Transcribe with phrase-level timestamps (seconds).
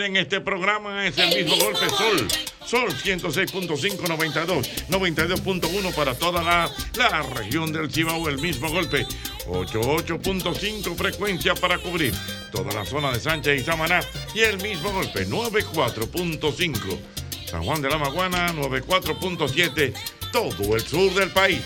[0.00, 1.06] estamos en este programa.
[1.06, 1.96] Es el, El mismo, mismo golpe golpe.
[1.96, 2.28] Sol.
[2.66, 8.28] Sol 106.5, 92, 92.1 para toda la, la región del Cibao.
[8.28, 9.06] El mismo golpe.
[9.46, 12.14] 88.5 frecuencia para cubrir
[12.52, 14.00] toda la zona de Sánchez y Samaná.
[14.34, 15.26] Y el mismo golpe.
[15.26, 16.98] 94.5.
[17.46, 19.92] San Juan de la Maguana, 94.7.
[20.32, 21.62] Todo el sur del país.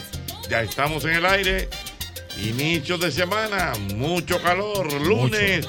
[0.48, 1.68] Ya estamos en el aire.
[2.42, 5.68] Inicio de semana, mucho calor, lunes,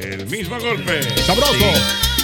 [0.00, 1.02] el mismo golpe.
[1.24, 1.52] Sabroso.
[1.54, 2.15] Sí.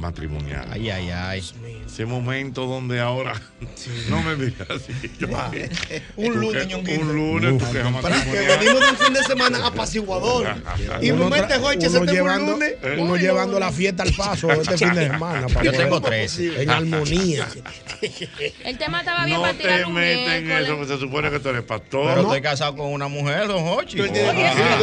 [0.00, 0.66] Matrimonial.
[0.72, 1.44] Ay, ay, ay.
[1.86, 3.34] Ese momento donde ahora
[4.08, 4.92] no me mires así.
[5.18, 5.28] yo-
[6.16, 6.98] Un lunes, que-.
[6.98, 10.46] Un lunes, tu queja Para que venimos de un fin de semana apaciguador.
[11.00, 12.74] Y Uno me mete Joche, se uno tengo un llevando, lunes.
[12.98, 13.60] uno Uy, llevando no.
[13.60, 15.46] la fiesta al paso este fin de semana.
[15.48, 16.38] para Yo tengo tres.
[16.38, 17.46] En armonía.
[18.64, 21.30] El tema estaba bien No para tirar te un metas en eso, que se supone
[21.30, 22.06] que tú eres pastor.
[22.06, 22.28] Pero No.
[22.28, 23.60] estoy casado con una mujer, don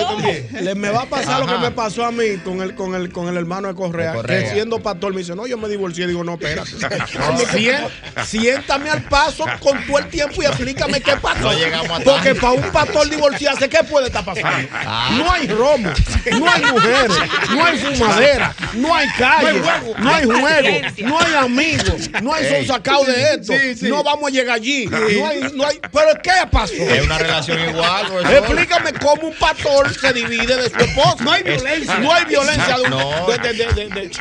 [0.07, 0.47] también.
[0.61, 3.11] Le, me va a pasar lo que me pasó a mí con el, con el,
[3.11, 4.43] con el hermano de Correa, De Correa.
[4.43, 6.07] que siendo pastor me dice, no, yo me divorcié.
[6.07, 6.71] Digo, no, espérate.
[8.25, 11.51] Siéntame al paso con todo el tiempo y explícame qué pasó.
[11.51, 14.67] No Porque para un pastor divorciarse, ¿qué puede estar pasando?
[14.73, 15.09] Ah.
[15.17, 15.91] No hay romo,
[16.39, 17.17] no hay mujeres,
[17.51, 19.61] no hay fumadera, no hay calle,
[19.97, 23.53] no hay juego, no hay amigos, no hay son sacados de esto.
[23.53, 23.87] Sí, sí.
[23.87, 24.85] No vamos a llegar allí.
[24.87, 26.73] No hay, no hay, ¿Pero qué pasó?
[26.73, 28.37] Es una relación igual, profesor.
[28.37, 31.23] Explícame cómo un pastor se divide de su esposa.
[31.23, 31.97] No hay violencia.
[31.99, 33.27] No hay violencia de, un- No.
[33.27, 34.11] de, de, de,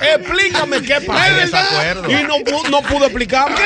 [0.00, 2.12] Explícame qué desacuerdos.
[2.12, 3.56] Y no, no pude explicarme.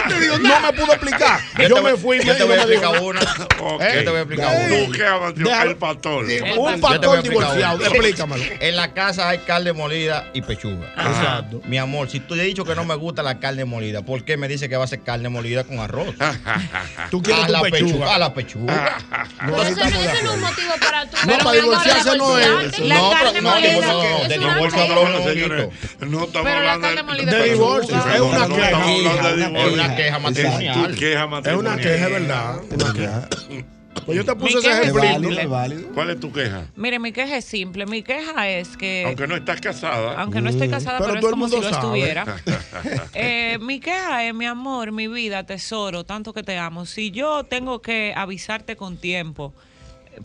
[0.40, 1.40] No me pudo explicar.
[1.58, 3.20] Yo te me fui y yo me te voy a explicar una.
[3.20, 4.56] Yo te voy a explicar
[5.36, 5.62] una.
[5.62, 6.24] El pastor.
[6.24, 7.76] Un Yo te voy a pastor explicar divorciado.
[7.76, 7.86] una.
[7.86, 8.44] Explícamelo.
[8.60, 10.88] En la casa hay carne molida y pechuga.
[10.96, 11.60] Exacto.
[11.66, 14.24] Mi amor, si tú le has dicho que no me gusta la carne molida, ¿por
[14.24, 16.14] qué me dice que va a ser carne molida con arroz?
[17.10, 18.14] Tú quieres a la pechuga.
[18.14, 18.98] A la pechuga.
[19.42, 21.16] No, eso, no- no es un motivo para tú.
[21.26, 22.78] No, para divorciarse no es.
[22.78, 23.78] La No, carne no, molida no,
[24.28, 24.94] divorcio queja.
[24.94, 25.61] no, No,
[26.00, 27.96] no estamos Pero la hablando De es divorcio.
[27.96, 29.32] Es una No, queja.
[29.36, 30.94] de Es una queja matrimonial.
[31.46, 32.60] Es una queja, es verdad.
[32.70, 33.28] Una queja.
[34.06, 35.02] Pues yo te puse ese es ejemplo.
[35.02, 35.46] simple.
[35.46, 35.88] válido.
[35.94, 36.62] ¿Cuál es tu queja?
[36.74, 37.86] Mire, mi queja es simple.
[37.86, 40.20] Mi queja es que, Aunque no estás casada.
[40.20, 42.00] aunque no estoy casada, pero pero, todo es el como si mundo lo sabe.
[42.00, 42.36] estuviera.
[43.14, 46.84] Eh, mi queja es, mi amor, mi vida, tesoro, tanto que te amo.
[46.86, 49.52] Si yo tengo que avisarte con tiempo,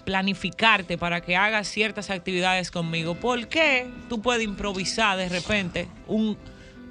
[0.04, 6.38] planificarte para que hagas ciertas actividades conmigo, ¿por qué tú puedes improvisar de repente un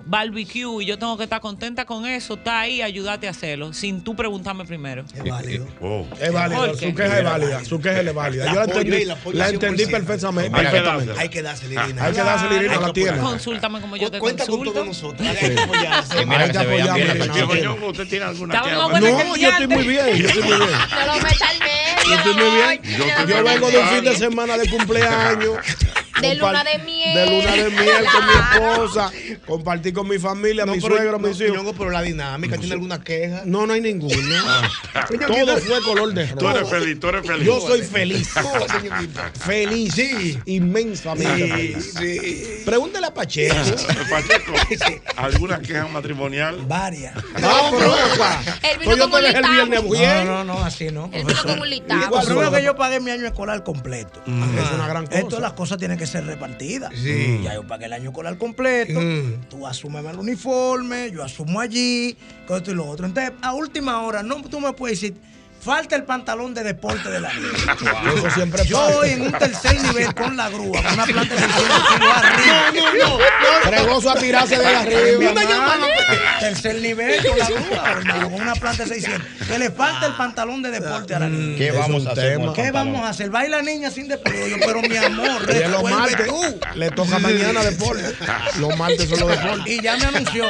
[0.06, 4.03] barbecue y yo tengo que estar contenta con eso, está ahí, ayúdate a hacerlo, sin
[4.03, 5.05] tú preguntarme primero?
[5.14, 5.67] Es válido.
[5.81, 6.06] Oh.
[6.20, 6.88] Es válida, ¿Por qué?
[6.88, 8.47] su queja es válida, su queja es válida.
[8.47, 9.91] Yo la entendí, la la entendí 100%.
[9.91, 10.56] perfectamente.
[10.56, 11.06] Hay que perfectamente.
[11.06, 11.20] dársela.
[11.23, 12.05] Hay que darse Lirina.
[12.05, 13.19] Hay que darse Lirina, Hay la tiene.
[13.19, 14.73] Consúltame como yo te Cuenta con consulto.
[14.73, 15.29] todos nosotros.
[15.29, 16.23] Hay que apoyarse.
[16.23, 17.35] Y mira Ahí que te se vean apoyamos, bien la Irina.
[17.35, 17.55] pechuga.
[17.55, 20.70] Tío, Ñongo, ¿usted tiene alguna No, yo estoy muy bien, yo estoy muy bien.
[20.91, 22.09] No lo metas al medio.
[22.09, 23.29] Yo estoy muy bien.
[23.29, 25.56] Yo vengo de un fin de semana de cumpleaños.
[26.21, 27.15] De luna de miel.
[27.15, 28.33] De luna de miel con mi
[28.73, 29.13] esposa.
[29.47, 31.75] Compartir con mi familia, No, mi suegro, no, mis hijos.
[31.77, 33.43] Pero la dinámica, ¿tiene alguna queja?
[33.45, 34.17] No, no hay ninguna.
[35.09, 37.47] Coño, Todo fue color de Tú eres feliz, tú eres feliz.
[37.47, 38.29] Yo soy feliz.
[39.45, 39.95] Feliz.
[39.95, 40.39] Sí.
[40.47, 41.95] Inmensamente Sí, feliz.
[41.99, 42.62] sí.
[42.65, 43.55] Pregúntale a Pacheco.
[44.11, 44.53] Pacheco,
[45.17, 46.65] ¿alguna queja matrimonial?
[46.67, 47.15] Varias.
[47.41, 47.95] No, pero.
[48.62, 50.27] Él vino bien.
[50.27, 51.11] No, no, no, así no.
[51.12, 52.11] Él vino un listado.
[52.11, 54.23] Lo primero que yo pagué mi año escolar completo.
[54.27, 55.19] Es una gran cosa.
[55.19, 56.93] Esto las cosas tienen que ser repartidas.
[56.94, 57.41] Sí.
[57.43, 59.00] Ya yo pagué el año escolar completo.
[59.00, 59.49] Mm.
[59.49, 62.17] Tú asumes el uniforme, yo asumo allí,
[62.49, 63.06] esto y lo otro.
[63.06, 65.17] Entonces, a última hora, no tú me puedes decir,
[65.67, 67.49] falta el pantalón de deporte de la niña.
[68.17, 68.97] Eso siempre Yo pasa.
[68.97, 72.73] voy en un tercer nivel con la grúa, con una planta de 600 kilos arriba.
[72.75, 73.19] No, no, no.
[73.69, 75.35] Fregoso a tirarse de arriba.
[76.41, 79.23] Tercer nivel con la grúa, hermano, con una planta de 600.
[79.49, 81.59] Que le falta el pantalón de deporte a la niña.
[81.59, 82.39] ¿Qué vamos a hacer?
[82.55, 83.31] ¿Qué vamos a hacer?
[83.31, 84.57] Baila niña sin deporte.
[84.65, 86.61] Pero mi amor, resuelve martes tú.
[86.75, 88.05] le toca mañana deporte.
[88.61, 89.67] Los martes son los deportes.
[89.67, 90.45] Y ya me anunció,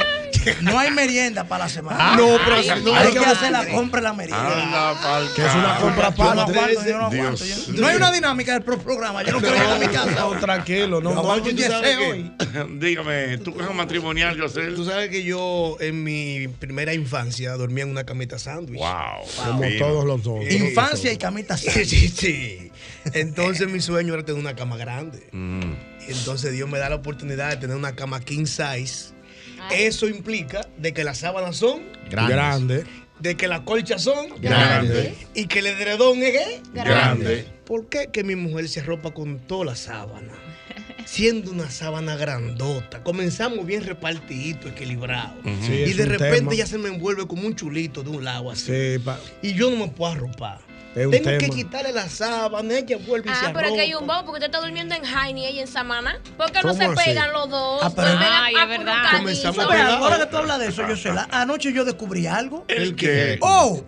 [0.63, 2.13] no hay merienda para la semana.
[2.13, 4.63] Ah, no, pero si no, hay hay que hacer la compra y la merienda.
[4.93, 6.59] Anda, pa'l Que es una compra Yo no aparte.
[6.59, 7.45] aguanto, yo no aguanto.
[7.45, 9.23] Dios yo- no hay una dinámica del pro- programa.
[9.23, 10.11] Yo no quiero ir a mi casa.
[10.13, 12.07] No, tranquilo, no, Yo no, un ¿tú sabes 10 qué?
[12.11, 12.33] hoy.
[12.79, 14.69] Dígame, ¿tu queja matrimonial, José?
[14.73, 18.79] Tú sabes que yo en mi primera infancia dormía en una camita sándwich.
[18.79, 19.47] Wow.
[19.47, 20.45] Como todos los dos.
[20.51, 22.73] Infancia y camita Sí, sí, sí.
[23.13, 25.29] Entonces mi sueño era tener una cama grande.
[25.33, 25.73] Mm.
[26.09, 29.15] Entonces Dios me da la oportunidad de tener una cama king size.
[29.73, 31.81] Eso implica de que las sábanas son,
[32.11, 32.37] Grandes.
[32.37, 32.85] Grande.
[33.21, 35.15] de que las colchas son Grande.
[35.35, 36.61] y que el edredón es.
[36.73, 37.47] Grande.
[37.65, 40.33] ¿Por qué que mi mujer se arropa con toda la sábana?
[41.05, 43.03] Siendo una sábana grandota.
[43.05, 45.35] Comenzamos bien repartidito, equilibrado.
[45.63, 46.55] Sí, y de repente tema.
[46.55, 48.97] ya se me envuelve como un chulito de un lado así.
[48.99, 49.05] Sí,
[49.41, 50.59] Y yo no me puedo arropar.
[50.97, 53.81] Es un Tengo que quitarle la sábana, ella vuelve y se Ah, pero es que
[53.83, 56.19] hay un bobo porque usted está durmiendo en Jaime y ella en Samana.
[56.39, 56.95] ¿Por qué no ¿Cómo se así?
[57.05, 57.81] pegan los dos?
[57.83, 59.03] Ah, pero- Ay, es verdad.
[59.19, 59.59] Comenzamos.
[59.67, 62.65] Ahora que tú hablas de eso, yo sé, la- anoche yo descubrí algo.
[62.69, 63.39] ¿El qué?
[63.43, 63.85] Oh,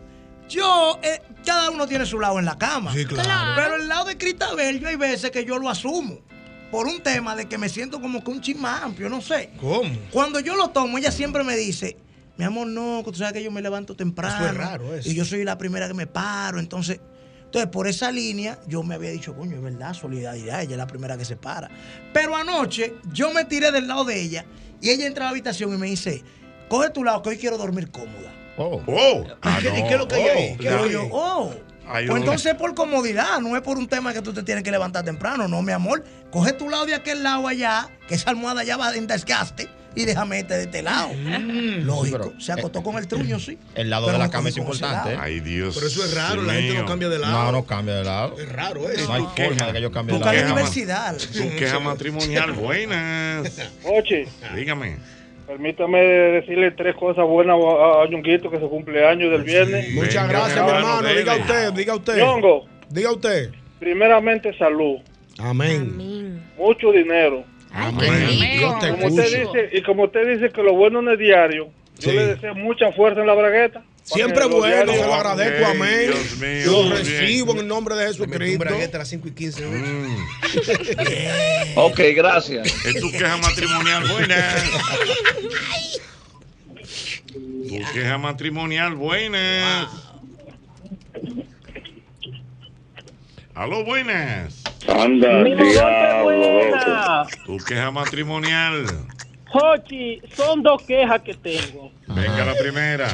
[0.51, 2.93] yo, eh, cada uno tiene su lado en la cama.
[2.93, 3.23] Sí, claro.
[3.25, 3.53] Claro.
[3.57, 6.19] Pero el lado de Cristabel, yo hay veces que yo lo asumo.
[6.71, 9.49] Por un tema de que me siento como que un chin más amplio, no sé.
[9.59, 9.91] ¿Cómo?
[10.13, 11.97] Cuando yo lo tomo, ella siempre me dice,
[12.39, 14.37] mi amor, no, que tú sabes que yo me levanto temprano.
[14.37, 15.11] Eso es raro, eso.
[15.11, 16.59] Y yo soy la primera que me paro.
[16.59, 17.01] Entonces,
[17.45, 20.87] entonces, por esa línea, yo me había dicho, coño, es verdad, solidaridad, ella es la
[20.87, 21.69] primera que se para.
[22.13, 24.45] Pero anoche, yo me tiré del lado de ella
[24.81, 26.23] y ella entra a la habitación y me dice,
[26.69, 28.33] coge tu lado, que hoy quiero dormir cómoda.
[28.57, 28.83] Oh.
[28.87, 29.25] Oh.
[29.59, 30.57] ¿Y qué, y qué es lo que hay ahí?
[30.59, 31.53] ¿Qué yo, oh.
[31.91, 34.63] Hay Pues un- entonces por comodidad, no es por un tema que tú te tienes
[34.63, 36.05] que levantar temprano, no, mi amor.
[36.31, 40.05] Coge tu lado de aquel lado allá, que esa almohada ya va en desgaste, y
[40.05, 41.11] déjame este de este lado.
[41.83, 42.19] Lógico.
[42.19, 43.59] pero, se acostó con el truño, sí.
[43.75, 45.11] El lado de la cama es importante.
[45.13, 45.21] lado.
[45.23, 45.75] Ay, Dios.
[45.75, 47.33] Pero eso es raro, la gente no cambia de lado.
[47.45, 48.37] No, no cambia de lado.
[48.39, 49.07] Es raro eso.
[49.09, 49.49] No hay Tu queja.
[49.51, 50.33] forma de que yo cambie de lado.
[50.33, 51.17] queja, diversidad.
[51.17, 53.59] Tu queja matrimonial, buenas.
[53.85, 54.97] Oye, Dígame.
[55.47, 59.91] permítame decirle tres cosas buenas a Ñonguito que se cumple años del viernes.
[59.95, 61.09] Muchas Venga, gracias, mi hermano.
[61.09, 62.19] Diga usted, diga usted.
[62.19, 63.51] Ñongo, Diga usted.
[63.81, 64.99] primeramente salud,
[65.39, 66.43] Amén.
[66.57, 67.45] mucho dinero.
[67.73, 68.29] Amén.
[68.81, 69.61] te Como usted escuche.
[69.61, 72.17] dice, y como usted dice que lo bueno no es diario, yo Sí.
[72.17, 73.83] le deseo mucha fuerza en la bragueta.
[74.03, 76.11] Siempre bueno, se lo agradezco, amén.
[76.11, 76.97] Dios mío, Lo bien.
[76.97, 78.59] recibo en el nombre de Jesucristo.
[78.59, 79.61] braguete a las 5 y 15.
[79.61, 79.71] ¿no?
[79.71, 80.27] Mm.
[81.77, 82.87] Ok, gracias.
[82.87, 84.37] Es tu queja matrimonial buena.
[87.69, 89.91] Tu queja matrimonial buena.
[93.55, 94.63] Aló, buenas.
[94.89, 97.27] Anda, diablo.
[97.47, 98.87] Tu queja matrimonial.
[99.51, 101.91] Jochi, son dos quejas que tengo.
[102.07, 103.09] Venga la primera.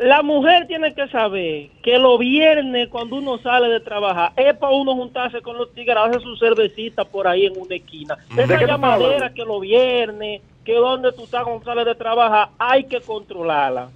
[0.00, 4.72] La mujer tiene que saber que los viernes cuando uno sale de trabajar es para
[4.72, 8.16] uno juntarse con los tigres, hacer su cervecita por ahí en una esquina.
[8.34, 12.84] ¿De Esa llamadera que los viernes, que donde tú estás cuando sales de trabajar, hay
[12.84, 13.90] que controlarla.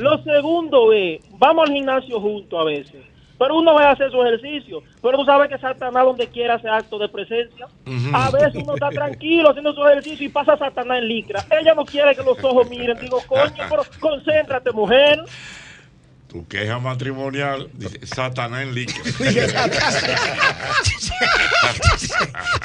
[0.00, 3.04] Lo segundo es, vamos al gimnasio juntos a veces,
[3.40, 6.68] pero uno va a hacer su ejercicio, pero tú sabes que Satanás donde quiera hace
[6.68, 7.66] acto de presencia.
[8.12, 11.42] A veces uno está tranquilo haciendo su ejercicio y pasa Satanás en licra.
[11.58, 15.24] Ella no quiere que los ojos miren, digo, coño, pero concéntrate, mujer.
[16.28, 17.70] Tu queja matrimonial.
[17.72, 19.04] Dice Satanás en líquido.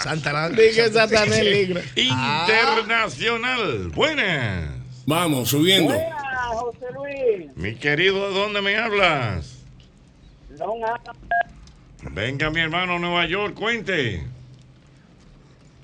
[0.03, 0.55] Santarán.
[0.57, 1.85] Dije Satanás libre.
[1.95, 3.91] Internacional.
[3.93, 4.71] Buenas.
[5.05, 5.93] Vamos, subiendo.
[5.93, 7.55] José Luis.
[7.55, 9.54] Mi querido, ¿de dónde me hablas?
[12.11, 14.23] Venga, mi hermano, Nueva York, cuente.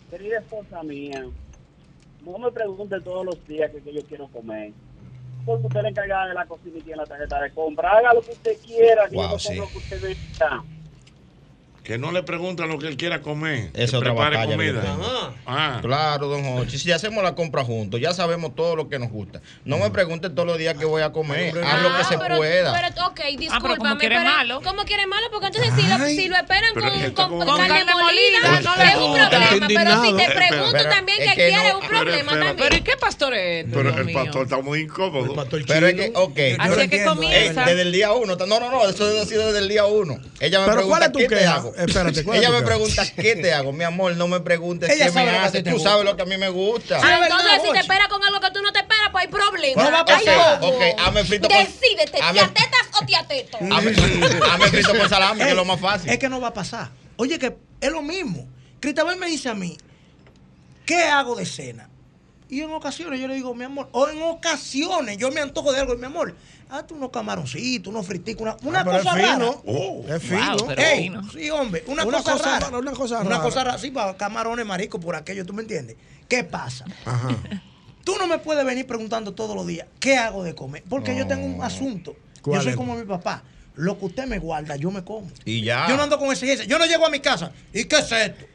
[0.10, 1.26] Querida esposa mía,
[2.26, 4.72] no me pregunte todos los días que, que yo quiero comer.
[5.46, 7.92] Porque usted le encargada de la cocina y tiene la tarjeta de compra.
[7.98, 9.56] Haga lo que usted quiera, que Wow, yo no sí.
[9.56, 10.64] lo que usted vea.
[11.84, 13.72] Que no le preguntan lo que él quiera comer.
[13.74, 14.82] Esa que es otra comida.
[14.82, 15.34] tengo.
[15.48, 15.80] Ah.
[15.82, 16.78] Claro, don Jochi.
[16.78, 19.42] Si hacemos la compra juntos, ya sabemos todo lo que nos gusta.
[19.66, 21.58] No me pregunten todos los días qué voy a comer.
[21.66, 22.72] Haz lo que se Ah, pero, pueda.
[22.72, 23.78] Pero, ok, discúlpame.
[23.78, 24.62] como quiere pero- malo.
[24.62, 25.26] ¿Cómo quiere malo?
[25.32, 28.06] Porque entonces si lo, si lo esperan con, con, con- con carne carne molida,
[28.44, 29.30] molida, no le es un problema.
[29.68, 32.70] Pero si te pregunto Pero también es que, que quiere no- un problema pero- también.
[32.70, 34.24] Pero ¿y qué pastor es esto, Pero Dios el mío?
[34.24, 35.46] pastor está muy incómodo.
[35.68, 36.40] Pero es que, ok.
[36.60, 37.64] Así es que comienza.
[37.64, 38.36] Eh, desde el día uno.
[38.36, 40.20] No, no, no, eso ha sido desde el día uno.
[40.40, 41.64] Ella me Pero ¿cuál pregunta es tu qué te queja?
[41.78, 41.88] Hago.
[41.88, 43.72] Espérate, ¿cuál es Ella me pregunta qué te hago.
[43.74, 45.64] Mi amor, no me preguntes Ella qué me haces.
[45.64, 47.00] Tú sabes lo que a mí me gusta.
[47.02, 49.84] Ah, entonces, si te espera con algo que tú no te esperas, pues hay problema.
[49.84, 50.60] No va a pasar.
[50.62, 53.58] Ok, hazme frito con- Decídete, ¿te atetas o te ateto?
[53.58, 53.92] Hazme
[54.52, 56.10] hazme frito con salami, que es lo más fácil.
[56.10, 56.90] Es que no va a pasar.
[57.18, 58.48] Oye, que es lo mismo.
[58.80, 59.78] Cristabel me dice a mí,
[60.86, 61.88] ¿qué hago de cena?
[62.50, 65.80] Y en ocasiones yo le digo, mi amor, o en ocasiones yo me antojo de
[65.80, 66.36] algo, y mi amor,
[66.72, 69.52] hazte unos camaroncitos, unos friticos, una, una Ah, cosa es rara.
[69.66, 70.58] Oh, es fino.
[70.58, 71.30] Wow, Ey, fino.
[71.32, 72.78] Sí, hombre, una, Una cosa, cosa rara.
[72.78, 73.42] una cosa Una rara.
[73.44, 75.98] cosa rara, sí, para camarones, mariscos, por aquello, ¿tú me entiendes?
[76.28, 76.86] ¿Qué pasa?
[77.06, 77.30] Ajá.
[78.04, 80.84] Tú no me puedes venir preguntando todos los días, ¿qué hago de comer?
[80.90, 82.14] Porque yo tengo un asunto.
[82.38, 82.76] Yo ¿Cuál soy es?
[82.78, 83.44] como mi papá.
[83.76, 85.30] Lo que usted me guarda, yo me como.
[85.46, 85.88] Y ya.
[85.88, 86.66] Yo no ando con exigencia.
[86.66, 87.52] Yo no llego a mi casa.
[87.72, 88.46] ¿Y qué es esto?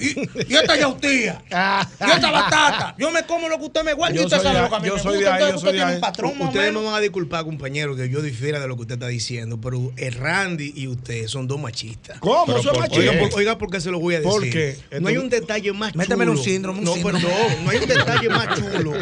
[0.00, 1.42] ¿Y, y esta yautía?
[1.50, 2.94] ¿Y esta batata?
[2.98, 4.70] Yo me como lo que usted me guarda y Yo usted soy sabe de- lo
[4.70, 5.36] que a mí yo me soy gusta.
[5.36, 5.94] de ahí, yo soy de tiene ahí.
[5.96, 8.94] un patrón Ustedes me van a disculpar, compañero, que yo difiera de lo que usted
[8.94, 12.18] está diciendo, pero el Randy y usted son dos machistas.
[12.20, 12.60] ¿Cómo?
[12.62, 12.98] ¿Son por- machistas?
[13.10, 14.30] Oiga, por, oiga, ¿por qué se lo voy a decir?
[14.32, 14.76] ¿Por qué?
[15.00, 16.02] No hay un detalle más chulo.
[16.04, 17.20] Métemele un síndrome, un no, síndrome.
[17.20, 18.92] perdón, no hay un detalle más chulo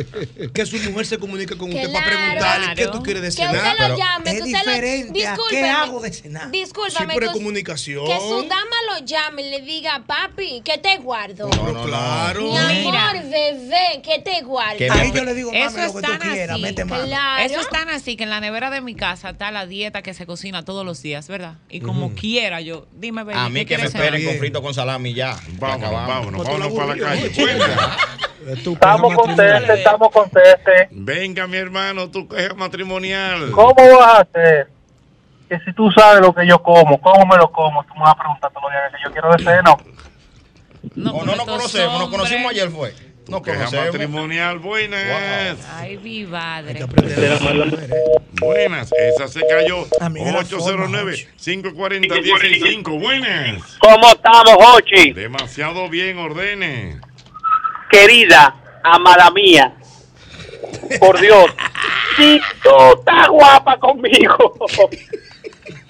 [0.52, 2.18] que su mujer se comunique con usted para Claro.
[2.18, 3.90] preguntarle qué tú quieres de Que usted cenar.
[3.90, 4.58] lo llame, es que usted lo...
[4.58, 5.60] diferente Discúlpeme.
[5.62, 6.50] qué hago de cenar.
[6.50, 7.14] Discúlpame.
[7.18, 8.06] Que- comunicación.
[8.06, 11.48] Que su dama lo llame y le diga, papi, ¿qué te guardo?
[11.48, 12.40] No, no, claro.
[12.42, 14.78] Mi amor, bebé, ¿qué te guardo?
[14.78, 16.62] Que Ahí me- yo le digo, Eso mami, lo que tú es tan quieras, así.
[16.62, 17.04] mete mano.
[17.04, 17.44] Claro.
[17.44, 20.14] Eso es tan así que en la nevera de mi casa está la dieta que
[20.14, 21.54] se cocina todos los días, ¿verdad?
[21.68, 24.72] Y como quiera yo, dime, baby, A mí ¿qué que me esperen con frito con
[24.74, 25.36] salami ya.
[25.58, 27.32] Vámonos, vámonos, vámonos para la calle.
[28.46, 29.60] Estamos queja con matrimonial.
[29.66, 30.88] Tete, estamos con Tete.
[30.92, 33.50] Venga, mi hermano, tu queja matrimonial.
[33.50, 34.68] ¿Cómo vas a hacer?
[35.48, 37.82] Que si tú sabes lo que yo como, ¿cómo me lo como?
[37.84, 39.76] Tú me vas a preguntar todos los días que yo quiero de cena.
[40.94, 42.94] No, O no nos conocemos, nos conocimos ayer fue.
[43.28, 43.86] Nos Queja conocemos.
[43.86, 45.58] matrimonial, buenas.
[45.76, 46.86] Ay, mi madre.
[48.40, 49.86] Buenas, esa se cayó.
[50.00, 53.00] Amiga, la forma, 809-540-165.
[53.00, 53.76] Buenas.
[53.80, 55.12] ¿Cómo estamos, Jochi?
[55.12, 57.00] Demasiado bien, ordene.
[57.90, 59.74] Querida, amada mía.
[60.98, 61.50] Por Dios.
[62.16, 64.54] Si tú estás guapa conmigo.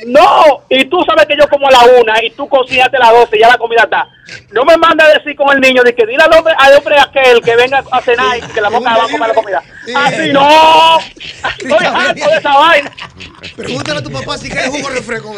[0.06, 3.10] No, y tú sabes que yo como a la una y tú cocinaste a las
[3.10, 4.08] doce y ya la comida está.
[4.50, 6.96] No me manda a decir con el niño de que dile al hombre, al hombre
[6.98, 9.62] aquel que venga a cenar y que la boca va a comer la comida.
[9.96, 10.98] Así no.
[11.58, 12.92] Estoy harto de esa vaina.
[13.56, 15.34] Pregúntale a tu papá si quiere jugo de refresco.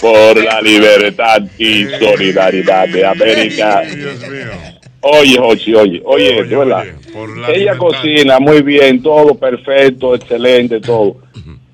[0.00, 3.80] Por la libertad y solidaridad de América.
[3.82, 4.73] Dios mío.
[5.06, 6.84] Oye, Jochi, oye, oye, Oye, de verdad.
[7.14, 11.16] oye, la Ella cocina muy bien, todo perfecto, excelente, todo.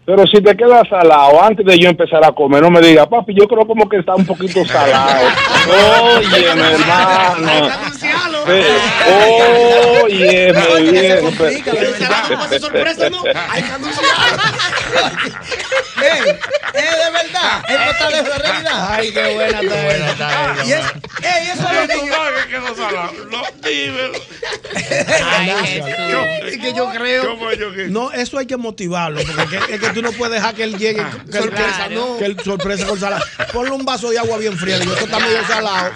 [0.05, 3.33] Pero si te quedas salado, antes de yo empezar a comer, no me digas, papi,
[3.33, 5.29] yo creo como que está un poquito salado.
[6.19, 7.69] Oye, mi hermano.
[10.17, 10.53] Oye,
[11.63, 11.71] que
[13.75, 14.07] anunciar.
[16.03, 16.31] Ey,
[16.75, 17.63] es de verdad.
[17.69, 18.89] Él no está lejos de la realidad.
[18.91, 22.17] Ay, qué buena está Buena está Y es, eso es lo ¿Tú niños.
[22.17, 23.13] sabes que quedó salado?
[23.31, 24.19] No, dímelo.
[25.39, 25.83] Ay.
[26.47, 27.27] Es que yo creo.
[27.29, 27.69] ¿Cómo yo?
[27.89, 30.65] No, eso hay que motivarlo, porque es que, es que tú no puedes dejar que
[30.65, 32.17] él llegue, que, sorpresa, que- no.
[32.19, 33.25] que él sorpresa con salado.
[33.53, 35.91] Ponle un vaso de agua bien fría, digo, esto está medio salado.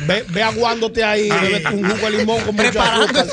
[0.00, 3.26] Ve, ve aguándote ahí, bebe un jugo de limón con mucho azúcar,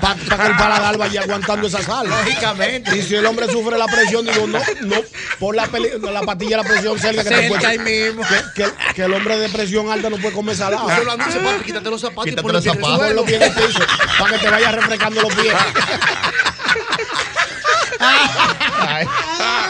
[0.00, 2.06] para que el paladar vaya aguantando esa sal.
[2.08, 2.96] Lógicamente.
[2.96, 4.96] Y si el hombre sufre la presión, no, no,
[5.38, 8.22] pon la, peli- la pastilla de la presión cerca que te Cerca puede- ahí mismo.
[8.54, 10.88] que, que- que el hombre de presión alta no puede comer salado.
[10.96, 12.96] Yo lo anuncio, papi, quítate los zapatos y Quítate ponlo los zapatos.
[12.96, 13.06] suelo.
[13.06, 13.80] Ponlo bien en el piso,
[14.18, 15.54] para que te vaya refrescando los pies.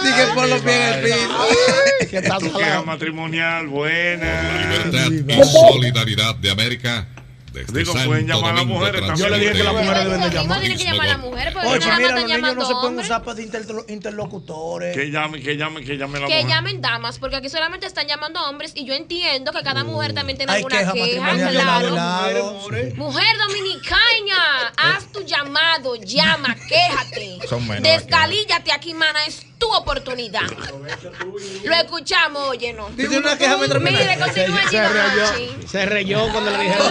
[0.03, 1.29] Dije por los pies en el piso.
[2.01, 2.85] que queja salado.
[2.85, 4.67] matrimonial, buenas.
[4.93, 7.07] Libertad y solidaridad de América.
[7.61, 10.05] Desde Digo, Santo pueden llamar a las mujeres transmite Yo le dije que las mujeres
[10.05, 10.61] deben de llamar.
[10.61, 13.23] tiene que llamar a la mujer, porque Oye, mira, los niños no se pueden usar
[13.25, 14.97] para interlo- interlocutores.
[14.97, 16.49] Que llame, que llame, que llame la Que mujer.
[16.49, 20.37] llamen damas, porque aquí solamente están llamando hombres y yo entiendo que cada mujer también
[20.37, 21.91] tiene Hay alguna queja claro.
[21.95, 22.69] lado.
[22.97, 27.39] Mujer dominicana, haz tu llamado, llama, quéjate.
[27.49, 30.43] Son menos las Descalíllate aquí, mana, es tu oportunidad.
[31.65, 32.91] Lo escuchamos, oye, no.
[32.91, 36.89] Dice una queja mientras Mire, continúe, se, reyó, se reyó cuando le dijeron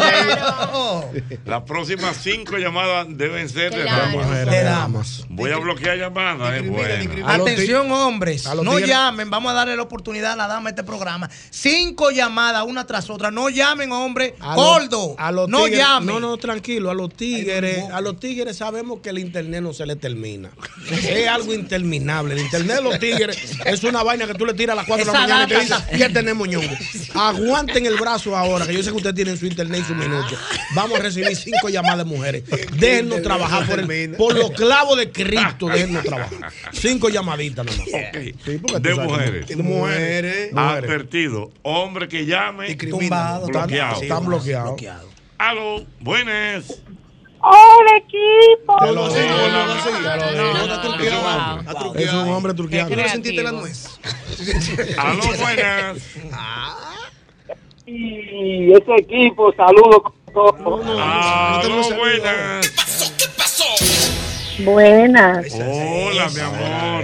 [1.29, 4.17] que Las próximas cinco llamadas deben ser de Claro.
[4.19, 4.45] damas.
[4.45, 5.25] De damas.
[5.29, 7.27] Voy a bloquear llamadas, bueno.
[7.29, 8.45] Atención, hombres.
[8.63, 9.29] No llamen.
[9.29, 11.29] Vamos a darle la oportunidad a la dama de este programa.
[11.51, 13.29] Cinco llamadas, una tras otra.
[13.29, 14.35] No llamen, hombre.
[14.39, 15.15] A los- Gordo.
[15.47, 16.07] no llamen.
[16.07, 16.89] No, no, tranquilo.
[16.89, 20.49] A los tigres, a los tigres sabemos que el internet no se le termina.
[20.91, 22.33] es algo interminable.
[22.33, 25.05] El internet de los tigres es una vaina que tú le tiras a las 4
[25.05, 26.73] de la mañana y te data dice, ya tenemos ñongo.
[27.13, 30.35] Aguanten el brazo ahora, que yo sé que ustedes tienen su internet y su minuto.
[30.75, 32.43] Vamos a recibir cinco llamadas de mujeres.
[32.77, 35.67] Déjennos trabajar por, el- por los clavos de Cristo.
[35.67, 36.51] Déjennos trabajar.
[36.73, 37.85] Cinco llamaditas nomás.
[37.85, 39.47] Sí, tú De mujeres.
[39.47, 40.51] De mujeres.
[40.55, 41.51] Advertido.
[41.63, 42.75] Hombre que llame.
[42.75, 44.01] Tumbado, están- bloqueado.
[44.01, 44.81] están bloqueados.
[45.37, 46.63] Aló, buenas.
[47.47, 48.75] ¡Hola, equipo!
[48.79, 49.35] Te lo digo.
[51.95, 52.89] Es un hombre turqueado.
[52.89, 53.99] ¿Tú no sentiste la nuez?
[54.97, 56.15] Aló, buenas.
[57.85, 60.01] Y ese equipo, saludos.
[60.33, 62.71] Aló, buenas.
[64.63, 65.53] Buenas.
[65.53, 67.03] Hola, mi amor.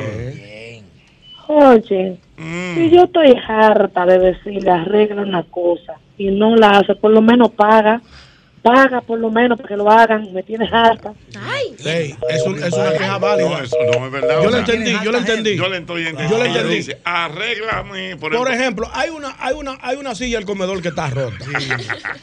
[1.48, 2.74] Oye, Mm.
[2.76, 7.22] si yo estoy harta de decirle arregla una cosa y no la hace, por lo
[7.22, 8.02] menos paga.
[8.62, 10.32] Paga por lo menos para que lo hagan.
[10.34, 11.14] Me tienes harta.
[11.36, 11.76] Ay.
[11.84, 13.50] Ey, es, un- es una queja válida.
[13.50, 14.44] No, eso no es verdad.
[14.44, 15.56] Yo sea, entendí, yo lo entendí.
[15.58, 16.30] Yo le estoy entendiendo.
[16.36, 16.76] Yo lo Ella entendí.
[16.78, 18.18] dice, arréglame.
[18.18, 21.36] Por, Por ejemplo, hay una, hay una, hay una silla del comedor que está rota.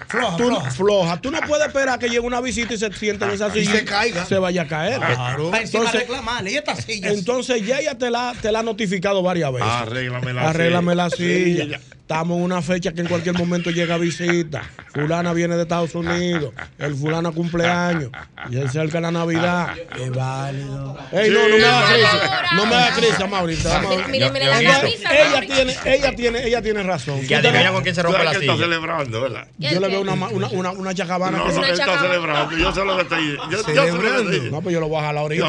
[0.07, 0.71] Floja, Tú no- floja.
[0.71, 1.21] floja.
[1.21, 3.73] Tú no puedes esperar que llegue una visita y se siente en esa Y silla
[3.73, 4.25] se caiga.
[4.25, 5.01] Se vaya a caer.
[5.01, 5.51] Claro.
[5.93, 6.53] Reclamarle.
[6.53, 7.15] ¿Y estas sillas?
[7.19, 9.69] entonces ya ella te la, te la ha notificado varias veces.
[9.69, 11.81] Arréglame la Arréglame la silla.
[12.09, 12.19] Silla.
[12.19, 14.63] Estamos en una fecha que en cualquier momento llega visita.
[14.93, 16.53] Fulana viene de Estados Unidos.
[16.79, 18.11] El fulana cumpleaños.
[18.51, 19.75] Y se acerca la Navidad.
[19.95, 20.97] Es válido.
[21.13, 22.31] Ey, no, no me hagas crisis.
[22.57, 23.83] No me hagas crisis, Maurita.
[24.09, 27.27] Ella, tiene, ella tiene, ella tiene razón.
[27.27, 28.65] Que adivina con quién se rompe ¿Sabes la que está silla.
[28.65, 29.47] celebrando, ¿verdad?
[29.59, 32.57] Yo le veo una, una, una, una chacabana No, que no, él está celebrando.
[32.57, 35.47] Yo sé lo que estoy yo, estoy No, pues yo lo voy a jalar ahorita.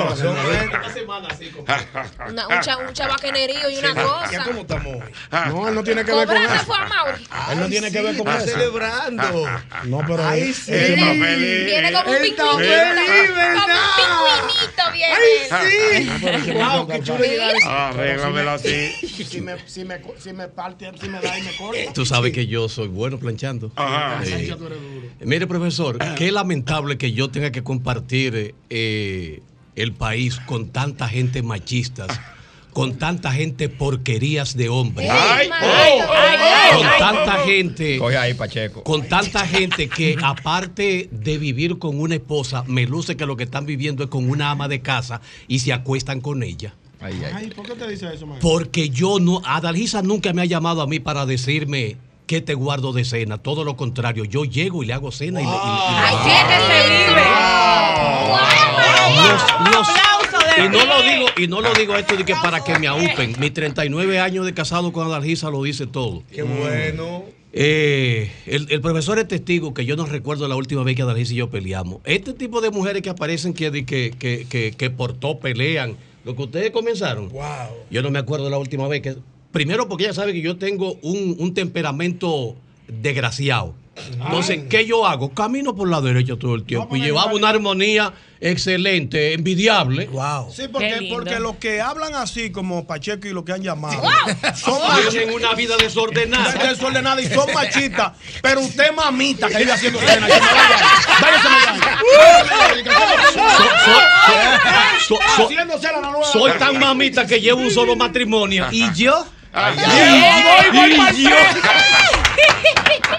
[2.30, 4.44] Una, un, cha- un chabacanerío y una cosa.
[4.46, 5.12] ¿Cómo estamos hoy?
[5.50, 6.66] No, él no tiene que ver con Cobrarse eso.
[6.66, 7.24] fue a Mauri.
[7.52, 8.54] Él no tiene que ver con Está eso.
[8.58, 9.48] celebrando.
[9.86, 10.72] No, pero él- sí.
[10.72, 11.66] él- Está feliz.
[11.66, 12.44] Viene como un Él pingüinito.
[12.52, 15.16] Como un pingüinito viene.
[15.52, 16.04] Ay,
[16.46, 16.54] sí.
[16.54, 18.92] Wow, qué chulo llegar a ese- Arréglamela así.
[19.30, 21.94] Si me, si me, si me parte, si me da y me corta.
[21.94, 23.72] Tú sabes que yo soy bueno planchando.
[23.76, 24.22] Ajá.
[24.58, 24.76] Duro.
[25.22, 29.42] Mire, profesor, qué lamentable que yo tenga que compartir eh,
[29.76, 32.20] el país con tanta gente machistas,
[32.74, 35.10] con tanta gente porquerías de hombres.
[35.12, 36.94] Ay, Ay, ay, con ay.
[37.00, 38.84] tanta gente, Coge ahí, Pacheco.
[38.84, 43.44] con tanta gente que aparte de vivir con una esposa, me luce que lo que
[43.44, 46.74] están viviendo es con una ama de casa y se acuestan con ella.
[47.02, 47.32] Ay, ay.
[47.36, 48.50] Ay, ¿por qué te dice eso, maestro?
[48.50, 51.96] Porque yo no, Adalgisa nunca me ha llamado a mí para decirme
[52.28, 53.38] que te guardo de cena.
[53.40, 56.30] Todo lo contrario, yo llego y le hago cena y, le- y- y- Ay, qué
[56.48, 57.26] que se vive.
[59.16, 59.88] Los- los-
[60.66, 63.36] y no lo digo y no lo digo esto de que para que me aúpen.
[63.40, 66.24] Mis 39 años de casado con Adalgisa lo dice todo.
[66.32, 67.24] Qué bueno.
[67.52, 71.34] Eh, el, el profesor es testigo que yo no recuerdo la última vez que Adalgisa
[71.34, 71.98] y yo peleamos.
[72.04, 76.44] Este tipo de mujeres que aparecen que, que, que, que por todo pelean, lo que
[76.44, 77.30] ustedes comenzaron.
[77.30, 77.44] Wow.
[77.90, 79.16] Yo no me acuerdo la última vez que.
[79.52, 82.56] Primero, porque ella sabe que yo tengo un, un temperamento
[82.88, 83.74] desgraciado.
[84.12, 85.34] Entonces, ¿qué yo hago?
[85.34, 86.96] Camino por la derecha todo el tiempo.
[86.96, 90.08] y llevamos una armonía excelente, envidiable.
[90.08, 90.52] Wow.
[90.54, 94.02] Sí, porque, porque los que hablan así como Pacheco y los que han llamado
[94.56, 96.54] son Tienen una vida desordenada.
[96.70, 98.14] desordenada y son machistas.
[98.42, 100.28] Pero usted, mamita, que vive haciendo cena,
[106.32, 108.68] soy tan mamita que llevo un solo matrimonio.
[108.72, 109.26] ¿Y yo?
[109.52, 111.30] Ay, Y ay, voy pa'l y yo-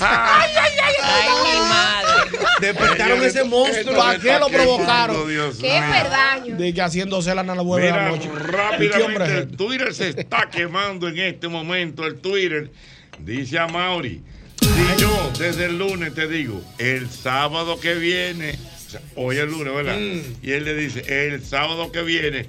[0.00, 2.38] Ay, mi madre.
[2.60, 3.96] Despertaron ese monstruo.
[3.96, 5.28] ¿Para qué lo provocaron?
[5.28, 6.56] Dios Qué perdaño.
[6.56, 8.28] De que haciendo cena a las nueve de la Mira, noche.
[8.84, 9.56] ¿Y qué hombre rápidamente el este?
[9.56, 12.06] Twitter se está quemando en este momento.
[12.06, 12.70] El Twitter
[13.18, 14.22] dice a Mauri.
[14.60, 19.46] Si yo desde el lunes te digo, el sábado que viene, o sea, hoy es
[19.46, 19.98] lunes, ¿verdad?
[20.42, 22.46] Y él le dice, el sábado que viene,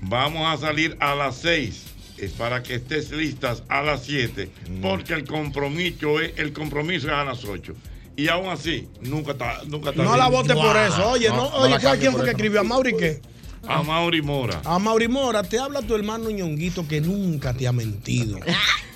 [0.00, 1.84] vamos a salir a las 6.
[2.20, 4.50] Es para que estés listas a las 7,
[4.82, 7.74] porque el compromiso es, el compromiso es a las 8.
[8.16, 11.10] Y aún así, nunca está, nunca está No la vote por eso.
[11.10, 12.60] Oye, No, no, oye, la ¿cuál cambie quién fue que escribió?
[12.60, 13.22] ¿A Mauri qué?
[13.66, 14.60] A Mauri Mora.
[14.64, 18.38] A Mauri Mora, te habla tu hermano ñonguito que nunca te ha mentido.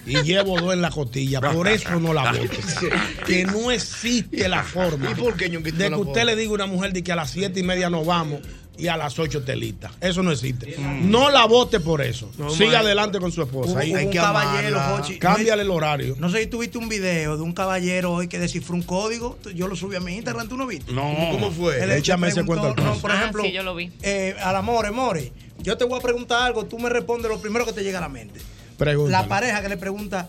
[0.07, 1.41] Y llevo dos en la costilla.
[1.41, 2.79] Por eso no la votes.
[3.27, 6.55] Que no existe la forma ¿Y por qué, Ñonguito, de que usted le diga a
[6.55, 8.41] una mujer de que a las siete y media nos vamos.
[8.79, 9.91] Y a las 8 telita.
[10.01, 10.77] Eso no existe.
[11.03, 12.31] No la vote por eso.
[12.39, 13.79] No, Siga ma- adelante con su esposa.
[13.79, 14.81] Hay un que caballero.
[14.81, 15.19] Jochi.
[15.19, 16.17] Cámbiale el horario.
[16.19, 19.39] No sé si tuviste un video de un caballero hoy que descifró un código.
[19.55, 20.93] Yo lo subí a mi Instagram, ¿tú no viste?
[20.93, 21.03] No.
[21.33, 21.83] ¿Cómo- fue?
[21.83, 23.93] Él Échame ese cuento al no, por Ah, ejemplo, sí, yo lo vi.
[24.03, 27.65] eh, al amor, More, yo te voy a preguntar algo, tú me respondes lo primero
[27.67, 28.41] que te llega a la mente.
[28.79, 29.23] Pregúntale.
[29.23, 30.29] La pareja que le pregunta,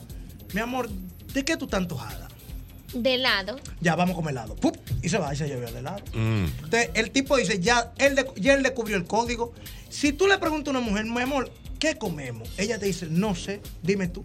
[0.54, 0.90] mi amor,
[1.34, 2.23] ¿de qué tú estás antojada?
[2.94, 3.56] De lado.
[3.82, 4.56] Ya, vamos a comer helado.
[4.56, 4.78] ¡Pup!
[5.02, 6.04] Y se va y se lleva el helado.
[6.14, 6.46] Mm.
[6.64, 9.54] Entonces, el tipo dice, ya él, de- ya él descubrió el código.
[9.90, 12.50] Si tú le preguntas a una mujer, mi amor, ¿qué comemos?
[12.58, 14.24] Ella te dice, no sé, dime tú.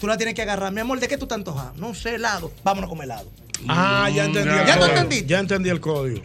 [0.00, 0.72] Tú la tienes que agarrar.
[0.72, 1.72] Mi amor, ¿de qué tú estás antojada?
[1.76, 2.52] No sé, helado.
[2.62, 3.30] Vámonos a comer helado.
[3.68, 4.50] Ah, ya entendí.
[4.50, 4.86] el ¿Ya código.
[4.94, 5.26] entendiste?
[5.26, 6.22] Ya entendí el código.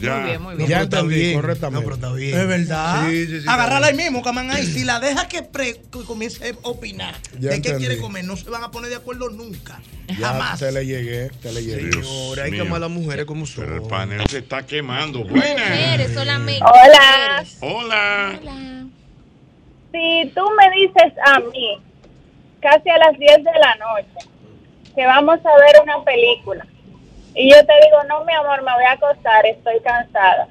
[0.00, 0.16] Ya.
[0.16, 1.80] Muy bien, muy Ya entendí correctamente.
[1.80, 2.38] No, pero está bien.
[2.38, 3.08] Es verdad.
[3.08, 4.66] Sí, sí, sí, Agarrarla está ahí mismo, Caman ahí.
[4.66, 7.78] Si la deja que, pre- que comience a opinar Ya de qué entendí.
[7.86, 9.80] quiere comer, no se van a poner de acuerdo nunca.
[10.08, 10.58] Ya Jamás.
[10.60, 11.90] te le llegué, te le llegué.
[11.90, 13.64] Dios hay que amar a las mujeres como son.
[13.64, 15.24] Pero el panel se está quemando.
[15.24, 15.68] Buenas.
[15.70, 16.62] Mujeres solamente.
[16.64, 17.44] Hola.
[17.60, 18.40] Hola.
[19.92, 21.78] Si tú me dices a mí,
[22.60, 24.30] casi a las 10 de la noche,
[24.94, 26.66] que vamos a ver una película,
[27.36, 30.48] y yo te digo, no, mi amor, me voy a acostar, estoy cansada.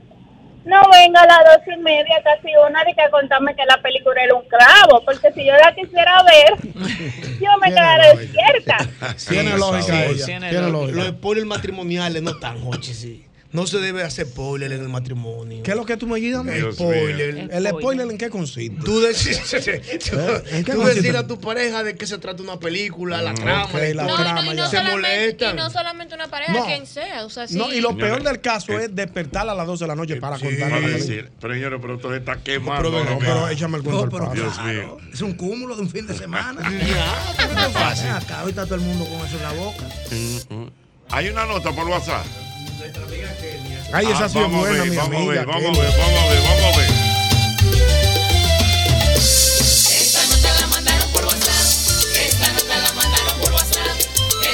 [0.65, 3.80] No venga a las dos y media, casi una, de que a contarme que la
[3.82, 6.74] película era un clavo, porque si yo la quisiera ver,
[7.41, 8.78] yo me quedaré despierta.
[9.30, 10.26] Tiene lógica ella.
[10.26, 10.98] Tiene Tiene lógica.
[10.98, 13.26] Los spoilers matrimoniales no están, Jochi, sí.
[13.52, 15.64] No se debe hacer spoiler en el matrimonio.
[15.64, 16.46] ¿Qué es lo que tú me ayudas?
[16.48, 17.48] El spoiler.
[17.52, 18.76] ¿El spoiler en qué consiste?
[18.84, 19.40] Tú decís,
[20.12, 20.18] tú,
[20.52, 20.96] ¿En qué tú consiste?
[20.96, 23.64] decirle a tu pareja de qué se trata una película, la trama.
[23.66, 24.18] ok, y la todo.
[24.18, 24.70] trama, No, y no, ya.
[24.70, 25.56] se solamente, y molestan.
[25.56, 26.66] no solamente una pareja, No.
[26.66, 27.24] quien sea.
[27.26, 27.56] O sea, sí.
[27.58, 30.38] No, y lo peor del caso es despertar a las 12 de la noche para
[30.38, 30.98] contar Para la película.
[30.98, 32.92] decir, pero señores, pero todo está quemando.
[32.92, 34.34] Pero, no, pero échame el cuento al paso.
[34.34, 34.98] Dios mío.
[35.14, 36.70] Es un cúmulo de un fin de semana.
[36.70, 36.78] No
[37.68, 38.10] es fácil.
[38.10, 39.86] Acá ahorita todo el mundo con eso en la boca.
[40.12, 40.70] Mm, mm.
[41.12, 42.26] Hay una nota por WhatsApp.
[43.93, 45.34] Ay, esa Ah, sí es buena, ver, mi vamos a amiga.
[45.34, 45.82] ver, vamos a Kenia.
[45.82, 46.89] ver, vamos a ver, vamos a ver.
[49.26, 52.15] Esta nota la mandaron por WhatsApp.
[52.15, 54.00] Esta nota la mandaron por WhatsApp.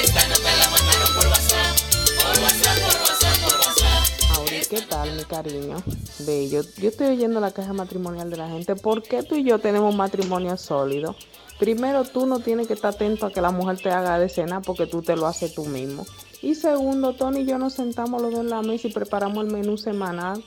[0.02, 1.76] Esta nota la mandaron por WhatsApp.
[2.16, 4.36] Por WhatsApp, por WhatsApp, por WhatsApp.
[4.38, 5.76] Auri, ¿qué tal, mi cariño?
[6.20, 6.62] Bello.
[6.78, 8.76] Yo estoy oyendo la caja matrimonial de la gente.
[8.76, 11.16] ¿Por qué tú y yo tenemos matrimonio sólido?
[11.58, 14.60] Primero, tú no tienes que estar atento a que la mujer te haga de cena
[14.62, 16.06] porque tú te lo haces tú mismo.
[16.42, 19.52] Y segundo, Tony y yo nos sentamos los dos en la mesa y preparamos el
[19.52, 20.44] menú semanal.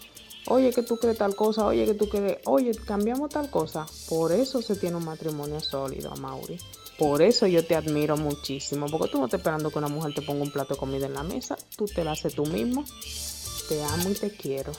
[0.47, 3.87] Oye, que tú crees tal cosa, oye, que tú crees, oye, cambiamos tal cosa.
[4.09, 6.59] Por eso se tiene un matrimonio sólido, Mauri.
[6.99, 10.21] Por eso yo te admiro muchísimo, porque tú no estás esperando que una mujer te
[10.21, 12.85] ponga un plato de comida en la mesa, tú te la haces tú mismo.
[13.67, 14.71] Te amo y te quiero.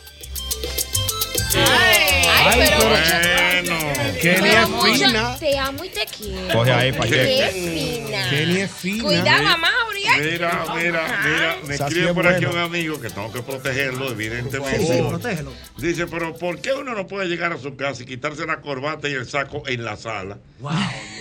[1.55, 2.06] Ay,
[2.55, 3.77] pero Bueno.
[4.21, 5.37] Kenia es fina.
[5.39, 6.53] Te amo y te quiero.
[6.55, 7.53] Coge ahí, Qué Pacheco.
[7.53, 8.31] fina.
[8.31, 9.03] Kenia es fina.
[9.05, 10.03] Cuidado, a Mauri.
[10.03, 10.31] ¿eh?
[10.33, 14.79] Mira, mira, mira, me escribe es por aquí un amigo que tengo que protegerlo, evidentemente.
[14.79, 15.53] Sí, sí, protégelo.
[15.77, 19.09] Dice, pero ¿por qué uno no puede llegar a su casa y quitarse la corbata
[19.09, 20.39] y el saco en la sala?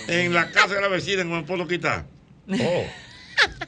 [0.08, 2.04] En la casa de la vecina no me puedo quitar.
[2.48, 2.86] Oh.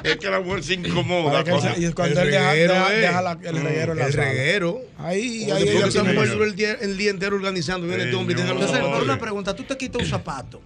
[0.02, 1.42] Es que la mujer se incomoda.
[1.44, 2.98] Con- y cuando él deja, reguero, deja- eh.
[3.00, 4.24] deja la- el reguero en la El sala.
[4.24, 4.80] reguero.
[4.98, 7.86] Ahí, ahí porque esa tiene- mujer el día, el día entero organizando.
[7.86, 10.62] Viene este hombre y los Entonces, por una pregunta, tú te quitas un zapato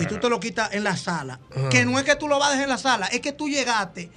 [0.00, 1.40] y tú te lo quitas en la sala.
[1.54, 1.68] Ajá.
[1.68, 3.48] Que no es que tú lo vas a dejar en la sala, es que tú
[3.48, 4.10] llegaste,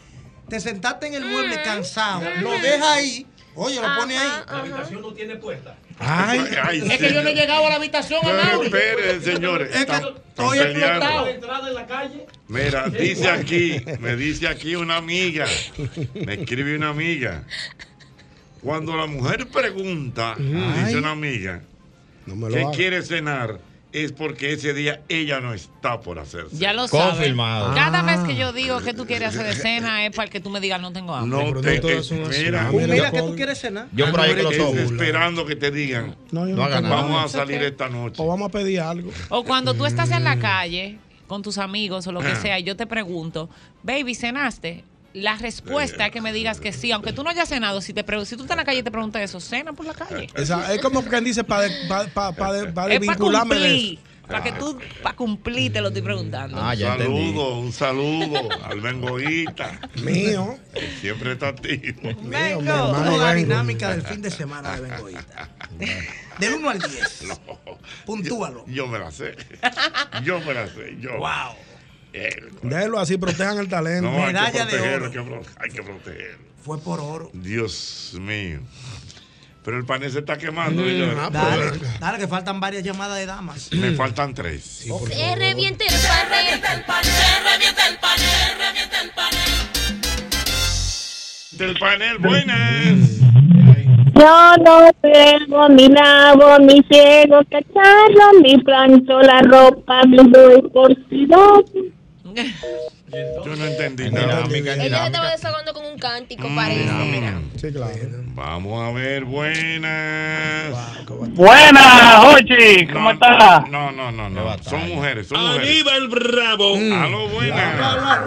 [0.47, 3.25] te sentaste en el mueble cansado, lo dejas ahí,
[3.56, 4.28] oye, lo pones ahí.
[4.48, 5.76] La habitación no tiene puerta.
[6.00, 9.76] Ay, Ay, Es que yo no he llegado a la habitación, Pero esperen, señores.
[9.76, 11.28] Es que estoy explotado.
[11.28, 12.26] Entrada en la calle.
[12.48, 15.46] Mira, dice aquí, me dice aquí una amiga,
[16.13, 17.44] me escribe una amiga.
[18.62, 21.62] Cuando la mujer pregunta, dice una amiga,
[22.26, 23.60] No me lo ¿qué quiere cenar?
[24.03, 26.58] Es porque ese día ella no está por hacerse.
[26.58, 27.15] Ya lo sabes.
[27.15, 27.73] Confirmado.
[27.75, 28.03] Cada Ah.
[28.03, 30.60] vez que yo digo que tú quieres hacer de cena es para que tú me
[30.60, 31.45] digas no tengo hambre.
[31.53, 32.43] No pero te, son así.
[32.43, 33.88] mira, Ah, Mira, que tú quieres cenar.
[33.93, 34.77] Yo por ahí que lo es soy.
[34.79, 36.95] esperando que te digan, No, yo No no haga nada.
[36.95, 38.21] vamos a salir esta noche.
[38.21, 39.12] O vamos a pedir algo.
[39.29, 40.25] O cuando tú estás en Mm.
[40.25, 42.36] la calle con tus amigos o lo que Ah.
[42.36, 43.49] sea, y yo te pregunto,
[43.81, 44.84] baby, ¿cenaste?
[45.15, 47.80] La respuesta es que me digas que sí, aunque tú no hayas cenado.
[47.82, 49.86] Si te pre- si tú estás en la calle y te preguntas eso, cena por
[49.86, 50.28] la calle.
[50.36, 53.62] Esa- es como quien dice para pa, pa, pa, de- pa es para desvincularme de
[53.62, 53.93] cumplir.
[53.99, 54.01] eso.
[54.28, 56.58] Para que tú, para cumplir, te lo estoy preguntando.
[56.60, 57.04] Ah, Un entendí.
[57.32, 59.80] saludo, un saludo al bengoíta.
[60.04, 60.58] Mío.
[60.73, 62.01] que Siempre está activo.
[62.23, 63.47] Mío, mi hermano la Bengo.
[63.49, 65.49] dinámica del fin de semana de Bengoita.
[66.39, 67.23] Del 1 al 10.
[68.06, 68.65] Puntúalo.
[68.67, 69.36] Yo me la sé.
[70.23, 70.97] Yo me la sé.
[70.99, 71.12] Yo.
[71.19, 71.56] Wow.
[72.62, 74.10] Déjelo así, protejan el talento.
[74.10, 75.06] no, hay que Medalla de oro.
[75.06, 75.19] hay que,
[75.60, 76.45] hay que protegerlo.
[76.63, 77.30] Fue por oro.
[77.34, 78.60] Dios mío.
[79.63, 80.84] Pero el panel se está quemando.
[80.84, 81.17] señores.
[81.32, 83.71] Dale, dale, que faltan varias llamadas de damas.
[83.73, 84.63] Me faltan tres.
[84.63, 86.01] Se revienta el panel.
[86.01, 87.10] Se revienta el panel,
[88.60, 89.65] revienta el panel.
[91.51, 93.10] Del panel, buenas.
[94.17, 100.95] Yo no pego, ni lavo, ni ciego, cacharro, ni plancho la ropa, ni doy por
[101.10, 101.63] si no.
[102.36, 104.45] Yo no entendí nada.
[104.50, 106.91] Ella se estaba desahogando con un cántico, parece.
[106.91, 107.39] Mira.
[107.56, 107.93] Sí, claro.
[108.34, 111.06] Vamos a ver, buenas.
[111.30, 113.69] Buenas, Jochi, ¿cómo No, estás?
[113.69, 114.58] No, no, no, no.
[114.63, 115.69] Son mujeres, son mujeres.
[115.69, 116.76] Aníbal Bravo.
[116.76, 118.24] Aló, buenas.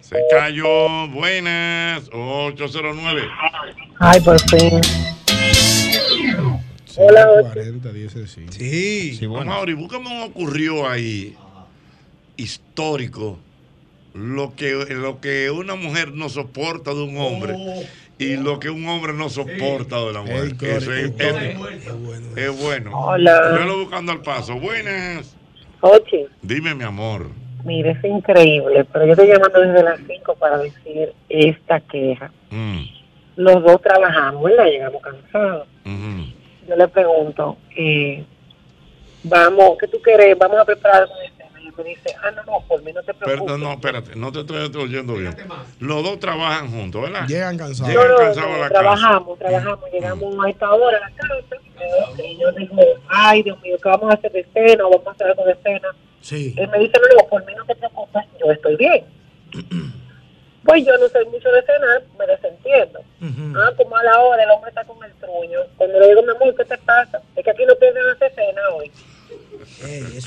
[0.00, 2.02] Se cayó, buenas.
[2.12, 3.22] 809.
[3.98, 4.80] Ay, por fin.
[6.96, 8.46] Hola, 40, 10 sí.
[8.50, 9.16] Sí.
[9.16, 9.46] Sí, bueno.
[9.46, 11.34] Mauri, búscame un ocurrió ahí
[12.42, 13.38] histórico.
[14.14, 17.54] Lo que, lo que una mujer no soporta de un hombre
[18.18, 20.52] y lo que un hombre no soporta de la mujer.
[20.60, 22.90] Eso es, es- es bueno.
[22.92, 23.56] Hola.
[23.58, 24.54] Yo lo buscando al paso.
[24.60, 25.34] Buenas.
[25.80, 27.28] Oye, Dime, mi amor.
[27.64, 32.30] mire, es increíble, pero yo estoy llamando desde las 5 para decir esta queja.
[32.50, 32.82] Mm,
[33.36, 34.66] Los dos trabajamos, ¿verdad?
[34.66, 35.66] Llegamos cansados.
[36.68, 38.24] Yo le pregunto, eh,
[39.24, 40.36] vamos, ¿qué tú quieres?
[40.38, 41.08] Vamos a preparar.
[41.78, 43.40] Y me dice, ah, no, no, por mí no te preocupes.
[43.40, 45.34] Perdón, no, espérate, no te estoy oyendo bien.
[45.80, 47.26] Los dos trabajan juntos, ¿verdad?
[47.26, 47.88] Llegan cansados.
[47.92, 48.80] Llegan No, no, cansados no, a la casa.
[48.80, 51.56] trabajamos, trabajamos, llegamos a esta hora a la casa.
[52.24, 52.76] Y yo digo,
[53.08, 54.86] ay, Dios mío, ¿qué vamos a hacer de cena?
[54.86, 55.88] ¿O vamos a hacer algo de cena?
[56.20, 56.54] Sí.
[56.56, 59.04] Él me dice, no, no, por mí no te preocupes, yo estoy bien.
[60.64, 63.00] pues yo no soy mucho de cenar, me desentiendo.
[63.58, 65.60] Ah, como a la hora el hombre está con el truño.
[65.76, 67.20] Cuando le digo, mi amor, ¿qué te pasa?
[67.36, 68.90] Es que aquí no piensan hacer cena hoy.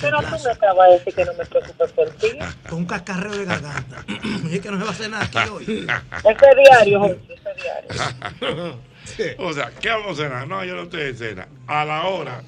[0.01, 2.27] Pero tú me acabas de decir que no me preocupes por ti.
[2.69, 4.05] Con un cascarreo de garganta.
[4.51, 5.63] es que no se va a hacer nada aquí hoy.
[5.63, 8.79] Ese es diario, Jorge, ese es diario.
[9.37, 10.47] O sea, ¿qué vamos a cenar?
[10.47, 11.47] No, yo no estoy de cena.
[11.67, 12.41] A la hora.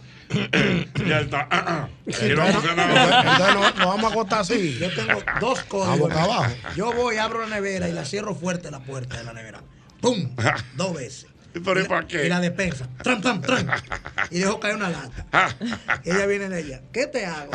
[1.07, 1.47] ya está.
[2.19, 2.89] ¿Qué vamos a cenar?
[2.89, 4.75] Entonces no- nos vamos a acostar así.
[4.79, 6.51] Yo tengo dos boca abajo.
[6.75, 9.61] Yo voy, abro la nevera y la cierro fuerte la puerta de la nevera.
[10.01, 10.35] ¡Pum!
[10.75, 11.27] Dos veces.
[11.53, 12.25] ¿Pero y para qué?
[12.25, 12.87] Y la despensa.
[13.01, 13.67] ¡Tram, tram, tram!
[14.31, 15.55] Y dejo caer una lata.
[16.03, 16.81] Y ella viene de ella.
[16.91, 17.51] ¿Qué te hago?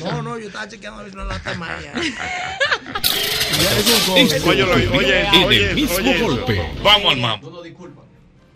[0.00, 1.70] No, no, yo estaba chequeando a ver si no la lata más.
[4.14, 6.72] Oye, oye, oye, oye, el mismo oye, golpe.
[6.82, 7.62] Vamos al mambo.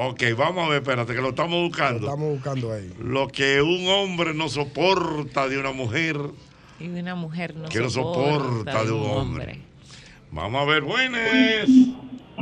[0.03, 2.07] Ok, vamos a ver, espérate, que lo estamos buscando.
[2.07, 2.91] Estamos buscando ahí.
[3.01, 6.17] Lo que un hombre no soporta de una mujer,
[6.79, 9.61] Y de una mujer no que no soporta de un hombre.
[10.31, 11.69] Vamos a ver, buenas.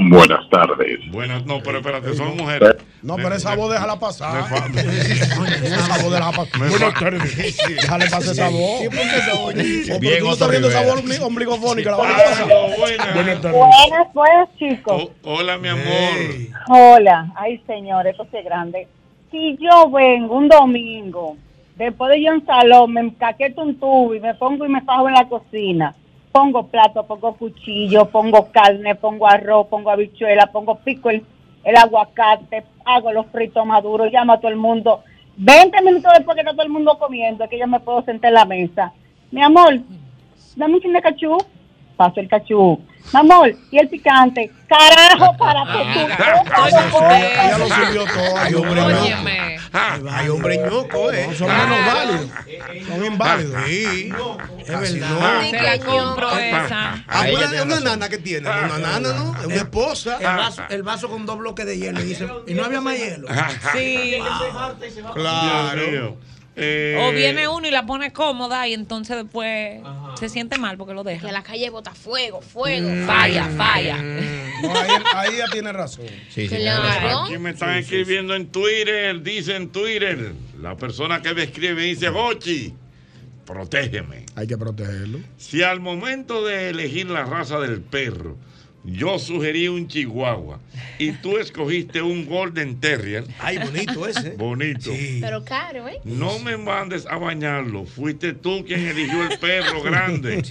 [0.00, 1.00] Buenas tardes.
[1.10, 2.76] Buenas, no, pero espérate, son mujeres.
[3.02, 4.44] No, Me- pero esa voz déjala pasar.
[4.76, 6.68] esa voz déjala pasar.
[6.70, 7.56] Buenas tardes.
[7.68, 8.82] Déjale pasar esa voz.
[8.82, 11.90] Esa Bien, tú no estás viendo esa voz ombli- ombligofónica.
[11.90, 13.14] La a buenas.
[13.14, 13.52] Buenas tardes.
[13.58, 15.08] Buenas, buenas, chicos.
[15.22, 15.84] Hola, mi amor.
[16.68, 17.32] Hola.
[17.36, 18.86] Ay, señor, esto es grande.
[19.30, 21.36] Si yo vengo un domingo,
[21.76, 25.08] después de yo en salón, me encaqueto un tubo y me pongo y me fajo
[25.08, 25.94] en la cocina.
[26.32, 31.24] Pongo plato, pongo cuchillo, pongo carne, pongo arroz, pongo habichuela, pongo pico el,
[31.64, 35.02] el aguacate, hago los fritos maduros, llamo a todo el mundo.
[35.36, 38.34] 20 minutos después que está todo el mundo comiendo, que yo me puedo sentar en
[38.34, 38.92] la mesa.
[39.30, 39.78] Mi amor,
[40.56, 41.38] dame un chin de cachú.
[41.98, 42.80] Paso el cachú.
[43.12, 44.52] Mi amor, y el picante.
[44.68, 47.58] Carajo, para que tú.
[47.58, 48.36] Lo sirvió todo.
[48.38, 49.58] Hay hombre Óyeme.
[49.72, 51.26] Hay hombre ñoco, ¿eh?
[51.28, 52.30] No, son menos válidos.
[52.86, 53.64] Son inválidos.
[53.66, 54.12] Sí,
[54.60, 55.18] Es verdad.
[55.20, 56.92] Ah, Se la compro esa.
[57.08, 59.36] Ah, Ahí una, nana que tiene, una nana, ¿no?
[59.40, 60.18] Es una esposa.
[60.20, 62.00] El vaso, el vaso con dos bloques de hielo.
[62.00, 63.26] Y dice, ¿y no había más hielo?
[63.72, 64.18] Sí.
[65.14, 66.16] Claro.
[66.60, 69.80] Eh, O viene uno y la pone cómoda y entonces después
[70.18, 71.30] se siente mal porque lo Que deja.
[71.30, 72.88] la calle bota fuego, fuego.
[73.06, 73.96] Falla, falla.
[74.62, 76.06] No, ahí, ahí ella tiene razón.
[76.30, 76.56] Sí, sí.
[76.56, 77.22] Claro.
[77.24, 82.08] Aquí me están escribiendo en Twitter, dice en Twitter, la persona que me escribe dice,
[82.08, 82.74] Jochi,
[83.44, 84.26] protégeme.
[84.34, 85.20] Hay que protegerlo.
[85.36, 88.36] Si al momento de elegir la raza del perro,
[88.90, 90.60] yo sugerí un chihuahua
[90.98, 94.30] y tú escogiste un golden terrier, Ay, bonito ese.
[94.30, 94.90] bonito.
[95.20, 96.00] Pero caro, ¿eh?
[96.04, 97.84] No me mandes a bañarlo.
[97.84, 100.42] Fuiste tú quien eligió el perro grande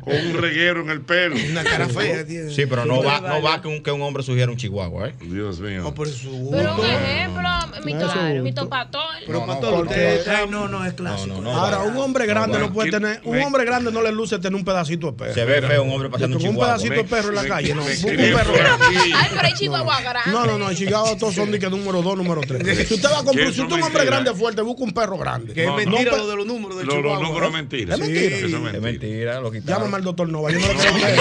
[0.00, 1.36] con un reguero en el pelo.
[1.50, 2.50] Una cara fea tiene.
[2.50, 5.14] Sí, pero no va, no va que un, que un hombre sugiera un chihuahua, ¿eh?
[5.20, 5.82] Dios mío.
[5.82, 7.48] No, por su Pero un ejemplo,
[7.84, 9.00] mi, to, es mi topatón.
[9.26, 11.34] Pero No, para no, todo porque- usted Ay, no, no, es clásico.
[11.36, 11.58] No, no, no.
[11.58, 13.20] Ahora, un hombre grande No, puede tener.
[13.24, 15.34] Un hombre grande no le luce tener un pedacito de perro.
[15.34, 16.76] Se ve feo un hombre pasando un Con un chihuahua.
[16.76, 17.86] pedacito de perro en la calle, no.
[17.86, 18.86] me Busca un perro grande.
[19.14, 20.30] Ay, pero hay chihuahua grande.
[20.30, 22.86] No, no, no, en Chicago todos son de que número 2, número 3.
[22.88, 25.18] Si usted va a comprar, si usted es un hombre grande fuerte, busca un perro
[25.18, 25.52] grande.
[25.54, 27.26] Que es No, mentira no, lo de los números del Lo- Los chihuahua.
[27.28, 27.94] números mentira.
[27.94, 28.36] Es mentira.
[28.72, 29.40] Es mentira.
[29.40, 29.52] lo.
[29.52, 31.20] Llámame al doctor Nova, yo no le creo a ustedes.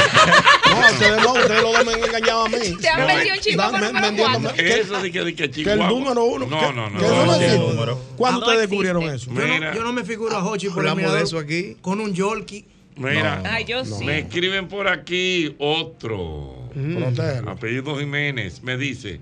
[0.70, 2.58] No, ustedes no, ustedes lo han engañado a mí.
[2.82, 3.80] Te han vendido un chihuahua
[4.12, 5.88] número Eso de que, de que Que el chihuahua.
[5.90, 6.46] número uno.
[6.46, 7.00] No, no, no.
[7.00, 7.98] no, no no.
[8.16, 9.32] ¿Cuándo No ustedes descubrieron eso?
[9.34, 11.78] Yo no, no me figuro a Hochi por el Hablamos de eso aquí.
[11.82, 12.66] con un Yorkie.
[12.96, 14.04] Mira, Ay, yo sí.
[14.04, 16.70] me escriben por aquí otro.
[16.74, 17.52] Protégelo.
[17.52, 18.62] Apellido Jiménez.
[18.62, 19.22] Me dice: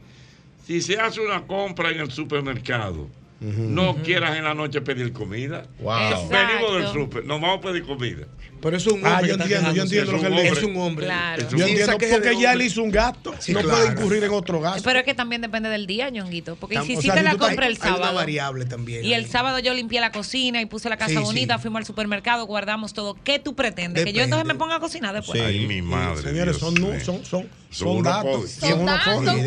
[0.66, 3.08] si se hace una compra en el supermercado,
[3.40, 5.68] no quieras en la noche pedir comida.
[5.80, 6.30] Wow.
[6.30, 8.26] Venimos del super, nos vamos a pedir comida.
[8.62, 9.12] Pero es un hombre.
[9.12, 10.48] Ah, yo entiendo, yo entiendo lo que él dice.
[10.48, 11.06] Es un hombre.
[11.06, 11.48] Claro.
[11.50, 13.34] Yo entiendo porque ya él hizo un gasto.
[13.40, 13.78] Sí, no claro.
[13.78, 14.82] puede incurrir en otro gasto.
[14.84, 16.56] Pero es que también depende del día, ñonguito.
[16.56, 18.16] Porque Tam- si o hiciste sea, si la compra el hay una sábado.
[18.16, 19.06] variable también.
[19.06, 21.62] Y el sábado yo limpié la cocina y puse la casa Sí, bonita, sí.
[21.62, 23.16] fuimos al supermercado, guardamos todo.
[23.24, 24.06] ¿Qué tú pretendes?
[24.06, 25.42] Que yo entonces me ponga a cocinar después.
[25.42, 26.22] Ay, mi madre.
[26.22, 28.58] Señores, Dios son, son, son, Son son unos datos.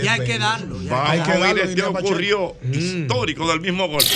[0.04, 0.78] Y hay que darlo.
[0.94, 4.06] Hay que a ver darlo, este ocurrió histórico del mismo golpe.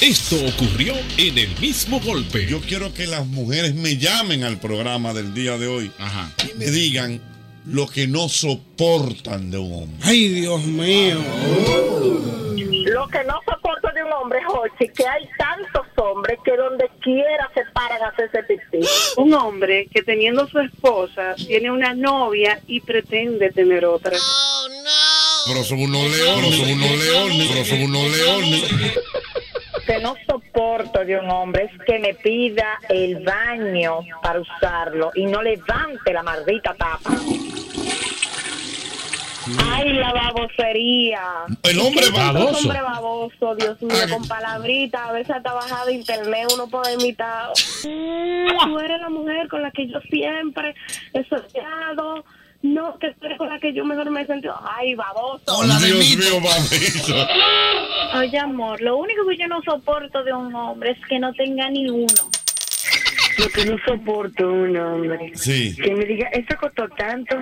[0.00, 2.46] Esto ocurrió en el mismo golpe.
[2.46, 5.90] Yo quiero que las mujeres me llamen al programa del día de hoy
[6.48, 7.20] y me digan
[7.66, 9.98] lo que no soportan de un hombre.
[10.02, 11.18] Ay, Dios mío.
[12.86, 17.50] Lo que no soporto de un hombre, Jochi, que hay tantos hombres que donde quiera
[17.54, 18.84] se paran a hacerse pipí.
[19.16, 24.16] Un hombre que teniendo su esposa tiene una novia y pretende tener otra.
[25.46, 28.62] Pero son unos leones, son unos leones, pero son unos leones.
[29.90, 35.26] Que no soporto de un hombre es que me pida el baño para usarlo y
[35.26, 37.10] no levante la maldita tapa.
[39.68, 41.22] Ay, la babosería.
[41.64, 42.58] El hombre ¿Qué tanto baboso.
[42.58, 47.50] hombre baboso, Dios mío, con palabritas, a veces hasta bajada de internet uno puede imitar.
[47.82, 50.72] Tú eres la mujer con la que yo siempre
[51.14, 52.24] he soñado.
[52.62, 54.54] No, que eres con la que yo mejor me he sentido.
[54.62, 55.42] Ay, baboso.
[55.64, 58.18] Dios mío, babito.
[58.18, 61.70] Oye, amor, lo único que yo no soporto de un hombre es que no tenga
[61.70, 62.06] ni uno.
[63.38, 65.32] Lo que no soporto de un hombre.
[65.34, 65.74] Sí.
[65.74, 67.36] Que me diga, ¿eso costó tanto?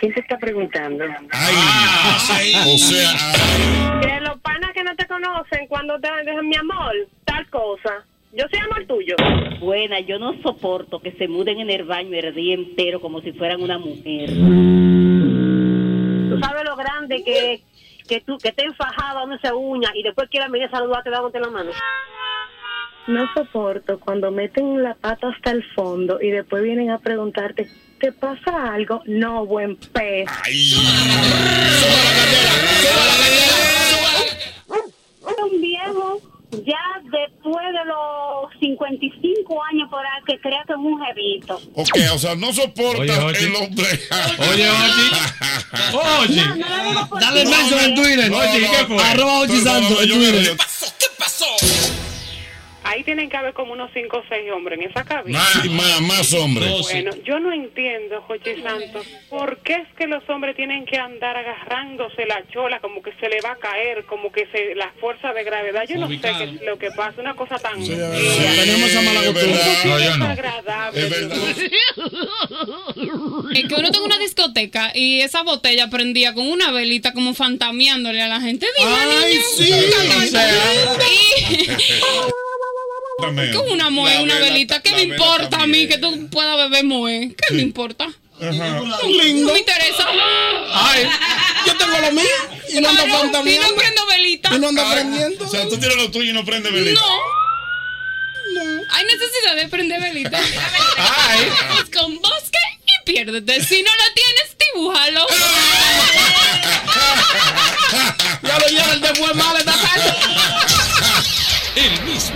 [0.00, 1.04] ¿Quién te está preguntando?
[1.04, 3.14] o sea,
[4.00, 6.92] Que los panas que no te conocen cuando te dicen mi amor,
[7.24, 8.04] tal cosa.
[8.32, 9.16] Yo soy amor tuyo.
[9.60, 13.32] Buena, yo no soporto que se muden en el baño el día entero como si
[13.32, 14.28] fueran una mujer.
[16.28, 17.62] Tú sabes lo grande que
[18.06, 21.40] que tú que te enfajado no se uña y después quieras venir a saludarte dándote
[21.40, 21.70] la mano.
[23.06, 28.12] No soporto cuando meten la pata hasta el fondo y después vienen a preguntarte, ¿te
[28.12, 29.02] pasa algo?
[29.06, 30.28] No, buen pez.
[35.42, 40.98] Un viejo ya después de los 55 años por ahí que crea que es un
[41.04, 41.60] jevito.
[41.74, 43.86] Ok, o sea, no soporta Oye, el hombre.
[44.50, 44.68] Oye,
[46.22, 46.40] Ochi.
[47.20, 48.32] Dale el mention en Twitter.
[48.32, 49.02] Ochi, ¿qué fue?
[49.04, 50.42] Arroba Ochi Santos en Twitter.
[50.42, 52.07] yo-
[52.88, 55.38] Ahí tienen que haber como unos 5 o 6 hombres en esa cabina.
[55.38, 56.70] Más, más, más hombres.
[56.80, 61.36] Bueno, yo no entiendo, Jochi Santos, por qué es que los hombres tienen que andar
[61.36, 65.34] agarrándose la chola como que se le va a caer, como que se la fuerza
[65.34, 65.84] de gravedad.
[65.86, 68.10] Yo no sé qué es lo que pasa, una cosa tan fea.
[68.10, 69.20] Tenemos esa mala
[70.16, 70.32] no.
[73.52, 78.22] Es que uno tenga una discoteca y esa botella prendía con una velita como fantameándole
[78.22, 78.66] a la gente.
[78.78, 79.42] Dime, Ay, niño.
[79.56, 80.48] sí, o sea.
[81.58, 81.68] Y
[83.18, 84.80] con una moe, una vela- velita.
[84.80, 87.34] ¿Qué me importa a mí que tú puedas beber moe?
[87.36, 88.06] ¿Qué me importa?
[88.40, 88.96] Un No
[89.52, 90.06] me interesa.
[90.72, 91.04] Ay,
[91.66, 92.24] yo tengo lo mío
[92.72, 93.66] y no ando fantameando.
[93.66, 94.54] y no prendo velita.
[94.54, 95.44] Y no ando Ay, aprendiendo.
[95.44, 97.00] O sea, tú tienes lo tuyo y no prendes velita.
[98.54, 98.82] No.
[98.90, 100.38] Hay necesidad de prender velita.
[100.98, 101.48] Ay.
[101.92, 103.64] Con bosque y piérdete.
[103.64, 105.26] Si no lo tienes, dibújalo.
[108.42, 110.14] Ya lo llevan después mal esta tarde.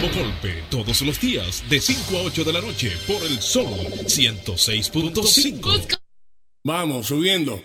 [0.02, 3.72] Mismo golpe todos los días de 5 a 8 de la noche por el Sol
[4.04, 6.00] 106.5.
[6.64, 7.62] Vamos, subiendo.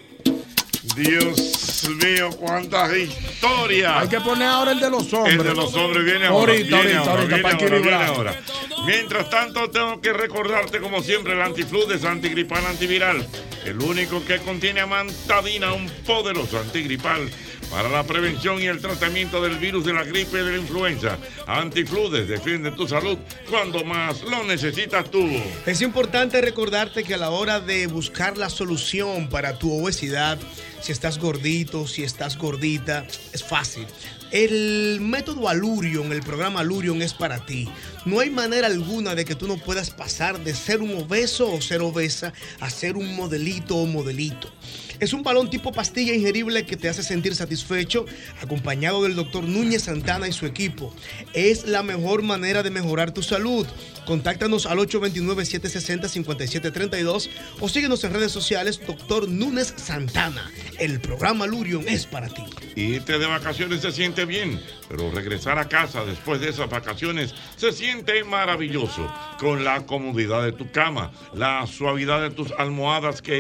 [0.96, 4.04] Dios mío, cuántas historias.
[4.04, 5.36] Hay que poner ahora el de los hombres.
[5.36, 6.52] El de los hombres viene ahora.
[6.52, 8.08] Ahorita, viene ahorita, ahora, ahorita, viene para ahora, viene equilibrar.
[8.10, 8.40] ahora.
[8.86, 13.28] Mientras tanto, tengo que recordarte, como siempre, el antifludes, antigripal, antiviral.
[13.66, 17.32] El único que contiene amantadina, un poderoso antigripal
[17.70, 21.18] para la prevención y el tratamiento del virus de la gripe y de la influenza.
[21.46, 23.18] Antifludes, defiende tu salud
[23.50, 25.28] cuando más lo necesitas tú.
[25.66, 30.38] Es importante recordarte que a la hora de buscar la solución para tu obesidad,
[30.82, 33.88] si estás gordito, si estás gordita, es fácil.
[34.32, 37.70] El método Alurion, el programa Alurion es para ti.
[38.04, 41.62] No hay manera alguna de que tú no puedas pasar de ser un obeso o
[41.62, 44.52] ser obesa a ser un modelito o modelito.
[45.00, 48.06] Es un balón tipo pastilla ingerible que te hace sentir satisfecho,
[48.42, 50.92] acompañado del doctor Núñez Santana y su equipo.
[51.34, 53.68] Es la mejor manera de mejorar tu salud.
[54.08, 57.30] Contáctanos al 829-760-5732
[57.60, 60.50] o síguenos en redes sociales, doctor Núñez Santana.
[60.80, 62.44] El programa Lurion es para ti.
[62.76, 67.72] Irte de vacaciones se siente bien, pero regresar a casa después de esas vacaciones se
[67.72, 69.14] siente maravilloso.
[69.40, 73.38] Con la comodidad de tu cama, la suavidad de tus almohadas que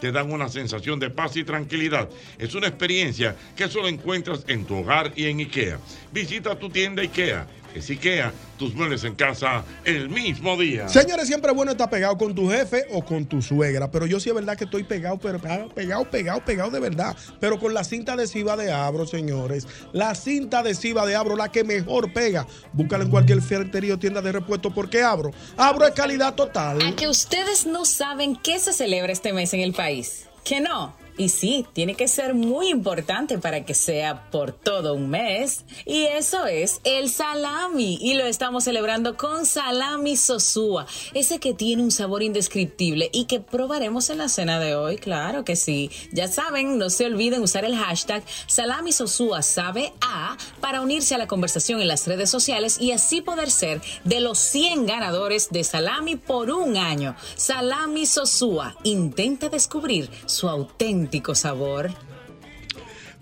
[0.00, 2.08] te dan una sensación sensación de paz y tranquilidad.
[2.38, 5.78] Es una experiencia que solo encuentras en tu hogar y en IKEA.
[6.12, 7.46] Visita tu tienda IKEA.
[7.74, 10.88] Es IKEA, tus muebles en casa el mismo día.
[10.88, 14.20] Señores, siempre es bueno estar pegado con tu jefe o con tu suegra, pero yo
[14.20, 17.16] sí es verdad que estoy pegado, pero pegado, pegado, pegado, pegado de verdad.
[17.40, 19.66] Pero con la cinta adhesiva de Abro, señores.
[19.92, 22.46] La cinta adhesiva de Abro, la que mejor pega.
[22.74, 25.30] Búscala en cualquier ferretería o tienda de repuesto porque Abro.
[25.56, 26.82] Abro es calidad total.
[26.82, 30.28] A que ustedes no saben qué se celebra este mes en el país.
[30.44, 31.01] ¿Que no?
[31.18, 35.64] Y sí, tiene que ser muy importante para que sea por todo un mes.
[35.84, 37.98] Y eso es el salami.
[38.00, 40.86] Y lo estamos celebrando con salami sosúa.
[41.12, 44.96] Ese que tiene un sabor indescriptible y que probaremos en la cena de hoy.
[44.96, 45.90] Claro que sí.
[46.12, 51.18] Ya saben, no se olviden usar el hashtag salami sosúa sabe a para unirse a
[51.18, 55.64] la conversación en las redes sociales y así poder ser de los 100 ganadores de
[55.64, 57.16] salami por un año.
[57.36, 58.76] Salami sosúa.
[58.84, 61.01] Intenta descubrir su auténtico
[61.34, 61.90] sabor.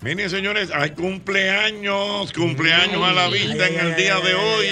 [0.01, 4.67] Miren, señores, hay cumpleaños, cumpleaños a la vista en el día de hoy.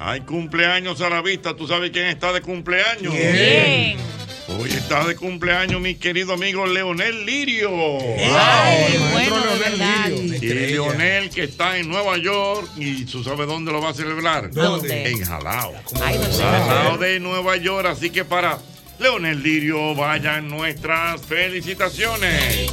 [0.00, 1.54] Hay cumpleaños a la vista.
[1.54, 3.14] ¿Tú sabes quién está de cumpleaños?
[3.14, 3.96] ¿Quién?
[4.48, 7.70] Hoy está de cumpleaños mi querido amigo Leonel Lirio.
[7.70, 10.08] Ay, bueno, verdad.
[10.08, 14.50] Y Leonel que está en Nueva York y tú sabes dónde lo va a celebrar.
[14.52, 15.10] ¿Dónde?
[15.10, 15.74] En Jalao.
[16.02, 16.42] Ay, no sé.
[16.42, 17.86] Jalao de Nueva York.
[17.86, 18.58] Así que para
[18.98, 22.70] Leonel Lirio vayan nuestras felicitaciones.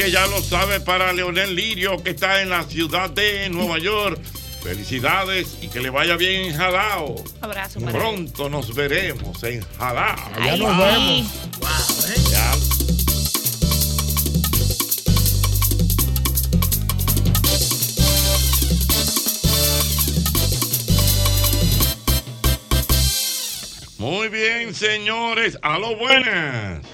[0.00, 4.18] Que ya lo sabe para Leonel Lirio, que está en la ciudad de Nueva York.
[4.62, 7.22] Felicidades y que le vaya bien en Jalao.
[7.42, 7.98] Abrazo para él.
[7.98, 10.16] Pronto nos veremos en Jalao.
[10.42, 11.26] Ya nos vemos.
[12.30, 12.52] Ya.
[23.98, 25.58] Muy bien, señores.
[25.60, 26.86] A lo buenas.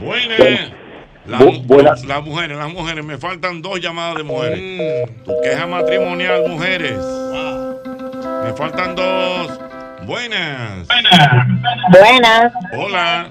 [0.00, 0.87] Buenas.
[1.28, 2.04] La- Bu- buenas.
[2.04, 5.08] Las mujeres, las mujeres, me faltan dos llamadas de mujeres.
[5.24, 6.98] Tu queja matrimonial, mujeres.
[8.44, 9.60] Me faltan dos.
[10.06, 10.88] Buenas.
[11.90, 12.52] Buenas.
[12.76, 13.30] Hola.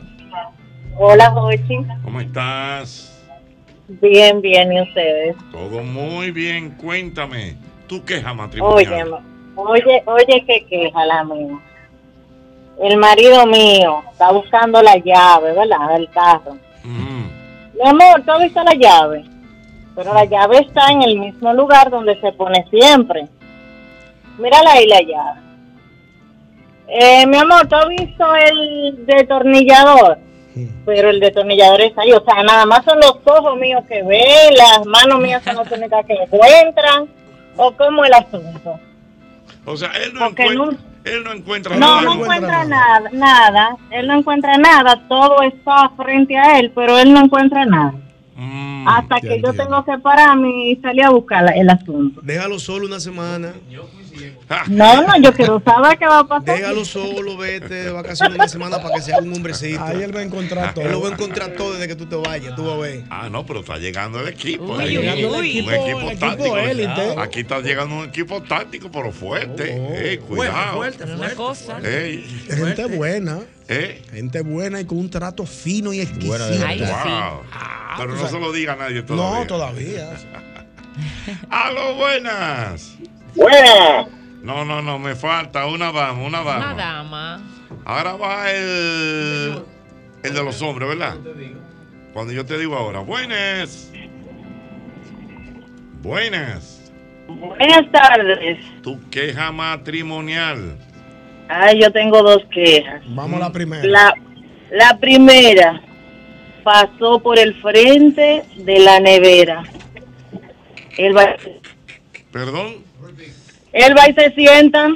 [1.00, 1.78] Hola, Jochi.
[2.04, 3.14] ¿Cómo estás?
[3.88, 5.36] Bien, bien, ¿y ustedes?
[5.52, 6.72] Todo muy bien.
[6.72, 7.56] Cuéntame.
[7.88, 9.10] Tu queja Oye, matrimonial.
[9.10, 9.22] ma-
[9.64, 11.58] oye, oye, qué queja la mía.
[12.84, 15.93] El marido mío está buscando la llave, ¿verdad?
[15.95, 16.58] Del carro.
[17.78, 19.26] Mi amor, ¿tú has visto la llave?
[19.96, 23.28] Pero la llave está en el mismo lugar donde se pone siempre.
[24.38, 25.42] Mírala ahí la llave.
[26.88, 30.18] Eh, mi amor, ¿tú has visto el detornillador?
[30.86, 32.14] Pero el detornillador está ahí.
[32.14, 35.72] O sea, nada más son los ojos míos que ven, las manos mías son las
[35.72, 37.08] únicas que encuentran.
[37.58, 38.80] ¿O cómo el asunto?
[39.66, 40.80] O sea, él no, Porque encuentra,
[41.14, 42.01] él no encuentra No, nada.
[42.03, 43.78] no encuentra nada, nada.
[43.91, 45.08] Él no encuentra nada.
[45.08, 47.93] Todo está frente a él, pero él no encuentra nada.
[48.36, 52.22] Mm, Hasta que yo tengo que pararme y salir a buscar la- el asunto.
[52.24, 53.53] Déjalo solo una semana.
[54.68, 56.57] No, no, yo quiero saber qué va a pasar.
[56.57, 59.84] Déjalo solo, vete de vacaciones una semana para que sea un hombrecito.
[59.84, 60.86] Ahí él va a encontrar todo.
[60.86, 63.03] Él lo va a encontrar todo desde que tú te vayas, tú vas a ver.
[63.09, 64.76] Ah, no, pero está llegando el equipo.
[64.76, 67.20] Uy, Está uy, un equipo, equipo táctico.
[67.22, 70.11] Aquí está llegando un equipo táctico, pero fuerte.
[70.11, 70.78] Ey, cuidado.
[70.78, 71.80] fuerte, fuerte, Una cosa.
[71.84, 73.39] Ey, Gente buena.
[73.70, 74.01] ¿Eh?
[74.11, 76.38] Gente buena y con un trato fino y exquisito.
[76.65, 77.41] Ay, wow.
[77.97, 79.39] Pero no se lo diga a nadie todavía.
[79.39, 80.18] No, todavía.
[81.49, 82.95] ¡Aló, buenas!
[83.38, 84.08] Buenas.
[84.42, 86.74] No, no, no, me falta una dama, una dama.
[86.74, 87.42] Una dama.
[87.86, 89.64] Ahora va el,
[90.24, 91.16] el de los hombres, ¿verdad?
[92.14, 93.92] Cuando yo te digo ahora, buenas.
[96.02, 96.92] Buenas.
[97.28, 98.60] Buenas tardes.
[98.82, 100.78] Tu queja matrimonial.
[101.50, 103.04] Ay, yo tengo dos quejas.
[103.08, 103.84] Vamos a la primera.
[103.86, 104.14] La,
[104.72, 105.82] la primera
[106.64, 109.64] pasó por el frente de la nevera.
[111.16, 111.36] Va,
[112.32, 112.87] Perdón.
[113.74, 114.88] Él va y se sienta.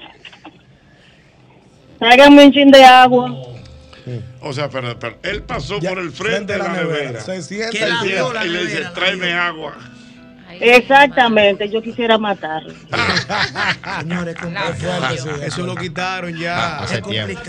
[2.00, 3.32] Tráigame un chin de agua.
[4.42, 7.22] O sea, pero, pero él pasó por el frente de la, nevera.
[7.22, 9.76] Se sienta y y le dice, tráeme agua.
[10.60, 12.74] Exactamente, yo quisiera matarlo.
[14.00, 14.36] Señores.
[15.44, 16.80] Eso lo quitaron ya.
[16.80, 17.42] Hace es tiempo.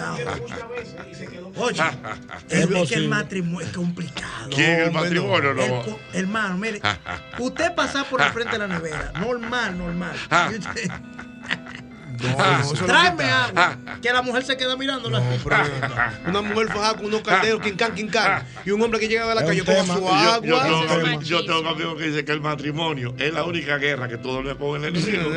[1.56, 1.80] Oye,
[2.48, 4.50] Es es, que el matrimonio es complicado.
[4.54, 5.82] ¿Quién el matrimonio, El no?
[5.82, 6.80] co- hermano, mire,
[7.38, 10.16] usted pasa por el frente de la nevera, normal, normal.
[12.20, 13.76] Y usted- Tráeme agua.
[14.00, 15.20] Que la mujer se queda mirándola.
[16.26, 18.44] Una mujer fajada con unos calderos, quincán, quincán.
[18.64, 20.40] Y un hombre que llega de la calle con su Yo- agua.
[20.42, 24.08] Yo, tengo, yo tengo un amigo que dice que el matrimonio es la única guerra
[24.08, 25.30] que tú duermes con el enemigo.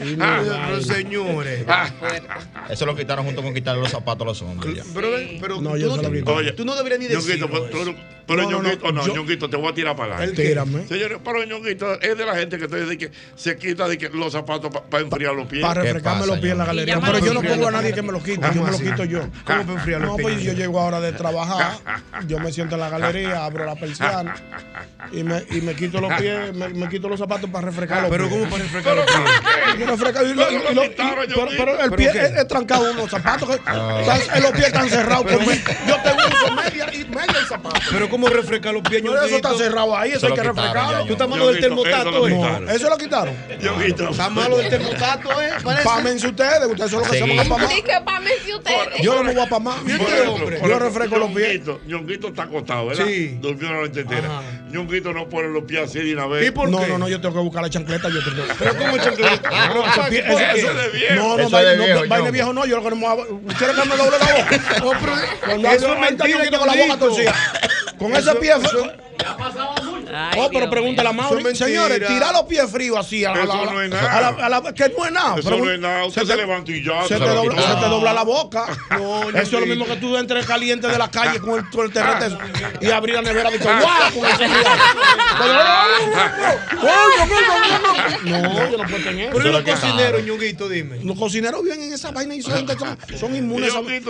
[0.00, 1.64] Pero señores.
[2.68, 4.84] Eso lo quitaron junto con quitarle los zapatos a los hombres.
[4.94, 5.08] Pero,
[5.40, 6.34] pero No, tú, yo no, quito.
[6.34, 7.50] Oye, tú no deberías ni Ñonguito, decirlo.
[7.50, 7.94] pues, tú-
[8.26, 10.42] pero No, no, no, Ñonguito, no, yo- Ñonguito, te voy a tirar para adelante.
[10.42, 10.48] ¿El?
[10.48, 10.86] Tírame.
[10.88, 14.08] Señores, pero Ñonguito es de la gente que te dice que se quita de que
[14.10, 15.62] los zapatos para enfriar los pies.
[15.62, 17.00] Para refrescarme los pies en la galería.
[17.00, 18.84] Pero yo no pongo a nadie que me lo quite, yo me lo así?
[18.84, 19.20] quito yo.
[19.44, 20.28] ¿Cómo para enfriar los No, pies?
[20.28, 21.78] pues yo llego ahora de trabajar,
[22.28, 24.34] yo me siento en la galería, abro la persiana
[25.12, 28.10] y me, y me quito los pies, me, me quito los zapatos para refrescar los
[28.10, 28.38] Pero pies.
[28.38, 29.78] ¿cómo para refrescar los pies?
[29.78, 33.10] Yo refresco y lo- y lo- y- pero, pero el pie es, es trancado unos
[33.10, 33.78] zapatos están-
[34.42, 35.54] los pies están cerrados por mí.
[35.86, 37.82] Yo tengo uso media y media y zapatos.
[38.10, 41.04] ¿Cómo refrescar los pies, Pero eso está cerrado ahí, eso hay que refrescarlo.
[41.06, 42.32] ¿Tú estás malo del termotato, eso lo eh?
[42.34, 42.70] quitaron.
[42.70, 43.34] Eso lo quitaron.
[44.10, 45.50] Está malo del termotato, eh?
[45.84, 47.68] Pámense ustedes, ustedes son los que se van a pamar.
[47.70, 49.02] Que ustedes.
[49.02, 49.76] Yo no me voy a pamar.
[49.86, 51.60] Yo refresco los pies.
[51.86, 53.06] Ñonguito, está acostado, ¿verdad?
[53.06, 53.38] Sí.
[53.40, 54.42] Durmió la noche entera.
[54.70, 56.46] Ñonguito no pone los pies así de una vez.
[56.48, 56.86] ¿Y por No, qué?
[56.88, 58.08] no, no, yo tengo que buscar la chancleta.
[58.08, 59.50] Yo tengo Pero ¿cómo chancleta?
[59.74, 60.58] No, ese pie- ¿Por ese- qué?
[60.60, 61.14] eso- Eso es de viejo.
[61.14, 61.50] No, no,
[62.08, 63.20] vaina viejo, no, yo lo que no me voy
[63.52, 65.00] a- ¿Quiere que me doble la boca?
[65.74, 67.34] Eso es yo mentira, quito con la boca torcida.
[68.00, 68.92] Con ese Eso- pie eso- frío.
[70.38, 71.54] Oh, pero pregúntale a Mauri.
[71.54, 74.20] Señores, tirar los pies fríos así a la, Eso a la- no es a nada.
[74.32, 75.34] la- a la- que no es nada.
[75.38, 76.04] Eso Pero no es nada.
[76.06, 77.02] Usted se, levanta y ya.
[77.06, 77.62] se, te dobla, quitó.
[77.68, 78.66] se te dobla la boca.
[78.98, 81.84] No, Eso es lo mismo que tú entres caliente de la calle con el, con
[81.84, 82.34] el terrete
[82.80, 84.12] y abrir la nevera y que ¡guau!
[84.14, 84.48] Con ese
[88.24, 90.98] No, yo no puedo tener Pero los cocineros, Ñonguito, dime.
[91.04, 93.72] Los cocineros viven en esa vaina y son, gente- son, son inmunes.
[93.72, 94.00] son nena,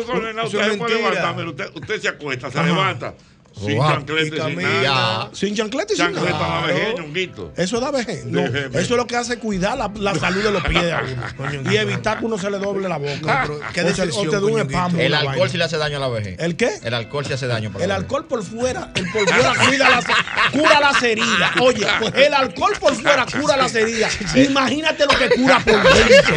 [0.43, 1.11] Eso usted es se puede mentira.
[1.11, 3.15] levantar, pero usted, usted se acuesta, se levanta.
[3.61, 5.31] Sin chancleta, Y sin nada.
[5.33, 6.67] Sin chancleta y sin Chancleta la nada.
[6.67, 7.53] vejez, Ñonguito.
[7.57, 8.25] Eso da vejez.
[8.25, 10.95] No, Vejez, eso es lo que hace cuidar la, la salud de los pies de
[10.95, 11.71] uno.
[11.71, 13.43] Y evitar que uno se le doble la boca.
[13.47, 14.99] pero qué o, se, o te dé un espasmo.
[15.01, 15.49] El alcohol vaina.
[15.51, 16.39] sí le hace daño a la vejez.
[16.39, 16.71] ¿El qué?
[16.83, 20.05] El alcohol sí hace daño para El alcohol por fuera, el por fuera cuida las,
[20.53, 21.51] cura las heridas.
[21.61, 24.17] Oye, pues el alcohol por fuera cura las heridas.
[24.37, 26.37] Imagínate lo que cura por dentro.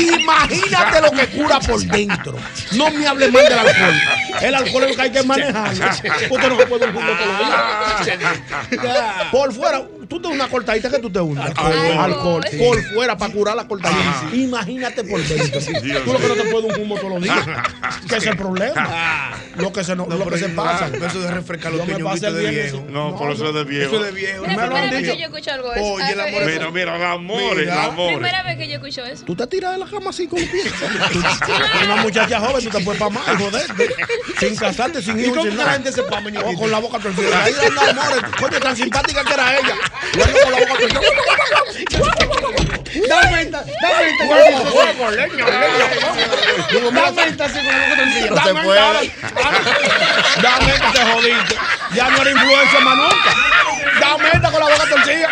[0.00, 2.36] Imagínate lo que cura por dentro.
[2.72, 3.94] No me hable mal del alcohol.
[4.42, 5.84] El alcohol es lo que hay que manejarlo.
[6.34, 6.94] Usted no se puede un.
[9.30, 11.44] Por fuera, tú te una cortadita que tú te hundes.
[11.44, 11.72] Alcohol.
[11.98, 12.44] Alcohol.
[12.58, 14.24] Por fuera para curar la cortadita.
[14.32, 15.60] Imagínate por dentro.
[16.04, 17.38] Tú lo que no te puedes un humo todos los días.
[18.08, 19.32] Que es el problema.
[19.56, 20.88] Lo que se, no, lo que se pasa.
[20.88, 22.84] Eso de refrescar los el de viejo.
[22.88, 23.94] No, por eso es de viejo.
[23.94, 24.44] Eso es de viejo.
[24.44, 25.84] Han primera vez que yo escucho algo eso.
[25.84, 27.84] Oye, el Ah, amor Mira, mira, el amor, el Mira.
[27.84, 28.12] amor.
[28.12, 29.24] Primera vez que yo escucho eso.
[29.24, 30.66] Tú te tiras de la cama así con los pies.
[31.84, 33.88] Una muchacha joven, tú te puedes pamar y joderte.
[34.38, 36.58] Sin casarte, sin ¿Y hijos, cómo que la gente se pama, O Ñonguito?
[36.60, 37.44] con la boca torcida.
[37.44, 37.52] Ahí
[37.90, 38.22] amores.
[38.38, 39.74] Coño, tan simpática que era ella.
[43.08, 44.04] Dame menta, dame
[45.10, 45.44] leña, leña.
[48.30, 49.12] No se Dame puede.
[50.42, 51.54] Dame que te jodiste.
[51.94, 53.63] Ya no eres influencer más nunca.
[54.04, 55.28] Dame esta con la boca torcida.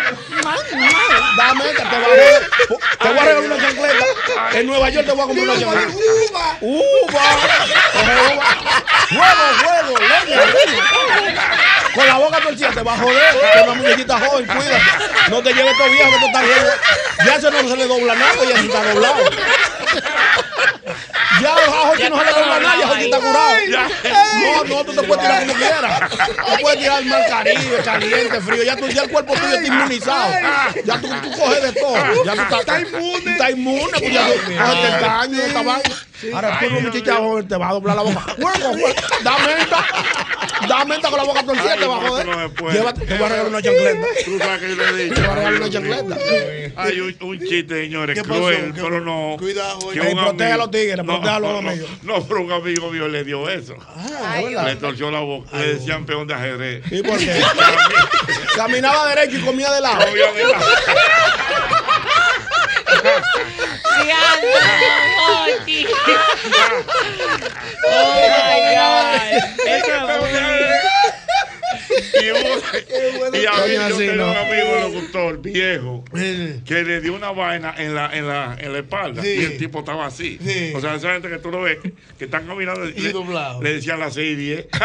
[1.37, 2.97] Dame esta, te voy a.
[2.97, 4.05] Te voy a regalar una chancleta.
[4.53, 5.93] En Nueva York te voy a comprar una chancleta.
[5.93, 6.57] Uva.
[6.61, 7.21] Uva.
[9.09, 10.41] Juego, juego, leña.
[11.93, 13.39] Con la boca torcida te va a joder.
[13.53, 14.81] Que una muñequita joven, cuídate.
[15.29, 16.43] No te lleves todo viejo que tú estás.
[17.25, 19.23] Ya se no se le dobla nada, ya se está doblado.
[21.41, 23.55] Ya a Jorge no se le dobla nada, ya Jorge está curado.
[24.43, 26.09] No, no, tú te puedes tirar como quieras.
[26.09, 28.63] Tú puedes tirar al mar Caribe, caliente, frío.
[28.63, 30.31] Ya, tú, ya el cuerpo tuyo está inmunizado.
[30.85, 32.23] Ya tú, tú coges de todo.
[32.25, 33.31] Ya tú estás, Está inmune.
[33.31, 35.95] Está inmune, pues ya tú coges el daño esta vaina.
[36.33, 38.25] Ahora tú, un muchacha joven, te vas a doblar la boca.
[39.23, 39.85] Da menta.
[40.69, 42.27] Da menta con la boca torcida, te va a joder.
[42.71, 44.07] Llévate, te voy a regalar una chancleta.
[44.23, 45.15] Tú sabes que yo le he dicho.
[45.15, 46.17] Te voy a regalar una chancleta.
[46.77, 49.35] Hay un, un chiste, señores, cruel, ¿Qué- pero no.
[49.37, 51.89] Cuidado, un protege a los tigres, no, protege a los no, no, amigos.
[52.03, 53.75] No, pero un amigo mío le dio eso.
[53.95, 54.41] Ah.
[54.41, 55.57] Le torció la boca.
[55.57, 56.83] Le decían peón de ajedrez.
[56.91, 57.41] ¿Y por qué?
[58.55, 60.05] Caminaba derecho y comía de lado.
[60.05, 60.65] Comía de lado.
[63.03, 65.87] Sí, anda, Ochi.
[67.85, 69.43] Oh my God.
[69.67, 71.22] Eso es
[71.89, 77.73] y, un, y había yo tenía un amigo locutor viejo que le dio una vaina
[77.77, 79.35] en la, en la, en la espalda sí.
[79.39, 80.37] y el tipo estaba así.
[80.43, 80.73] Sí.
[80.75, 81.77] O sea, esa gente que tú lo ves,
[82.17, 83.61] que están caminando y le, doblado.
[83.61, 84.67] le decían las 6 y 10.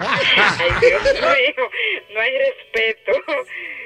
[0.00, 1.70] Ay, Dios mío,
[2.14, 3.12] no hay respeto.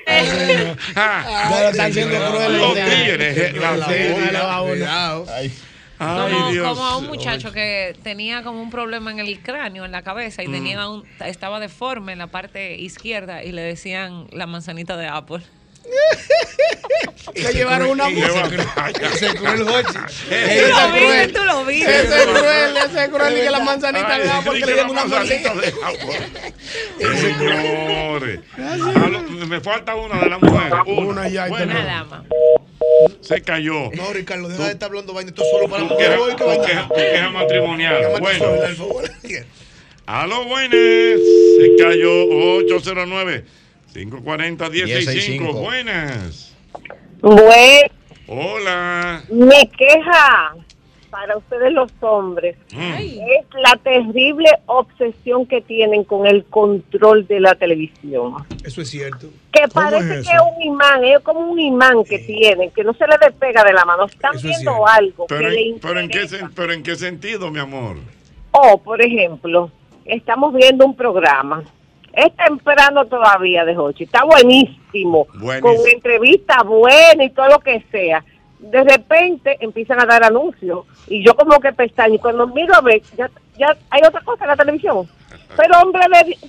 [0.06, 2.60] Ah, Pero ah, están siendo crueles.
[2.60, 5.73] Los tigres, eh, las 6 y 10.
[5.98, 6.68] Ay, como, Dios.
[6.68, 10.42] como a un muchacho que tenía como un problema en el cráneo, en la cabeza,
[10.42, 10.52] y Mm.
[10.52, 15.42] tenía un, estaba deforme en la parte izquierda y le decían la manzanita de Apple.
[17.34, 18.48] Que llevaron una Ese música.
[18.48, 19.12] cruel.
[19.12, 19.92] Ese cruel, Jochi.
[19.94, 22.00] Tú lo viste, tú lo viste.
[22.00, 23.38] Ese es cruel, ese es cruel.
[23.38, 25.72] Y que la manzanita Ay, le da porque le dieron una manzanita mordida.
[27.20, 28.40] Señores.
[28.58, 30.72] Aló, Me falta una de las mujeres.
[30.86, 31.46] Una, ya.
[31.48, 31.74] Bueno,
[33.20, 33.90] se cayó.
[33.94, 35.30] No, Ricardo, deja de estar hablando vaina.
[35.30, 36.64] Esto es solo para Tu queja, hoy que tu vaina.
[36.66, 38.20] queja- matrimonial.
[38.20, 38.44] Bueno.
[38.76, 39.10] favor.
[40.06, 40.72] Aló, buenas.
[40.72, 42.10] Se cayó
[42.58, 43.44] 809
[43.92, 46.52] 540 165 Buenas.
[47.20, 47.88] Bueno,
[48.26, 49.22] Hola.
[49.30, 50.54] mi queja
[51.14, 52.92] para ustedes los hombres Mm.
[52.98, 58.34] es la terrible obsesión que tienen con el control de la televisión.
[58.64, 59.28] Eso es cierto.
[59.52, 62.82] Que ¿Cómo parece es que es un imán, es como un imán que tienen, que
[62.82, 64.06] no se le despega de la mano.
[64.06, 66.96] Están Eso viendo algo Pero, que le en, pero, en qué, sen- pero en qué
[66.96, 67.96] sentido, mi amor?
[68.50, 69.70] O, por ejemplo,
[70.04, 71.62] estamos viendo un programa.
[72.12, 74.04] Es temprano todavía de Hochi.
[74.04, 75.26] Está buenísimo.
[75.34, 75.74] Buenísimo.
[75.76, 78.24] Con entrevista buena y todo lo que sea.
[78.70, 80.86] De repente empiezan a dar anuncios.
[81.06, 82.14] Y yo como que pestaño.
[82.14, 85.08] Y cuando miro a ver, ya, ya hay otra cosa en la televisión.
[85.56, 86.00] Pero hombre,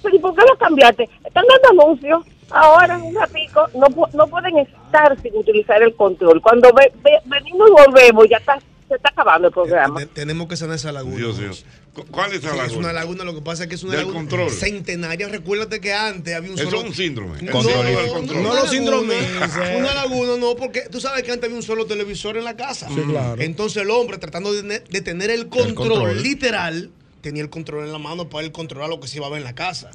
[0.02, 1.10] pero ¿y por qué lo cambiaste?
[1.24, 2.26] Están dando anuncios.
[2.52, 6.42] Ahora, un ratico, no, no pueden estar sin utilizar el control.
[6.42, 8.58] Cuando ve- ve- venimos y volvemos, ya está,
[8.88, 10.00] se está acabando el programa.
[10.00, 11.18] Te- Tenemos que sanar esa laguna.
[11.18, 11.52] Dios mío.
[11.94, 12.72] Cu- ¿Cuál es esa Sí, laguna?
[12.74, 14.52] Es una laguna, lo que pasa es que es una Del laguna control.
[14.52, 15.28] centenaria.
[15.30, 16.82] Recuérdate que antes había un Eso solo.
[16.82, 17.42] es un síndrome.
[17.42, 17.76] No, control.
[17.76, 17.84] no
[18.26, 19.78] No lo laguna, sindromice.
[19.78, 22.88] Una laguna, no, porque tú sabes que antes había un solo televisor en la casa.
[22.90, 23.42] Sí, claro.
[23.42, 26.22] Entonces el hombre, tratando de, ne- de tener el control, control.
[26.24, 26.92] literal,
[27.26, 29.40] tenía el control en la mano para él controlar lo que se iba a ver
[29.40, 29.90] en la casa.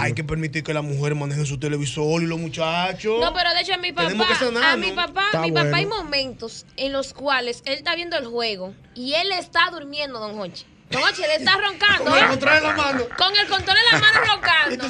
[0.00, 3.20] Hay que permitir que la mujer maneje su televisor y los muchachos.
[3.20, 4.96] No, pero de hecho a mi papá, Tenemos que sanar, a mi ¿no?
[4.96, 9.14] papá, Está mi papá hay momentos en los cuales él está viendo el juego y
[9.14, 10.64] él está durmiendo, don Hochi.
[10.90, 12.04] Don Hochi, él está roncando.
[12.04, 12.28] Con el ¿eh?
[12.28, 13.04] control en la mano.
[13.16, 14.84] Con el control en la mano roncando.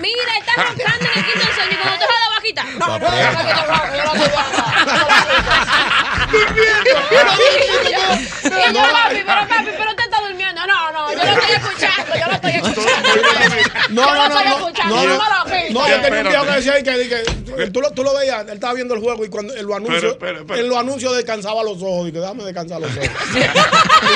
[0.00, 1.72] Mira, está roncando y le quita el sueño.
[1.72, 2.66] Y cuando tú se vas a quitar.
[2.66, 4.24] No, no, no, no, no, no,
[8.64, 9.88] Y yo, papi, pero papi, pero.
[9.88, 9.88] No, no.
[9.88, 10.07] No, no, no, no, no, no no,
[10.66, 12.76] me lo quites.
[15.70, 18.42] no, yo tenía un viejo que decía que, que- que tú, lo, tú lo veías,
[18.48, 20.60] él estaba viendo el juego y cuando en los anuncios, Pero, pero, pero.
[20.60, 23.08] en los anuncios descansaba los ojos, y que déjame descansar los ojos.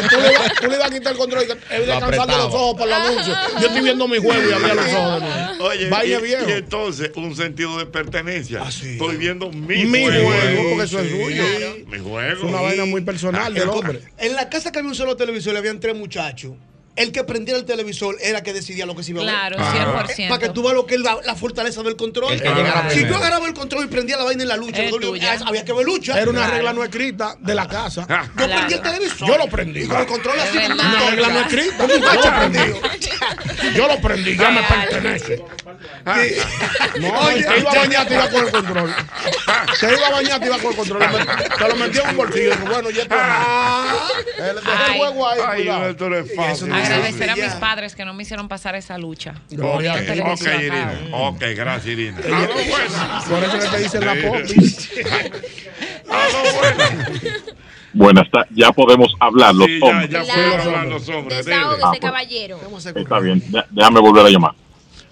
[0.05, 2.55] y tú le, ibas- tú le ibas a quitar el control y él descansando los
[2.55, 3.35] ojos por el anuncio.
[3.61, 5.23] Yo estoy viendo mi juego y abría los ojos.
[5.61, 6.49] Oye, Vaya y, viejo.
[6.49, 8.63] y entonces un sentido de pertenencia.
[8.69, 10.29] Estoy viendo mi, Mi juego.
[10.31, 11.45] juego, porque eso es suyo.
[11.87, 12.21] Mi juego.
[12.23, 14.01] Es una vaina muy personal del El co- hombre.
[14.19, 16.53] En la casa que había un solo televisor, habían tres muchachos.
[16.95, 19.33] El que prendiera el televisor era que decidía lo que se iba a ver.
[19.35, 20.05] Claro, Ah.
[20.07, 20.29] 100%.
[20.29, 22.35] Para que tú veas lo que es la, la fortaleza del control.
[22.35, 24.83] El que llegara si yo agarraba el control y prendía la vaina en la lucha,
[24.91, 26.21] doble- ah, había que ver lucha.
[26.21, 26.55] Era una Claro.
[26.57, 28.07] regla no escrita de la casa.
[28.37, 29.29] Yo prendí el televisor.
[29.29, 29.87] Yo lo prendí.
[29.87, 30.59] Con el control así.
[30.59, 30.75] Todo.
[30.75, 31.87] Una regla no escrita.
[31.87, 32.51] Yo lo cacharro.
[32.53, 32.81] prendí.
[33.75, 35.43] Yo lo prendí, ya me pertenece.
[37.01, 38.95] No, Oye, que iba a bañar te iba con el control.
[39.81, 41.03] Te iba a bañar te iba con el control.
[41.59, 42.53] Te lo metió en un bolsillo.
[42.69, 43.87] Bueno, ya está.
[44.39, 44.99] Él dejó el Ay.
[44.99, 45.41] juego ahí.
[45.69, 46.73] Ay, esto no es fácil.
[46.85, 49.35] Agradecer a mis padres que no me hicieron pasar esa lucha.
[49.53, 50.93] Ok, En ok, televisión, Irina.
[51.13, 52.19] Ok, gracias, Irina.
[52.25, 53.25] Ella- Aló, buenas.
[53.25, 54.21] Por eso que te dicen la Sí.
[54.23, 54.55] popi.
[56.09, 57.43] Aló, buenas.
[57.95, 60.11] Buenas tardes, ya podemos hablar los Sí, ya, hombres.
[60.11, 61.45] ya podemos hablar los hombres.
[61.45, 61.57] dile.
[61.59, 62.61] Desahógese, caballero.
[62.97, 64.53] Está bien, ya- déjame volver a llamar.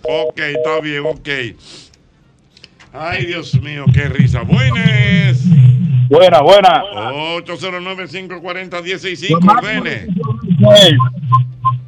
[0.02, 1.28] Ok, está bien, ok.
[2.92, 4.40] Ay, Dios mío, qué risa.
[4.42, 5.38] Buenas.
[6.10, 6.82] Buena, buena.
[7.44, 9.38] 809-540-165.
[9.48, 10.08] Ordene.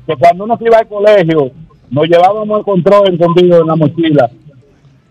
[0.07, 1.51] Que cuando uno se iba al colegio,
[1.91, 4.31] nos llevábamos el control escondido en la mochila.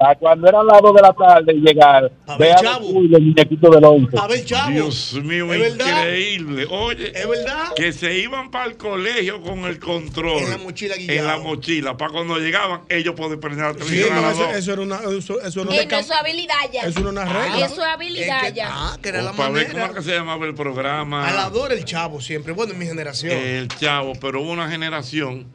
[0.02, 2.86] Para cuando eran las 2 de la tarde y llegar, ver, vea chavo.
[3.04, 4.18] los muñequitos del 11.
[4.18, 4.72] A ver, chavo.
[4.72, 5.98] Dios mío, ¿Es verdad?
[6.00, 6.66] increíble.
[6.72, 7.74] Oye, ¿Es verdad?
[7.76, 10.42] que se iban para el colegio con el control.
[10.42, 11.28] En la mochila En guillado.
[11.28, 11.98] la mochila.
[11.98, 14.56] Para cuando llegaban, ellos poder prender la Sí, televisión a no, las eso, dos.
[14.56, 16.82] eso era una, eso, eso era una es su habilidad ya.
[16.82, 17.66] Eso es una regla.
[17.68, 18.70] Eso es habilidad ya.
[18.72, 19.82] Ah, que era la O para ver manera.
[19.88, 21.28] cómo es que se llamaba el programa.
[21.28, 22.54] Alador el chavo siempre.
[22.54, 23.34] Bueno, en mi generación.
[23.38, 25.46] El chavo, pero hubo una generación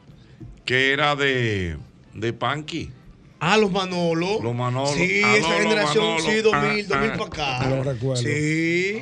[0.63, 1.75] que era de,
[2.13, 2.91] de Panky.
[3.39, 4.39] Ah, los Manolo.
[4.41, 4.91] Los Manolo.
[4.93, 6.29] Sí, Ah, esa no, los generación, Manolo.
[6.31, 7.17] sí, 2000, Ah, 2000 ah.
[7.17, 7.25] para
[7.59, 7.69] acá.
[7.69, 8.21] Lo recuerdo.
[8.23, 9.01] Sí.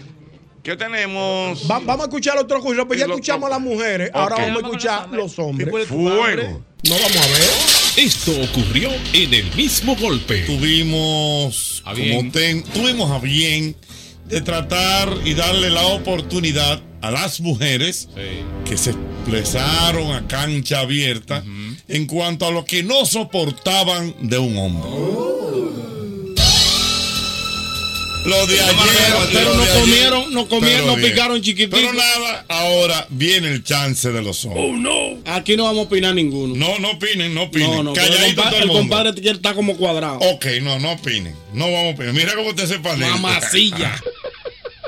[0.63, 1.69] ¿Qué tenemos?
[1.69, 4.65] Va- vamos a escuchar otro curso, pues ya escuchamos a las mujeres, ahora vamos a
[4.65, 5.69] escuchar los hombres.
[5.87, 6.63] Fuego.
[6.83, 7.49] No vamos a ver.
[7.97, 10.39] Esto ocurrió en el mismo golpe.
[10.45, 12.31] Tuvimos, A como bien.
[12.31, 13.75] ten- tuvimos a bien
[14.25, 18.09] de tratar y darle la oportunidad a las mujeres
[18.67, 21.43] que se expresaron a cancha abierta
[21.87, 25.35] en cuanto a lo que no soportaban de un hombre.
[28.25, 28.75] Lo de ayer.
[29.31, 31.77] Pero no comieron, no comieron, no picaron chiquitico.
[31.77, 34.65] Pero nada, ahora viene el chance de los hombres.
[34.67, 35.19] Oh, no.
[35.31, 36.55] Aquí no vamos a opinar ninguno.
[36.55, 37.69] No, no opinen, no opinen.
[37.69, 38.73] No, no, el todo el mundo.
[38.73, 40.17] compadre ya está como cuadrado.
[40.19, 41.35] Ok, no, no opinen.
[41.53, 42.13] No vamos a opinar.
[42.13, 43.09] Mira cómo usted se panea.
[43.09, 44.01] Mamacilla.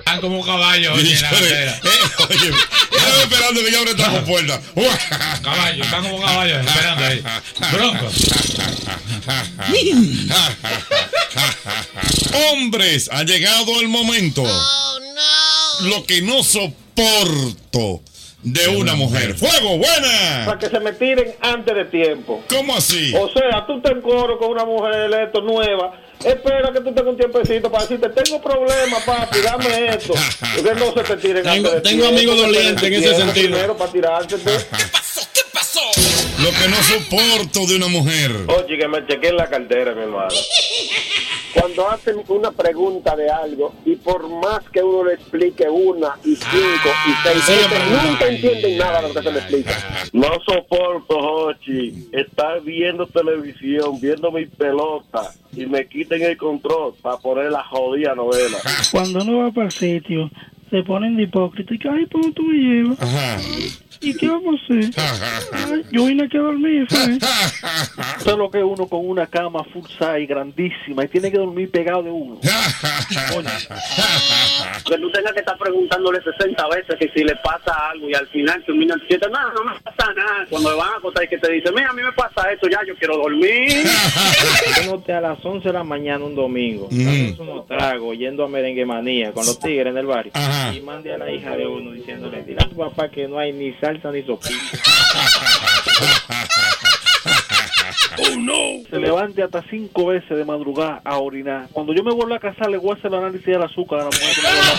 [0.08, 1.72] Están como caballos oye, en la bandera.
[1.84, 1.90] Eh,
[2.30, 2.52] oye,
[2.92, 4.62] estaba esperando que yo abra esta puerta.
[5.44, 7.24] Caballos, están como caballos esperando ahí.
[7.74, 8.14] Broncos.
[12.52, 14.44] Hombres, ha llegado el momento.
[15.82, 18.02] Lo que no soporto
[18.44, 19.36] de una mujer.
[19.36, 20.44] ¡Fuego, buena!
[20.46, 22.44] Para que se me tiren antes de tiempo.
[22.48, 23.14] ¿Cómo así?
[23.14, 26.00] O sea, tú te coro con una mujer esto nueva.
[26.24, 30.14] Espera que tú tengas un tiempecito para decirte, tengo problemas, papi, dame esto.
[30.56, 33.50] Porque no se te tiren Tengo- antes tengo amigos dolientes en ese sentido.
[33.52, 34.36] Primero para tirarte.
[36.40, 38.32] Lo que no soporto de una mujer.
[38.48, 40.30] Oye, que me chequeen la cartera, mi hermano.
[41.54, 46.36] Cuando hacen una pregunta de algo y por más que uno le explique una y
[46.36, 49.72] cinco y seis veces, nunca entienden nada de lo que se le explica.
[50.14, 57.18] No soporto, Jochi, estar viendo televisión, viendo mi pelota y me quiten el control para
[57.18, 58.58] poner la jodida novela.
[58.92, 60.30] Cuando uno va para el sitio,
[60.70, 63.02] se ponen de hipócrita y que, ay, ¿por dónde tú me llevas?
[63.02, 63.38] Ajá.
[64.02, 64.92] ¿Y qué vamos a hacer?
[65.52, 67.18] Ay, yo vine aquí a dormir, ¿sabes?
[68.20, 71.70] Eso es lo que uno con una cama full size grandísima y tiene que dormir
[71.72, 72.40] pegado de uno.
[74.88, 78.28] Que tú tengas que estar preguntándole 60 veces que si le pasa algo y al
[78.28, 80.46] final termina diciendo, no, no me pasa nada.
[80.50, 82.68] Cuando le van a acostar y que te dice, mira, a mí me pasa esto,
[82.70, 83.84] ya yo quiero dormir.
[84.76, 87.40] Tengote a las 11 de la mañana un domingo, Mm.
[87.42, 90.32] unos tragos, yendo a merengue manía con los tigres en el barrio.
[90.74, 93.52] Y mande a la hija de uno diciéndole, dile a tu papá que no hay
[93.54, 94.54] ni salsa ni sopita.
[98.20, 98.84] Oh, no.
[98.90, 101.68] Se levante hasta cinco veces de madrugada a orinar.
[101.72, 104.04] Cuando yo me vuelva a casar, le voy a hacer el análisis del azúcar a
[104.06, 104.34] la mujer.
[104.34, 104.72] que me vuelva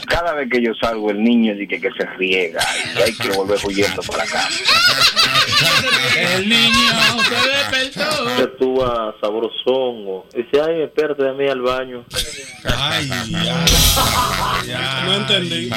[0.00, 2.64] a Cada vez que yo salgo, el niño dice que, se riega
[2.96, 4.48] y hay que volver huyendo para acá.
[6.16, 6.92] El niño
[7.28, 8.44] se despertó.
[8.44, 10.26] Estuvo sabrosongo.
[10.34, 12.04] Dice, ay, espérate de mí al baño.
[12.64, 13.08] Ay,
[15.06, 15.70] No entendí.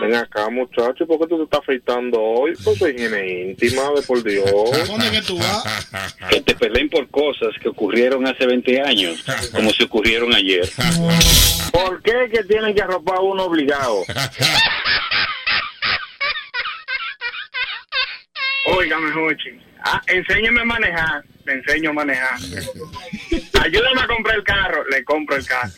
[0.00, 2.52] Ven acá, muchacho, ¿por qué tú te estás afeitando hoy?
[2.62, 4.44] Pues soy higiene íntima, de por Dios.
[4.86, 5.64] ¿Dónde que tú vas?
[6.30, 10.68] Que te peleen por cosas que ocurrieron hace 20 años, como si ocurrieron ayer.
[11.72, 14.02] ¿Por qué que tienen que arropar a uno obligado?
[18.76, 19.60] Óigame, Jochi.
[19.84, 21.24] Ah, enséñeme a manejar.
[21.44, 22.38] Le enseño a manejar.
[23.62, 24.84] Ayúdame a comprar el carro.
[24.88, 25.70] Le compro el carro.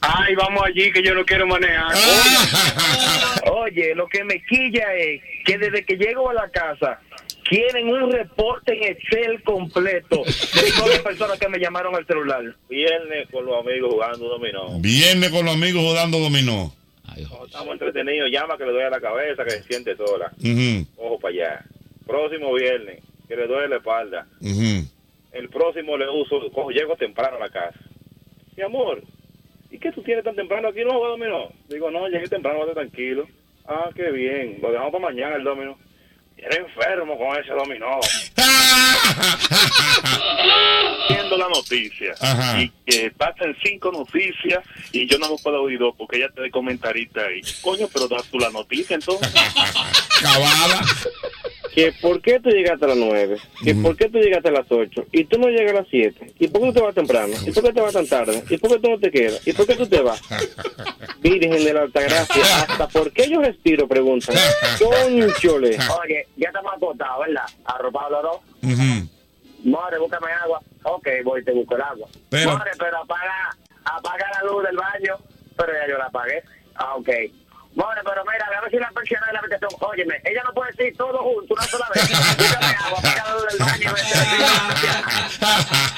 [0.00, 1.94] Ay, vamos allí que yo no quiero manejar.
[3.52, 7.00] Oye, lo que me quilla es que desde que llego a la casa
[7.48, 12.42] quieren un reporte en Excel completo de todas las personas que me llamaron al celular.
[12.68, 14.78] Viernes con los amigos jugando dominó.
[14.80, 16.72] Viene con los amigos jugando dominó.
[17.16, 20.30] Estamos entretenidos, llama que le duele la cabeza, que se siente sola.
[20.38, 21.64] Ujú, Ojo para allá.
[22.06, 24.26] Próximo viernes, que le duele la espalda.
[25.32, 27.78] El próximo le uso, cojo, llego temprano a la casa.
[28.56, 29.02] Mi amor,
[29.70, 30.80] ¿y qué tú tienes tan temprano aquí?
[30.84, 31.50] No dominó.
[31.68, 33.26] Digo, no, llegué temprano, estar tranquilo.
[33.66, 34.58] Ah, qué bien.
[34.62, 35.76] Lo dejamos para mañana el dominó.
[36.36, 37.98] Eres enfermo con ese dominó.
[41.08, 42.60] Viendo la noticia Ajá.
[42.60, 44.62] y que pasan cinco noticias
[44.92, 47.40] y yo no me puedo oír dos porque ella te de comentarista ahí.
[47.62, 49.32] Coño, pero das tú la noticia entonces.
[50.22, 50.80] Cabada.
[51.74, 54.66] Que por qué tú llegaste a las 9, que por qué tú llegaste a las
[54.70, 57.34] 8 y tú no llegas a las 7, y por qué tú te vas temprano,
[57.46, 59.52] y por qué te vas tan tarde, y por qué tú no te quedas, y
[59.52, 60.20] por qué tú te vas.
[61.20, 64.36] Virgen de la Altagracia, hasta por qué yo respiro, preguntan.
[64.78, 65.76] Conchole.
[66.02, 67.44] Oye, ya estamos acostados, ¿verdad?
[67.64, 68.40] Arropados los dos.
[68.72, 69.08] Ujú.
[69.64, 70.60] More, búscame agua.
[70.84, 72.08] Ok, voy, te busco el agua.
[72.30, 75.16] Pero- More, pero apaga, apaga la luz del baño.
[75.56, 76.42] Pero ya yo la apagué.
[76.76, 77.08] Ah, ok.
[77.76, 79.70] More, pero mira, a ver si la persiana de la habitación.
[79.80, 82.10] Óyeme, ella no puede decir todo junto una sola vez.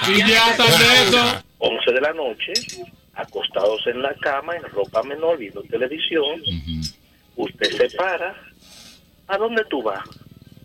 [0.08, 1.44] Y ya están de eso.
[1.58, 2.52] 11 de la noche,
[3.14, 6.42] acostados en la cama, en ropa menor, viendo televisión.
[7.36, 8.34] Usted se para.
[9.28, 10.02] ¿A dónde tú vas?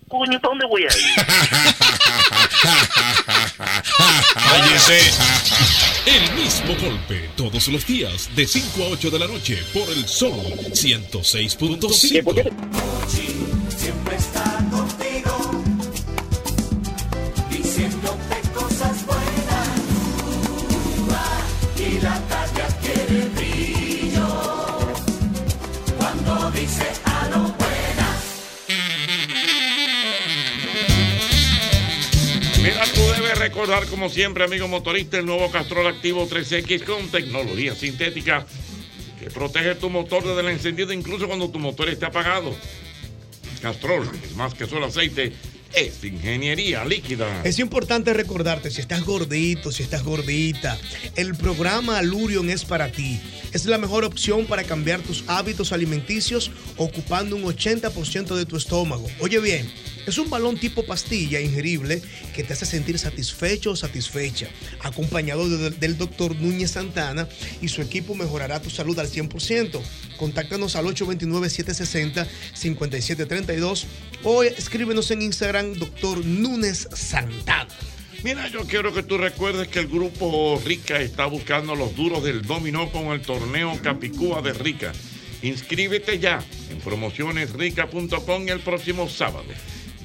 [0.07, 0.91] Coño, ¿para dónde voy a ir?
[4.33, 5.11] Cállese.
[6.05, 10.05] El mismo golpe todos los días de 5 a 8 de la noche por el
[10.05, 10.33] Sol
[10.73, 12.51] 106.5.
[13.69, 14.52] Siempre está
[33.53, 38.47] recordar, como siempre, amigo motorista, el nuevo Castrol Activo 3X con tecnología sintética
[39.19, 42.51] que protege tu motor desde el encendido, incluso cuando tu motor esté apagado.
[43.61, 45.33] Castrol es más que solo aceite,
[45.75, 47.41] es ingeniería líquida.
[47.43, 50.77] Es importante recordarte, si estás gordito, si estás gordita,
[51.15, 53.19] el programa Alurion es para ti.
[53.53, 59.07] Es la mejor opción para cambiar tus hábitos alimenticios ocupando un 80% de tu estómago.
[59.19, 59.71] Oye bien,
[60.07, 62.01] es un balón tipo pastilla ingerible
[62.35, 64.47] que te hace sentir satisfecho o satisfecha.
[64.81, 67.27] Acompañado de- del doctor Núñez Santana
[67.61, 69.81] y su equipo mejorará tu salud al 100%.
[70.17, 73.85] Contáctanos al 829-760-5732
[74.23, 77.67] o escríbenos en Instagram, doctor Núñez Santana.
[78.23, 82.41] Mira, yo quiero que tú recuerdes que el grupo Rica está buscando los duros del
[82.41, 84.93] dominó con el torneo Capicúa de Rica.
[85.41, 89.45] Inscríbete ya en promocionesrica.com el próximo sábado,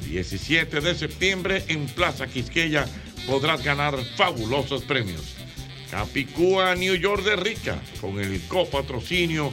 [0.09, 2.86] 17 de septiembre, en Plaza Quisqueya
[3.26, 5.36] podrás ganar fabulosos premios.
[5.90, 9.52] Capicúa New York de Rica, con el copatrocinio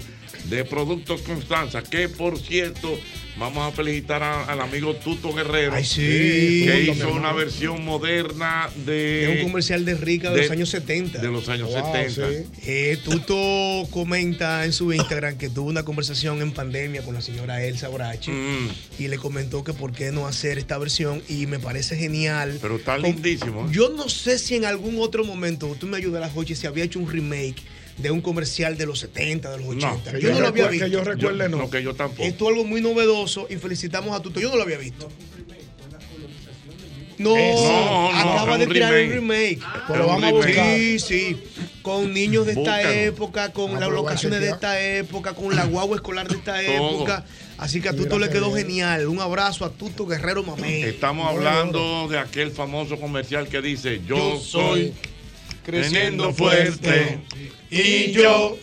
[0.49, 2.97] de Productos Constanza, que por cierto,
[3.37, 6.01] vamos a felicitar a- al amigo Tuto Guerrero, Ay, sí.
[6.65, 9.23] que hizo una versión moderna de...
[9.33, 11.19] Es un comercial de Rica de, de- los años 70.
[11.19, 12.29] de los años 70.
[12.65, 13.35] Eh, Tuto
[13.91, 18.31] comenta en su Instagram que tuvo una conversación en pandemia con la señora Elsa Brachi
[18.31, 18.69] Mm.
[18.99, 22.57] y le comentó que por qué no hacer esta versión y me parece genial.
[22.61, 23.65] Pero está lindísimo.
[23.65, 23.69] ¿eh?
[23.71, 26.99] Yo no sé si en algún otro momento, tú me ayudarás, Jochi, si había hecho
[26.99, 27.55] un remake
[27.97, 30.11] de un comercial de los 70, de los 80.
[30.13, 30.85] que yo yo no lo había visto.
[30.85, 31.57] que yo recuerde, no.
[31.57, 32.23] No, que yo tampoco.
[32.23, 34.39] Esto es algo muy novedoso y felicitamos a Tuto.
[34.39, 35.09] Yo no lo había visto.
[37.17, 39.07] No, No, no, acaba de tirar remake.
[39.07, 39.59] un remake.
[39.87, 40.75] Pero Es un vamos a buscar.
[40.75, 41.37] Sí, sí.
[41.81, 42.89] Con niños de esta Búscalo.
[42.93, 46.61] época, con Ah, las pero locaciones de esta época, con la guagua escolar de esta
[46.61, 47.23] época.
[47.57, 49.07] Así que a Tuto le quedó genial.
[49.07, 50.83] Un abrazo a Tuto Guerrero Mamey.
[50.83, 54.93] Estamos hablando de aquel famoso comercial que dice, yo, Yo soy soy
[55.65, 57.19] creciendo fuerte
[57.71, 58.57] y yo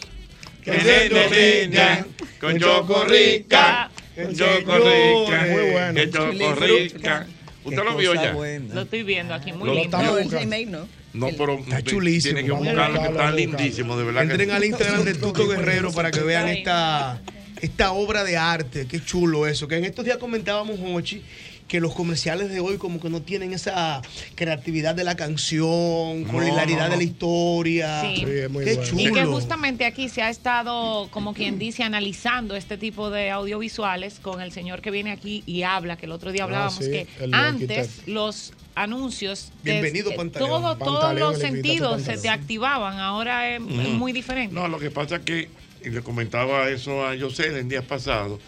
[0.65, 2.07] creciendo niña
[2.41, 5.95] con choco rica, con choco rica, Muy bueno.
[5.95, 7.27] que choco rica.
[7.65, 8.33] ¿Usted lo vio ya?
[8.33, 9.97] Lo estoy viendo aquí, muy lindo.
[10.03, 10.39] No, el buscando.
[10.39, 10.89] remake no.
[11.13, 12.35] No, pero Está chulísimo.
[12.35, 14.23] tiene que buscarlo, que está lindísimo, de verdad.
[14.23, 17.21] Entren que al Instagram de Tuto Guerrero para que vean esta,
[17.61, 18.87] esta obra de arte.
[18.89, 19.69] Qué chulo eso.
[19.69, 21.23] Que en estos días comentábamos, Hochi,
[21.69, 24.03] que los comerciales de hoy como que no tienen esa
[24.35, 28.01] creatividad de la canción, con la No, hilaridad no, de la historia.
[28.03, 28.25] Sí.
[28.65, 29.01] Qué chulo.
[29.01, 34.19] Y que justamente aquí se ha estado, como quien dice, analizando este tipo de audiovisuales
[34.21, 36.91] con el señor que viene aquí y habla, que el otro día Ah, hablábamos sí,
[36.91, 38.11] que antes arquitecto.
[38.13, 40.51] los anuncios Bienvenido, de- Pantaleón.
[40.51, 45.17] todo, todos los sentidos se te activaban ahora es, muy diferente No, lo que pasa
[45.17, 45.49] es que,
[45.85, 48.41] y le comentaba eso a José en días pasados,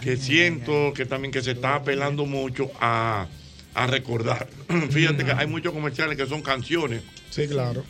[0.00, 3.26] que siento que también que se está apelando mucho a,
[3.74, 4.46] a recordar.
[4.90, 7.02] Fíjate que hay muchos comerciales que son canciones.
[7.30, 7.84] Sí, claro.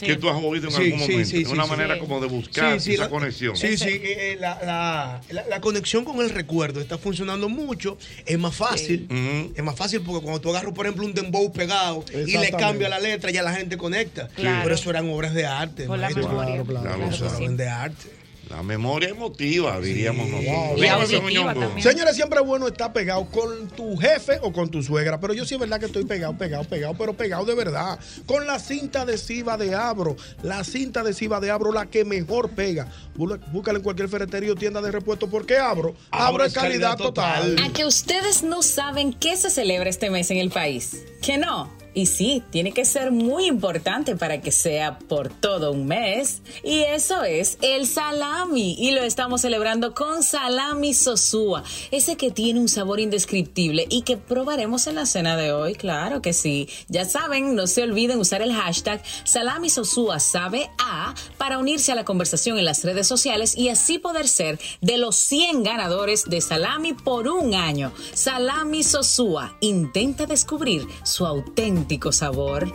[0.00, 1.28] Que tú has oído en Sí, algún sí, momento.
[1.30, 1.70] sí, es sí, una sí.
[1.70, 2.00] manera Sí.
[2.00, 3.54] como de buscar Sí, sí, esa la- conexión.
[3.54, 7.98] Sí, sí, eh, la, la- la- la conexión con el recuerdo está funcionando mucho.
[8.24, 9.06] Es más fácil.
[9.54, 12.88] Es más fácil porque cuando tú agarras, por ejemplo, un dembow pegado y le cambia
[12.88, 14.28] la letra, ya la gente conecta.
[14.28, 14.60] Claro.
[14.62, 15.84] Pero eso eran obras de arte.
[15.84, 16.62] Con la memoria.
[16.64, 18.08] Claro, de arte.
[18.50, 20.80] La memoria emotiva, diríamos nosotros.
[20.80, 21.80] Dígame, auditiva Ñongo.
[21.80, 25.44] Señores, siempre es bueno estar pegado con tu jefe o con tu suegra, pero yo
[25.46, 27.98] sí es verdad que estoy pegado, pegado, pegado, pero pegado de verdad.
[28.26, 32.88] Con la cinta adhesiva de Abro, la cinta adhesiva de Abro, la que mejor pega.
[33.16, 37.56] Bú- Búscala en cualquier ferretería o tienda de repuesto porque Abro, Abro es calidad total.
[37.64, 40.96] A que ustedes no saben qué se celebra este mes en el país.
[41.22, 41.70] Que no.
[41.94, 46.42] Y sí, tiene que ser muy importante para que sea por todo un mes.
[46.62, 48.76] Y eso es el salami.
[48.78, 51.64] Y lo estamos celebrando con salami sosúa.
[51.90, 55.74] Ese que tiene un sabor indescriptible y que probaremos en la cena de hoy.
[55.74, 56.68] Claro que sí.
[56.88, 61.94] Ya saben, no se olviden usar el hashtag salami sosúa sabe a para unirse a
[61.94, 66.40] la conversación en las redes sociales y así poder ser de los 100 ganadores de
[66.40, 67.92] salami por un año.
[68.14, 71.79] Salami Sosúa intenta descubrir su auténtico
[72.12, 72.66] sabor.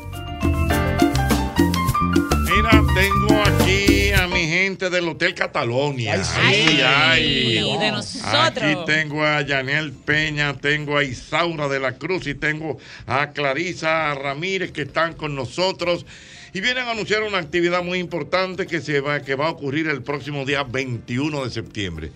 [2.44, 6.14] Mira, tengo aquí a mi gente del Hotel Catalonia.
[6.14, 6.82] Ay, Ay, sí.
[6.84, 7.58] ay.
[7.60, 8.34] Y de nosotros.
[8.34, 12.78] Aquí tengo a Yanel Peña, tengo a Isaura de la Cruz y tengo
[13.08, 16.06] a Clarisa Ramírez que están con nosotros.
[16.54, 19.88] Y vienen a anunciar una actividad muy importante que, se va, que va a ocurrir
[19.88, 22.12] el próximo día 21 de septiembre.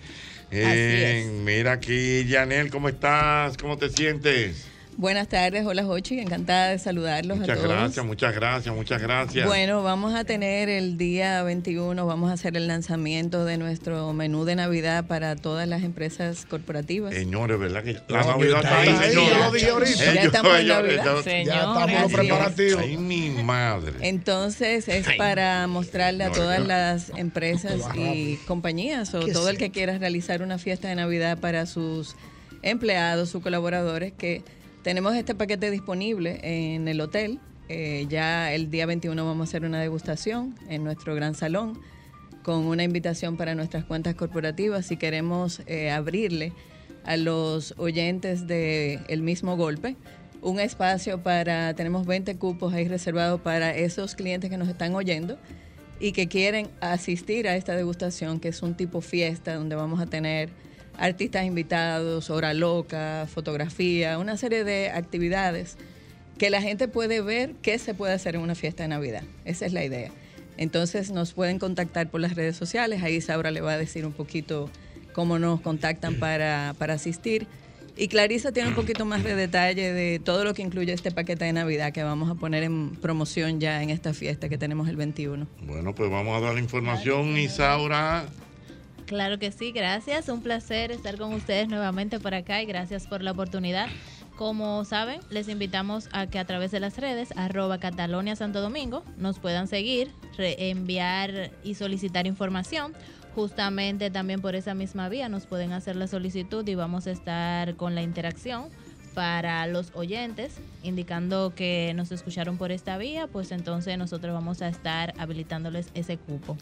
[0.50, 3.56] Eh, Mira aquí, Yanel, ¿cómo estás?
[3.58, 4.66] ¿Cómo te sientes?
[5.00, 7.74] Buenas tardes, hola Jochi, encantada de saludarlos Muchas a todos.
[7.74, 9.46] gracias, muchas gracias, muchas gracias.
[9.46, 14.44] Bueno, vamos a tener el día 21, vamos a hacer el lanzamiento de nuestro menú
[14.44, 17.14] de Navidad para todas las empresas corporativas.
[17.14, 19.32] Señores, ¿verdad que la No, Navidad está ahí, está ahí, señores?
[19.32, 20.14] yo lo dije ahorita.
[20.14, 21.04] Ya estamos en Navidad.
[21.06, 22.82] yo- Ya estamos los preparativos.
[22.82, 23.92] Ay, mi madre.
[24.02, 25.16] Entonces es Ay.
[25.16, 26.66] para mostrarle a todas no.
[26.66, 31.38] las empresas y compañías o ¿Qué todo el que quiera realizar una fiesta de Navidad
[31.38, 32.16] para sus
[32.60, 34.42] empleados, sus colaboradores, que
[34.82, 37.38] tenemos este paquete disponible en el hotel.
[37.68, 41.80] Eh, ya el día 21 vamos a hacer una degustación en nuestro gran salón
[42.42, 46.52] con una invitación para nuestras cuentas corporativas si queremos eh, abrirle
[47.04, 49.96] a los oyentes de El mismo golpe
[50.42, 55.38] un espacio para, tenemos 20 cupos ahí reservados para esos clientes que nos están oyendo
[55.98, 60.06] y que quieren asistir a esta degustación, que es un tipo fiesta donde vamos a
[60.06, 60.48] tener
[61.00, 65.76] artistas invitados, hora loca, fotografía, una serie de actividades
[66.38, 69.24] que la gente puede ver qué se puede hacer en una fiesta de Navidad.
[69.46, 70.10] Esa es la idea.
[70.58, 74.12] Entonces nos pueden contactar por las redes sociales, ahí Saura le va a decir un
[74.12, 74.70] poquito
[75.14, 77.46] cómo nos contactan para, para asistir.
[77.96, 81.46] Y Clarisa tiene un poquito más de detalle de todo lo que incluye este paquete
[81.46, 84.96] de Navidad que vamos a poner en promoción ya en esta fiesta que tenemos el
[84.96, 85.46] 21.
[85.62, 88.26] Bueno, pues vamos a dar la información, Isaura.
[89.10, 90.28] Claro que sí, gracias.
[90.28, 93.88] Un placer estar con ustedes nuevamente por acá y gracias por la oportunidad.
[94.36, 99.02] Como saben, les invitamos a que a través de las redes, arroba Catalonia Santo Domingo,
[99.16, 102.94] nos puedan seguir, enviar y solicitar información.
[103.34, 107.74] Justamente también por esa misma vía nos pueden hacer la solicitud y vamos a estar
[107.74, 108.68] con la interacción
[109.14, 114.68] para los oyentes, indicando que nos escucharon por esta vía, pues entonces nosotros vamos a
[114.68, 116.56] estar habilitándoles ese cupo.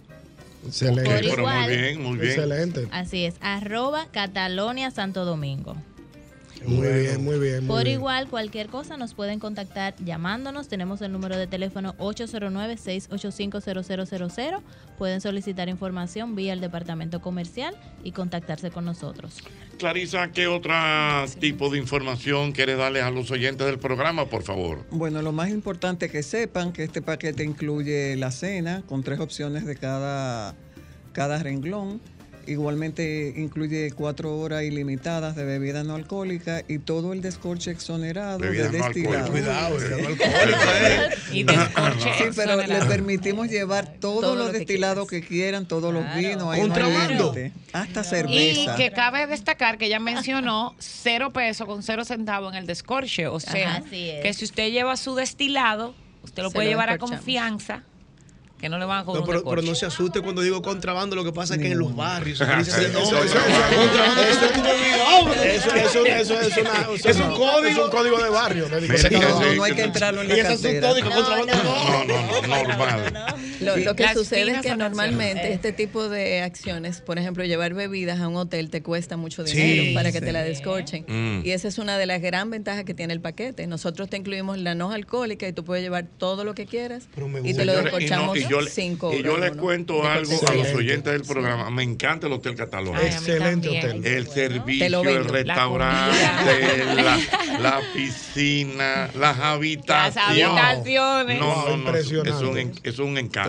[0.67, 1.11] Excelente.
[1.11, 1.71] Por Pero muy igual.
[1.71, 2.33] bien, muy bien.
[2.33, 2.89] Excelente.
[2.91, 5.77] Así es, arroba Catalonia Santo Domingo.
[6.67, 7.61] Muy bien, muy bien.
[7.61, 7.99] muy Por bien.
[7.99, 10.69] igual, cualquier cosa nos pueden contactar llamándonos.
[10.69, 14.61] Tenemos el número de teléfono 809-685-0000.
[14.97, 19.39] Pueden solicitar información vía el departamento comercial y contactarse con nosotros.
[19.79, 20.75] Clarisa, ¿qué otro
[21.39, 24.85] tipo de información quieres darles a los oyentes del programa, por favor?
[24.91, 29.21] Bueno, lo más importante es que sepan que este paquete incluye la cena con tres
[29.21, 30.55] opciones de cada,
[31.13, 32.01] cada renglón.
[32.49, 38.73] Igualmente incluye cuatro horas ilimitadas de bebida no alcohólica y todo el descorche exonerado Bebidas
[38.73, 39.31] de no destilado.
[39.31, 44.53] Cuidado, bebida no alcohólica, Y descorche Sí, pero le permitimos llevar todos Todo los lo
[44.53, 47.35] destilados que, quieran, todos los vinos, no Contrabando.
[47.73, 48.77] hasta Y cerveza.
[48.77, 53.27] que cabe destacar que ella mencionó cero pesos con cero centavos en el descorche.
[53.27, 54.23] O sea, Ajá, así es.
[54.23, 57.83] que si usted lleva su destilado, usted lo Se puede lo llevar a confianza,
[58.59, 60.61] que no le van a cobrar No, un pero, pero no se asuste cuando digo
[60.63, 62.61] contrabando, lo que pasa es que en los barrios se Eso,
[65.75, 67.69] eso, eso, eso, es una- un no, código.
[67.69, 68.69] Es un código de barrio.
[68.69, 71.55] No, no hay que entrarlo en Y eso es un código contrabando.
[71.65, 73.35] No, no, no, normal.
[73.61, 75.55] Lo, lo que Las sucede es que normalmente acciones.
[75.57, 79.57] este tipo de acciones, por ejemplo, llevar bebidas a un hotel te cuesta mucho Sí,
[79.57, 80.25] dinero para que sí.
[80.25, 81.05] te la descorchen.
[81.09, 81.43] Mm.
[81.45, 83.67] Y esa es una de las gran ventajas que tiene el paquete.
[83.67, 87.09] Nosotros te incluimos la no alcohólica y tú puedes llevar todo lo que quieras
[87.45, 90.07] y te lo Señores, y no, descorchamos y yo, le- sin y yo les cuento
[90.07, 91.71] algo a los oyentes del programa.
[91.71, 92.97] Me encanta el Hotel Catalón.
[92.97, 94.05] Excelente hotel.
[94.07, 94.93] El servicio, el.
[94.93, 97.19] La restaurante, la,
[97.61, 100.17] la piscina, las habitaciones.
[100.17, 101.39] habitaciones.
[101.41, 102.31] No, no, no, impresionante.
[102.31, 103.48] Es un, en- es un encanto.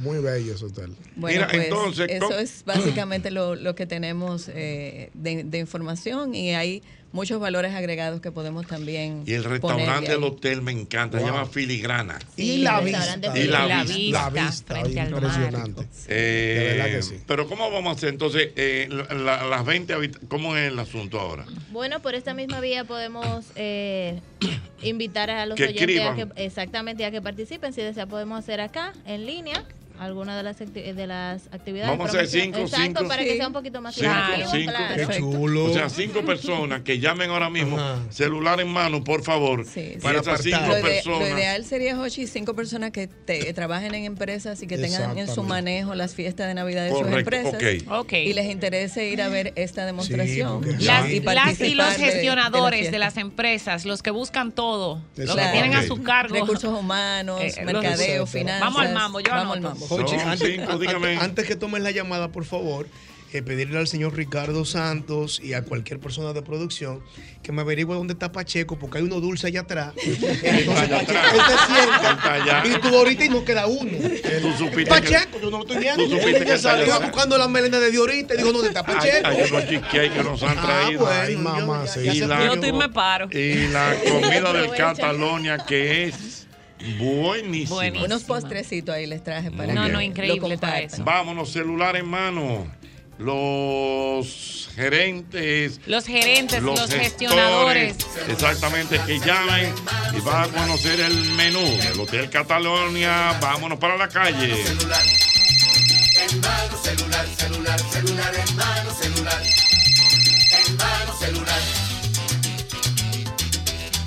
[0.00, 0.94] Muy bello ese hotel.
[1.16, 5.58] Bueno, Mira, pues, entonces, eso ¿cómo- es básicamente lo, lo que tenemos eh, de, de
[5.58, 6.82] información y hay
[7.12, 11.46] muchos valores agregados que podemos también Y el restaurante del hotel me encanta, se llama
[11.46, 12.18] Filigrana.
[12.36, 13.16] Y la vista.
[13.36, 14.30] Y la vista.
[14.30, 15.86] La vista, impresionante.
[16.08, 17.20] Eh, De verdad que sí.
[17.26, 20.78] Pero ¿cómo vamos a hacer entonces eh, la- la- las 20 habita- ¿Cómo es el
[20.78, 21.44] asunto ahora?
[21.70, 24.20] Bueno, por esta misma vía podemos eh,
[24.82, 27.72] invitar a los Que oyentes a que, exactamente a que participen.
[27.72, 29.64] Si desea, podemos hacer acá en línea
[30.00, 31.90] alguna de las, acti- de las actividades.
[31.96, 33.08] Vamos a hacer cinco, Exacto, cinco.
[33.08, 34.50] para que sea un poquito más Cinco, claro.
[34.50, 34.72] cinco.
[34.72, 35.64] claro.
[35.66, 37.78] O sea, cinco personas que llamen ahora mismo,
[38.10, 39.64] celular en mano, por favor.
[39.66, 41.20] Sí, Y esas cinco Lo, ide- personas.
[41.30, 45.28] lo ideal sería, Jochi, cinco personas que te- trabajen en empresas y que tengan en
[45.28, 47.82] su manejo las fiestas de Navidad de sus Correcto, empresas.
[47.88, 48.00] ok.
[48.00, 48.12] Ok.
[48.14, 50.62] Y les interese ir a ver esta demostración.
[50.80, 52.98] Las, y las y los de- de la gestionadores de, fiesta.
[52.98, 55.86] las empresas, los que buscan todo, los que tienen a Ok.
[55.86, 58.60] su cargo Recursos humanos, Eh, los- mercadeo, finanzas.
[58.60, 59.86] Vamos al mambo, yo Vamos al mambo.
[59.96, 61.16] Jochi, Son antes, cinco, antes- dígame.
[61.18, 62.86] antes que tomen la llamada, por favor,
[63.32, 67.00] eh, pedirle al señor Ricardo Santos y a cualquier persona de producción
[67.44, 69.92] que me averigüe dónde está Pacheco, porque hay uno dulce allá atrás.
[70.02, 71.32] Entonces, allá Pacheco, atrás.
[71.32, 73.92] te sienta y tú ahorita y no queda uno.
[74.42, 76.04] Tú supiste Pacheco, que- yo no lo estoy viendo.
[76.08, 79.24] tú supiste que Salió buscando la melena de Diorita y dijo, ¿dónde está Pacheco?
[79.28, 81.00] hay unos cheesecake que nos han Ah, traído.
[81.02, 82.02] bueno, Ay, mamá, ya- sí.
[82.04, 83.28] ya Y se la- Yo estoy me paro.
[83.30, 86.14] Y la comida del Catalonia que es
[86.98, 88.04] Buenísima.
[88.04, 90.82] Unos postrecitos ahí les traje para No, que no, increíble compartan.
[90.84, 91.04] eso.
[91.04, 92.66] Vámonos, celular en mano.
[93.18, 95.80] Los gerentes.
[95.86, 97.96] Los gerentes, los, gestores, gestionadores.
[98.28, 99.74] Exactamente, que llamen
[100.16, 103.38] y van a conocer el menú del Hotel Catalonia.
[103.40, 104.54] Vámonos para la calle.
[104.62, 109.42] En mano celular, celular, celular, en mano celular.
[110.66, 111.89] En mano celular.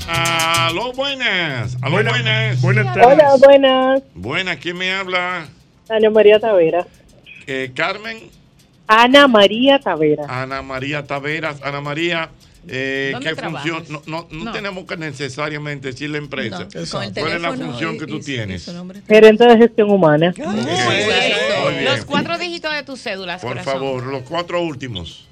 [0.08, 1.78] Aló, buenas.
[1.82, 2.62] Aló, buenas.
[2.62, 4.02] Buenas Hola, buenas.
[4.14, 5.48] Buenas, ¿quién me habla?
[5.90, 6.86] Ana María Tavera.
[7.48, 8.18] Eh, Carmen.
[8.88, 10.26] Ana María Tavera.
[10.28, 11.62] Ana María Taveras.
[11.64, 12.30] Ana María,
[12.68, 13.70] eh, ¿Dónde ¿qué trabajas?
[13.72, 14.04] función?
[14.08, 14.52] No, no, no No.
[14.52, 16.68] tenemos que necesariamente decir la empresa.
[17.16, 18.72] ¿Cuál es la función y- que tú y- y tienes?
[19.08, 20.34] Gerente de gestión humana.
[20.38, 21.86] Muy bien.
[21.86, 23.74] Los cuatro dígitos de tus cédulas, Por corazón.
[23.74, 25.28] favor, los cuatro últimos.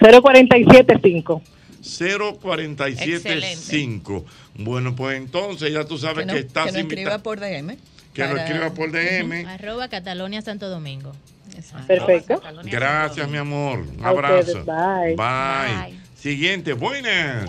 [0.00, 1.42] 0475.
[1.82, 4.24] 0475.
[4.54, 7.76] Bueno, pues entonces ya tú sabes Que no, que estás que escriba por DM.
[8.14, 9.46] Que lo para- escriba por DM.
[9.46, 11.12] Arroba Catalonia Santo Domingo.
[11.86, 12.40] Perfecto.
[12.64, 13.80] Gracias, mi amor.
[13.80, 14.64] Un A abrazo.
[14.64, 15.14] bye.
[15.16, 15.98] Bye.
[16.16, 17.48] Siguiente, buenas.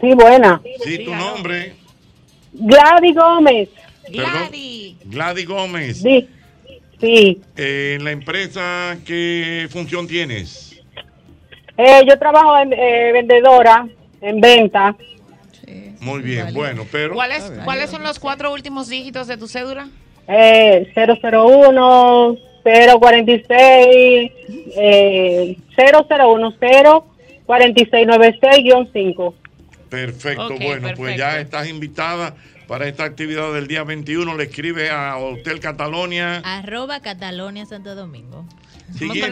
[0.00, 0.60] Sí, buena.
[0.84, 1.74] Sí, tu nombre.
[2.52, 3.68] Gladys Gómez.
[4.12, 4.50] Perdón.
[5.04, 6.00] Gladys Gómez.
[6.02, 6.28] Sí.
[7.00, 7.40] Sí.
[7.56, 10.73] Eh, en la empresa, ¿qué función tienes?
[11.76, 13.86] Eh, yo trabajo en eh, vendedora,
[14.20, 14.96] en venta.
[16.00, 17.14] Muy bien, bueno, pero.
[17.14, 19.88] ¿Cuáles, ¿Cuáles son los cuatro últimos dígitos de tu cédula?
[20.28, 24.32] Eh, 001, 046,
[24.76, 26.54] eh, 001,
[27.46, 29.34] 04696-5.
[29.88, 31.56] Perfecto, Ok, bueno, pues ya perfecto.
[31.56, 32.34] estás invitada
[32.66, 34.36] para esta actividad del día 21.
[34.36, 36.42] Le escribe a Hotel Catalonia.
[36.44, 38.44] Arroba Catalonia Santo Domingo.
[38.96, 39.30] Siguiente.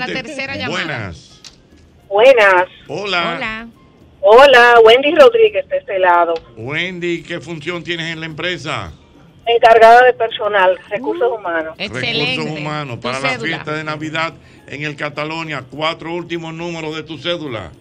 [0.69, 1.32] Buenas.
[2.13, 2.67] Buenas.
[2.89, 3.35] Hola.
[3.37, 3.69] Hola.
[4.21, 8.93] Hola, Wendy Rodríguez de este lado, Wendy, ¿qué función tienes en la empresa?
[9.45, 11.77] encargada de personal, recursos humanos.
[11.77, 14.35] Recursos humanos para la fiesta de Navidad
[14.69, 15.65] en el Catalonia.
[15.69, 17.73] Cuatro últimos números de tu cédula.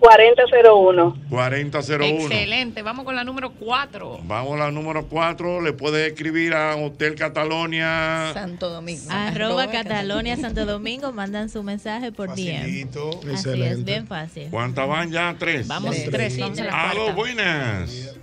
[0.00, 1.16] 4001.
[1.28, 2.04] 4001.
[2.24, 2.82] Excelente.
[2.82, 4.18] Vamos con la número cuatro.
[4.24, 5.60] Vamos a la número 4.
[5.60, 8.30] Le puedes escribir a Hotel Catalonia.
[8.32, 9.02] Santo Domingo.
[9.10, 11.12] Arroba Catalonia Santo Domingo.
[11.12, 12.38] Mandan su mensaje por DM.
[12.38, 12.80] Así
[13.24, 13.82] es, Excelente.
[13.84, 14.48] bien fácil.
[14.50, 15.36] ¿Cuántas van ya?
[15.38, 15.68] Tres.
[15.68, 16.10] Vamos, Tres.
[16.10, 17.12] tres, vamos a cuarta.
[17.12, 18.16] buenas.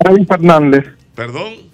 [0.00, 0.84] Freddy Fernández.
[1.14, 1.72] Perdón.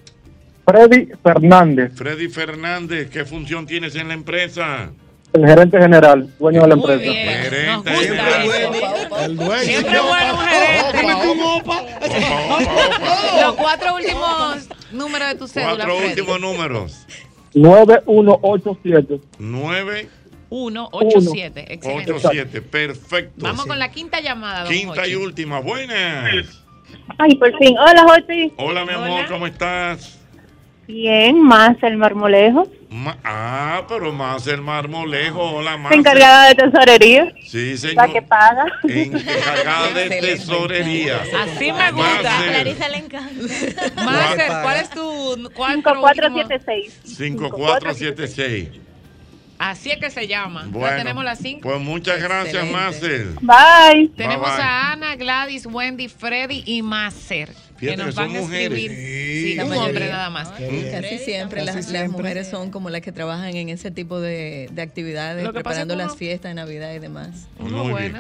[0.66, 4.90] Freddy Fernández, Freddy Fernández, ¿qué función tienes en la empresa?
[5.38, 7.12] El gerente general, dueño de la empresa.
[7.12, 7.90] Gerente.
[9.24, 9.62] El dueño.
[9.62, 10.98] Siempre bueno un gerente.
[11.28, 11.82] Opa, opa,
[13.42, 15.74] Los cuatro últimos números de tu cédula.
[15.76, 16.10] Cuatro Freddy.
[16.10, 17.06] últimos números.
[17.54, 19.20] 9187.
[19.38, 20.08] 9
[20.50, 21.72] Uno, ocho, siete.
[21.72, 22.12] Excelente.
[22.12, 22.62] 87.
[22.62, 23.34] Perfecto.
[23.44, 25.24] Vamos con la quinta llamada, don Quinta y Jochi.
[25.26, 25.60] última.
[25.60, 26.64] Buenas.
[27.18, 27.76] Ay, por fin.
[27.78, 28.52] Hola, Jorge.
[28.56, 30.18] Hola, mi amor, ¿cómo estás?
[30.86, 32.66] Bien, más el marmolejo.
[32.90, 35.42] Ma- ah, pero más el marmolejo.
[35.42, 35.92] Hola, más.
[35.92, 37.32] Encargada de tesorería.
[37.46, 38.26] Sí, La que señor.
[38.28, 38.64] paga.
[38.88, 41.22] Encargada de tesorería.
[41.42, 42.22] Así me gusta.
[42.22, 42.50] Máster.
[42.52, 44.04] Clarisa le encanta.
[44.04, 47.00] Máster, ¿cuál es tu cuatro 5476.
[47.04, 48.68] 5476.
[49.58, 50.62] Así es que se llama.
[50.62, 51.68] Ya Bueno, tenemos las cinco.
[51.68, 53.34] Pues muchas gracias, Marcel.
[53.40, 54.08] Bye.
[54.16, 54.64] Tenemos Bye, bye.
[54.64, 56.80] a Ana, Gladys, Wendy, Freddy y
[57.78, 57.80] Macer.
[57.80, 58.78] Que Fíjate nos que son van a mujeres.
[58.78, 58.90] escribir.
[58.98, 59.88] Sí, La un mayoría.
[59.90, 60.48] hombre nada más.
[60.50, 61.92] Casi siempre, Casi las, siempre.
[62.00, 65.54] las mujeres son como las que trabajan en ese tipo de, de actividades, Lo que
[65.54, 67.48] preparando las uno- fiestas de Navidad y demás.
[67.58, 67.70] Muy
[68.00, 68.12] bien.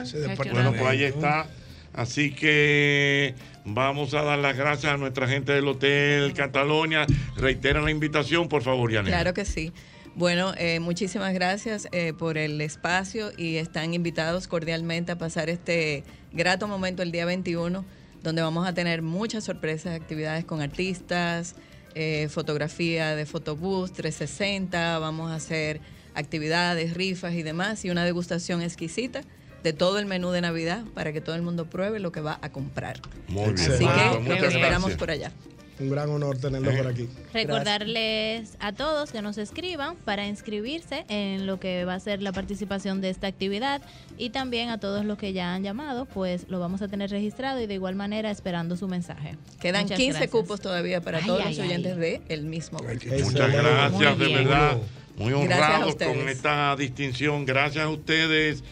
[0.52, 1.46] Bueno, pues ahí está.
[1.94, 3.34] Así que
[3.64, 7.06] vamos a dar las gracias a nuestra gente del Hotel Catalonia.
[7.36, 9.12] Reitera la invitación, por favor, Yanet.
[9.12, 9.72] Claro que sí.
[10.14, 16.02] Bueno, eh, muchísimas gracias eh, por el espacio y están invitados cordialmente a pasar este
[16.32, 17.84] grato momento el día 21,
[18.22, 21.54] donde vamos a tener muchas sorpresas, actividades con artistas,
[21.94, 25.80] eh, fotografía de fotobús 360, vamos a hacer
[26.14, 29.22] actividades, rifas y demás, y una degustación exquisita
[29.62, 32.38] de todo el menú de Navidad para que todo el mundo pruebe lo que va
[32.42, 33.00] a comprar.
[33.28, 33.72] Muy bien.
[33.72, 35.32] Así Wow, que esperamos por allá.
[35.80, 37.08] Un gran honor tenerlo por aquí.
[37.32, 42.32] Recordarles a todos que nos escriban para inscribirse en lo que va a ser la
[42.32, 43.80] participación de esta actividad
[44.16, 47.60] y también a todos los que ya han llamado, pues lo vamos a tener registrado
[47.60, 49.36] y de igual manera esperando su mensaje.
[49.60, 50.30] Quedan Muchas 15 gracias.
[50.30, 51.98] cupos todavía para Ay, todos ay, los oyentes ay.
[52.00, 53.22] de El mismo Golpe.
[53.22, 54.78] Muchas gracias, de verdad.
[55.16, 57.44] Muy honrados con esta distinción.
[57.44, 58.62] Gracias a ustedes.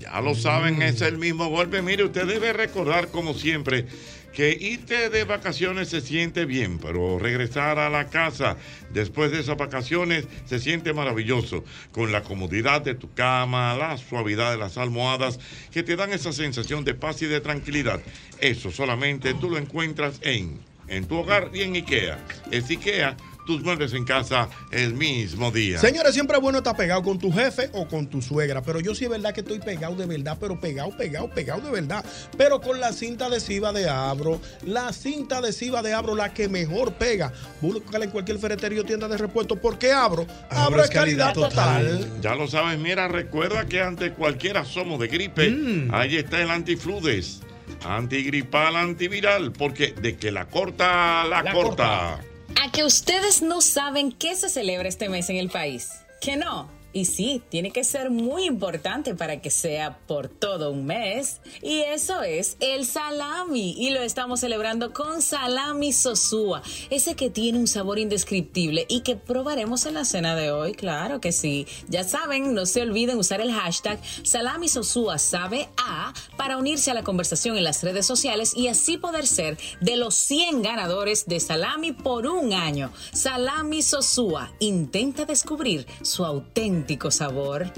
[0.00, 1.80] Ya lo saben, es el mismo golpe.
[1.80, 3.86] Mire, usted debe recordar, como siempre,
[4.34, 8.56] que irte de vacaciones se siente bien, pero regresar a la casa
[8.92, 14.50] después de esas vacaciones se siente maravilloso, con la comodidad de tu cama, la suavidad
[14.50, 15.38] de las almohadas,
[15.70, 18.00] que te dan esa sensación de paz y de tranquilidad.
[18.40, 20.58] Eso solamente tú lo encuentras en,
[20.88, 22.18] en tu hogar y en IKEA.
[22.50, 25.78] Es IKEA, tus muebles en casa el mismo día.
[25.78, 28.94] Señores, siempre es bueno estar pegado con tu jefe o con tu suegra, pero yo
[28.94, 32.04] sí es verdad que estoy pegado de verdad, pero pegado, pegado, pegado de verdad.
[32.36, 36.94] Pero con la cinta adhesiva de Abro, la cinta adhesiva de Abro, la que mejor
[36.94, 37.32] pega.
[37.60, 42.08] Búscala en cualquier ferretería o tienda de repuesto, porque Abro, Abro es calidad total.
[42.20, 45.94] Ya lo sabes, mira, recuerda que ante cualquier asomo de gripe, Mm.
[45.94, 47.40] ahí está el antifludes,
[47.84, 52.18] antigripal, antiviral, porque de que la corta, la, La corta.
[52.62, 55.90] A que ustedes no saben qué se celebra este mes en el país.
[56.20, 56.70] Que no.
[56.94, 61.40] Y sí, tiene que ser muy importante para que sea por todo un mes.
[61.60, 63.74] Y eso es el salami.
[63.76, 66.62] Y lo estamos celebrando con salami sosúa.
[66.90, 70.72] Ese que tiene un sabor indescriptible y que probaremos en la cena de hoy.
[70.74, 71.66] Claro que sí.
[71.88, 76.94] Ya saben, no se olviden usar el hashtag salami sosúa sabe a para unirse a
[76.94, 81.40] la conversación en las redes sociales y así poder ser de los 100 ganadores de
[81.40, 82.92] salami por un año.
[83.12, 87.72] Salami sosúa intenta descubrir su auténtico sabor.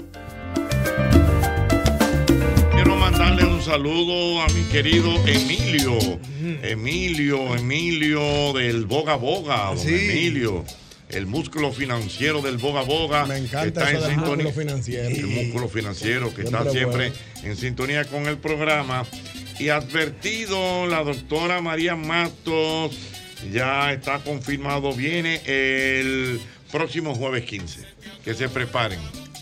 [2.73, 5.97] Quiero mandarle un saludo a mi querido Emilio.
[6.61, 9.95] Emilio, Emilio del Boga Boga, don Sí.
[9.95, 10.65] Emilio.
[11.09, 13.25] El músculo financiero del Boga Boga.
[13.25, 15.07] Me encanta eso del músculo financiero.
[15.15, 19.05] El músculo financiero que está Siempre siempre en sintonía con el programa.
[19.59, 22.95] Y advertido, la doctora María Matos
[23.53, 26.39] ya está confirmado, viene el
[26.71, 27.96] próximo jueves 15.
[28.27, 28.99] Que se preparen.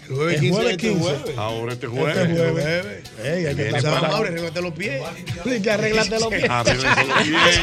[0.08, 0.54] El jueves El 15.
[0.54, 1.04] jueves este 15.
[1.04, 1.38] jueves.
[1.40, 2.18] Ahora este jueves.
[2.18, 3.04] Este jueves.
[3.24, 4.16] Ey, hay que Viene estar para- preparado.
[4.18, 5.02] Arréglate los pies.
[5.44, 6.46] Hay que arreglarte los pies.
[6.50, 7.62] Arréglate los pies.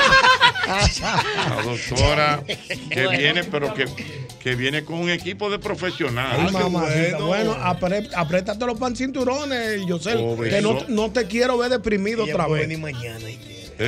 [0.66, 2.42] La doctora
[2.90, 3.84] que viene, pero que,
[4.40, 6.46] que viene con un equipo de profesionales.
[6.48, 7.18] Ay, mamacita.
[7.18, 12.24] Bueno, apre- apriétate los pan cinturones, Yosel, Pobre que no, no te quiero ver deprimido
[12.24, 12.62] Ella otra vez.
[12.62, 13.24] venir mañana.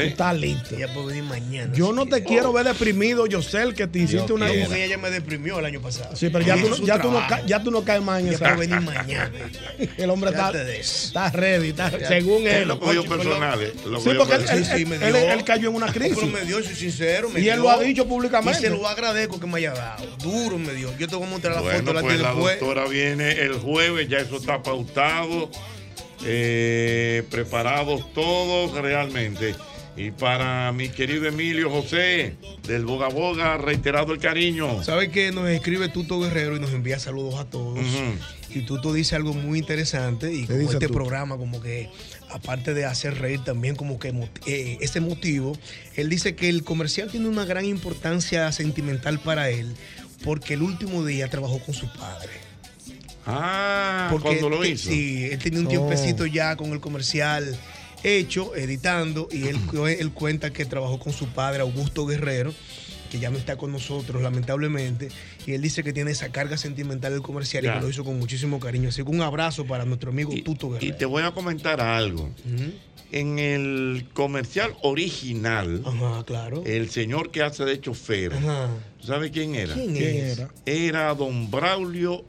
[0.02, 0.74] Tú estás listo.
[0.76, 1.72] Ella puede venir mañana.
[1.74, 4.48] Yo no te quiero ver deprimido, Yosel, que te hiciste una...
[4.48, 6.14] Como que ella me deprimió el año pasado.
[6.16, 8.54] Sí, pero ya tú, ya, no, ya tú no caes más en Ella esa.
[8.54, 9.30] puede venir mañana.
[9.96, 13.60] El hombre está, está ready, está, Ya- según Él lo cogió personal.
[13.62, 14.58] eh, lo Sí, porque él, personal.
[14.58, 15.16] él- Sí, sí, me él- dio.
[15.32, 16.16] él cayó en una crisis.
[16.20, 17.28] Pero me dio, soy sincero.
[17.30, 17.64] Me Y él dio.
[17.64, 18.58] lo ha dicho públicamente.
[18.58, 20.04] Y se lo agradezco que me haya dado.
[20.22, 20.96] Duro me dio.
[20.98, 22.60] Yo te voy a mostrar la Bueno, foto la pues la después.
[22.60, 25.50] doctora viene el jueves, ya eso está pautado,
[26.26, 29.54] eh, preparados todos realmente.
[29.96, 32.34] Y para mi querido Emilio José,
[32.66, 34.82] del Boga Boga, reiterado el cariño.
[34.82, 37.78] ¿Sabes que nos escribe Tuto Guerrero y nos envía saludos a todos?
[38.50, 41.90] Y Tuto dice algo muy interesante y como este programa como que
[42.30, 44.08] aparte de hacer reír también como que
[44.46, 45.56] eh, ese motivo,
[45.94, 49.74] él dice que el comercial tiene una gran importancia sentimental para él
[50.24, 52.30] porque el último día trabajó con su padre.
[53.26, 54.90] Ah, Porque cuando lo hizo.
[54.90, 55.70] Sí, él tenía un Oh.
[55.70, 57.56] tiempecito ya con el comercial
[58.05, 59.59] hecho, editando, y él,
[59.98, 62.55] él cuenta que trabajó con su padre, Augusto Guerrero,
[63.10, 65.09] que ya no está con nosotros, lamentablemente,
[65.47, 68.18] y él dice que tiene esa carga sentimental del comercial y que lo hizo con
[68.18, 68.89] muchísimo cariño.
[68.89, 70.97] Así que un abrazo para nuestro amigo Tuto Y Guerrero.
[70.97, 72.31] te voy a comentar algo.
[73.12, 75.85] En el comercial original,
[76.26, 76.64] claro.
[76.66, 78.70] el señor que hace de chofer, Ajá.
[79.01, 79.74] ¿tú ¿sabes quién era?
[79.74, 80.48] ¿Quién era?
[80.66, 82.24] Era don Braulio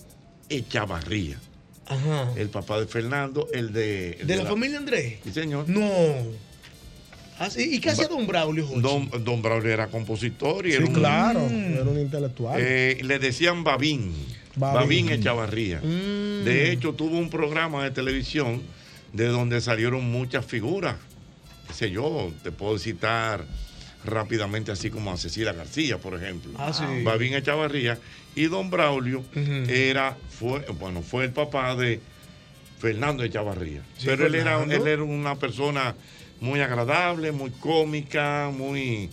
[0.49, 1.39] Echavarría.
[1.87, 2.31] Ajá.
[2.35, 4.17] El papá de Fernando, el de.
[4.21, 5.19] el ¿De la familia Andrés?
[5.23, 5.69] Sí, señor.
[5.69, 5.85] No.
[7.37, 7.49] Ah.
[7.57, 8.65] ¿Y qué hacía Don Braulio?
[8.77, 12.59] Don, don Braulio era compositor y Sí, era un, claro, era un intelectual.
[12.59, 14.13] Eh, le decían Babín.
[14.55, 14.79] Babín.
[14.79, 15.79] Babín, Echavarría.
[15.79, 16.45] Mm.
[16.45, 18.61] De hecho, tuvo un programa de televisión
[19.11, 20.95] de donde salieron muchas figuras.
[21.67, 23.45] Qué sé yo, te puedo citar
[24.05, 26.51] rápidamente, así como a Cecilia García, por ejemplo.
[26.57, 27.03] Ah, sí.
[27.03, 27.97] Babín Echavarría.
[28.35, 32.01] Y don Braulio era, fue, bueno, fue el papá de
[32.79, 33.81] Fernando Echavarría.
[33.97, 35.95] Sí, Pero él era, él era una persona
[36.41, 39.09] muy agradable, muy cómica, muy,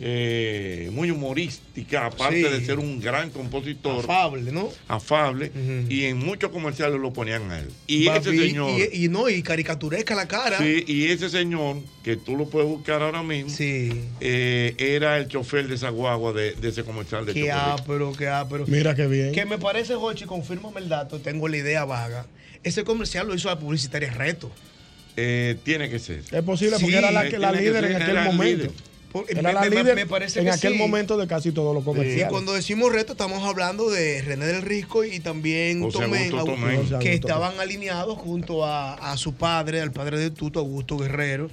[0.00, 2.42] eh, muy humorística, aparte Sí.
[2.60, 4.04] de ser un gran compositor.
[4.04, 4.68] Afable, ¿no?
[4.86, 5.50] Afable.
[5.88, 7.68] Y en muchos comerciales lo ponían a él.
[7.86, 8.70] Y ese señor.
[8.92, 10.58] Y, y no, y caricaturesca la cara.
[10.58, 15.68] Sí, y ese señor, que tú lo puedes buscar ahora mismo, eh, era el chofer
[15.68, 18.64] de esa guagua de, de ese comercial de Qué ápero, qué ápero.
[18.66, 19.32] Mira qué bien.
[19.32, 22.26] Que me parece, Jochi, confírmame el dato, tengo la idea vaga.
[22.62, 24.50] Ese comercial lo hizo la publicitaria Reto.
[25.16, 26.22] Eh, tiene que ser.
[26.30, 28.44] Es posible porque Sí, era la, que- la que líder en aquel momento.
[28.66, 28.70] líder.
[29.28, 30.78] Era la me- líder me parece en que aquel sí.
[30.78, 32.28] momento de casi todos los Y comerciales.
[32.28, 36.60] cuando decimos reto, estamos hablando de René del Risco y también José Tomén, Augusto Augusto,
[36.60, 36.82] Tomén.
[36.82, 41.50] José que estaban alineados junto a, a su padre, al padre de Tuto, Augusto Guerrero.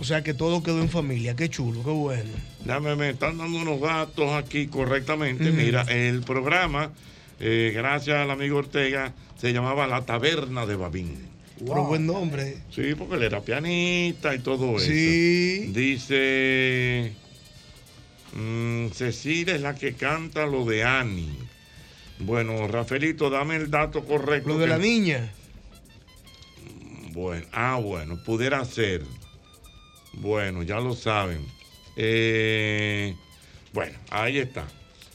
[0.00, 1.34] O sea que todo quedó en familia.
[1.34, 2.30] Qué chulo, qué bueno.
[2.64, 5.48] Dame, me están dando unos datos aquí correctamente.
[5.48, 5.54] Ujú.
[5.56, 6.90] Mira, el programa,
[7.40, 11.31] eh, gracias al amigo Ortega, se llamaba La Taberna de Babín.
[11.66, 12.56] Pero buen nombre.
[12.70, 14.86] Sí, porque él era pianista y todo eso.
[14.86, 15.66] Sí.
[15.72, 17.12] Dice.
[18.34, 21.36] mm, Cecilia es la que canta lo de Annie.
[22.18, 24.48] Bueno, Rafaelito, dame el dato correcto.
[24.50, 25.32] Lo de que- la niña.
[27.12, 29.02] Bueno, ah, bueno, pudiera ser.
[30.14, 31.44] Bueno, ya lo saben.
[31.96, 33.14] Eh,
[33.72, 34.66] bueno, ahí está.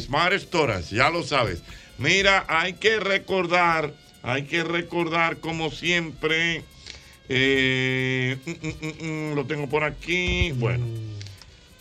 [0.00, 1.62] Smart Storage, ya lo sabes.
[1.98, 3.92] Mira, hay que recordar,
[4.22, 6.64] hay que recordar como siempre.
[7.28, 10.52] Eh, mm, mm, mm, lo tengo por aquí.
[10.52, 10.84] Bueno.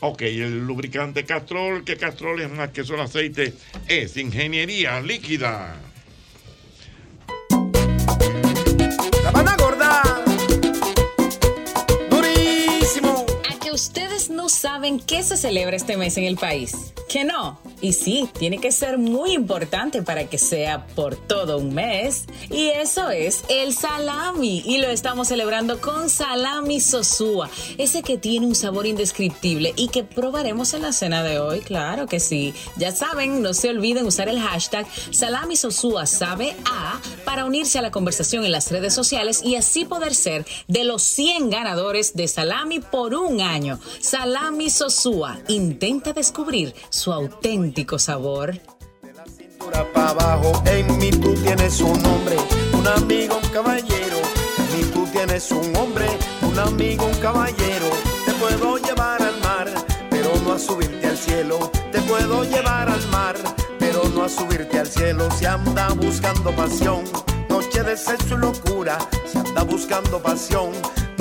[0.02, 3.54] Ok, el lubricante Castrol, que Castrol es más que solo aceite,
[3.88, 5.76] es ingeniería líquida.
[9.24, 10.02] La van a gorda.
[12.10, 13.26] Durísimo.
[13.50, 16.94] A que ustedes no saben qué se celebra este mes en el país.
[17.10, 17.60] Que no.
[17.86, 22.26] Y sí, tiene que ser muy importante para que sea por todo un mes.
[22.50, 24.64] Y eso es el salami.
[24.66, 27.48] Y lo estamos celebrando con salami sosúa.
[27.78, 31.60] Ese que tiene un sabor indescriptible y que probaremos en la cena de hoy.
[31.60, 32.56] Claro que sí.
[32.76, 37.84] Ya saben, no se olviden usar el hashtag salami sosúa sabe a para unirse a
[37.84, 42.28] la conversación en las redes sociales y así poder ser de los 100 ganadores de
[42.28, 43.80] salami por un año.
[44.00, 48.54] Salami Sosúa intenta descubrir su auténtico sabor.
[49.38, 50.64] cintura para abajo.
[50.66, 52.38] En mí tú tienes un hombre,
[52.74, 54.18] un amigo, un caballero.
[54.58, 56.08] En mí tú tienes un hombre,
[56.42, 57.90] un amigo, un caballero.
[58.26, 59.68] Te puedo llevar al mar,
[60.10, 61.70] pero no a subirte al cielo.
[61.92, 63.36] Te puedo llevar al mar,
[63.78, 65.30] pero no a subirte al cielo.
[65.38, 67.04] Si anda buscando pasión,
[67.50, 68.98] noche de sexo y locura.
[69.30, 70.72] Si anda buscando pasión,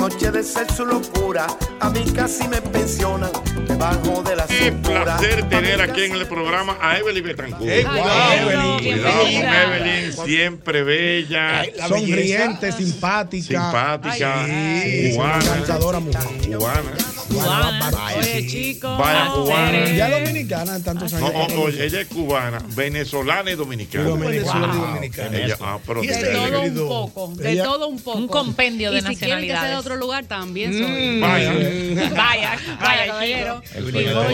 [0.09, 1.47] noche de sexo y locura.
[1.79, 3.31] A mí casi me pensionan
[3.67, 5.03] debajo de la Qué cintura.
[5.03, 7.67] placer tener aquí en el programa a Evelyn Betancourt.
[7.67, 8.93] Ey, cuidado, Ay, Evelyn.
[9.01, 9.73] Cuidado con.
[9.73, 11.63] Evelyn, siempre bella.
[11.87, 13.61] Sonriente, simpática.
[13.63, 15.35] Simpática, Sí, cubana.
[15.37, 16.21] una encantadora mujer.
[16.55, 16.91] Cubana.
[17.29, 18.97] Oye, chicos.
[18.97, 19.89] Vaya cubana.
[19.89, 21.53] Ya dominicana en tantos No, años.
[21.53, 24.03] o- oye, ella es cubana, venezolana y dominicana.
[24.05, 24.67] Y dominicana.
[24.67, 24.75] Wow.
[24.75, 25.37] y dominicana.
[25.37, 28.17] Ella- ah, pero Y de- todo un poco, de Ella- todo un poco.
[28.19, 29.79] Un compendio de y si quieren que sea de nacionalidades.
[29.79, 30.71] otro lugar, también
[31.17, 31.53] Mm, vaya.
[32.15, 33.61] Vaya, vaya, caballero.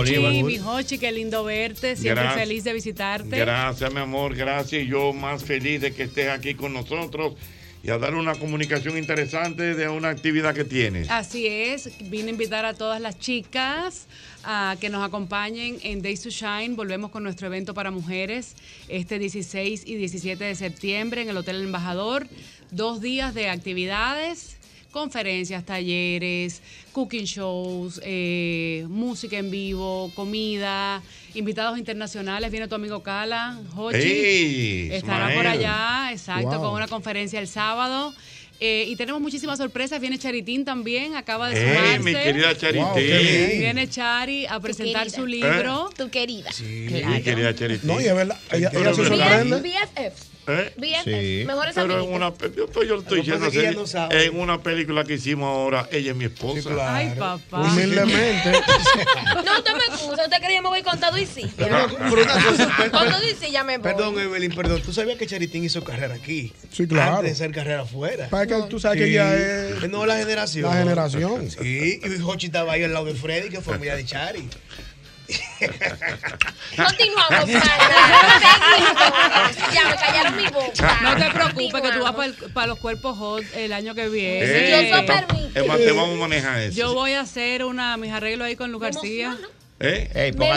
[0.06, 0.22] chico.
[0.30, 1.96] Mi mi Jochi, qué lindo verte.
[1.96, 2.40] Siempre Gracias.
[2.48, 3.38] feliz de visitarte.
[3.38, 4.84] Gracias, mi amor, gracias.
[4.84, 7.34] Y yo más feliz de que estés aquí con nosotros
[7.84, 11.10] y a dar una comunicación interesante de una actividad que tienes.
[11.10, 14.08] Así es, vine a invitar a todas las chicas
[14.44, 16.76] a que nos acompañen en Days to Shine.
[16.76, 18.56] Volvemos con nuestro evento para mujeres
[18.88, 22.28] este 16 y 17 de septiembre en el Hotel Embajador.
[22.70, 24.58] Dos días de actividades,
[24.92, 26.62] conferencias, talleres,
[26.92, 31.02] cooking shows, eh, música en vivo, comida,
[31.34, 32.52] invitados internacionales.
[32.52, 33.98] Viene tu amigo Cala, Hochi.
[33.98, 35.38] ¡Ey, Estará Ismael!
[35.38, 36.62] por allá, exacto, Wow.
[36.62, 38.14] con una conferencia el sábado.
[38.64, 40.00] Eh, y tenemos muchísimas sorpresas.
[40.00, 42.00] Viene Charitín también, acaba de sumarse.
[42.00, 42.84] mi querida Charitín.
[42.84, 42.96] Wow.
[42.96, 45.90] Viene Chari a presentar su libro.
[45.98, 46.52] Tu querida.
[46.52, 47.88] Sí, mi querida Charitín.
[47.88, 49.62] No, y es verdad, ella- ella se sorprende.
[49.62, 50.31] BFF.
[50.48, 50.74] ¿Eh?
[50.76, 51.48] BFF.
[51.48, 53.58] Mejores Pero en una, yo, estoy- estoy diciendo así,
[54.08, 56.96] no en una película que hicimos ahora, ella es mi esposa.
[56.96, 57.62] Ay, papá.
[57.62, 58.52] Humildemente.
[59.46, 60.24] No, usted me excusa.
[60.24, 61.50] Usted creía que me voy con todo y sí.
[61.58, 63.84] Pero una cosa, Con todo y sí ya me voy.
[63.92, 64.82] Perdón, Evelyn, perdón.
[64.82, 66.54] ¿Tú sabías que Charitín hizo carrera aquí?
[66.72, 67.18] Sí, claro.
[67.18, 68.28] Antes de hacer carrera afuera.
[68.30, 69.12] Para que tú sabes que Sí.
[69.12, 69.90] ella es.
[69.90, 70.70] No, la generación.
[70.70, 71.50] La generación.
[71.50, 74.48] Sí, y Jochi estaba ahí al lado de Freddy, que fue familia de Chari.
[76.76, 77.50] Continuamos.
[79.74, 81.00] Ya me callaron mi boca.
[81.02, 82.16] No te preocupes que tú vas
[82.54, 84.40] para los cuerpos hot el año que viene.
[84.44, 85.60] Eh, Dios lo permite.
[85.60, 86.78] Es más, te vamos a manejar eso.
[86.78, 89.38] Yo voy a hacer una, mis arreglos ahí con Luz García.
[89.80, 90.34] ¿Eh?
[90.38, 90.52] Me.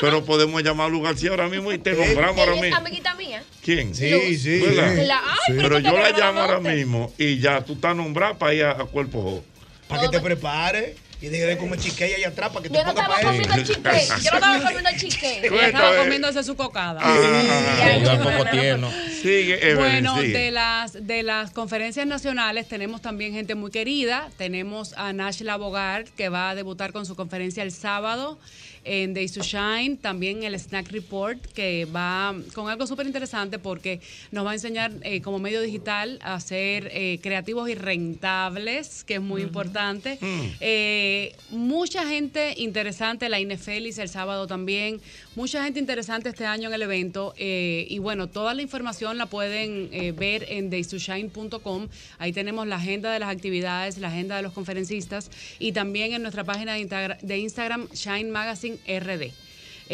[0.00, 2.76] Pero podemos llamar a Lu García ahora mismo y te nombramos ahora mismo.
[2.76, 3.42] amiguita mía.
[3.62, 3.94] ¿Quién?
[3.94, 4.42] Sí, Luz.
[4.42, 4.60] sí.
[5.04, 8.64] La- ay, pero yo la llamo ahora mismo y ya tú estás nombrada para ir
[8.64, 9.44] a, a Cuerpo.
[9.88, 12.84] Para que te prepares y deje de comer chiquilla allá atrás para que te Yo
[12.84, 14.06] no estaba comiendo chique.
[14.22, 15.46] Yo no estaba comiendo chique.
[15.46, 17.00] Ella estaba comiéndose su cocada.
[17.00, 18.90] Ay, al poco tierno.
[19.22, 24.30] Sigue, Bueno, de las, de las conferencias nacionales tenemos también gente muy querida.
[24.36, 28.36] Tenemos a Nash Labogar, que va a debutar con su conferencia el sábado
[28.84, 29.96] en Days to Shine.
[29.96, 34.00] También el Snack Report, que va con algo súper interesante porque
[34.30, 39.14] nos va a enseñar eh, como medio digital a ser eh, creativos y rentables, que
[39.14, 40.18] es muy importante.
[40.60, 45.00] Eh, mucha gente interesante, la Ine Félix el sábado también.
[45.34, 47.34] Mucha gente interesante este año en el evento.
[47.38, 51.88] y bueno, toda la información la pueden ver en daystoshine.com.
[52.18, 56.22] Ahí tenemos la agenda de las actividades, la agenda de los conferencistas y también en
[56.22, 59.32] nuestra página de, de Instagram, Shine Magazine RD.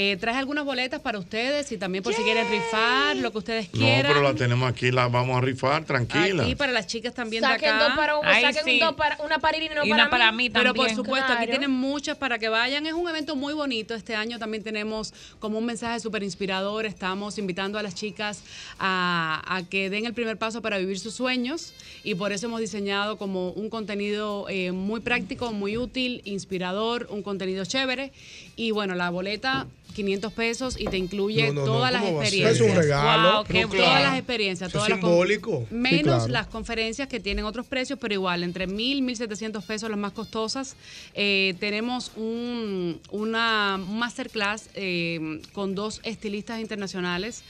[0.00, 3.68] Eh, traje algunas boletas para ustedes y también por si quieren rifar, lo que ustedes
[3.72, 4.12] No, quieran.
[4.12, 6.44] pero la tenemos aquí, la vamos a rifar, tranquila.
[6.44, 7.84] Aquí para las chicas también Saquen de acá.
[7.84, 8.78] dos para un, Ay, saquen sí.
[8.78, 10.96] dos para, una para Irene y Y una una para mí Pero por también.
[11.04, 12.86] supuesto, aquí tienen muchas para que vayan.
[12.86, 13.94] Es un evento muy bonito.
[13.96, 16.86] Este año también tenemos como un mensaje súper inspirador.
[16.86, 18.44] Estamos invitando a las chicas
[18.78, 21.72] a, a que den el primer paso para vivir sus sueños.
[22.04, 27.22] Y por eso hemos diseñado como un contenido eh, muy práctico, muy útil, inspirador, un
[27.24, 28.12] contenido chévere.
[28.58, 29.66] Y bueno, la boleta...
[29.94, 32.54] 500 pesos y te incluye No, no, no, todas las experiencias.
[32.54, 33.32] Es un regalo.
[33.32, 34.04] Wow, qué- No, todas claro.
[34.04, 34.68] las experiencias.
[34.68, 35.66] Es todas las con- simbólico.
[35.68, 36.28] Sí, Menos claro.
[36.28, 40.12] las conferencias que tienen otros precios, pero igual, entre mil, mil setecientos pesos las más
[40.12, 40.76] costosas.
[41.14, 47.42] Eh, tenemos un, una masterclass eh, con dos estilistas internacionales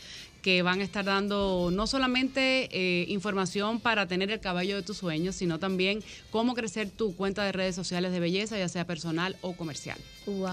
[0.42, 4.98] que van a estar dando no solamente eh, información para tener el cabello de tus
[4.98, 9.36] sueños, sino también cómo crecer tu cuenta de redes sociales de belleza, ya sea personal
[9.40, 9.98] o comercial.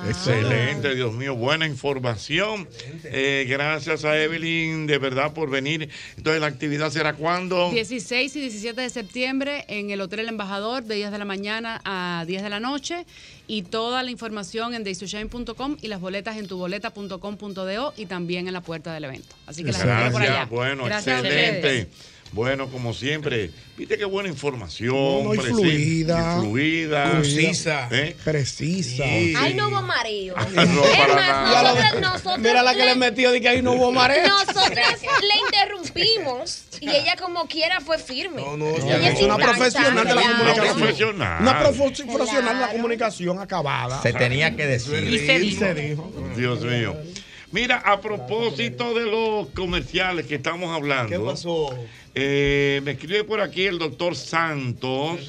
[0.08, 2.68] Excelente, Dios mío, buena información.
[3.04, 5.90] Eh, gracias a Evelyn, de verdad, por venir.
[6.16, 7.72] Entonces, ¿la actividad será cuándo?
[7.72, 11.82] 16 y 17 de septiembre en el Hotel El Embajador de 10 de la mañana
[11.84, 13.06] a 10 de la noche
[13.48, 18.62] y toda la información en daystoshine.com y las boletas en tuboleta.com.do y también en la
[18.62, 19.36] puerta del evento.
[19.46, 20.32] Así que las espero por allá.
[20.32, 21.90] Gracias, bueno, Gracias excelente.
[22.36, 24.94] Bueno, como siempre, viste qué buena información.
[24.94, 26.40] No, no, y preci- fluida.
[26.42, 27.12] fluida.
[27.12, 27.88] Concisa.
[27.92, 28.14] ¿Eh?
[28.26, 29.06] Precisa.
[29.06, 30.36] Ay, no hubo mareo.
[30.36, 33.90] no, es más, nosotros, nosotros Mira la que le metió de que ahí no hubo
[33.94, 34.28] marea.
[34.28, 38.42] Nosotros le interrumpimos y ella como quiera fue firme.
[38.42, 40.78] No, no, ella es una profesional de la comunicación.
[40.78, 41.42] profesional.
[41.42, 44.02] Una profe- profesional de la comunicación acabada.
[44.02, 45.06] Se tenía que decir.
[45.06, 45.60] Y se dijo.
[45.60, 46.12] Se dijo.
[46.36, 46.98] Dios mío.
[47.52, 51.10] Mira, a propósito de los comerciales que estamos hablando.
[51.10, 51.74] ¿Qué pasó?
[52.16, 55.20] Eh, me escribe por aquí el doctor Santos.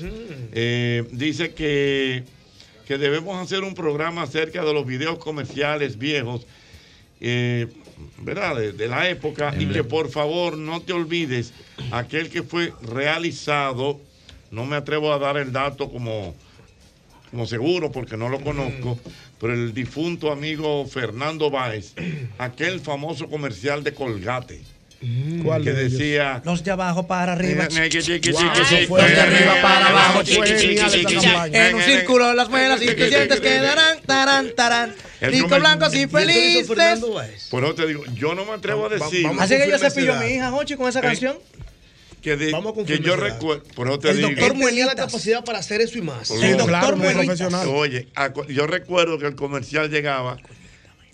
[0.53, 2.23] eh, dice que,
[2.87, 6.47] que debemos hacer un programa acerca de los videos comerciales viejos,
[7.21, 7.67] eh,
[8.19, 8.57] ¿verdad?
[8.57, 9.53] De, de la época.
[9.59, 11.53] Y que por favor no te olvides
[11.91, 14.01] aquel que fue realizado.
[14.53, 16.35] No me atrevo a dar el dato como
[17.31, 18.99] como seguro porque no lo conozco,
[19.41, 21.93] pero el difunto amigo Fernando Báez,
[22.39, 24.61] aquel famoso comercial de Colgate.
[25.45, 25.93] ¿Cuál que de ellos?
[25.99, 27.65] decía Los de abajo para arriba.
[27.65, 28.99] Eh, eh, Wow.
[28.99, 30.23] de arriba para abajo.
[31.53, 34.95] En un círculo las muelas y tus dientes quedarán tarán, tarán.
[35.21, 37.49] El Ricos, blancos y ¿Y eso lo hizo felices.
[37.51, 40.21] Por eso te digo, yo no me atrevo a decir Así que yo cepillo a
[40.21, 41.39] mi hija, Jochi, con esa Eh, canción.
[42.23, 43.63] que, de- Vamos a que yo recuerdo.
[43.75, 44.29] Por eso te El digo.
[44.31, 46.29] doctor tenía la capacidad para hacer eso y más.
[46.29, 47.39] Por El doctor muy Muelitas.
[47.39, 47.69] profesional.
[47.69, 48.09] Oye,
[48.49, 50.37] yo recuerdo que el comercial llegaba,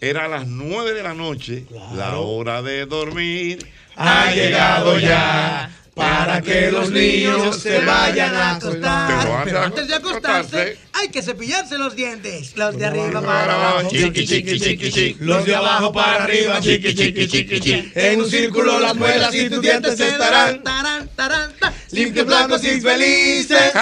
[0.02, 1.64] era a las 9 de la noche,
[1.94, 3.64] la hora de dormir.
[3.94, 9.44] Ha llegado ya para que los niños se vayan a acostar.
[9.44, 12.56] Pero antes antes de acostarse, hay que cepillarse los dientes.
[12.56, 13.88] Los de arriba para abajo.
[13.88, 15.16] chiqui, chiqui, chiqui, chiqui.
[15.20, 16.60] Los de abajo para arriba.
[16.60, 17.92] Chiqui, chiqui, chiqui, chiqui.
[17.94, 20.62] En un círculo las muelas y tus dientes estarán.
[20.62, 21.52] Tarán, tarán,
[21.90, 23.72] limpios, blancos y felices.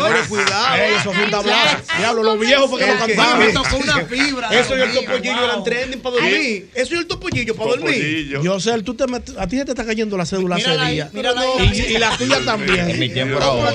[0.00, 0.76] Oye, cuidado.
[0.76, 1.76] Ey, eso fue un tablazo.
[1.98, 3.38] Diablo, los viejos fue que lo cantaban.
[3.38, 4.48] Me tocó una fibra.
[4.50, 6.70] Eso y el topollillo eran trending para dormir.
[6.74, 8.40] Eso y el topollillo para dormir.
[8.42, 11.02] Yo sé, tú te a ti se te está cayendo la cédula hace ahí.
[11.12, 12.88] Y, la tuya también.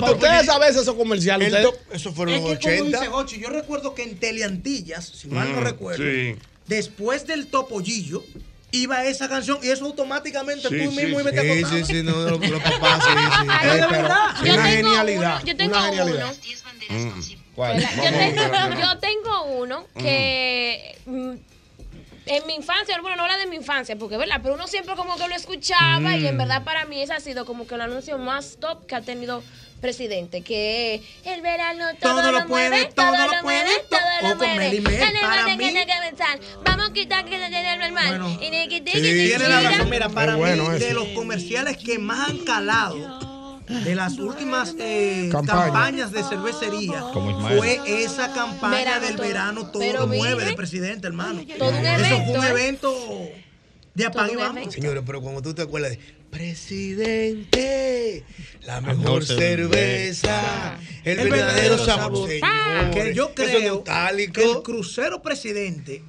[0.09, 1.53] Ustedes a veces esos comerciales.
[1.91, 2.99] Eso fueron los que como 80.
[2.99, 6.35] dice Jochi, yo recuerdo que en Teleantillas, si mal no Mm, recuerdo, sí.
[6.67, 8.23] después del topollillo,
[8.71, 11.21] iba esa canción y eso automáticamente Sí, tú mismo sí.
[11.21, 13.47] ibas te Sí, sí, sí, no, los, los papás, sí, sí.
[13.49, 14.27] Ay, de verdad.
[14.43, 15.35] Yo una genialidad.
[15.37, 16.25] uno, yo tengo una genialidad.
[16.25, 17.37] uno.
[17.55, 17.79] ¿Cuál?
[17.79, 21.31] Yo tengo, yo tengo uno que mm,
[22.29, 25.17] en mi infancia, bueno, no habla de mi infancia, porque verdad, pero uno siempre como
[25.17, 26.39] que lo escuchaba y en Mm.
[26.39, 29.43] verdad para mí ese ha sido como que el anuncio más top que ha tenido
[29.81, 33.99] presidente, que el verano todo, Todo lo lo puede, mueve, todo todo lo puede, todo
[34.23, 34.81] o lo mueve.
[35.21, 35.73] Para mí.
[36.65, 38.37] Vamos a quitar que se tiene el mal.
[38.41, 39.89] Y ni que Sí, tiene la razón.
[39.89, 40.85] Mira, para bueno mí, ese.
[40.87, 45.63] de los comerciales que más han calado de las últimas eh, Campaña.
[45.65, 49.27] campañas de cervecería Como fue esa campaña Verano del todo.
[49.27, 51.41] verano todo lo mueve del presidente, hermano.
[51.59, 53.43] todo un Eso fue evento, un ¿eh?
[53.97, 54.73] De apague vamos.
[54.73, 55.99] Señores, pero cuando tú te acuerdas de
[56.29, 58.23] Presidente,
[58.61, 62.29] la mejor cerveza, el, El verdadero verdadero sabor.
[62.39, 62.91] sabor.
[62.91, 66.03] Que yo creo que el crucero presidente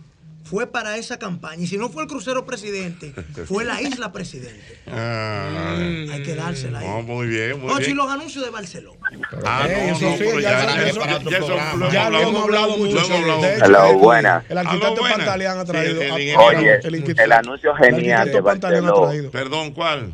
[0.48, 1.62] fue para esa campaña.
[1.62, 3.12] Y si no fue el crucero presidente,
[3.46, 4.78] fue la isla presidente.
[4.86, 5.76] Ah,
[6.12, 6.86] Hay que dársela ahí.
[6.86, 7.96] no, muy bien, muy y bien.
[7.96, 8.98] los anuncios de Barcelona.
[9.44, 12.30] Ah, no, eso no, sí, pero ya ya, eso- ya, eso lo Ya lo hemos
[12.30, 12.98] hemos hablado mucho.
[13.00, 13.42] hablado.
[13.42, 14.44] De hecho, Hello, el- buenas.
[14.48, 15.02] El arquitecto.
[15.02, 16.02] Pantaleán ha Sí, traído.
[16.02, 16.40] el ha- ingeniero.
[16.44, 19.30] Oye, el arquitecto- el anuncio genial de traído.
[19.30, 20.12] Perdón, ¿cuál?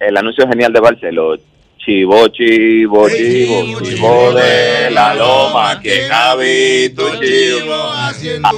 [0.00, 1.36] El anuncio genial de Barceló.
[1.84, 5.78] Chivo, chivo, chivo, chivo de la loma.
[5.82, 7.74] ¿Quién ha visto chivo?
[7.92, 8.48] haciendo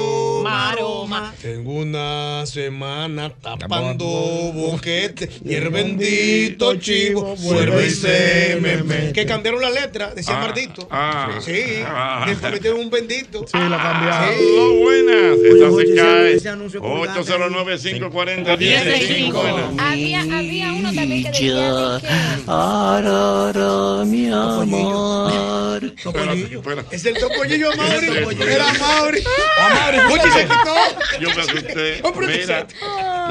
[1.20, 1.34] Maroma.
[1.40, 9.12] Tengo una semana tapando boquete y el bendito chivo vuelve y se me mete.
[9.12, 10.88] Que cambiaron la letra, decía Ah, Mardito.
[10.90, 12.24] ah, sí, ah.
[12.26, 13.46] después metieron un bendito.
[13.46, 14.28] Sí, la cambiaron.
[14.28, 15.38] Aló, buenas.
[15.38, 16.32] Oye, Esa oye, se ese- cae.
[16.34, 19.42] ese anuncio colgate 809 540 1065.
[19.42, 22.06] 1065 Había, había uno también que decía de que
[24.06, 25.82] mi amor.
[25.84, 26.96] Espérate.
[26.96, 27.94] Es el topollillo a Mauri.
[27.96, 28.48] Es el topollillo.
[28.48, 29.22] Era Mauri.
[29.60, 29.98] A Mauri,
[30.30, 30.74] se quitó.
[31.20, 32.02] Yo me asusté.
[32.20, 32.66] Mira,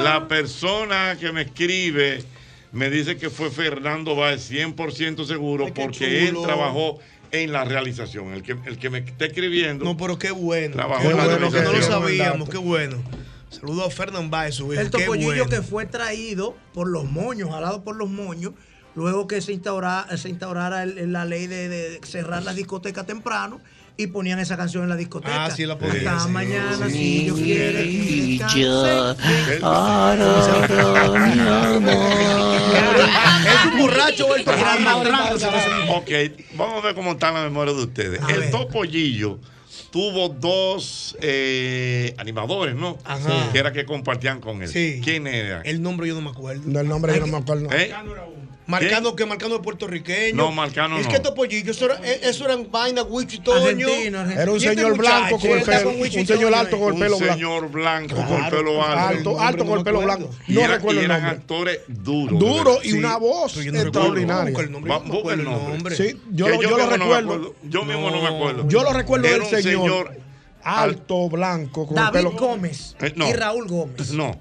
[0.03, 2.23] la persona que me escribe
[2.71, 6.99] me dice que fue Fernando Báez 100% seguro porque él trabajó
[7.31, 8.33] en la realización.
[8.33, 9.83] El que, el que me está escribiendo.
[9.85, 10.75] No, pero qué bueno.
[10.75, 12.01] Trabajó Qué en la bueno que no lo realización.
[12.01, 12.49] sabíamos.
[12.49, 13.01] Qué bueno.
[13.49, 14.81] Saludos a Fernán Baez, su hijo.
[14.81, 15.47] El topollillo bueno.
[15.49, 18.51] que fue traído por los moños, jalado por los moños,
[18.95, 23.61] luego que se instaurara, se instaurara el- la ley de, de cerrar las discotecas temprano
[23.97, 25.45] y ponían esa canción en la discoteca.
[25.45, 26.31] Ah, sí la ponían, Hasta sí.
[26.31, 27.83] mañana, si Dios quiere.
[27.83, 29.59] que Ya, descanse.
[29.63, 32.11] arara, mi amor.
[33.45, 34.89] Es un borracho el grande.
[35.89, 36.09] Ok,
[36.55, 38.21] vamos a ver cómo está la memoria de ustedes.
[38.21, 38.51] A el ver.
[38.51, 39.39] Topollillo
[39.91, 42.97] tuvo dos eh, animadores, ¿no?
[43.05, 43.49] Ajá.
[43.53, 44.67] Que era que compartían con él.
[44.67, 44.99] Sí.
[45.01, 45.61] ¿Quién era?
[45.61, 46.63] El nombre yo no me acuerdo.
[46.65, 47.69] Del nombre yo no me acuerdo.
[47.71, 47.93] ¿Eh?
[48.67, 50.35] Marcando que marcando de puertorriqueño.
[50.35, 51.11] No, Marcano Es no.
[51.11, 53.87] que Topollillo, eso, era, eh, eso eran vaina, Wicho y Toño.
[53.87, 55.91] Era un este señor blanco muchacho, con el está pelo.
[55.91, 57.33] con Un señor alto con el Un pelo blanco.
[57.35, 58.97] señor blanco con Claro, pelo alto.
[59.29, 60.29] Alto, alto con el pelo blanco.
[60.47, 61.39] No era- recuerdo y el eran nombre.
[61.39, 62.39] actores duros.
[62.39, 64.49] Duro de y una voz no extraordinaria.
[64.51, 65.95] busca el nombre, Va- busca el nombre.
[65.95, 67.55] Sí, yo, yo lo recuerdo.
[67.63, 68.67] Yo mismo no me acuerdo.
[68.67, 70.17] Yo lo recuerdo del un señor,
[70.63, 72.31] alto, blanco, con el David pelo.
[72.31, 73.29] Gómez Eh, no.
[73.29, 74.11] y Raúl Gómez.
[74.11, 74.39] No.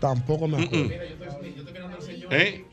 [0.00, 0.88] Tampoco me acuerdo.
[2.30, 2.64] ¿Eh?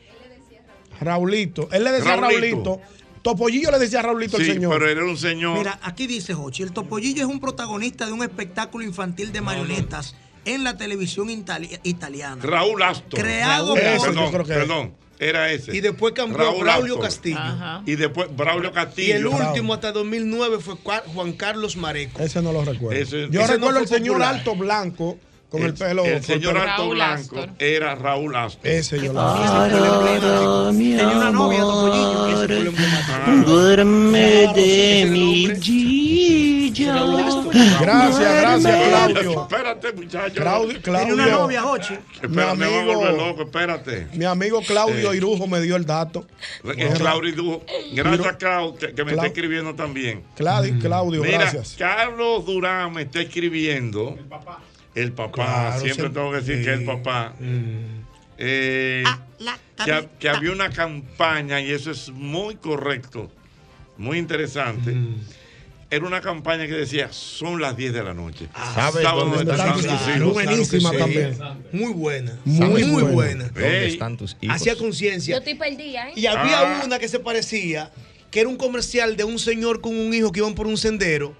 [1.00, 1.68] Raulito.
[1.72, 2.40] Él le decía Raulito.
[2.40, 2.80] Raulito.
[3.22, 4.72] Topollillo le decía Raulito al Sí, señor.
[4.72, 5.58] pero era un señor.
[5.58, 10.14] Mira, aquí dice Jochi, el Topollillo es un protagonista de un espectáculo infantil de marionetas
[10.44, 12.40] en la televisión itali- italiana.
[12.40, 13.18] Raúl Astor.
[13.20, 14.94] Creado Raúl, por- Perdón, que- perdón.
[15.18, 15.74] Era ese.
[15.74, 17.06] Y después cambió Raúl Braulio Astor.
[17.06, 17.38] Castillo.
[17.38, 17.82] Ajá.
[17.86, 19.16] Y después Braulio Y Castillo.
[19.16, 20.74] el último hasta 2009 fue
[21.14, 22.20] Juan Carlos Mareco.
[22.22, 23.00] Ese no lo recuerdo.
[23.00, 25.16] Ese- Yo ese recuerdo no el señor alto blanco
[25.50, 26.04] con el, pelo.
[26.04, 27.50] El señor pelo- Alto Raúl Blanco Astor.
[27.58, 28.66] era Raúl Astor.
[28.70, 32.10] Ese yo lo Tenía una novia, Topollillo.
[32.10, 32.28] amor.
[32.28, 33.50] Ese fue el emblemático.
[33.50, 36.94] Duerme de mi Gilla.
[37.80, 38.88] Gracias, gracias.
[38.88, 39.42] Claudio.
[39.42, 40.34] Espérate, muchacho.
[40.34, 41.38] Claudio, Tenía una Claudio.
[41.38, 41.94] novia, Jochi.
[41.94, 44.06] Espérate, Mi me voy a volver amigo- loco, espérate.
[44.14, 45.16] Mi amigo Claudio Sí.
[45.16, 46.26] Irujo me dio el dato.
[46.76, 47.62] Que Claudio dijo,
[47.94, 50.24] gracias, Claudio, que, que me Clau- está escribiendo también.
[50.36, 51.76] Claudio, Claudio Mira, gracias.
[51.78, 54.14] Carlos Durán me está escribiendo.
[54.18, 54.58] El papá.
[54.96, 55.32] El papá.
[55.76, 57.34] Claro, Siempre tengo que decir que el papá.
[57.38, 58.04] Mm.
[58.38, 63.30] Eh, Ah, la- que, ha- que había una campaña, y eso es muy correcto,
[63.98, 65.16] muy interesante, Mm.
[65.90, 68.48] era una campaña que decía, son las 10 de la noche.
[68.74, 70.16] ¿Sabes dónde dónde están están tus tus hijos?
[70.16, 70.32] hijos?
[70.32, 71.38] Buenísima Claro que sí.
[71.38, 71.64] también.
[71.72, 72.38] Muy buena.
[72.44, 73.10] Muy Muy, buena.
[73.10, 73.44] buena.
[73.44, 74.56] ¿Dónde están tus hijos?
[74.56, 75.34] Hacía conciencia.
[75.34, 76.12] Yo estoy perdida, ¿eh?
[76.16, 76.82] Y había Ah.
[76.84, 77.90] una que se parecía,
[78.30, 81.34] que era un comercial de un señor con un hijo que iban por un sendero.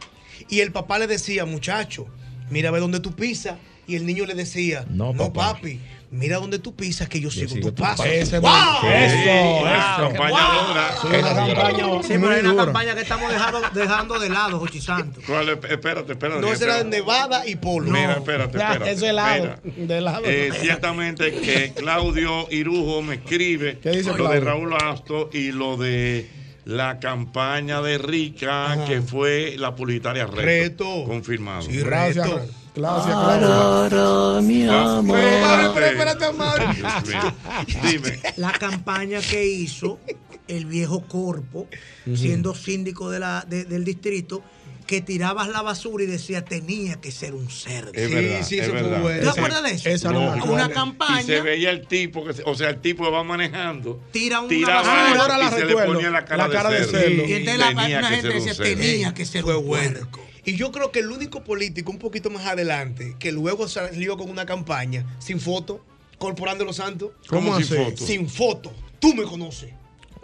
[0.49, 2.07] Y el papá le decía, muchacho,
[2.51, 3.57] mira a ver dónde tú pisas.
[3.89, 5.79] Y el niño le decía, no, papi,
[6.11, 8.05] mira dónde tú pisas, que yo sigo tus pasos.
[8.05, 8.51] Ese ¡Wow!
[8.51, 9.67] Eso, ¡Wow!
[9.69, 10.09] eso.
[10.09, 10.95] Campaña dura.
[11.05, 12.65] Una campaña Sí, pero muy hay una dura.
[12.65, 15.23] campaña que estamos dejando, dejando de lado, Jochi Santos.
[15.23, 15.73] Espérate,
[16.15, 16.41] espérate.
[16.41, 16.91] No, ese era de.
[16.91, 17.93] Nevada y Polo.
[17.93, 18.91] Mira, espérate, Ya, espérate.
[18.91, 19.45] eso es helado.
[19.45, 19.61] espera.
[19.87, 20.23] De helado.
[20.25, 24.41] Eh, ciertamente que Claudio Irujo me escribe ¿Qué dice lo Claudio?
[24.41, 26.29] de Raúl Asto y lo de
[26.67, 30.43] la campaña de Rica que fue la publicitaria Reto.
[30.43, 31.05] Reto.
[31.07, 31.63] Confirmado.
[31.63, 32.47] Sí, Gracias, reto.
[32.75, 33.15] gracias.
[33.17, 33.37] Ah,
[35.07, 36.25] Pero, pero, espérate.
[36.25, 36.69] espérate, Mario.
[36.75, 37.35] Dios mío.
[37.83, 38.21] Dime.
[38.37, 39.99] La campaña que hizo
[40.49, 41.67] el viejo Corpo,
[42.15, 44.43] siendo síndico de la, de- del distrito,
[44.87, 47.91] que tirabas la basura y decía tenía que ser un cerdo.
[47.93, 49.21] Es Sí, verdad, sí, es eso fue verdad.
[49.21, 49.89] ¿Te acuerdas de eso?
[49.89, 50.53] Esa no me acuerdo.
[50.55, 54.41] Una Y se campaña, veía el tipo, que, o sea, el tipo va manejando, tira
[54.41, 55.13] una tiraba basura.
[55.13, 55.81] eso ahora la y se recuerdo.
[55.93, 56.99] le ponía la cara, La cara de de cerdo.
[57.01, 57.25] cerdo.
[57.29, 58.71] y entonces la, una que gente decía cerdo.
[58.81, 60.21] tenía que ser Fue un puerco.
[60.45, 64.31] Y yo creo que el único político un poquito más adelante que luego salió con
[64.31, 65.85] una campaña sin foto,
[66.19, 67.11] Corporán de los Santos.
[67.29, 67.85] ¿Cómo ¿Cómo sin así?
[67.91, 68.07] foto?
[68.07, 68.73] Sin foto.
[69.01, 69.71] Tú me conoces.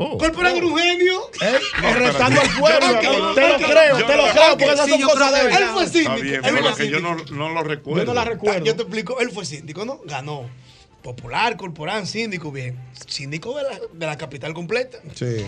[0.04, 0.18] Oh.
[0.18, 1.30] Corporán era un genio.
[1.40, 1.58] ¿Eh?
[1.82, 3.02] No, Restando al pueblo.
[3.02, 5.40] Yo no- Te lo creo, yo te lo creo, porque esas Sí, son cosas de
[5.40, 5.46] él.
[5.48, 6.20] Él fue Está síndico.
[6.22, 8.00] bien, Él pero fue es que yo no, no lo recuerdo.
[8.02, 8.64] Yo no la recuerdo.
[8.64, 10.00] Yo te explico, él fue síndico, ¿no?
[10.04, 10.48] Ganó.
[11.02, 12.78] Popular, corporán, síndico, bien.
[13.08, 14.98] Síndico de la, de la capital completa.
[15.14, 15.44] Sí.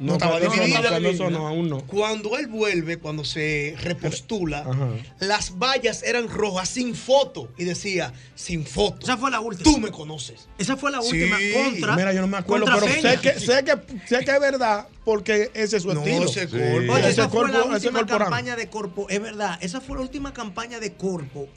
[0.00, 0.66] No, No, estaba dividida.
[0.66, 1.38] no, cuando la eso línea.
[1.40, 1.80] no, aún no.
[1.86, 4.88] Cuando él vuelve, cuando se repostula, Ajá.
[5.20, 7.52] las vallas eran rojas sin foto.
[7.58, 8.98] Y decía, sin foto.
[9.02, 9.64] Esa fue la última.
[9.70, 10.48] Tú me conoces.
[10.58, 11.20] Esa fue la Sí.
[11.22, 11.96] última contra.
[11.96, 13.12] Mira, yo no me acuerdo, pero Peña.
[13.12, 13.72] sé que, sé, que,
[14.06, 16.24] sé que es verdad porque ese es su No, estilo.
[16.26, 16.56] ese Sí.
[16.56, 16.92] corpo.
[16.92, 19.06] Oye, Ese esa fue la corpo- última campaña de Corpo.
[19.08, 21.48] Es verdad, esa fue la última campaña de Corpo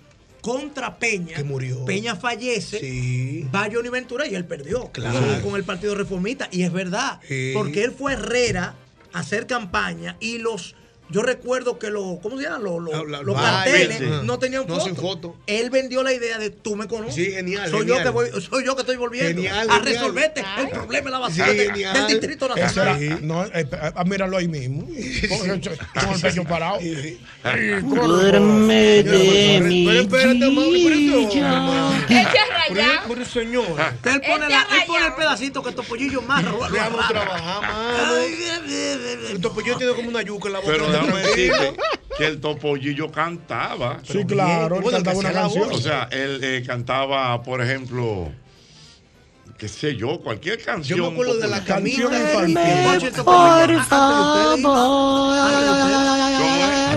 [0.41, 1.35] contra Peña.
[1.35, 1.85] Que murió.
[1.85, 2.79] Peña fallece.
[2.79, 3.47] Sí.
[3.53, 4.91] Va Johnny Ventura y él perdió.
[4.91, 5.19] Claro.
[5.43, 6.49] Con, el Partido Reformista.
[6.51, 7.19] Y es verdad.
[7.27, 7.51] Sí.
[7.53, 8.75] Porque él fue Herrera
[9.13, 10.75] a hacer campaña y los.
[11.11, 12.59] Yo recuerdo que los, ¿cómo se llama?
[12.59, 14.05] Los, los, La- la- los vallas, carteles sí.
[14.23, 14.85] no tenían No, foto.
[14.85, 15.35] sin foto.
[15.47, 17.15] Él vendió la idea de tú me conoces.
[17.15, 17.97] Sí, genial, Soy, genial.
[17.99, 19.83] Yo que voy, soy yo que estoy volviendo Genial, a genial.
[19.93, 21.93] resolverte el problema de la basura Sí, de- genial.
[21.93, 23.03] del Distrito Nacional.
[23.03, 23.67] era, no, eh, eh,
[24.05, 24.83] míralo ahí mismo.
[24.85, 26.79] Con el, el pecho parado.
[27.81, 31.29] Duerme de mi espérate, Mauri,
[32.69, 33.01] rayado.
[33.07, 33.65] pero señor.
[34.05, 38.15] Él pone, la- él pone el pedacito que Topollillo más Déjame trabajar, mano.
[39.31, 41.00] El topollillo tiene como una yuca en la boca.
[41.01, 41.73] Déjame decirte
[42.17, 43.99] que el topollillo cantaba.
[44.03, 45.69] Sí, claro, él bueno, cantaba una canción.
[45.71, 48.31] O sea, él eh, cantaba, por ejemplo,
[49.61, 50.97] qué sé yo, cualquier canción.
[50.97, 51.63] Yo me acuerdo de la.
[51.63, 53.23] Canción camisa infantil.
[53.23, 54.57] Por favor.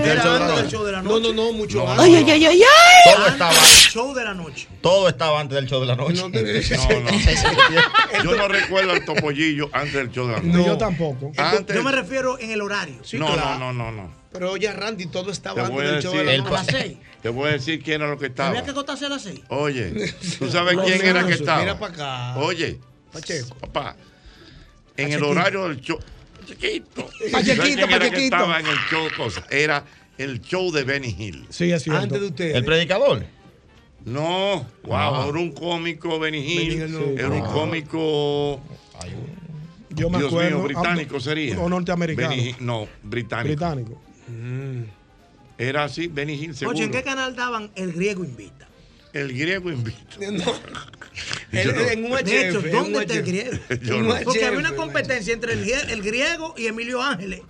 [0.03, 1.29] De la No, noche.
[1.29, 2.05] no, no, mucho No, antes.
[2.07, 3.13] Ay, ay, ay, ay, ay.
[3.13, 4.69] Todo estaba, Antes del show de la noche.
[4.81, 6.23] todo estaba antes del show de la noche.
[6.25, 6.29] No
[7.01, 8.25] No.
[8.25, 10.57] Yo no recuerdo el topollillo antes del show de la noche.
[10.59, 11.33] No, yo tampoco.
[11.75, 12.97] Yo me refiero en el horario.
[13.13, 14.24] No, no, no, no, no.
[14.35, 16.55] Pero oye, Randy, todo estaba antes del show de la el noche.
[16.57, 16.97] A las seis.
[17.23, 18.49] te voy a decir quién era lo que estaba.
[18.49, 19.41] Había que acostarse a las seis.
[19.49, 21.61] Oye, ¿tú sabes quién era que estaba?
[21.61, 21.95] Mira para
[22.33, 22.39] acá.
[22.41, 22.81] Oye,
[23.13, 23.55] Pacheco.
[23.55, 23.95] papá,
[24.97, 26.01] en el horario del show.
[26.41, 27.09] Pachequito.
[27.31, 28.37] Pachequito, ¿Sabes quién era que Pachequito.
[28.37, 29.09] estaba en el show?
[29.17, 29.47] Cosa?
[29.51, 29.85] Era
[30.19, 31.47] el show de Benny Hill.
[31.51, 32.03] Sí, es cierto.
[32.03, 32.57] Antes de usted.
[32.57, 33.25] El predicador.
[34.05, 35.27] No, wow, Ah.
[35.29, 36.79] era un cómico Benny Hill.
[36.81, 37.19] Benny Hill, no.
[37.21, 37.51] Era un Ah.
[37.53, 38.61] cómico.
[39.91, 40.57] Yo me Dios acuerdo.
[40.59, 41.57] mío, británico sería.
[41.61, 42.31] O norteamericano.
[42.31, 43.47] Benny no, británico.
[43.55, 44.03] Británico.
[45.59, 46.77] Era así, Benny Hill, seguro.
[46.77, 48.67] Oye, ¿en qué canal daban El Griego Invita?
[49.13, 50.01] El griego invita.
[50.33, 50.43] No.
[51.53, 53.53] En, en un De hecho, ¿dónde está el griego?
[54.03, 54.17] No.
[54.25, 57.43] Porque había una un competencia entre el, grie- el griego y Emilio Ángeles.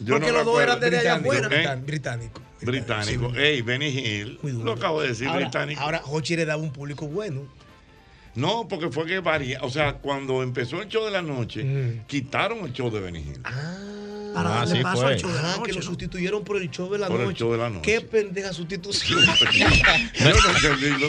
[0.00, 1.48] Yo Porque los dos eran desde allá afuera.
[1.52, 1.76] ¿Eh?
[1.86, 2.42] británico.
[2.62, 3.30] Británico.
[3.32, 3.38] Sí.
[3.40, 4.40] Ey, Benny Hill.
[4.42, 5.80] Lo acabo de decir, Ahora, británico.
[5.80, 7.42] ahora Hochi le daba un público bueno.
[8.34, 9.60] No, porque fue que varía.
[9.62, 13.40] O sea, cuando empezó el show de la noche, quitaron el show de Benny Hill.
[14.34, 15.12] Para Ah, darle sí paso fue.
[15.12, 15.72] al show de la Ah, que noche.
[15.74, 15.82] lo ¿no?
[15.82, 17.38] sustituyeron por el show de la Por el noche.
[17.38, 17.82] show de la noche.
[17.82, 19.20] Qué pendeja sustitución.
[19.52, 19.68] Yo
[20.30, 20.90] no entendí.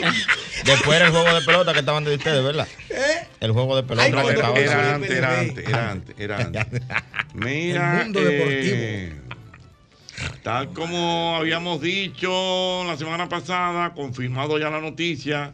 [0.64, 2.68] Después era el juego de pelota que estaban de ustedes, ¿verdad?
[2.88, 3.26] ¿Eh?
[3.40, 4.58] El juego de pelota Ay, que estaba.
[4.60, 6.82] Era el antes, era antes, era antes, era antes.
[7.34, 9.12] Mira, El mundo eh,
[10.44, 15.52] tal como habíamos dicho la semana pasada, confirmado ya la noticia,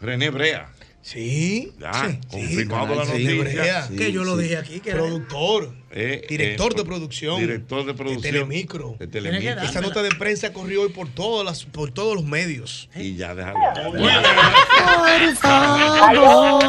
[0.00, 0.70] René Brea.
[1.00, 1.72] Sí.
[1.78, 3.62] Ya, sí, confirmado sí, la noticia.
[3.62, 3.88] Brea.
[3.96, 4.80] que yo lo dije aquí.
[4.80, 5.72] Que Productor.
[5.90, 7.40] Eh, Director eh, de producción.
[7.40, 8.22] Director de producción.
[8.22, 8.96] Telemicro.
[8.98, 9.62] De Telemicro.
[9.62, 12.90] Esa nota de prensa corrió hoy por todos, las, por todos los medios.
[12.94, 13.58] Y ya déjalo.
[13.74, 16.62] Por favor.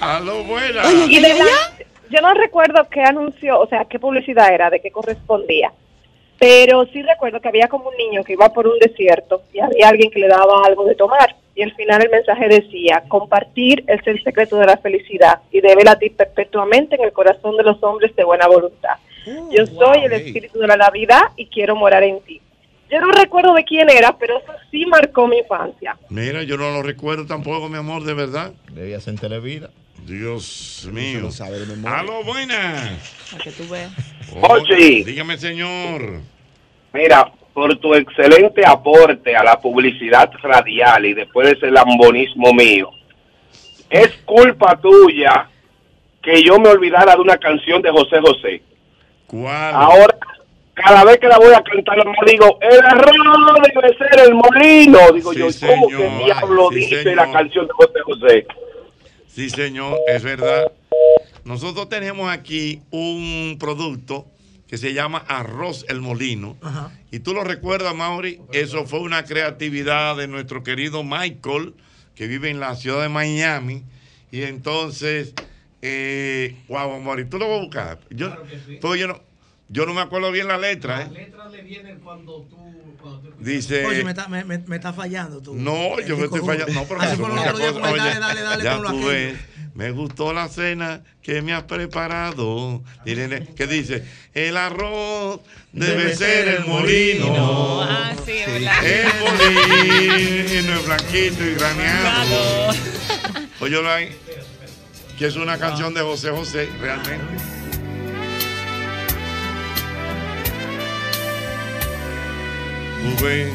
[0.00, 0.86] Aló, buena.
[0.86, 1.38] Oye, oye,
[2.10, 5.72] yo no recuerdo qué anuncio, o sea, qué publicidad era, de qué correspondía.
[6.38, 9.88] Pero sí recuerdo que había como un niño que iba por un desierto y había
[9.88, 11.36] alguien que le daba algo de tomar.
[11.54, 15.84] Y al final el mensaje decía, compartir es el secreto de la felicidad y debe
[15.84, 18.96] latir perpetuamente en el corazón de los hombres de buena voluntad.
[19.50, 22.40] Yo soy el espíritu de la Navidad y quiero morar en ti.
[22.90, 25.96] Yo no recuerdo de quién era, pero eso sí marcó mi infancia.
[26.10, 28.52] Mira, yo no lo recuerdo tampoco, mi amor, de verdad.
[28.72, 29.70] Debía ser en Televida.
[30.06, 31.28] Dios mío.
[31.86, 33.14] Aló, buenas.
[33.30, 33.92] Para que tú veas.
[34.42, 36.20] Oye, dígame, señor.
[36.92, 42.90] Mira, por tu excelente aporte a la publicidad radial y después de ese lambonismo mío,
[43.88, 45.48] es culpa tuya
[46.22, 48.62] que yo me olvidara de una canción de José José.
[49.26, 49.74] ¿Cuál?
[49.74, 50.16] Ahora,
[50.74, 54.98] cada vez que la voy a cantar, me digo, el error debe ser el molino.
[55.12, 57.16] Digo yo, ¿cómo que diablo Sí, dice señor.
[57.26, 58.46] la canción de José José?
[59.34, 60.70] Sí, señor, es verdad.
[61.44, 64.26] Nosotros tenemos aquí un producto
[64.68, 66.56] que se llama Arroz El Molino.
[67.10, 71.74] Y tú lo recuerdas, Mauri, eso fue una creatividad de nuestro querido Michael,
[72.14, 73.82] que vive en la ciudad de Miami.
[74.30, 75.34] Y entonces,
[75.82, 78.00] eh, wow, Mauri, tú lo vas a buscar.
[78.10, 78.36] Yo,
[78.80, 79.20] pues yo, no,
[79.68, 81.02] yo no me acuerdo bien la letra.
[81.02, 81.08] ¿eh?
[81.12, 82.64] letras le vienen cuando tú.
[83.38, 83.84] Dice.
[83.84, 85.54] Oye, me está, me, me- me está fallando tú.
[85.54, 86.72] No, yo me estoy fallando.
[86.72, 89.34] No, pero Así cosa, como, oye, dale, dale, dale ya con lo tú ves,
[89.74, 92.82] me gustó la cena que me has preparado.
[93.04, 94.04] ¿Qué dice?
[94.32, 95.40] El arroz
[95.72, 97.82] debe, ser el molino.
[97.82, 98.84] Ah, sí, es verdad.
[98.86, 102.70] El molino es blanquito y graneado.
[103.60, 104.16] Oye,
[105.18, 107.53] que es una canción de José José, realmente.
[113.04, 113.52] Tú ves,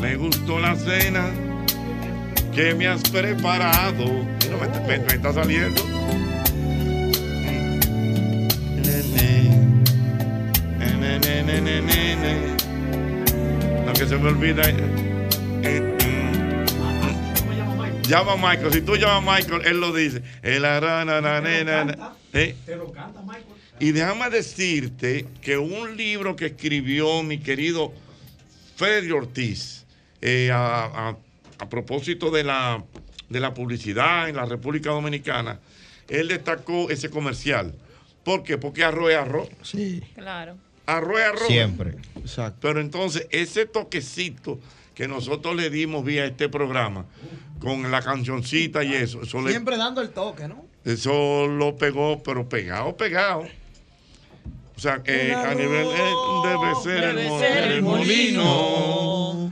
[0.00, 1.26] me gustó la cena
[2.54, 4.04] que me has preparado.
[4.44, 5.82] Mira, me, me- me está saliendo.
[13.86, 14.62] No, que se me olvida.
[14.68, 14.74] eh,
[15.62, 18.02] eh, mm.
[18.08, 18.72] Llama a Michael.
[18.72, 20.22] Si tú llamas a Michael, él lo dice.
[20.42, 22.12] El arana, na, ne, na, na.
[22.32, 22.54] ¿Eh?
[23.80, 27.92] Y déjame decirte que un libro que escribió mi querido
[28.76, 29.84] Freddy Ortiz
[30.20, 31.16] eh, a, a-
[31.58, 32.82] a propósito de la,
[33.28, 35.60] de la publicidad en la República Dominicana,
[36.08, 37.74] él destacó ese comercial.
[38.24, 38.58] ¿Por qué?
[38.58, 39.48] Porque arroz es arroz.
[39.62, 40.02] Sí.
[40.14, 40.56] Claro.
[40.86, 41.46] Arroz es arroz.
[41.46, 41.94] Siempre.
[42.16, 42.58] Exacto.
[42.62, 44.58] Pero entonces, ese toquecito
[44.94, 47.06] que nosotros le dimos vía este programa,
[47.60, 50.66] con la cancioncita y eso, eso, le- Siempre dando el toque, ¿no?
[50.84, 53.46] eso lo pegó, pero pegado, pegado.
[54.76, 56.12] O sea, que a nivel eh,
[56.44, 59.50] debe ser el, mo- ser el molino.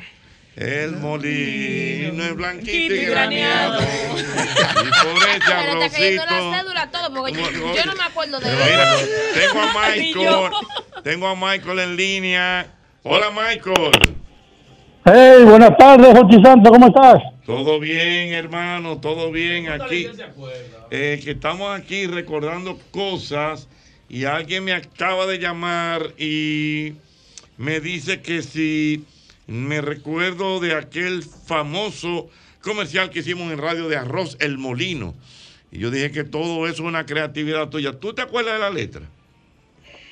[0.55, 3.81] El molino es blanquito y graneado.
[3.81, 6.51] Y por ese Pero te cayendo arrocito.
[6.51, 8.97] la cédula todo, porque yo, no me acuerdo de mira,
[9.35, 10.53] tengo a Michael.
[11.05, 12.67] Tengo a Michael en línea.
[13.05, 13.91] Hola, Michael.
[15.05, 17.23] Hey, buenas tardes, Jochi Santos, ¿cómo estás?
[17.47, 20.07] Todo bien, hermano, todo bien aquí.
[20.91, 23.67] Eh, que estamos aquí recordando cosas
[24.13, 26.93] y alguien me acaba de llamar y
[27.57, 29.05] me dice que si
[29.47, 32.29] me recuerdo de aquel famoso
[32.61, 35.15] comercial que hicimos en radio de arroz El Molino.
[35.73, 37.99] Y yo dije que todo eso es una creatividad tuya.
[37.99, 39.03] ¿Tú te acuerdas de la letra?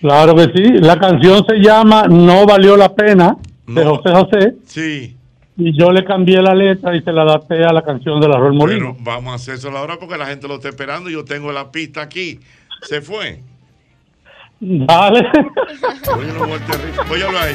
[0.01, 3.37] Claro que sí, la canción se llama No valió la pena,
[3.67, 5.17] de José José, Sí.
[5.59, 8.55] y yo le cambié la letra y se la adapté a la canción del Arroz
[8.55, 8.95] Molino.
[8.95, 11.11] Pero vamos a hacer eso ahora porque la gente lo está esperando.
[11.11, 12.41] Yo tengo la pista aquí.
[12.83, 13.43] Se fue.
[14.61, 15.27] Dale.
[16.17, 17.03] Oye, no vuelta rico.
[17.11, 17.55] Óyalo ahí.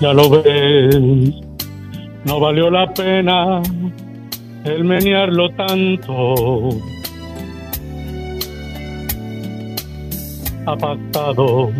[0.00, 0.96] Ya lo ves,
[2.24, 3.62] no valió la pena
[4.64, 6.80] el menearlo tanto.
[10.66, 11.70] Ha pasado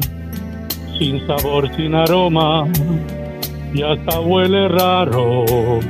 [0.98, 2.66] sin sabor, sin aroma
[3.74, 5.80] y hasta huele raro.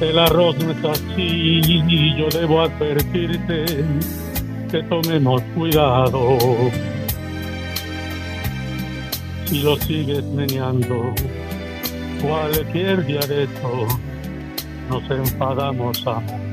[0.00, 3.64] El arroz no es así y yo debo advertirte
[4.70, 6.38] que tomemos cuidado.
[9.46, 11.14] Si lo sigues meneando,
[12.22, 13.86] cualquier día de esto
[14.90, 16.47] nos enfadamos, amor.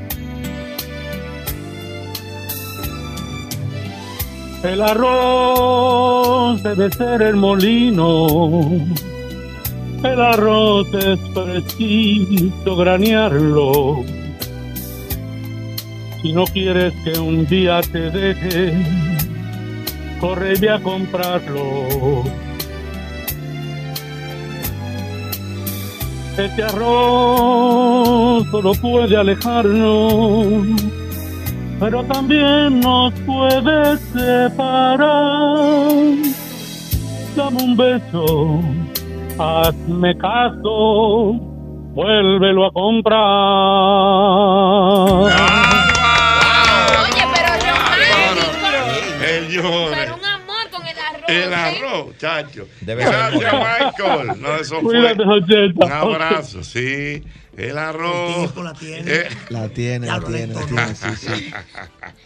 [4.62, 8.66] El arroz debe ser el molino.
[10.02, 14.04] El arroz es preciso granearlo.
[16.22, 18.74] Si no quieres que un día te deje,
[20.20, 22.24] corre y a comprarlo.
[26.36, 30.66] Este arroz solo puede alejarnos,
[31.78, 34.98] pero también nos puede separar.
[37.36, 38.60] Dame un beso,
[39.38, 41.34] hazme caso,
[41.94, 43.16] vuélvelo a comprar.
[51.28, 52.06] El arroz.
[52.06, 52.16] El ¿eh?
[52.18, 52.68] chacho.
[52.80, 53.32] Gracias.
[53.34, 54.40] Michael.
[54.40, 54.94] No, eso fue.
[54.94, 55.86] Cuídate, Jocheta.
[55.86, 57.22] Un abrazo, sí.
[57.56, 58.54] El arroz.
[58.56, 59.12] la tiene.
[59.12, 61.50] Eh, La tiene, la tiene, la tiene, sí, sí.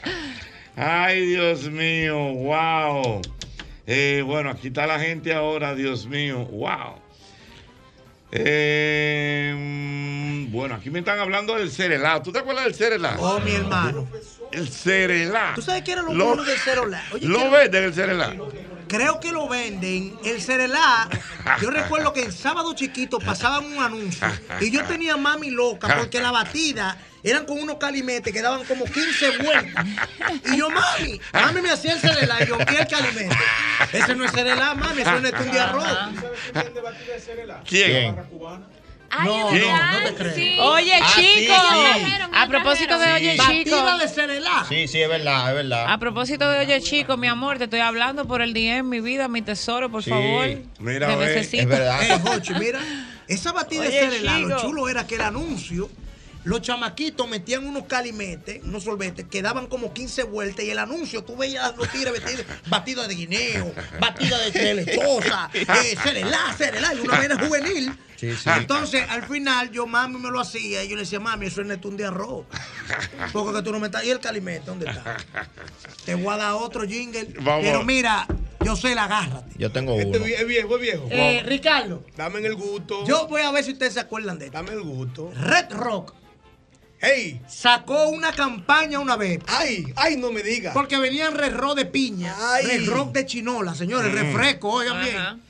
[0.77, 3.21] Ay, Dios mío, wow.
[3.87, 6.95] Eh, bueno, aquí está la gente ahora, Dios mío, wow.
[8.33, 12.23] Eh, mm, bueno, aquí me están hablando del Cerelá.
[12.23, 13.17] ¿Tú te acuerdas del Cerelá?
[13.19, 14.09] Oh, mi hermano.
[14.53, 15.53] El Cerelá.
[15.55, 17.03] ¿Tú sabes qué era lo, Lo- bueno del Cerelá?
[17.13, 18.35] Oye, ¿Lo ¿qué- venden el Cerelá?
[18.91, 20.19] Creo que lo venden.
[20.25, 21.09] El Cerelá,
[21.63, 24.27] yo recuerdo que en sábado chiquito pasaban un anuncio
[24.61, 28.85] y yo tenía mami loca porque la batida eran con unos calimetes que daban como
[28.85, 29.87] 15 vueltas.
[30.53, 33.37] Y yo, mami, mami me hacía el Cerelá y yo, ¿qué es el calimete?
[33.93, 35.99] Ese no es Cerelá, mami, eso no es un de arroz.
[37.65, 38.17] ¿Quién?
[39.25, 39.63] No, ¿Quién?
[39.63, 40.63] no, no te creo.
[40.73, 41.55] Oye, Ah, chico.
[41.55, 42.29] sí.
[42.33, 43.77] A propósito de Oye, chico.
[43.77, 44.09] Batida de.
[44.69, 45.87] Sí, sí, es verdad, es verdad.
[45.89, 49.27] A propósito de Oye, chico, mi amor, te estoy hablando por el DM, mi vida,
[49.29, 50.47] mi tesoro, por Sí, favor.
[50.79, 51.63] mira, Te necesito.
[51.63, 52.03] es verdad.
[52.03, 52.79] Eh, Jochi, mira,
[53.27, 54.61] esa batida de Oye, Cerelá, lo chico.
[54.61, 55.91] chulo era que el anuncio,
[56.45, 61.23] los chamaquitos metían unos calimetes, unos sorbetes, que daban como 15 vueltas y el anuncio,
[61.25, 67.01] tú veías los tigres vestidos, batida de guineo, batida de lechosa, eh, Cerelá, Cerelá, y
[67.01, 67.93] una vaina juvenil.
[68.17, 68.51] Sí, sí.
[68.55, 71.67] Entonces, al final, yo mami me lo hacía y yo le decía, mami, eso es
[71.67, 72.45] netún de arroz.
[73.33, 74.05] Porque que tú no me estás.
[74.05, 75.17] ¿Y el calimete dónde está?
[76.05, 77.33] Te voy a dar otro jingle.
[77.41, 77.63] Vamos.
[77.65, 78.27] Pero mira,
[78.63, 79.55] yo sé la agárrate.
[79.57, 80.27] Yo tengo Este uno.
[80.27, 81.07] es viejo, es viejo.
[81.11, 83.07] Eh, Ricardo, Dame el gusto.
[83.07, 84.59] yo voy a ver si ustedes se acuerdan de esto.
[84.59, 85.33] Dame el gusto.
[85.35, 86.13] Red Rock
[87.01, 87.41] ¡Ey!
[87.49, 89.41] sacó una campaña una vez.
[89.47, 89.93] ¡Ay!
[89.97, 90.75] ¡Ay, no me digas!
[90.75, 92.35] Porque venían Red Rock de piña,
[92.87, 95.05] Rock de chinola, señores, refresco, oigan Ajá.
[95.05, 95.43] bien.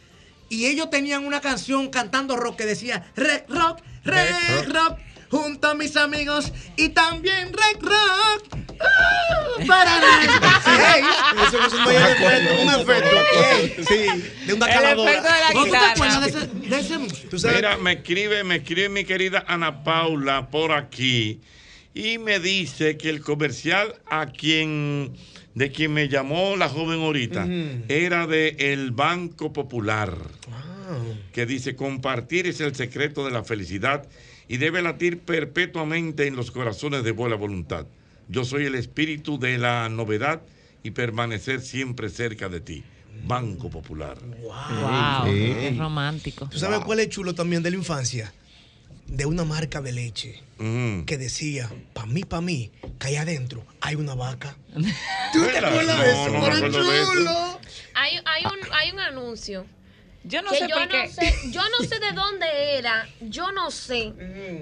[0.48, 4.98] Y ellos tenían una canción cantando rock que decía Red Rock, Red Rock.
[5.30, 8.60] Junto a mis amigos y también Red Rock.
[8.80, 11.04] Ah, para Ey,
[11.46, 13.16] eso es un mayor efecto, un efecto.
[13.52, 15.10] Ey, sí, de una El caladora.
[15.10, 19.04] efecto de la ¿Vos te de ese, de ese Mira, me escribe, me escribe mi
[19.04, 21.40] querida Ana Paula por aquí
[21.94, 25.12] y me dice que el comercial a quien
[25.54, 27.46] de quien me llamó la joven ahorita
[27.88, 30.16] era de el Banco Popular.
[31.32, 34.08] Que dice compartir es el secreto de la felicidad
[34.50, 37.86] y debe latir perpetuamente en los corazones de buena voluntad.
[38.28, 40.42] Yo soy el espíritu de la novedad
[40.82, 42.82] y permanecer siempre cerca de ti.
[43.28, 44.18] Banco Popular.
[44.42, 45.52] Wow, Sí.
[45.56, 46.48] es romántico.
[46.50, 48.32] ¿Tú sabes cuál es chulo también de la infancia?
[49.06, 51.02] De una marca de leche Mm.
[51.04, 54.56] que decía, pa' mí, pa' mí, que ahí adentro hay una vaca.
[55.32, 56.28] ¿Tú te acuerdas de eso?
[56.28, 57.12] No, no me Pero acuerdo de eso.
[57.14, 57.60] chulo.
[57.94, 59.64] Hay, hay, un, hay un anuncio.
[60.22, 61.08] Yo no que sé yo por no qué.
[61.08, 64.12] sé, yo no sé de dónde era, yo no sé,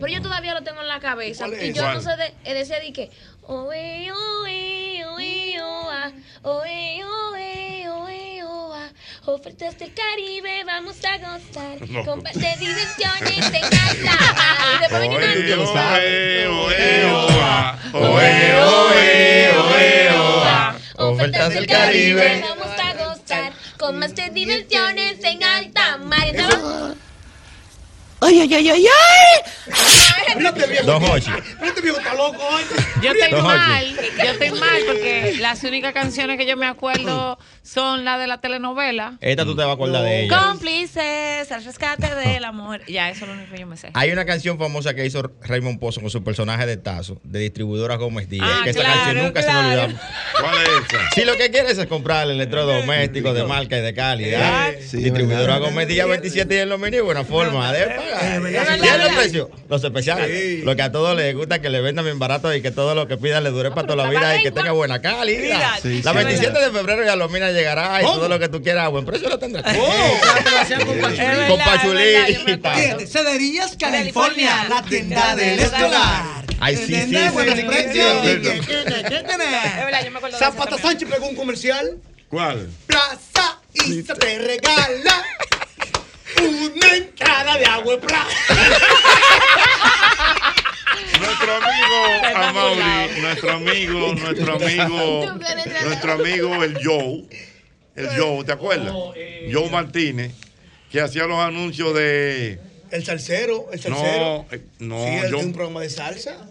[0.01, 1.65] pero yo todavía lo tengo en la cabeza ¿Cuál es?
[1.65, 1.95] y yo ¿Cuál?
[1.97, 3.11] no sé de, decía de que
[3.43, 6.13] oe oe oe oa,
[6.43, 8.93] oe oe oe oa,
[9.27, 12.05] ofertas del Caribe vamos a gozar, No.
[12.05, 14.17] comparte diversiones en alta
[14.77, 17.79] y después un Oe, oe, oe, oa.
[17.95, 20.77] Oe, oe, oe, oa.
[20.99, 22.78] Ofertas del Caribe vamos
[23.79, 26.19] con más de diversiones en alta mar.
[28.29, 29.43] ¡Ay, ay, ay, ay, ay!
[30.85, 31.31] Don Hochi.
[31.65, 32.39] Este viejo está loco.
[33.03, 37.39] Yo estoy Don mal, yo estoy mal porque las únicas canciones que yo me acuerdo
[37.63, 39.17] son las de la telenovela.
[39.21, 40.39] Esta tú te vas a acordar de ella.
[40.43, 42.83] Cómplices, al rescate del amor.
[42.87, 43.91] Ya, eso es lo único que yo me sé.
[43.95, 47.97] Hay una canción famosa que hizo Raymond Pozo con su personaje de Tazo, de distribuidora
[47.97, 49.99] Gómez Díaz, Ah, que esa claro, canción nunca se me olvidó.
[50.41, 51.11] ¿Cuál es esa?
[51.15, 55.59] Si lo que quieres es comprar electrodomésticos de marca y de calidad, Sí, distribuidora.
[55.59, 58.18] Gómez Díaz 27 y en los menús, buena forma de pagar.
[58.23, 59.51] ¿Y el precio?
[59.69, 60.65] Los especiales.
[60.65, 63.07] Lo que a todos les gusta, que le vendan bien barato y que todo lo
[63.09, 65.79] que pidan le dure para toda la vida y que tenga buena calidad.
[65.83, 68.17] Sí, La sí, 27 de febrero ya Lomina llegará y ¿Cómo?
[68.17, 69.65] todo lo que tú quieras a buen precio lo tendrás.
[69.65, 76.45] verdad, Con pachulí Cederías California, la tienda del escolar.
[76.61, 78.23] Ay, sí, sí, buenos precios.
[78.25, 78.41] sí, ¿Y sí.
[78.43, 79.03] qué tiene?
[79.09, 80.39] ¿Qué tiene?
[80.39, 80.77] Zapata.
[80.79, 81.99] Sánchez pegó un comercial.
[82.29, 82.69] ¿Cuál?
[82.87, 85.25] Plaza y se te regala
[86.37, 87.99] una entrada de agua.
[91.21, 91.79] Nuestro amigo
[92.37, 95.27] Amaury, nuestro amigo, nuestro amigo,
[95.85, 97.25] nuestro amigo el Joe,
[97.97, 98.93] el Joe, ¿te acuerdas?
[99.53, 100.33] Joe Martínez,
[100.91, 102.61] que hacía los anuncios de.
[102.91, 104.19] El salsero, el salsero.
[104.19, 106.48] No, eh, no, sí, tiene un programa de salsa.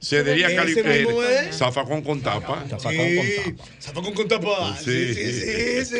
[0.00, 1.56] Cedería Ese Cali mismo eh, es.
[1.56, 2.64] Zafacón con tapa.
[2.68, 4.76] Sí, Zafacón con tapa.
[4.76, 5.96] Sí, sí, sí, sí.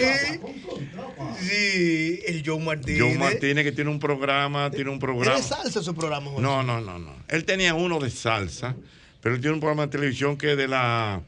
[1.41, 3.01] Sí, el Joe Martínez.
[3.01, 5.37] Joe Martínez que tiene un programa, tiene un ¿Es programa.
[5.37, 6.43] de salsa su programa, Jorge?
[6.43, 7.15] No, no, no, no.
[7.29, 8.77] Él tenía uno de salsa,
[9.21, 11.23] pero él tiene un programa de televisión que es de la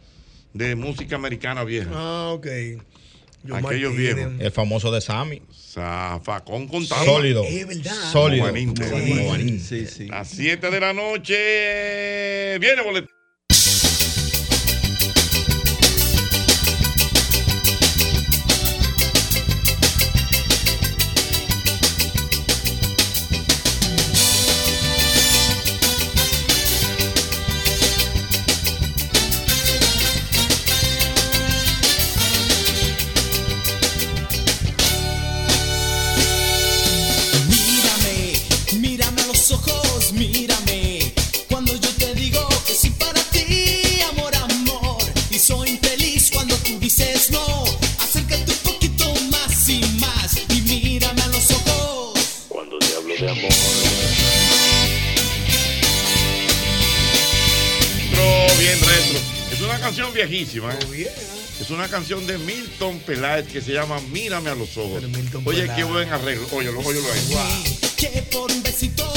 [0.52, 1.90] de música americana vieja.
[1.92, 2.46] Ah, ok.
[2.46, 3.96] Aquellos Martínez.
[3.96, 4.32] viejos.
[4.40, 5.42] El famoso de Sammy.
[5.78, 7.04] Zafacón con tapa.
[7.04, 7.44] Sólido.
[7.44, 8.12] Es verdad.
[8.12, 8.46] Sólido.
[8.46, 8.82] Como Juanito.
[8.90, 9.64] Como Juanito.
[9.64, 10.06] Sí, sí.
[10.06, 12.58] Las 7 de la noche.
[12.58, 13.17] Viene boletín.
[59.88, 60.74] Canción viejísima.
[60.92, 61.10] ¿eh?
[61.60, 65.02] Es una canción de Milton Peláez que se llama Mírame a los ojos.
[65.46, 66.46] Oye, qué buen arreglo.
[66.52, 67.78] Óyelo, óyelo ahí.
[67.96, 69.10] Que por un besito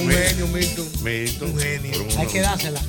[0.00, 0.90] Milton, Un genio, Milton.
[1.02, 1.50] Milton.
[1.50, 2.06] Un genio.
[2.18, 2.80] Hay que dársela.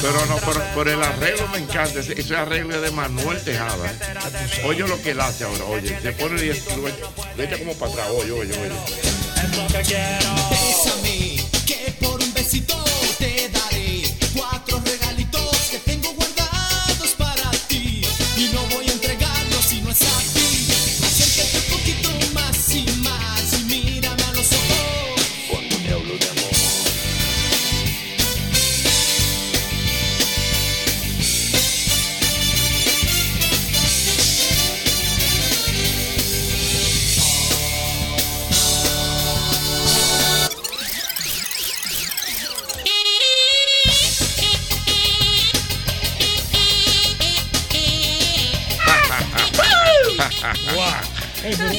[0.00, 2.00] Pero no, pero, pero el arreglo me encanta.
[2.00, 3.86] Ese, ese arreglo es de Manuel Tejada.
[3.90, 4.62] ¿eh?
[4.64, 5.64] Oye lo que él hace ahora.
[5.64, 8.08] Oye, se pone y echa como para atrás.
[8.10, 8.72] Oye, oye, oye.
[10.50, 12.74] Bésame, que por un besito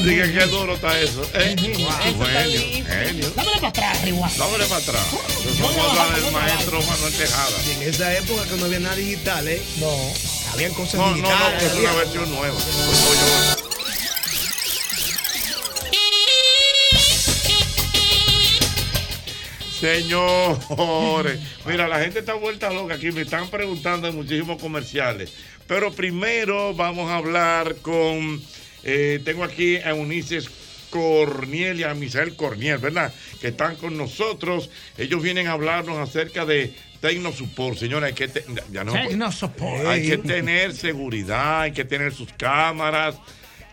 [0.03, 1.21] Diga qué duro está eso.
[1.33, 1.55] ¿eh?
[1.59, 2.25] Wow.
[2.25, 3.29] Genio, genio.
[3.35, 4.29] Dámele para atrás, Riwa.
[4.37, 5.05] Dámele para atrás.
[5.05, 7.57] A hablar del maestro Manuel Tejada.
[7.67, 9.61] Y en esa época que no había nada digital, ¿eh?
[9.79, 9.91] No.
[10.53, 11.63] Habían cosas No, no, no, digitales.
[11.63, 12.55] es una versión nueva.
[12.55, 13.59] Oye.
[19.79, 25.31] Señores, mira, la gente está vuelta loca aquí, me están preguntando en muchísimos comerciales.
[25.67, 28.41] Pero primero vamos a hablar con,
[28.83, 30.49] eh, tengo aquí a Unices
[30.89, 33.13] Corniel y a Misael Corniel, ¿verdad?
[33.41, 34.69] Que están con nosotros.
[34.97, 37.77] Ellos vienen a hablarnos acerca de Tecnosupport.
[37.77, 39.85] Señora, hay que, te- ya no, Tecnosupport.
[39.85, 43.15] hay que tener seguridad, hay que tener sus cámaras,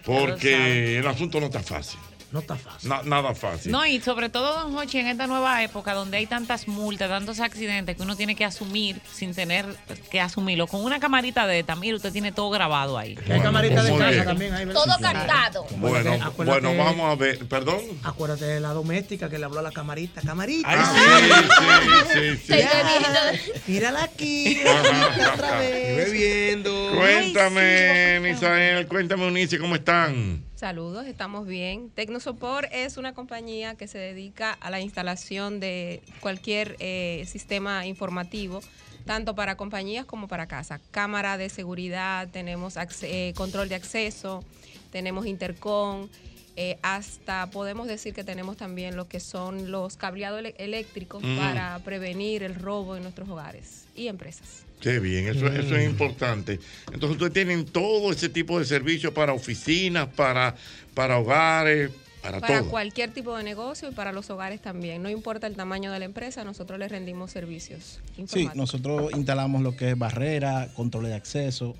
[0.05, 1.99] porque el asunto no está fácil.
[2.37, 2.91] No está fácil.
[2.91, 3.73] Na- nada fácil.
[3.73, 7.41] No, y sobre todo, don Hochi, en esta nueva época donde hay tantas multas, tantos
[7.41, 9.65] accidentes que uno tiene que asumir sin tener
[10.11, 10.67] que asumirlo.
[10.67, 13.19] Con una camarita de esta, mira, usted tiene todo grabado ahí.
[13.31, 14.25] Hay camarita de casa bien.
[14.27, 14.53] también.
[14.53, 14.67] Ahí.
[14.67, 15.67] Todo cantado.
[15.79, 17.39] Bueno, Acuérdate- bueno, vamos a ver.
[17.49, 17.81] Perdón.
[18.05, 20.21] Acuérdate de la doméstica que le habló a la camarita.
[20.21, 20.69] Camarita.
[20.71, 22.59] Ah, sí, sí, sí, sí.
[22.59, 23.33] Ya,
[23.67, 24.57] Mírala aquí.
[24.59, 25.97] mírala otra vez.
[26.07, 26.91] Bebiendo.
[26.97, 30.45] Cuéntame, Misael, cuéntame, Unice, ¿cómo están?
[30.57, 31.91] Saludos, estamos bien.
[31.91, 38.61] Tecnosopor es una compañía que se dedica a la instalación de cualquier eh, sistema informativo,
[39.05, 40.81] tanto para compañías como para casa.
[40.93, 44.43] Cámara de seguridad, tenemos eh, control de acceso,
[44.91, 46.09] tenemos intercom,
[46.57, 51.37] eh, hasta podemos decir que tenemos también lo que son los cableados eléctricos Mm.
[51.37, 54.66] para prevenir el robo en nuestros hogares y empresas.
[54.81, 56.61] Qué bien, eso, eso es importante.
[56.93, 60.55] Entonces, ustedes tienen todo ese tipo de servicios para oficinas, para,
[60.95, 61.91] para hogares,
[62.23, 62.71] Para, para todo.
[62.71, 65.03] cualquier tipo de negocio y para los hogares también.
[65.03, 68.01] No importa el tamaño de la empresa, nosotros les rendimos servicios.
[68.27, 71.75] Sí, nosotros instalamos lo que es barrera, control de acceso.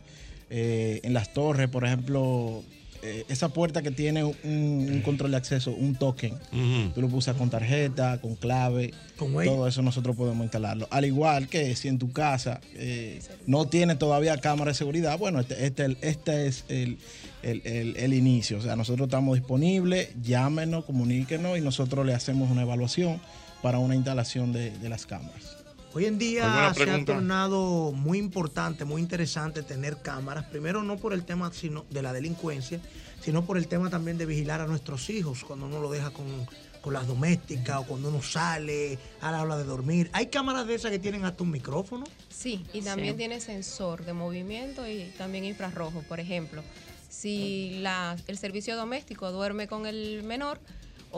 [0.49, 2.63] eh, en las torres, por ejemplo,
[3.07, 6.35] eh, esa puerta que tiene un, un control de acceso, un token,
[6.95, 8.93] tú lo usas con tarjeta, con clave,
[9.47, 10.89] todo eso nosotros podemos instalarlo.
[10.91, 15.41] Al igual que si en tu casa eh, no tiene todavía cámara de seguridad, bueno,
[15.41, 16.99] este, este, este es el,
[17.43, 18.59] el- el- el inicio.
[18.59, 23.21] O sea, nosotros estamos disponibles, llámenos, comuníquenos y nosotros le hacemos una evaluación
[23.63, 25.56] para una instalación de, de las cámaras.
[25.95, 30.45] Hoy en día ¿Alguna se ha tornado muy importante, muy interesante tener cámaras.
[30.45, 32.81] Primero no por el tema sino de la delincuencia,
[33.23, 36.27] sino por el tema también de vigilar a nuestros hijos cuando uno lo deja con,
[36.83, 40.11] con las domésticas o cuando uno sale a la hora de dormir.
[40.13, 42.05] Hay cámaras de esas que tienen hasta un micrófono.
[42.29, 43.19] Sí, y también Sí.
[43.19, 46.03] tiene sensor de movimiento y también infrarrojo.
[46.03, 46.63] Por ejemplo,
[47.09, 50.61] si la, el servicio doméstico duerme con el menor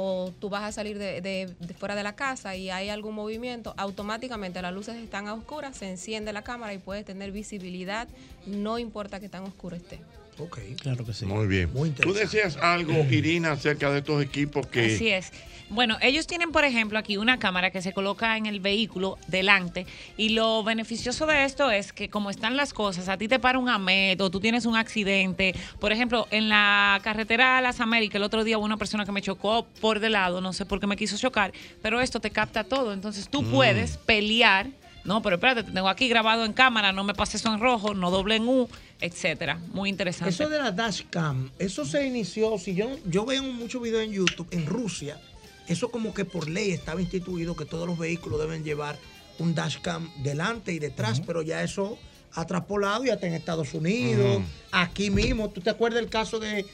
[0.00, 4.62] o tú vas a salir de, fuera de la casa y hay algún movimiento, automáticamente
[4.62, 8.06] las luces están a oscuras, se enciende la cámara y puedes tener visibilidad,
[8.46, 9.98] no importa que tan oscuro esté.
[10.39, 10.59] Ok.
[10.81, 11.27] Claro que sí.
[11.27, 11.70] Muy bien.
[12.01, 14.94] Tú decías algo, Irina, acerca de estos equipos que.
[14.94, 15.32] Así es.
[15.70, 19.85] Bueno, ellos tienen, por ejemplo, aquí una cámara que se coloca en el vehículo delante
[20.16, 23.59] y lo beneficioso de esto es que como están las cosas, a ti te para
[23.59, 25.55] un AMET o tú tienes un accidente.
[25.78, 29.12] Por ejemplo, en la carretera a las Américas, el otro día hubo una persona que
[29.12, 31.52] me chocó por de lado, no sé por qué me quiso chocar,
[31.82, 32.94] pero esto te capta todo.
[32.94, 33.51] Entonces tú Mm.
[33.51, 34.69] puedes pelear.
[35.05, 37.94] No, pero espérate, te tengo aquí grabado en cámara, no me pases eso en rojo,
[37.94, 38.69] no doble en U,
[39.00, 39.60] etcétera.
[39.72, 40.30] Muy interesante.
[40.30, 44.48] Eso de la dashcam, eso se inició, si yo, yo veo muchos videos en YouTube,
[44.50, 45.20] en Rusia,
[45.68, 48.98] eso como que por ley estaba instituido que todos los vehículos deben llevar
[49.38, 51.98] un dashcam delante y detrás, pero ya eso
[52.32, 54.42] ha traspolado y hasta en Estados Unidos,
[54.72, 55.50] aquí mismo.
[55.50, 56.66] ¿Tú te acuerdas el caso de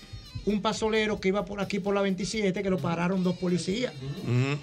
[0.46, 3.92] un pasolero que iba por aquí por la 27 que lo pararon dos policías?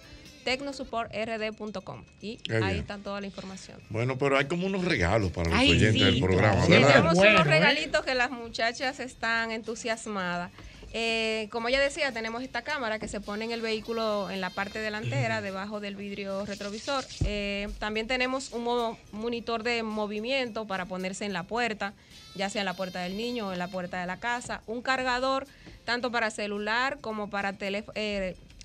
[0.49, 2.75] tecnosupportrd.com y Qué ahí bien.
[2.77, 3.79] está toda la información.
[3.89, 6.03] Bueno, pero hay como unos regalos para los Ay, oyentes sí.
[6.03, 6.87] del programa, Sí, ¿verdad?
[6.93, 10.51] Tenemos unos regalitos que las muchachas están entusiasmadas.
[10.91, 14.49] Eh, como ya decía, tenemos esta cámara que se pone en el vehículo en la
[14.49, 17.05] parte delantera, debajo del vidrio retrovisor.
[17.25, 21.93] Eh, también tenemos un mo- monitor de movimiento para ponerse en la puerta,
[22.33, 24.61] ya sea en la puerta del niño o en la puerta de la casa.
[24.65, 25.45] Un cargador
[25.85, 27.93] tanto para celular como para teléfono.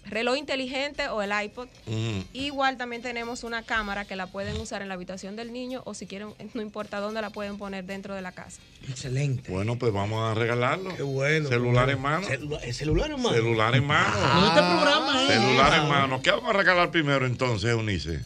[0.07, 1.69] Reloj inteligente o el iPod.
[2.33, 5.95] Igual también tenemos una cámara que la pueden usar en la habitación del niño o
[5.95, 8.61] si quieren, no importa dónde la pueden poner dentro de la casa.
[8.89, 9.51] Excelente.
[9.51, 10.95] Bueno, pues vamos a regalarlo.
[10.97, 11.49] Qué bueno.
[11.49, 12.27] Celular en mano.
[12.27, 13.35] Celu- ¿el celular en mano?
[13.35, 14.15] Celular en mano.
[14.17, 16.23] Ah, este programa es- Celular en mano.
[16.23, 18.21] ¿Qué vamos a regalar primero entonces, Eunice?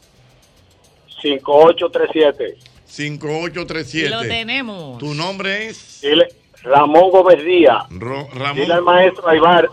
[1.22, 2.58] 5837.
[2.86, 4.10] 5837.
[4.10, 4.98] Lo tenemos.
[5.00, 6.00] ¿Tu nombre es?
[6.02, 6.28] Dile,
[6.64, 7.84] Ramón Gómez Díaz.
[7.90, 8.72] Ro- Dile Ramón.
[8.72, 9.70] al maestro Aibar.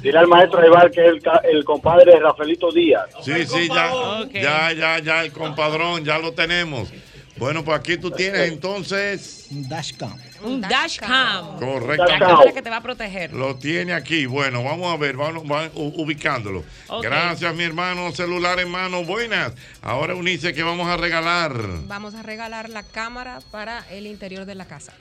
[0.00, 1.14] Dile al maestro Aibar que es
[1.50, 3.06] el, compadre de Rafaelito Díaz.
[3.22, 6.88] Sí, sí, ya, ya, ya, ya, el compadrón, ya lo tenemos.
[7.36, 9.48] Bueno, pues aquí tú tienes entonces.
[9.50, 10.14] Un dashcam.
[10.44, 11.58] Un dashcam.
[11.58, 12.04] Correcto.
[12.04, 13.32] La cámara que te va a proteger.
[13.32, 14.26] Lo tiene aquí.
[14.26, 15.42] Bueno, vamos a ver, vamos,
[15.74, 16.64] ubicándolo.
[17.02, 18.12] Gracias, mi hermano.
[18.12, 19.52] Celular en mano, buenas.
[19.82, 21.54] Ahora unice que vamos a regalar.
[21.86, 24.92] Vamos a regalar la cámara para el interior de la casa.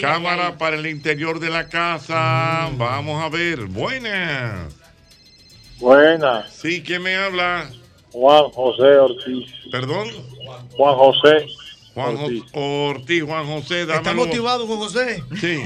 [0.00, 2.70] Cámara para el interior de la casa.
[2.76, 3.66] Vamos a ver.
[3.66, 4.74] Buenas.
[5.78, 6.52] Buenas.
[6.52, 7.68] Sí, ¿quién me habla?
[8.12, 9.52] Juan José Ortiz.
[9.70, 10.08] ¿Perdón?
[10.76, 11.46] Juan José.
[11.94, 12.42] Juan Ortiz.
[12.52, 15.22] Ortiz, Juan José, ¿Está motivado con José?
[15.40, 15.62] Sí.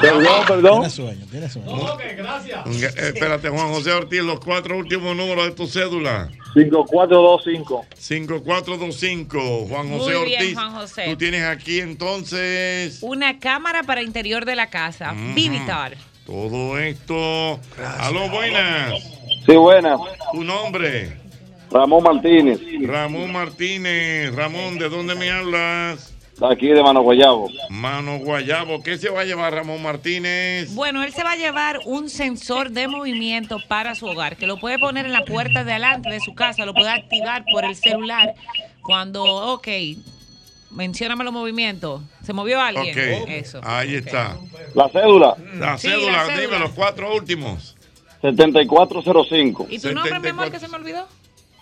[0.00, 0.74] Perdón, perdón.
[0.80, 1.96] Tiene sueño, tiene sueño.
[2.16, 2.66] gracias.
[2.66, 6.30] Eh, Espérate, Juan José Ortiz, los cuatro últimos números de tu cédula.
[6.54, 7.86] 5425.
[7.96, 10.54] 5425, Juan Muy José bien, Ortiz.
[10.54, 11.04] Juan José.
[11.06, 15.12] Tú tienes aquí entonces Una cámara para interior de la casa.
[15.34, 15.96] Vivitar.
[16.26, 17.58] todo esto.
[17.98, 18.94] Aló, buenas.
[19.46, 19.98] Sí, buenas.
[20.32, 21.21] Tu nombre.
[21.72, 22.60] Ramón Martínez.
[22.86, 24.34] Ramón Martínez.
[24.34, 26.14] Ramón, ¿de dónde me hablas?
[26.40, 27.48] Aquí de Mano Guayabo.
[27.70, 28.82] Mano Guayabo.
[28.82, 30.74] ¿Qué se va a llevar Ramón Martínez?
[30.74, 34.58] Bueno, él se va a llevar un sensor de movimiento para su hogar, que lo
[34.58, 37.76] puede poner en la puerta de adelante de su casa, lo puede activar por el
[37.76, 38.34] celular.
[38.82, 39.68] Cuando, ok,
[40.72, 42.02] mencióname los movimientos.
[42.22, 42.90] ¿Se movió alguien?
[43.22, 43.60] Ok, Eso.
[43.62, 44.36] ahí está.
[44.74, 45.36] La cédula.
[45.54, 46.40] La Sí, cédula, la cédula.
[46.40, 47.76] dime los cuatro últimos.
[48.22, 49.66] 7405.
[49.70, 51.06] ¿Y tu nombre, mi amor, que se me olvidó?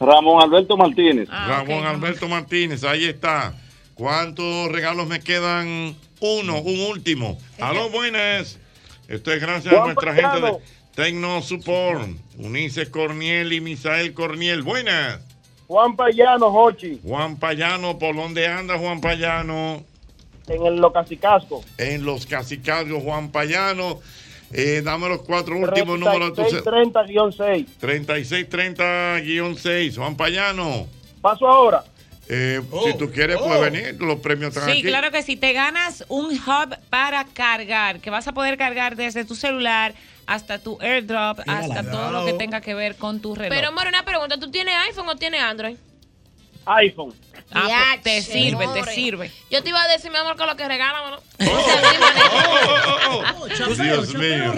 [0.00, 1.28] Ramón Alberto Martínez.
[1.30, 3.54] Ah, Ramón Alberto Martínez, ahí está.
[3.94, 5.94] ¿Cuántos regalos me quedan?
[6.20, 7.38] Uno, un último.
[7.60, 8.58] Aló, buenas.
[9.08, 10.56] Esto es gracias a nuestra gente de
[10.94, 12.08] Tecno Support.
[12.38, 14.62] Unice Corniel y Misael Corniel.
[14.62, 15.20] Buenas.
[15.66, 16.98] Juan Payano, Jochi.
[17.04, 19.84] Juan Payano, ¿por dónde anda Juan Payano?
[20.48, 21.62] En el Locasicasco.
[21.76, 24.00] En los Casicarios, Juan Payano.
[24.52, 27.66] Eh, dame los cuatro últimos números de tu ce- 3630-6.
[27.80, 29.96] 3630-6.
[29.96, 30.86] Juan Payano.
[31.20, 31.84] Paso ahora.
[32.32, 33.96] eh, si tú quieres, puedes venir.
[34.00, 34.82] Los premios están Sí, aquí.
[34.88, 35.36] claro que sí.
[35.36, 39.94] Te ganas un hub para cargar, que vas a poder cargar desde tu celular
[40.26, 43.54] hasta tu airdrop, hasta todo lo que tenga que ver con tu reloj.
[43.56, 44.38] Pero, amor, una pregunta.
[44.38, 45.76] ¿Tú tienes iPhone o tienes Android?
[46.66, 47.14] iPhone.
[47.52, 49.30] Ah, pues, te sirve, te sirve.
[49.50, 51.20] Yo te iba a decir, mi amor, que lo que regalan, ¿no?
[53.84, 54.52] Dios mío.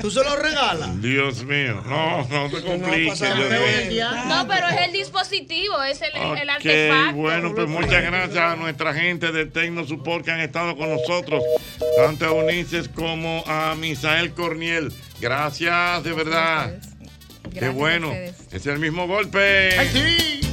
[0.00, 1.02] ¿Tú se lo regalas?
[1.02, 1.82] Dios mío.
[1.86, 3.20] No, no te compliques.
[3.20, 7.16] No, pero es el dispositivo, es el, el Ok, artefacto.
[7.16, 11.42] bueno, pues muchas gracias a nuestra gente de Tecno Support que han estado con nosotros,
[11.96, 14.92] tanto a Unices como a Misael Corniel.
[15.20, 16.70] Gracias, de verdad.
[17.42, 18.12] Qué Gracias a bueno.
[18.52, 19.70] Es el mismo golpe.
[19.92, 20.47] que me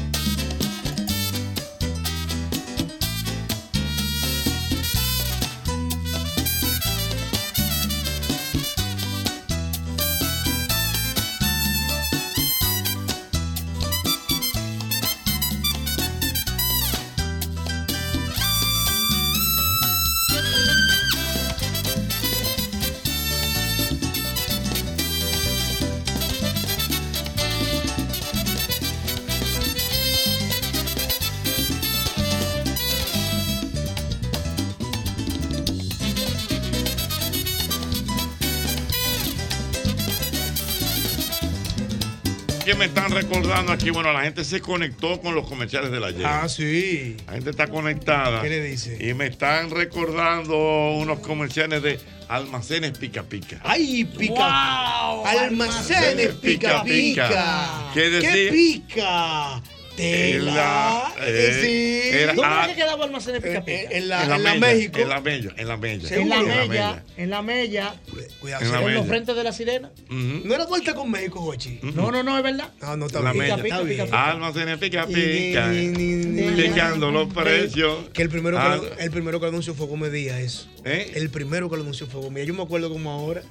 [43.16, 46.26] recordando aquí, bueno, la gente se conectó con los comerciales de la ayer.
[46.26, 47.16] Ah, sí.
[47.26, 48.42] La gente está conectada.
[48.42, 48.98] ¿Qué le dice?
[49.00, 50.56] Y me están recordando
[50.98, 53.62] unos comerciales de almacenes pica pica.
[53.64, 55.22] ¡Ay, pica!
[55.24, 57.92] Almacenes pica pica.
[57.94, 58.52] ¿Qué decía?
[58.52, 59.62] pica?
[59.96, 60.38] Tela.
[60.40, 62.18] En la- eh, sí.
[62.18, 63.82] era- ¿Dónde ah, era que quedaba almacenes pica pica?
[63.92, 65.00] En la, en la, en la Mella, México.
[65.00, 66.10] En la Mella, en la Mella.
[66.16, 67.96] En la En la mella, en la mella,
[68.40, 69.92] Cuidado, En en los frentes de la sirena.
[70.06, 70.42] Ujú.
[70.46, 71.80] ¿No era vuelta con México, Jochi?
[71.82, 72.70] No, no, no, es verdad.
[72.82, 73.46] No, no está La bien.
[73.56, 75.74] Pica Y- pica.
[75.74, 78.10] y- y- Picando los precios.
[78.14, 78.76] Que el primero que, Ah.
[78.78, 80.68] lo, el primero que anunció fue Comedia, eso.
[80.84, 81.12] ¿Eh?
[81.16, 82.46] El primero que lo anunció fue Comedia.
[82.46, 83.42] Yo me acuerdo como ahora,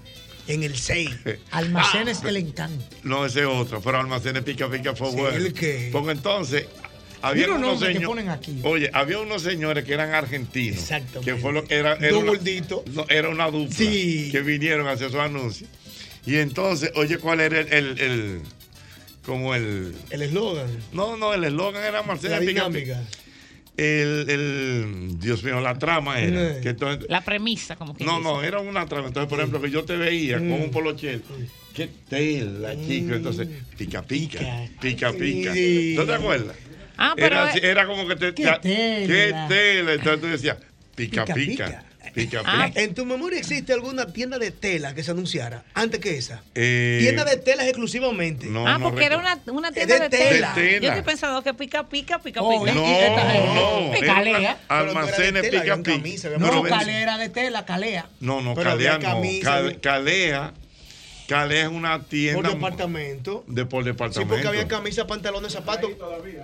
[0.49, 1.11] en el 6.
[1.51, 2.29] Almacenes Ah.
[2.29, 2.85] el encanto.
[3.03, 5.37] No, ese otro, pero almacenes pica pica fue Sí, bueno.
[5.37, 5.89] ¿el qué?
[5.93, 6.67] Porque entonces,
[7.23, 8.09] había Unos unos nombres que señores.
[8.09, 8.61] ponen aquí.
[8.63, 10.79] Oye, había unos señores que eran argentinos.
[10.81, 11.33] Exactamente.
[11.33, 11.95] Que fue lo que era.
[11.95, 12.83] era una- gorditos.
[12.89, 13.75] no, era una dupla.
[13.75, 14.29] Sí.
[14.31, 15.69] Que vinieron a hacer sus anuncios.
[16.27, 17.73] Y entonces, oye, ¿cuál era el.
[17.73, 18.41] el- el-
[19.25, 19.95] como el.
[20.11, 20.67] El eslogan.
[20.93, 23.01] No, no, el eslogan era Marcela La Pica dinámica.
[23.01, 23.24] Pica.
[23.77, 26.59] El, el- Dios mío, la trama era.
[26.59, 26.61] Eh.
[26.63, 28.23] que entonces- La premisa, como que no, dice.
[28.23, 29.09] no, era una trama.
[29.09, 30.63] Entonces, por ejemplo, que yo te veía con Mm.
[30.65, 31.23] un polochel.
[31.75, 33.15] Qué tela, chico.
[33.15, 34.39] Entonces, pica, pica,
[34.81, 35.53] pica, pica.
[35.53, 35.95] Sí.
[35.97, 36.57] ¿No te acuerdas?
[36.97, 38.33] Ah, pero Era, es- era como que te.
[38.35, 39.49] Qué te- tela.
[39.49, 39.93] Qué tela.
[39.95, 40.57] Entonces tú decías,
[40.95, 41.85] pica, Pica, pica.
[42.47, 42.81] Ah, pica.
[42.81, 46.43] ¿En tu memoria existe alguna tienda de tela que se anunciara antes que esa?
[46.55, 48.47] Eh, Tienda de telas exclusivamente.
[48.47, 50.31] No, ah, no porque era una, una tienda de de, tela.
[50.31, 50.55] tela.
[50.55, 50.81] De tela.
[50.81, 52.75] Yo estoy pensando que pica, pica, pica, Oh, pica.
[52.75, 54.01] No, no.
[54.01, 54.59] Calea.
[54.69, 56.39] Almacenes pica pica.
[56.39, 58.07] No, calera de tela, calea.
[58.21, 59.81] No, no, Calea no.
[59.81, 60.53] Calea.
[61.29, 63.45] Calea es una Por tienda departamento.
[63.47, 64.35] de por Sí, departamento.
[64.35, 65.91] porque había camisa, pantalones, zapatos.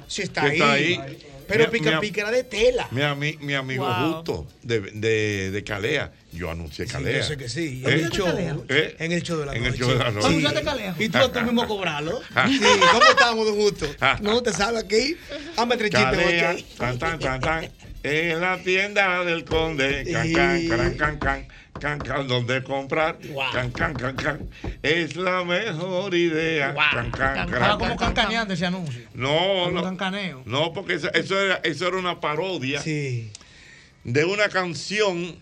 [0.09, 0.53] Sí, está ahí.
[0.53, 1.19] está ahí.
[1.47, 2.87] Pero Mi- pica mi- pica era de tela.
[2.93, 4.15] Mi, ami- mi amigo Wow.
[4.15, 6.13] Justo de, de, de Calea.
[6.33, 7.19] Yo anuncié Calea.
[7.19, 7.83] yo sé que sí.
[7.85, 7.91] ¿Eh?
[7.93, 8.29] En el show.
[8.69, 8.95] ¿Eh?
[9.01, 9.75] En el show de la En noche.
[9.75, 10.21] el show de la noche.
[10.21, 10.27] Sí.
[10.29, 10.95] ¿Anunciaste Calea?
[10.99, 12.21] Y tú a tú mismo cobrarlo.
[12.49, 12.61] Sí,
[12.93, 13.87] ¿cómo estamos de justo?
[14.23, 15.17] No, te sabes aquí.
[15.57, 17.69] Hazme tres chistes, Calea, tan, tan, tan, tan,
[18.05, 21.49] en la tienda del conde, can, can, can, can, can,
[21.79, 23.19] can, can, donde comprar,
[23.53, 24.51] can, can, can, can,
[24.83, 26.75] es la mejor idea.
[26.75, 28.15] Can, can, can, Estaba como can, can.
[28.15, 29.03] cancaneando ese anuncio.
[29.15, 29.83] No, Un no.
[29.83, 30.43] cancaneo.
[30.45, 35.37] No, porque eso, eso era, eso era una parodia de una canción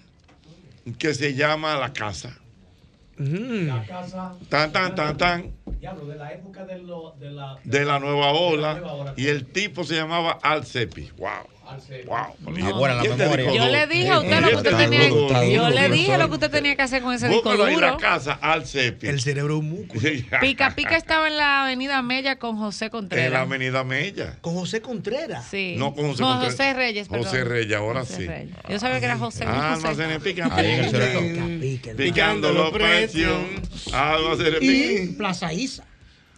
[0.98, 2.36] que se llama La Casa.
[3.18, 4.34] La casa.
[4.48, 5.52] Tan, tan, tan, tan.
[5.80, 7.58] Diablo, de la época de, lo, de la.
[7.64, 9.14] de la nueva de la ola nueva ola.
[9.16, 11.10] y el tipo se llamaba Al Cepi.
[11.16, 11.28] Wow.
[12.06, 12.16] Wow.
[12.40, 13.52] No, buena la ¿Quién te memoria.
[13.54, 15.54] Yo le dije a usted lo que usted ¿Quién te tenía?
[15.54, 17.96] Yo le dije lo que usted tenía que hacer con ese disco en la duro.
[17.98, 19.06] casa Al Cepi.
[19.06, 19.94] El cerebro un muco.
[20.40, 23.40] Pica Pica estaba en la avenida Mella con José En la Contreras.
[23.42, 24.38] avenida Mella.
[24.40, 25.46] Con José Contreras.
[25.50, 25.74] Sí.
[25.78, 26.56] No con José No, Contreras.
[26.56, 27.24] José Reyes, perdón.
[27.26, 28.26] José Reyes, ahora José sí.
[28.26, 28.56] Reyes.
[28.68, 29.44] Yo sabía que era José.
[29.46, 29.86] Ah, José.
[29.88, 31.90] almacenes pica Ahí en el pica.
[31.96, 33.36] Picando los precios.
[33.92, 35.18] Almacenes Y pica.
[35.18, 35.84] Plaza Isa.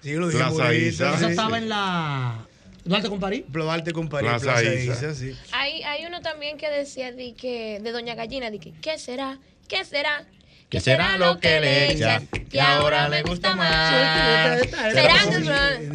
[0.03, 1.15] Sí, yo lo dije Plaza Isa.
[1.15, 2.47] Esa estaba en la.
[2.85, 3.45] ¿Duarte con París?
[3.49, 4.93] Duarte con París, Plaza Plaza, Isa.
[4.93, 5.15] Isa.
[5.15, 5.37] sí.
[5.53, 9.39] Hay, hay uno también que decía de, que, de Doña Gallina, de que, ¿qué será?
[9.69, 10.27] ¿Qué será?
[10.71, 13.91] ¿Qué será lo que le echan que ahora le gusta más?
[13.91, 14.77] ¿Será que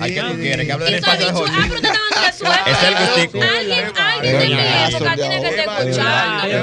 [0.01, 0.65] ¿A qué tú quieres?
[0.65, 2.71] Que hable del paso de dicho, ah, pero te estaban dando suerte.
[2.71, 3.39] Es el gustico.
[3.41, 4.53] Alguien, alguien de mi
[4.93, 6.55] época tiene que estar escuchando.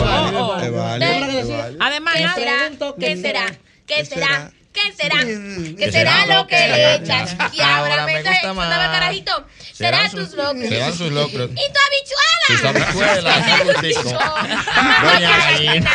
[1.80, 2.70] Además, ¿qué será?
[2.98, 3.46] ¿Qué será?
[3.86, 4.52] ¿Qué será?
[4.72, 5.18] ¿Qué será?
[5.20, 7.36] ¿Qué será lo que le echas?
[7.52, 9.32] Y ahora me estaba carajito.
[9.32, 9.52] Locros.
[9.76, 10.10] Serán
[10.96, 11.50] sus locros.
[11.50, 11.78] ¿Y tu
[12.46, 13.34] Sus habichuela?
[13.34, 14.04] habichuelas.
[15.02, 15.90] Doña Gallina.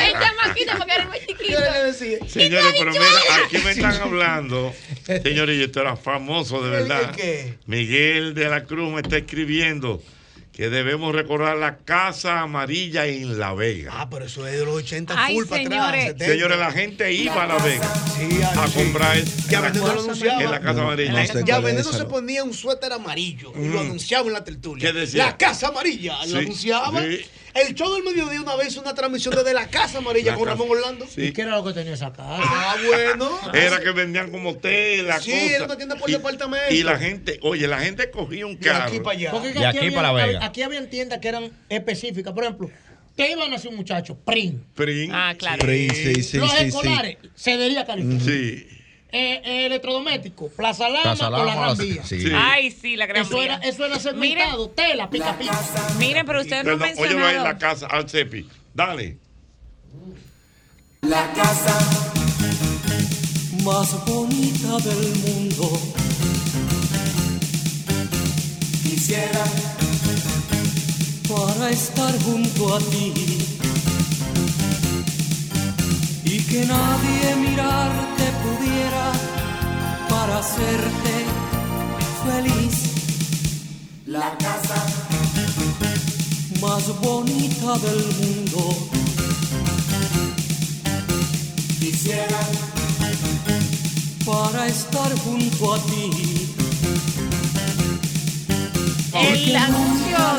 [0.00, 1.58] El chamaquito porque era muy chiquito.
[2.28, 3.04] Señores, pero mira,
[3.44, 4.74] aquí me están hablando.
[5.22, 7.14] Señores, y esto era famoso, de verdad.
[7.14, 7.54] qué?
[7.66, 10.02] Miguel de la Cruz me está escribiendo
[10.60, 13.92] que debemos recordar la Casa Amarilla en La Vega.
[13.94, 15.80] Ah, pero eso es de los 80 Ay, full para atrás.
[15.80, 16.04] señores.
[16.08, 16.24] 70.
[16.26, 18.74] Señores, la gente iba a La Vega Sí, a sí.
[18.74, 19.16] comprar
[19.48, 20.42] Ya en la, anunciaba.
[20.42, 21.12] en la Casa Amarilla.
[21.12, 23.86] No sé Ya esa, se ponía un suéter amarillo y lo Mm.
[23.86, 24.86] anunciaba en la tertulia.
[24.92, 25.24] ¿Qué decía?
[25.24, 26.18] La Casa Amarilla.
[26.24, 27.00] Sí, Lo anunciaba.
[27.54, 27.60] Sí.
[27.68, 30.56] El show del mediodía una vez una transmisión desde la Casa Amarilla La con Casa-
[30.58, 31.06] Ramón Orlando.
[31.06, 31.22] Sí.
[31.26, 32.36] ¿Y qué era lo que tenía esa casa?
[32.42, 33.30] Ah, bueno.
[33.54, 35.50] Era que vendían como tela, Sí, cosas.
[35.50, 36.74] era una tienda por Y- departamento.
[36.74, 38.84] Y la gente, oye, la gente cogía un De carro.
[38.88, 39.30] aquí para allá.
[39.30, 40.44] Porque De aquí habían- para La Vega.
[40.44, 42.32] Aquí habían tiendas que eran específicas.
[42.32, 42.70] Por ejemplo,
[43.16, 44.16] ¿qué iban a hacer un muchacho?
[44.24, 44.60] Prim.
[44.74, 45.10] Prin.
[45.12, 45.58] Ah, claro.
[45.64, 46.64] Prince, sí, sí, Los sí, sí.
[46.66, 48.24] escolares, Cedería California.
[48.24, 48.66] Sí.
[49.12, 52.04] Eh, eh, electrodoméstico, Plaza Lama Plaza o la Lama, Gran Vía.
[52.04, 52.20] sí.
[52.20, 52.32] Sí.
[52.32, 55.58] Ay, sí, la gran Eso era, eso era segmentado, tela, pica pica.
[55.98, 58.48] Miren, pero ustedes no han Perdón, óyelo ahí en la casa, al Cepi.
[58.72, 59.18] Dale.
[61.02, 61.78] La casa
[63.64, 65.80] más bonita del mundo.
[68.82, 69.44] Quisiera
[71.28, 73.12] para estar junto a ti
[76.50, 79.12] que nadie mirarte pudiera
[80.08, 81.14] para hacerte
[82.26, 82.76] feliz.
[84.06, 84.80] La casa
[86.60, 88.60] más bonita del mundo.
[91.78, 92.40] Quisiera
[94.26, 96.50] para estar junto a ti.
[99.12, 99.52] El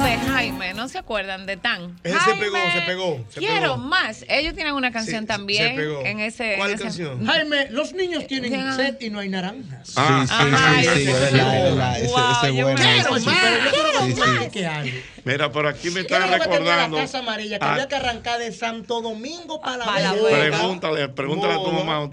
[0.04, 2.00] de Jaime, ¿no se acuerdan de Tan?
[2.04, 3.78] Ese se pegó, se pegó, se quiero pegó.
[3.78, 4.26] más.
[4.30, 6.06] Ellos tienen una canción Sí, también se pegó.
[6.06, 6.56] en ese.
[6.58, 7.26] ¿Cuál en ese- canción?
[7.26, 8.74] Jaime, los niños tienen Ya.
[8.76, 9.94] sed y no hay naranjas.
[9.96, 12.78] Ah, Sí, sí, sí, sí, ese bueno.
[12.82, 14.52] Quiero más, quiero
[14.84, 15.04] que.
[15.24, 16.98] Mira, por aquí me ¿Qué están recordando.
[16.98, 17.60] la Casa Amarilla?
[17.60, 20.14] Que Ah, había que arrancar de Santo Domingo para la.
[20.14, 22.10] Pregúntale, pregúntale a tu No, mamá.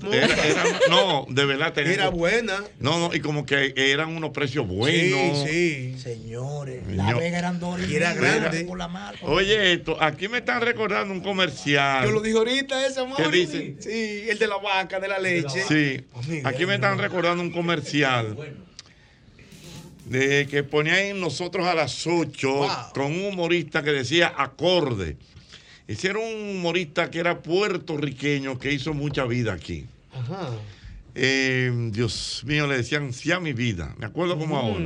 [0.90, 1.26] no.
[1.28, 1.94] De verdad tenía.
[1.94, 2.58] Era buena.
[2.80, 5.38] No, no, y como que eran unos precios buenos.
[5.48, 5.98] Sí, sí.
[6.02, 6.96] Señores, Señor.
[7.06, 7.57] la Vega eran
[7.88, 8.64] Y era grande.
[8.64, 9.24] por la marca.
[9.26, 12.04] Oye, esto, aquí me están recordando un comercial.
[12.06, 13.16] Yo lo dije ahorita, ese amor.
[13.16, 13.76] ¿Qué dice?
[13.80, 15.62] Sí, el de la vaca, de la leche.
[15.68, 16.04] Sí,
[16.44, 18.36] aquí me están recordando un comercial
[20.06, 22.68] de que ponían nosotros a las 8 Wow.
[22.94, 25.16] con un humorista que decía acorde.
[25.86, 29.86] Ese era un humorista que era puertorriqueño que hizo mucha vida aquí.
[30.12, 30.50] Ajá.
[31.14, 34.84] Eh, Dios mío, le decían sí a mi vida, me acuerdo como ahora.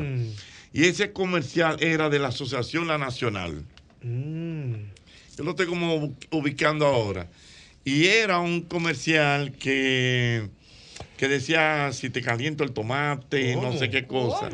[0.73, 0.78] Mm.
[0.78, 3.65] Y ese comercial era de la Asociación La Nacional.
[4.03, 7.28] Yo lo estoy como ubicando ahora.
[7.85, 10.49] Y era un comercial que,
[11.16, 14.51] que decía si te caliento el tomate, no sé qué cosa.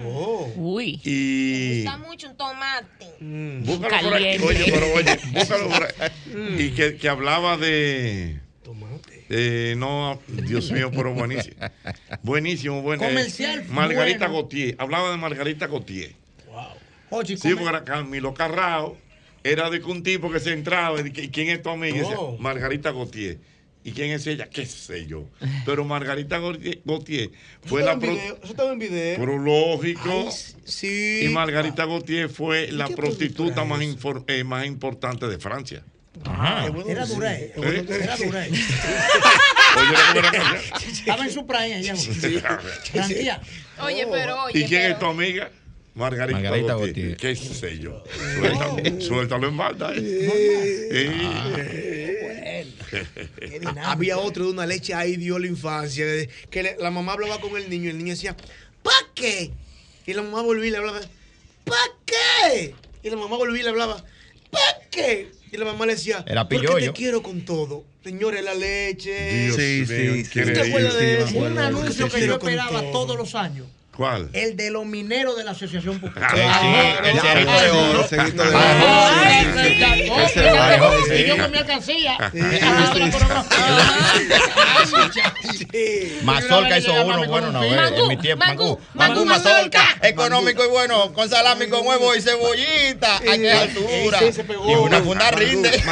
[0.56, 1.00] Uy.
[1.04, 3.06] Y Está mucho un tomate.
[3.20, 4.42] búscalo por aquí.
[4.42, 6.56] Oye, pero oye, búscalo por ahí.
[6.58, 8.40] Y que, que hablaba de.
[9.30, 11.56] Eh, no, Dios mío, pero buenísimo.
[12.22, 13.04] Buenísimo, bueno.
[13.04, 14.34] eh, Comercial Margarita bueno.
[14.42, 14.74] Gautier.
[14.78, 16.12] Hablaba de Margarita Gautier.
[17.10, 18.96] Oye, Sí, porque era Camilo Carrao.
[19.44, 21.00] Era de que un tipo que se entraba.
[21.00, 21.96] Y, que- ¿y quién es tu amiga?
[21.96, 22.36] Y decía, Oh.
[22.38, 23.38] Margarita Gautier.
[23.84, 24.50] ¿Y quién es ella?
[24.50, 25.24] ¿Qué sé yo?
[25.64, 27.30] Pero Margarita Gautier
[27.64, 27.98] fue la.
[27.98, 29.16] pro- video, Eso estaba en video.
[29.18, 30.26] Pero lógico.
[30.26, 30.32] Ay,
[30.64, 31.20] sí.
[31.24, 35.82] Y Margarita Gautier fue la prostituta más, infor- eh, más importante de Francia.
[36.88, 37.52] Era dura, eh.
[37.56, 37.84] ¿Eh?
[37.88, 38.18] Era eh.
[39.74, 40.60] ¿cómo era hacía?
[40.90, 41.94] Estaba en su prime ella.
[42.92, 43.40] Tranquila.
[43.82, 44.58] Oye, pero oye.
[44.60, 45.50] ¿Y quién pero- es tu amiga?
[45.94, 46.76] Margarita, Margarita.
[47.16, 48.04] ¿Qué sé yo?
[48.38, 49.92] Suéltalo, suéltalo en balda.
[53.66, 56.04] Ah, Había otro de una leche ahí dio la infancia.
[56.50, 58.36] Que le- la mamá hablaba con el niño y el niño decía,
[58.82, 59.50] ¿para qué?
[60.06, 61.00] Y la mamá volvía y le hablaba,
[61.64, 62.74] ¿para qué?
[63.02, 64.02] Y la mamá volvía y le hablaba,
[64.50, 65.30] ¿para qué?
[65.50, 66.92] Y la mamá le decía, Era porque pilloyo.
[66.92, 67.84] te quiero con todo.
[68.04, 69.44] Señores, la leche.
[69.46, 70.40] Dios Sí, mío, sí, sí.
[70.40, 71.38] ¿Usted acuerda de eso?
[71.38, 72.90] Un anuncio que yo esperaba todo.
[72.92, 73.66] todos los años.
[73.98, 74.30] ¿Cuál?
[74.32, 76.30] El de los mineros de la Asociación Popular.
[76.30, 76.68] Sí, sí,
[77.08, 78.02] el cerrito de oro.
[78.02, 78.60] El cerrito de Ah,
[80.80, 81.16] oro.
[81.16, 82.16] Y yo con mi alcancía.
[82.20, 82.30] Ah.
[86.22, 88.44] Mazorca hizo uno bueno una vez en mi tiempo.
[88.46, 89.82] Mangú, Mangú Mazorca.
[90.02, 93.16] Económico y bueno, con salami, con huevo y cebollita.
[93.16, 94.20] ¿A qué altura?
[94.68, 95.70] Y una funda rinde.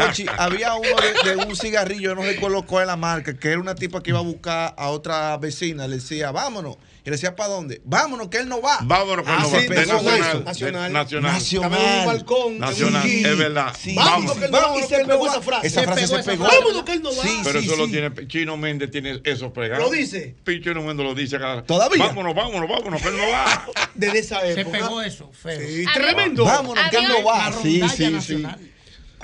[0.00, 0.88] Ochi, había uno
[1.24, 4.02] de, de un cigarrillo, yo no recuerdo cuál es la marca, que era una tipa
[4.02, 6.76] que iba a buscar a otra vecina, le decía, vámonos.
[7.06, 7.82] Y le decía, ¿para dónde?
[7.84, 8.78] Vámonos, que él no va.
[8.80, 9.60] Vámonos, que él no Así va.
[9.74, 10.92] De nacional, Nacional.
[10.92, 11.78] nacional.
[11.82, 12.58] En un balcón.
[12.58, 13.76] Nacional, es verdad.
[13.78, 13.94] Sí.
[13.94, 14.34] Vamos.
[14.34, 14.80] Vámonos, que él no va.
[14.80, 15.66] Y se no pegó esa frase.
[15.66, 16.44] Esa frase se pegó.
[16.44, 17.22] Vámonos, que él no va.
[17.22, 19.82] Sí, Pero sí, eso lo tiene Chino Méndez, tiene eso pegado.
[19.84, 20.34] ¿Lo dice?
[20.46, 22.06] Chino Méndez lo dice cada ¿Todavía?
[22.06, 23.66] Vámonos, vámonos, vámonos, que él no va.
[23.94, 24.78] Desde esa Se época.
[24.78, 25.60] pegó eso, feo.
[25.60, 26.46] Sí, tremendo.
[26.46, 27.52] Vámonos, que él no va.
[27.52, 28.46] Sí, sí, sí.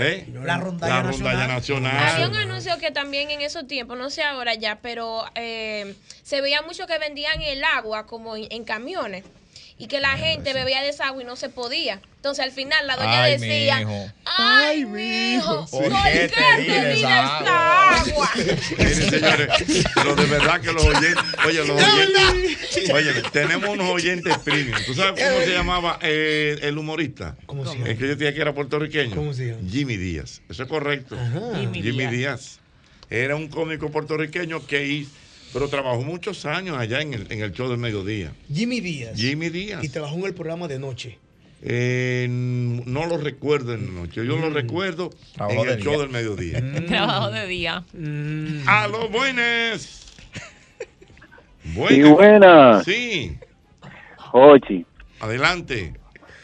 [0.00, 0.42] Nacional.
[0.42, 0.46] ¿Eh?
[0.46, 1.96] La rondalla La rondalla nacional.
[1.96, 2.50] Había un nacional.
[2.50, 6.86] anuncio que también en esos tiempos, no sé ahora ya, pero eh, se veía mucho
[6.86, 9.24] que vendían el agua como en, en camiones
[9.80, 12.02] y que la gente bebía de esa agua y no se podía.
[12.16, 14.12] Entonces al final la doña Ay, decía, mijo.
[14.26, 18.30] ay, mi hijo, ¿Por ¿por qué te di esta agua?
[18.36, 19.48] Miren, señores,
[19.94, 21.16] pero de verdad que los oyentes,
[21.46, 24.76] oye, los oyentes, oye, tenemos unos oyentes premium.
[24.84, 27.36] ¿Tú sabes cómo se llamaba eh, el humorista?
[27.46, 27.88] ¿Cómo se llama?
[27.88, 29.16] El que yo decía que era puertorriqueño.
[29.16, 29.60] ¿Cómo se llama?
[29.66, 30.42] Jimmy Díaz.
[30.50, 31.16] Eso es correcto.
[31.58, 32.10] Jimmy Jimmy Díaz.
[32.10, 32.60] Díaz.
[33.08, 35.10] Era un cómico puertorriqueño que hizo,
[35.52, 38.32] pero trabajó muchos años allá en el, en el show del mediodía.
[38.52, 39.16] Jimmy Díaz.
[39.18, 39.82] Jimmy Díaz.
[39.84, 41.18] Y trabajó en el programa de noche.
[41.62, 46.00] Eh, no lo recuerdo en la noche, yo lo recuerdo Trabajó en el show día.
[46.00, 46.86] del mediodía.
[46.86, 47.84] Trabajo de día.
[48.66, 49.96] A los buenos.
[51.62, 52.10] Sí, Buenas.
[52.14, 52.82] buena.
[52.84, 53.36] Sí,
[54.16, 54.86] Jochi,
[55.20, 55.92] adelante.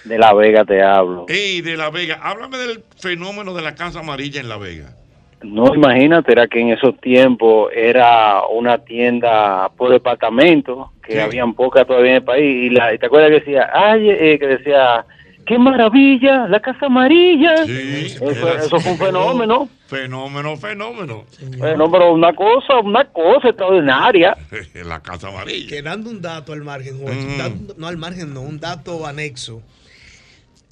[0.05, 1.25] de La Vega te hablo.
[1.29, 4.95] Ey, de La Vega, háblame del fenómeno de la Casa Amarilla en La Vega.
[5.43, 11.19] No, imagínate, era que en esos tiempos era una tienda por departamento, que Sí.
[11.19, 14.39] habían pocas todavía en el país, y, la, y te acuerdas que decía, ay, eh,
[14.39, 15.05] que decía,
[15.45, 17.59] qué maravilla, la Casa Amarilla.
[17.67, 19.69] Sí, eso, era eso fue un fenómeno.
[19.87, 21.25] Fenómeno, fenómeno.
[21.59, 24.37] Bueno, pero una cosa, una cosa extraordinaria.
[24.85, 25.69] la Casa Amarilla.
[25.69, 27.39] Que dando un dato al margen, Jorge, Mm.
[27.39, 29.63] dando- no al margen, no, un dato anexo.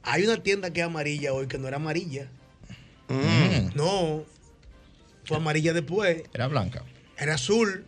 [0.03, 2.27] Hay una tienda que es amarilla hoy que no era amarilla.
[3.09, 3.77] Mm.
[3.77, 4.23] No,
[5.25, 6.23] fue amarilla después.
[6.33, 6.83] Era blanca.
[7.19, 7.85] Era azul.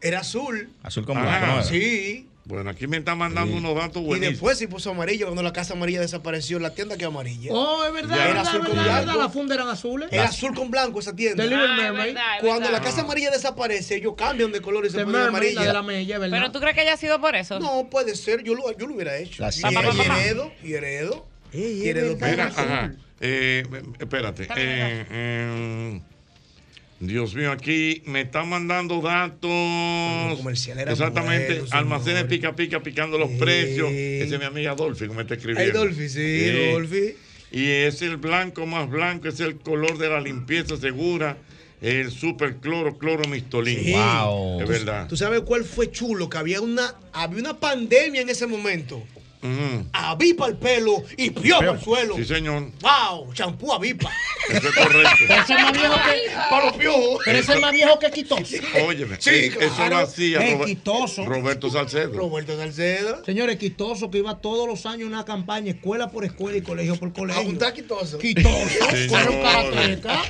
[0.00, 0.70] Era azul.
[0.82, 1.46] Azul con Ah, blanco.
[1.46, 1.62] ¿no era?
[1.64, 2.28] Sí.
[2.44, 3.58] Bueno, aquí me están mandando Sí.
[3.58, 4.34] unos datos Y buenísimos.
[4.34, 6.60] después se puso amarillo cuando la casa amarilla desapareció.
[6.60, 7.50] La tienda quedó amarilla.
[7.52, 9.20] Oh, es verdad, Era verdad, azul con verdad, verdad, blanco.
[9.22, 10.08] las fundas eran azules.
[10.12, 11.42] Era azul con blanco esa tienda.
[11.42, 11.50] Ah, es
[12.42, 12.70] Cuando verdad.
[12.70, 15.78] la casa amarilla desaparece, ellos cambian de color y se ponen Mermaid, la de la
[15.80, 15.82] amarilla.
[15.82, 16.38] mella, es verdad.
[16.38, 17.58] Pero tú crees que haya sido por eso.
[17.58, 18.44] No, puede ser.
[18.44, 19.42] Yo lo, yo lo hubiera hecho.
[19.42, 21.26] La Y, y heredo, y heredo.
[21.52, 22.92] Y heredo Mira, ajá.
[23.20, 23.62] Eh,
[23.98, 24.44] espérate.
[24.44, 26.00] Eh, eh,
[27.00, 29.50] Dios mío, aquí me están mandando datos.
[30.86, 31.62] Exactamente.
[31.70, 32.28] almacenes señor.
[32.28, 33.36] pica pica picando los Sí.
[33.38, 33.90] precios.
[33.90, 35.78] Esa es mi amiga Dolphy que me está escribiendo.
[35.80, 37.14] Ay, Dolphy, sí, Dolphy.
[37.52, 41.36] Y es el blanco más blanco, es el color de la limpieza segura.
[41.82, 43.78] El super cloro, cloro mistolín.
[43.84, 43.92] Sí.
[43.92, 44.62] Wow.
[44.62, 45.06] Es verdad.
[45.08, 46.30] ¿Tú sabes cuál fue chulo?
[46.30, 49.02] Que había una, había una pandemia en ese momento.
[49.92, 52.16] Avipa el pelo y piojo al suelo.
[52.16, 52.70] Sí, señor.
[52.80, 53.32] ¡Wow!
[53.34, 54.10] Champú avipa.
[54.48, 55.10] Eso es correcto.
[55.26, 56.30] Pero ese es más viejo que.
[56.50, 57.18] Para los piojos.
[57.24, 58.56] Pero ese es más viejo que Quitoso.
[58.86, 59.90] Óyeme, Sí, es- eso claro.
[59.96, 61.24] lo hacía Es Robert- quitoso.
[61.26, 62.12] Roberto Salcedo.
[62.18, 63.24] Roberto Salcedo.
[63.24, 66.96] Señores, Quitoso que iba todos los años en una campaña, escuela por escuela y colegio
[66.96, 67.42] por colegio.
[67.42, 68.18] Apuntar Quitoso.
[68.18, 68.46] Quitoso.
[68.90, 69.08] Señor.
[69.26, 70.22] Con un karateca.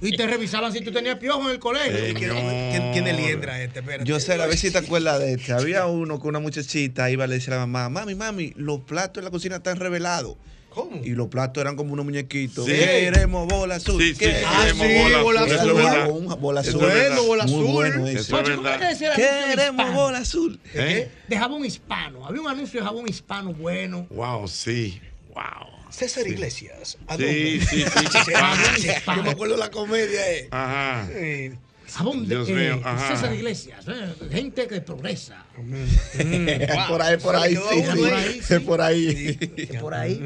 [0.00, 2.14] Y te revisaban si tú tenías piojo en el colegio.
[2.14, 3.80] ¿Quién tiene liendra este?
[3.80, 4.08] Espérate.
[4.08, 5.52] Yo sé, a ver si te acuerdas de este.
[5.52, 8.80] Había uno con una muchachita, iba a le decir a la mamá, mami, mami, los
[8.80, 10.36] platos en la cocina están revelados.
[10.70, 11.00] ¿Cómo?
[11.04, 12.66] Y los platos eran como unos muñequitos.
[12.66, 12.72] Sí.
[12.72, 14.02] Queremos bola azul.
[14.02, 14.42] Sí, sí, ¿Qué?
[14.62, 15.70] queremos bola bola azul, azul.
[15.70, 16.10] eso es verdad.
[16.10, 16.80] Un- bola Eso azul.
[16.80, 17.72] Bueno, bola Muy azul.
[17.72, 18.18] bueno ese.
[18.20, 19.56] Eso ¿cómo que decía Queremos
[19.86, 19.92] hispano?
[19.94, 20.60] bola azul.
[20.74, 21.10] ¿Eh?
[21.28, 22.26] De jabón hispano.
[22.26, 24.06] Había un anuncio de jabón hispano bueno.
[24.10, 25.00] Wow, sí.
[25.32, 25.68] Wow.
[25.90, 26.30] César Sí.
[26.30, 26.98] Iglesias.
[27.06, 27.60] ¿a Sí, dónde?
[27.70, 27.84] sí, sí.
[29.16, 30.32] Yo me acuerdo de la comedia.
[30.32, 30.48] Eh.
[30.50, 31.06] Ajá.
[31.12, 31.54] Eh,
[31.94, 33.16] Jabón de Dios eh, mío, ajá.
[33.16, 33.84] César Iglesias.
[33.86, 35.46] eh, gente que progresa.
[36.88, 38.58] Por ahí, por ahí, sí, Por ahí, sí.
[38.60, 39.68] Por ahí.
[39.80, 40.18] Por ahí.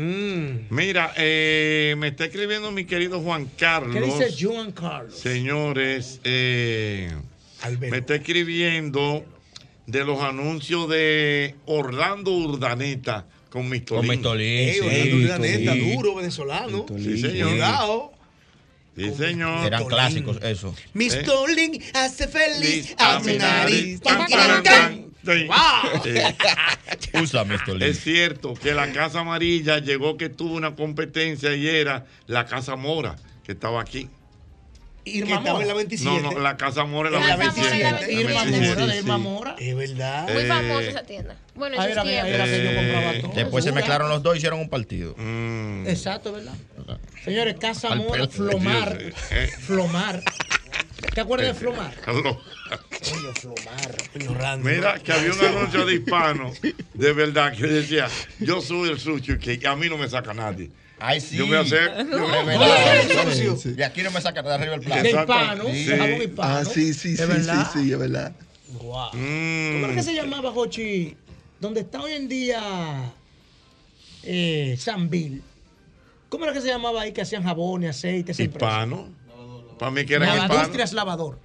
[0.70, 3.94] Mira, eh, me está escribiendo mi querido Juan Carlos.
[3.94, 5.14] ¿Qué dice Juan Carlos?
[5.18, 7.12] Señores, eh,
[7.80, 9.24] me está escribiendo
[9.86, 14.06] de los anuncios de Orlando Urdaneta con Mistolín.
[14.06, 16.86] Con Mistolín, Ey, Orlando Urdaneta, duro venezolano.
[16.96, 17.50] Sí, señor.
[17.50, 18.12] Cuidado.
[18.98, 19.66] Sí, señor.
[19.66, 20.74] Eran clásicos, eso.
[20.92, 24.00] Miss Tolling hace feliz a mi nariz.
[27.22, 27.82] Usa Mistolín.
[27.82, 32.76] Es cierto que la Casa Amarilla llegó que tuvo una competencia y era la Casa
[32.76, 34.08] Mora, que estaba aquí.
[35.08, 36.10] Irma que estaba en la 27.
[36.22, 37.70] No, no, la Casa Mora en la la 27.
[37.82, 38.06] 27.
[38.06, 39.18] La Irma 27, Mora, de sí, Irma.
[39.18, 39.56] Mora.
[39.58, 40.28] Es verdad.
[40.32, 41.36] Muy Eh, famosa esa tienda.
[41.54, 43.32] Bueno, sus era era que yo compraba todo.
[43.34, 45.14] Después se mezclaron los dos y hicieron un partido.
[45.16, 45.86] Mm.
[45.88, 46.54] Exacto, ¿verdad?
[47.24, 48.28] Señores, Casa Mora.
[48.28, 48.98] Flomar.
[49.30, 49.50] Eh.
[49.60, 50.22] Flomar.
[51.14, 51.94] ¿Te acuerdas de Flomar?
[52.04, 52.38] Coño,
[53.40, 53.96] Flomar.
[54.12, 54.68] Coño, Randy.
[54.68, 56.52] Mira, que había un anuncio de hispano,
[56.94, 58.08] de verdad, que decía,
[58.40, 60.70] yo soy el sucio y que a mí no me saca nadie.
[61.00, 61.36] Ay, sí.
[61.36, 62.06] Yo voy a hacer...
[63.78, 65.02] Y aquí no me sacan de arriba el plato.
[65.02, 65.86] De hispano, Sí.
[65.86, 66.56] jabón hispano.
[66.58, 67.70] Ah, sí, sí, ¿Es sí, sí, verdad?
[67.72, 68.32] sí, es verdad.
[68.82, 69.08] Wow.
[69.14, 69.72] Mm.
[69.72, 71.16] ¿Cómo era que se llamaba, Jochi?
[71.60, 73.12] Donde está hoy en día
[74.24, 75.42] eh, San Bill.
[76.28, 78.32] ¿Cómo era que se llamaba ahí que hacían jabón y aceite?
[78.32, 79.08] Hispano.
[79.78, 80.54] Para mí que era No, hispano.
[80.54, 81.38] Industrias Lavador.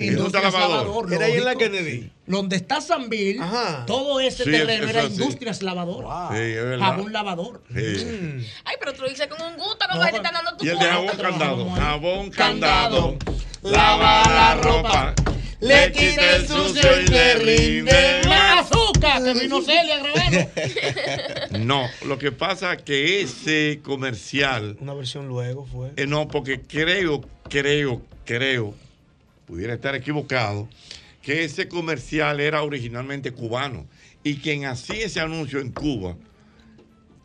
[0.00, 1.12] Industria Lavador.
[1.12, 1.54] Era ahí en la.
[1.56, 2.10] Kennedy.
[2.26, 3.40] Donde está San Bill,
[3.86, 5.22] todo ese Sí, terreno es- era eso sí.
[5.22, 6.04] Industrias Lavador.
[6.32, 6.86] Sí, es verdad.
[6.86, 7.62] Jabón lavador.
[7.74, 8.46] Sí.
[8.64, 10.68] Ay, pero tú lo dices con un gusto, como que te están dando tu Y
[10.68, 11.70] el de jabón candado.
[11.70, 13.16] Jabón Candado.
[13.62, 15.14] Lava la ropa.
[15.60, 19.20] Le quita el sucio y le rinde ¡La azúcar!
[19.24, 19.98] Que vino Celia.
[21.58, 24.76] No, lo que pasa es que ese comercial.
[24.80, 25.90] Una versión luego fue.
[25.96, 28.74] eh, no, porque creo, creo, creo,
[29.48, 30.68] pudiera estar equivocado,
[31.22, 33.86] que ese comercial era originalmente cubano.
[34.22, 36.16] Y quien hacía ese anuncio en Cuba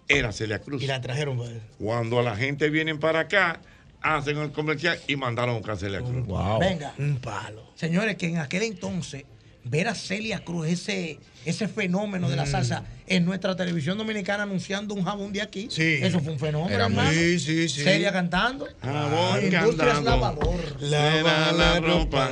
[0.07, 0.81] era Celia Cruz.
[0.81, 1.37] Y la trajeron.
[1.37, 1.51] pues.
[1.77, 3.61] Cuando la gente viene para acá,
[4.01, 6.25] hacen el comercial y mandaron a buscar a Celia Cruz.
[6.59, 6.93] Venga.
[6.97, 7.71] Un palo.
[7.75, 9.25] Señores, que en aquel entonces
[9.65, 14.93] ver a Celia Cruz, ese, ese fenómeno de la salsa en nuestra televisión dominicana anunciando
[14.93, 15.99] un jabón de aquí, Sí.
[16.01, 16.73] eso fue un fenómeno.
[16.73, 17.11] Era hermano.
[17.11, 17.81] Sí, sí, sí.
[17.81, 18.67] Celia cantando.
[18.81, 20.03] Jabón Industrias candado.
[20.19, 20.81] Lavador.
[20.81, 22.31] Lava la ropa.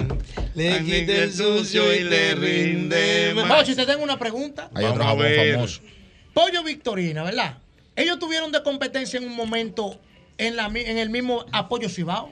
[0.55, 3.47] Le quita el sucio y le rinde más.
[3.59, 4.69] Jochi, te tengo una pregunta.
[4.73, 5.81] Hay otro jabón famoso.
[6.33, 7.57] Pollo Victorina, ¿verdad?
[7.95, 9.99] Ellos tuvieron de competencia en un momento
[10.37, 12.31] en, la, en el mismo apoyo Cibao,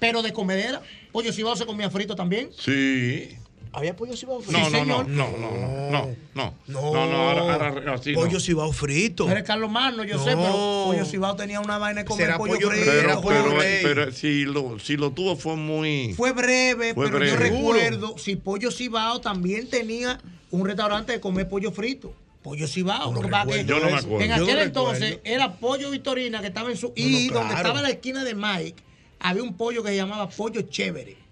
[0.00, 0.82] pero de comedera.
[1.12, 2.50] Pollo Cibao se comía frito también.
[2.58, 3.36] Sí.
[3.76, 4.58] ¿Había pollo cibao frito?
[4.58, 5.08] No, no, no, señor.
[5.08, 6.54] no, no, no, no, no, No.
[6.66, 8.20] no, no, ahora, ahora así no.
[8.20, 9.28] Pollo cibao frito.
[9.30, 10.40] Eres Carlos Magno, yo sé, No.
[10.42, 10.52] pero
[10.86, 12.90] Pollo Cibao tenía una vaina de comer pollo, pollo frito.
[12.90, 16.14] Pero, pero, pero si lo, si lo tuvo fue muy.
[16.14, 20.20] Fue breve, Fue pero yo recuerdo si Pollo Cibao también tenía
[20.50, 22.14] un restaurante de comer pollo frito.
[22.42, 23.12] Pollo Cibao.
[23.12, 24.20] No Yo no me acuerdo.
[24.22, 24.62] En no aquel recuerdo.
[24.62, 26.86] entonces era Pollo Victorina que estaba en su.
[26.88, 27.68] No, y no, donde claro.
[27.68, 28.82] estaba la esquina de Mike,
[29.20, 31.25] había un pollo que se llamaba Pollo Chévere.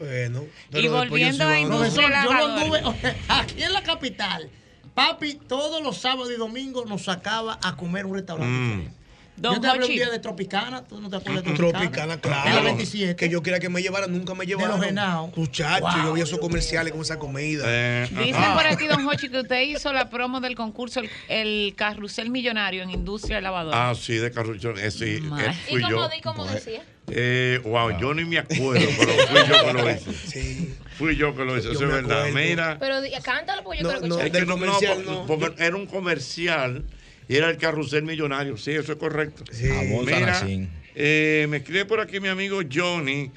[0.00, 0.42] Bueno.
[0.44, 1.58] Y pero de volviendo a no.
[1.58, 2.78] industria- yo lo lavador.
[2.78, 4.50] anduve aquí en la capital.
[4.94, 8.50] Papi, todos los sábados y domingos nos sacaba a comer un restaurante.
[8.52, 8.70] Mm.
[8.70, 9.00] diferente.
[9.36, 11.80] Don yo te hablé un día de Tropicana, tú no te acuerdas de Tropicana.
[11.90, 12.48] Tropicana, claro.
[12.50, 13.16] En la 27.
[13.16, 14.78] Que yo quería que me llevara, nunca me llevaron.
[14.80, 15.32] los Henao.
[15.34, 17.64] Muchacho, Wow, yo vi esos comerciales con esa comida.
[17.66, 18.54] Eh, Dicen ajá.
[18.54, 22.82] por aquí, don Hochi, que usted hizo la promo del concurso El, el Carrusel Millonario
[22.82, 23.88] en Industria de Lavadora.
[23.90, 24.78] Ah, sí, de Carruchón.
[24.78, 25.04] Eh, sí,
[25.38, 26.08] eh, ¿Y cómo, yo.
[26.10, 26.82] di- cómo decía?
[27.12, 30.12] Eh, wow, yo ni me acuerdo, pero fui yo que lo hice.
[30.26, 30.74] Sí.
[30.98, 32.26] Fui yo que lo hice, Yo eso es verdad.
[32.26, 32.48] acuerdo.
[32.48, 34.26] Mira, Pero cántalo porque yo No, quiero no, escuchar.
[34.26, 35.26] es que no, comercial, no, no.
[35.26, 36.84] porque era un comercial
[37.28, 38.56] y era el carrusel millonario.
[38.56, 39.44] Sí, eso es correcto.
[39.50, 40.46] Jabón Mira,
[40.94, 43.30] eh, me escribe por aquí mi amigo Johnny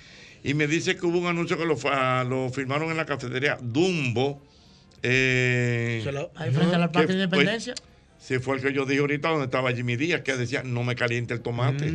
[0.44, 1.78] y me dice que hubo un anuncio que lo,
[2.26, 4.41] lo firmaron en la cafetería Dumbo
[5.02, 6.04] Eh,
[6.36, 7.74] Ahí frente a la Plaza ¿qué- de Independencia.
[8.26, 10.95] Sí, fue el que yo dije ahorita donde estaba Jimmy Díaz, que decía, no me
[10.95, 11.91] caliente el tomate.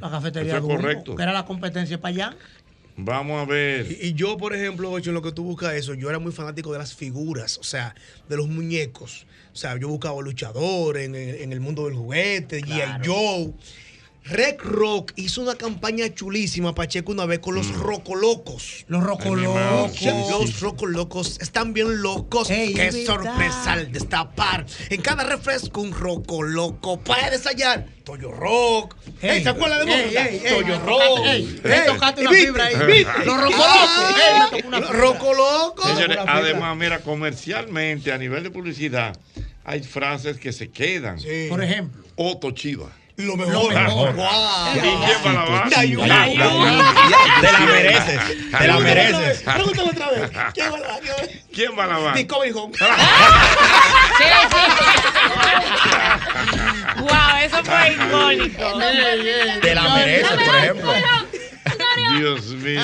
[0.00, 1.16] La cafetería Eso es correcto.
[1.16, 2.36] que era la competencia para allá.
[2.98, 3.86] Vamos a ver.
[4.00, 6.30] Y, y yo, por ejemplo, Ocho, en lo que tú buscas eso, yo era muy
[6.32, 7.94] fanático de las figuras, o sea,
[8.28, 9.26] de los muñecos.
[9.52, 13.04] O sea, yo buscaba luchadores en, el- en el mundo del juguete, G.I.
[13.04, 13.52] Joe.
[14.28, 18.84] Rec Rock hizo una campaña chulísima, Pacheco, una vez con los Rocolocos.
[18.88, 19.92] Los Rocolocos.
[19.96, 22.48] Sí, Los Rocolocos están bien locos.
[22.48, 24.66] Qué sorpresa al destapar.
[24.90, 26.98] En cada refresco un Rocoloco.
[27.00, 28.96] Puedes hallar Toyo Rock.
[29.22, 31.00] Ey, ¿Se acuerdan de ey, Toyo Rock.
[31.00, 33.04] tocaste- me tocaste una fibra ahí.
[33.24, 34.90] Los Rocolocos.
[34.90, 35.86] Rocolocos.
[35.92, 39.16] Señores, además, mira, comercialmente, a nivel de publicidad,
[39.64, 41.18] hay frases que se quedan.
[41.48, 42.02] Por ejemplo.
[42.16, 42.90] Otto Chiva.
[43.16, 43.72] Lo mejor.
[43.72, 45.68] ¿Y quién va a lavar?
[45.70, 48.20] Te la mereces.
[48.58, 49.42] Te la mereces.
[49.42, 50.30] Pregúntale otra vez.
[50.54, 51.00] ¿Quién va a lavar?
[51.52, 52.14] ¿Quién va a lavar?
[52.14, 52.72] Discovery Home.
[56.98, 58.78] Wow, eso fue icónico.
[59.60, 60.92] Te la mereces, por ejemplo.
[62.18, 62.80] Dios mío.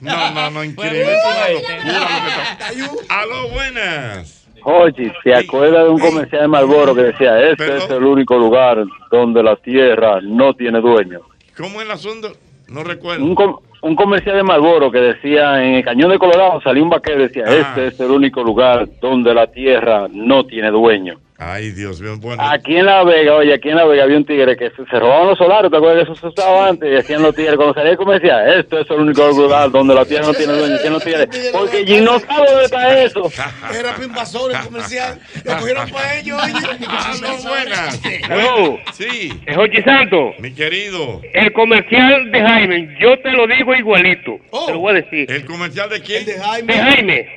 [0.00, 1.12] No, no, no, increíble.
[1.18, 4.37] Es una locura lo que está- Aló, buenas.
[4.70, 8.84] Oye, ¿se acuerda de un comercial de Marlboro que decía, este es el único lugar
[9.10, 11.20] donde la tierra no tiene dueño?
[11.56, 12.28] ¿Cómo es el asunto?
[12.68, 13.24] No recuerdo.
[13.24, 16.90] Un, com- un comercial de Marlboro que decía, en el Cañón de Colorado salió un
[16.90, 21.18] vaquero y decía, este es el único lugar donde la tierra no tiene dueño.
[21.40, 22.16] Ay, Dios mío.
[22.18, 24.84] Bueno, Aquí en La Vega, oye, aquí en La Vega había un tigre que se,
[24.84, 26.88] se robaban los solares, ¿te acuerdas que eso se usaba antes?
[26.88, 30.04] Y decían los tigres, cuando salía el comercial, esto es el único lugar donde la
[30.04, 30.76] tierra no tiene dueño.
[30.80, 31.28] ¿Quién los tigres?
[31.52, 33.30] Porque Jim no sabe dónde está eso.
[33.78, 35.20] Era Pimbasor el comercial.
[35.44, 36.54] Lo cogieron para ellos, oye.
[36.88, 38.00] Aló, buenas.
[38.28, 38.78] Aló.
[38.94, 39.40] Sí.
[39.46, 40.32] Es Jochi Santo.
[40.40, 41.20] Mi querido.
[41.34, 44.38] El comercial de Jaime, yo te lo digo igualito.
[44.66, 45.30] Te lo voy a decir.
[45.30, 46.24] ¿El comercial de quién?
[46.24, 46.72] De Jaime.
[46.74, 47.28] De Jaime.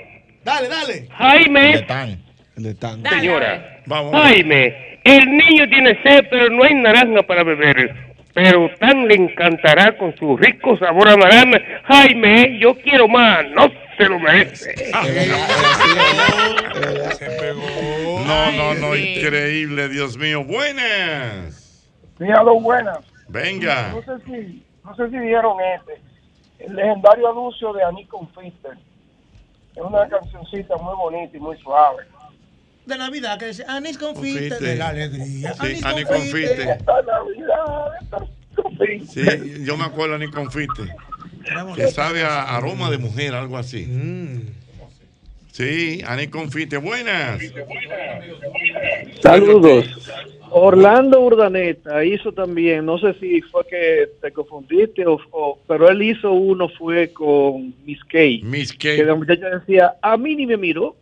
[0.44, 1.08] Dale, dale.
[1.12, 1.74] Jaime.
[2.58, 3.04] El de Tan.
[3.08, 3.71] Señora.
[3.86, 4.12] Vamos.
[4.14, 8.12] Jaime, el niño tiene sed, pero no hay naranja para beber.
[8.34, 11.60] Pero tan le encantará con su rico sabor a naranja.
[11.84, 13.46] Jaime, yo quiero más.
[13.50, 14.74] No se lo merece.
[18.26, 20.44] No, no, no, increíble, Dios mío.
[20.46, 21.90] Buenas.
[22.18, 23.00] Sí, aló, buenas.
[23.28, 23.94] Venga.
[23.94, 26.02] No sé si, no sé si vieron este.
[26.60, 28.78] El legendario anuncio de Annie Confiter.
[29.76, 32.04] Es una cancioncita muy bonita y muy suave.
[32.86, 34.66] De Navidad, que dice, anís confite Confite.
[34.66, 35.54] de la alegría.
[35.54, 36.64] Sí, Anís confite.
[36.64, 38.18] Esta Navidad, esta
[38.56, 39.06] confite.
[39.06, 40.84] Sí, yo me acuerdo ni confite.
[41.76, 43.88] Que sabe a aroma de mujer, algo así.
[45.52, 46.78] Sí, Ani Confite.
[46.78, 47.42] Buenas.
[49.22, 49.86] Saludos.
[50.54, 56.02] Orlando Urdaneta hizo también, no sé si fue que te confundiste, o, o- pero él
[56.02, 58.42] hizo uno fue con Miss Kay.
[58.44, 60.96] Miss Que la muchacha decía, a mí ni me miró.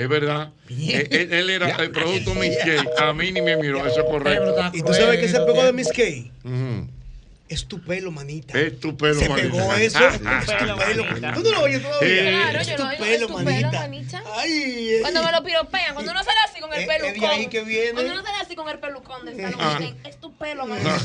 [0.00, 0.50] Es verdad.
[0.68, 2.78] Él, él- él era el producto Miss Kay.
[2.98, 4.56] A mí ni me miró, eso es correcto.
[4.72, 6.30] ¿Y tú sabes qué se pegó de Miss Kay?
[6.44, 6.88] Ujú.
[7.48, 8.56] Es tu pelo, manita.
[8.58, 9.50] Es tu pelo, Se manita.
[9.50, 9.98] pegó eso.
[10.08, 10.24] Es tu
[10.78, 11.34] pelo.
[11.34, 12.22] ¿Tú no lo oyes todavía?
[12.22, 13.80] Claro, Es yo tu lo oigo, pelo, es tu pelo, manita.
[13.80, 14.22] manita.
[14.36, 14.98] Ay, eh.
[15.02, 17.20] Cuando me lo piropean, cuando uno sale así con el Eh, pelucón.
[17.20, 17.92] de ahí que viene.
[17.92, 19.76] Cuando uno sale así con el pelucón del salón, Ah.
[19.80, 20.96] dicen, es tu pelo, manita.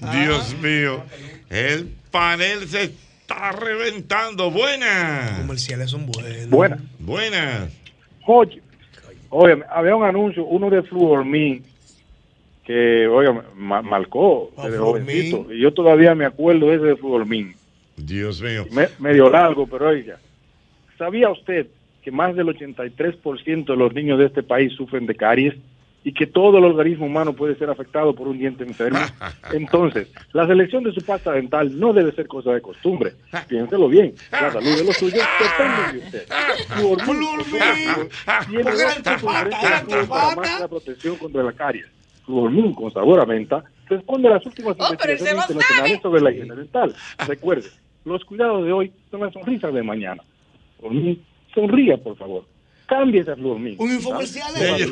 [0.12, 1.02] Dios mío.
[1.48, 4.50] El panel se está reventando.
[4.50, 5.38] Buenas.
[5.40, 6.48] Comerciales son buenos.
[6.50, 6.80] Buenas.
[6.98, 7.70] Buenas.
[8.26, 8.60] Oye,
[9.30, 11.62] oye, había un anuncio, uno de Fluormin,
[12.64, 15.52] que, oye, ma- marcó Ah, jovencito.
[15.52, 17.54] Y yo todavía me acuerdo ese de Fluormin.
[17.96, 18.66] Dios mío.
[18.70, 20.18] Me- medio largo, pero oiga,
[20.98, 21.66] ¿sabía usted
[22.02, 25.54] que más del 83% de los niños de este país sufren de caries
[26.02, 28.98] y que todo el organismo humano puede ser afectado por un diente enfermo?
[29.52, 33.12] Entonces, la selección de su pasta dental no debe ser cosa de costumbre.
[33.48, 36.26] Piénselo bien, la salud de los suyos depende de usted.
[36.76, 37.28] Fluormin,
[38.48, 38.64] tiene
[40.60, 41.86] la protección contra la caries.
[42.24, 46.54] Fluormin con sabor a menta responde a las últimas Oh, investigaciones internacionales sobre la higiene
[46.54, 46.94] dental.
[47.26, 47.68] Recuerde,
[48.04, 50.22] los cuidados de hoy son las sonrisas de mañana.
[50.78, 51.22] Fluormin,
[51.52, 52.44] sonría, por favor.
[52.90, 53.76] Cambie esa Fluormin.
[53.78, 54.50] Un infomercial.
[54.52, 54.82] ¿sabes?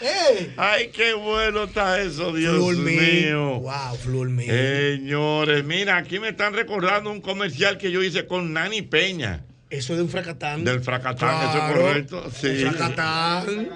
[0.00, 0.52] ¡Eh!
[0.56, 3.58] Ay, qué bueno está eso, Dios mío.
[3.58, 4.46] Wow, Fluormin.
[4.46, 9.42] Señores, mira, aquí me están recordando un comercial que yo hice con Nani Peña.
[9.68, 10.62] Eso de un fracatán.
[10.62, 12.30] Del fracatán, eso es correcto.
[12.30, 12.46] Sí.
[12.64, 13.68] Un fracatán.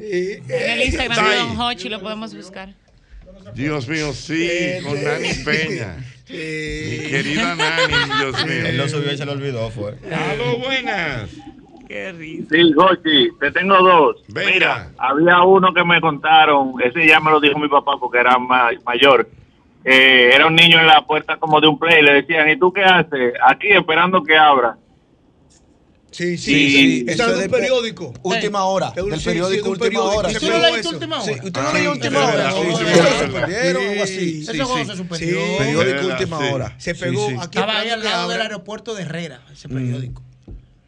[0.00, 2.74] En el Instagram de Don Hochi lo podemos buscar.
[3.54, 4.50] Dios mío, sí,
[4.82, 5.96] con Nani Peña.
[6.28, 8.66] Mi querida Nani, Dios mío.
[8.66, 9.94] Él lo subió y se lo olvidó, fue.
[10.12, 11.30] Aló, buenas.
[11.88, 12.48] Qué risa.
[12.50, 14.16] Sí, Gochi, te tengo dos.
[14.28, 14.50] Venga.
[14.52, 18.38] Mira, había uno que me contaron, ese ya me lo dijo mi papá porque era
[18.38, 19.28] ma- mayor,
[19.84, 22.70] eh, era un niño en la puerta como de un play, le decían, ¿y tú
[22.72, 23.32] qué haces?
[23.42, 24.76] Aquí esperando que abra.
[26.10, 27.04] Sí, sí, sí.
[27.06, 28.14] Eso es de un periódico.
[28.22, 28.92] Última hora.
[28.96, 30.02] Eh, Del sí, periódico sí, de un Última.
[30.04, 30.28] Hora.
[30.28, 30.88] ¿Usted Sí, no leíste eso.
[30.90, 31.42] Última Sí, Hora?
[31.44, 32.26] ¿Usted no leyó sí, Última Hora?
[32.34, 33.24] verdad, No, sí, no, sí, no, sí, lo sí.
[33.24, 34.30] suspendieron o algo Sí, así.
[34.32, 34.84] sí, Ese juego sí.
[34.86, 35.38] se suspendió.
[35.40, 36.44] Sí, Periódico Última Sí.
[36.52, 36.74] Hora.
[36.78, 37.38] Se pegó Sí, sí.
[37.42, 40.22] aquí Estaba ahí al lado del aeropuerto de Herrera, ese periódico.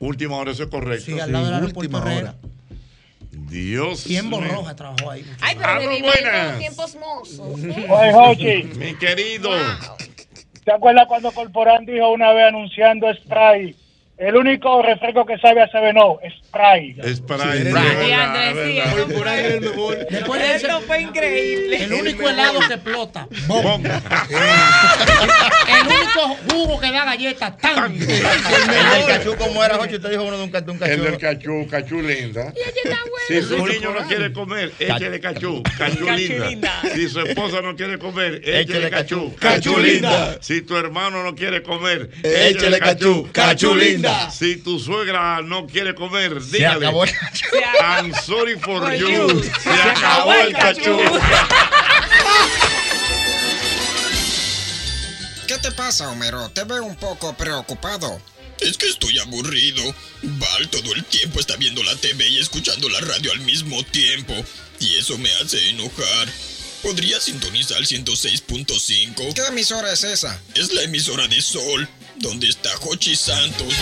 [0.00, 1.04] Última hora, eso es correcto.
[1.04, 2.34] Sí, al lado del aeropuerto Herrera.
[3.30, 4.04] Dios.
[4.04, 4.50] Tiempo mío.
[4.54, 5.24] Roja trabajó ahí.
[5.40, 6.58] Ay, pero reviviendo buenas.
[6.58, 7.40] tiempos mozos.
[7.88, 9.50] Oye, Jochi, Mi querido.
[10.64, 13.76] ¿te acuerdas cuando Corporán dijo una vez anunciando spray?
[14.20, 16.94] El único refresco que sabe a no, spray.
[17.02, 17.86] Es sí, verdad.
[17.97, 21.84] eso fue- Después de ese- Eso fue increíble.
[21.84, 23.26] El único helado que explota.
[23.47, 23.82] ¡Bom!
[25.70, 27.57] El único jugo que da galletas.
[27.57, 27.94] ¡Tan!
[27.94, 29.94] El del cachú, ¿cómo era, Jochi?
[29.94, 30.76] Usted dijo uno de un, cachú.
[30.84, 32.52] El del cachú, cachú linda.
[33.26, 36.82] Si su niño no quiere comer, échele cachú, cachú linda.
[36.94, 40.36] Si su esposa no quiere comer, Échele échele cachú, cachú linda.
[40.42, 44.09] Si tu hermano no quiere comer, Échele cachú, cachú cachú linda.
[44.39, 46.86] Si tu suegra no quiere comer, Se dígale.
[46.86, 47.10] acabó el
[47.80, 49.42] I'm sorry for you.
[49.62, 50.98] Se acabó el cachú.
[55.47, 56.48] ¿Qué te pasa, Homero?
[56.50, 58.20] Te veo un poco preocupado.
[58.60, 59.82] Es que estoy aburrido.
[60.22, 64.34] Val todo el tiempo está viendo la TV y escuchando la radio al mismo tiempo.
[64.78, 66.28] Y eso me hace enojar.
[66.82, 69.34] ¿Podría sintonizar 106.5?
[69.34, 70.40] ¿Qué emisora es esa?
[70.55, 71.86] Es la emisora de Sol,
[72.20, 73.74] donde está Jochi Santos.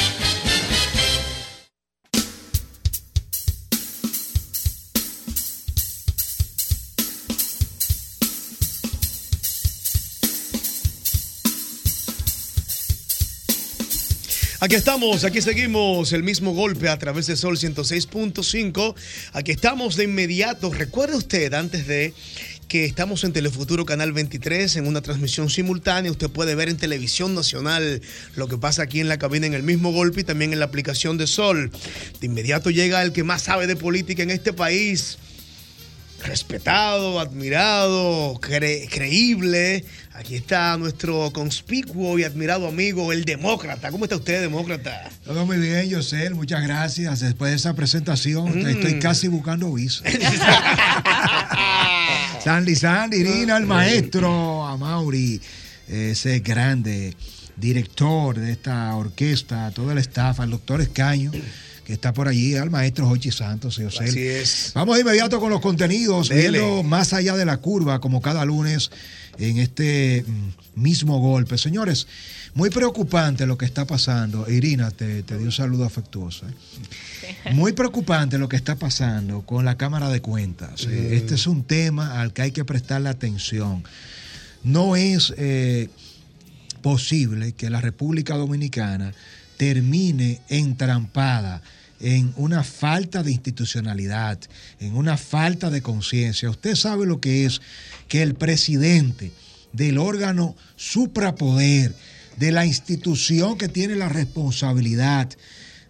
[14.61, 18.95] Aquí estamos, aquí seguimos, el mismo golpe a través de Sol 106.5.
[19.33, 20.73] Aquí estamos de inmediato.
[20.73, 22.13] Recuerde usted, antes de
[22.69, 26.13] que estamos en Telefuturo Canal 23 en una transmisión simultánea.
[26.13, 28.03] Usted puede ver en Televisión Nacional
[28.37, 30.67] lo que pasa aquí en la cabina en el mismo golpe y también en la
[30.67, 31.71] aplicación de Sol.
[32.21, 35.19] De inmediato llega el que más sabe de política en este país.
[36.25, 39.85] Respetado, admirado, cre- creíble.
[40.15, 43.93] Aquí está nuestro conspicuo y admirado amigo, el demócrata.
[43.93, 45.09] ¿Cómo está usted, demócrata?
[45.25, 47.21] Todo muy bien, José, muchas gracias.
[47.21, 48.67] Después de esa presentación, Mm.
[48.67, 50.03] estoy casi buscando visa.
[52.43, 55.41] Sandy Sandy, Irina, el maestro, a Mauri,
[55.89, 57.15] ese grande
[57.57, 61.31] director de esta orquesta, todo el staff, al doctor Escaño,
[61.89, 64.05] que está por allí, al maestro Jochi Santos, José.
[64.05, 64.73] Así es.
[64.75, 66.59] Vamos de inmediato con los contenidos, Dele.
[66.59, 68.91] viendo más allá de la curva, como cada lunes
[69.39, 71.57] en este mm, mismo golpe.
[71.57, 72.07] Señores,
[72.53, 74.51] muy preocupante lo que está pasando.
[74.51, 76.45] Irina, te, te dio un saludo afectuoso.
[76.47, 77.53] ¿eh?
[77.55, 80.83] Muy preocupante lo que está pasando con la Cámara de Cuentas.
[80.83, 81.15] Eh, Mm.
[81.15, 83.83] Este es un tema al que hay que prestarle atención.
[84.63, 85.89] No es eh,
[86.83, 89.15] posible que la República Dominicana
[89.57, 91.63] termine entrampada
[92.01, 94.39] en una falta de institucionalidad,
[94.81, 96.51] en una falta de conciencia.
[96.51, 97.61] Usted sabe lo que es
[98.09, 99.33] que el presidente
[99.73, 101.95] del órgano suprapoder,
[102.37, 105.29] de la institución que tiene la responsabilidad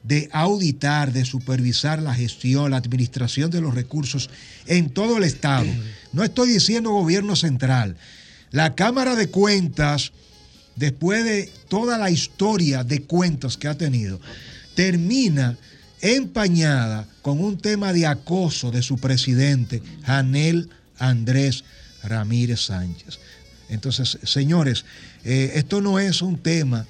[0.03, 4.31] de auditar, de supervisar la gestión, la administración de los recursos
[4.67, 5.67] en todo el Estado.
[6.15, 7.97] No estoy diciendo gobierno central.
[8.51, 10.12] La Cámara de Cuentas,
[10.77, 14.19] después de toda la historia de cuentas que ha tenido,
[14.75, 15.59] termina
[16.01, 20.68] empañada con un tema de acoso de su presidente, Janel
[20.99, 21.65] Andrés
[22.02, 23.18] Ramírez Sánchez.
[23.68, 24.85] Entonces, señores,
[25.25, 26.86] eh, esto no es un tema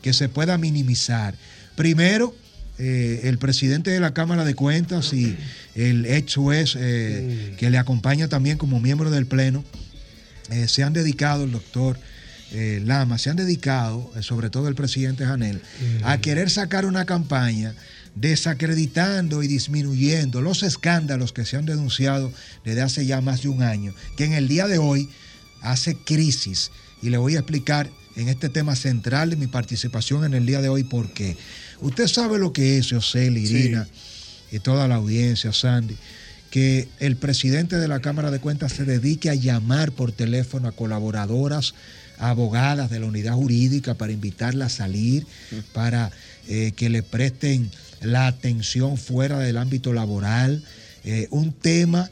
[0.00, 1.34] que se pueda minimizar.
[1.76, 2.34] Primero,
[2.78, 5.36] eh, el presidente de la Cámara de Cuentas y
[5.74, 9.62] el ex juez eh, que le acompaña también como miembro del Pleno,
[10.50, 11.98] eh, se han dedicado, el doctor
[12.84, 15.62] Lama, se han dedicado, sobre todo el presidente Janel,
[16.02, 17.74] a querer sacar una campaña
[18.14, 22.32] desacreditando y disminuyendo los escándalos que se han denunciado
[22.64, 25.08] desde hace ya más de un año, que en el día de hoy
[25.60, 26.70] hace crisis.
[27.02, 30.60] Y le voy a explicar en este tema central de mi participación en el día
[30.60, 31.36] de hoy por qué.
[31.80, 33.88] Usted sabe lo que es, José, Irina
[34.50, 35.96] y toda la audiencia, Sandy,
[36.50, 40.72] que el presidente de la Cámara de Cuentas se dedique a llamar por teléfono a
[40.72, 41.74] colaboradoras,
[42.18, 45.26] a abogadas de la unidad jurídica para invitarla a salir,
[45.72, 46.10] para
[46.48, 47.70] eh, que le presten
[48.02, 50.64] la atención fuera del ámbito laboral,
[51.04, 52.08] eh, un tema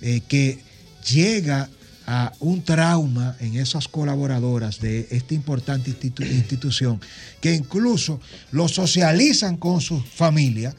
[0.00, 0.58] eh, que
[1.10, 1.68] llega
[2.06, 7.00] a un trauma en esas colaboradoras de esta importante institu- institución,
[7.40, 10.74] que incluso lo socializan con su familia.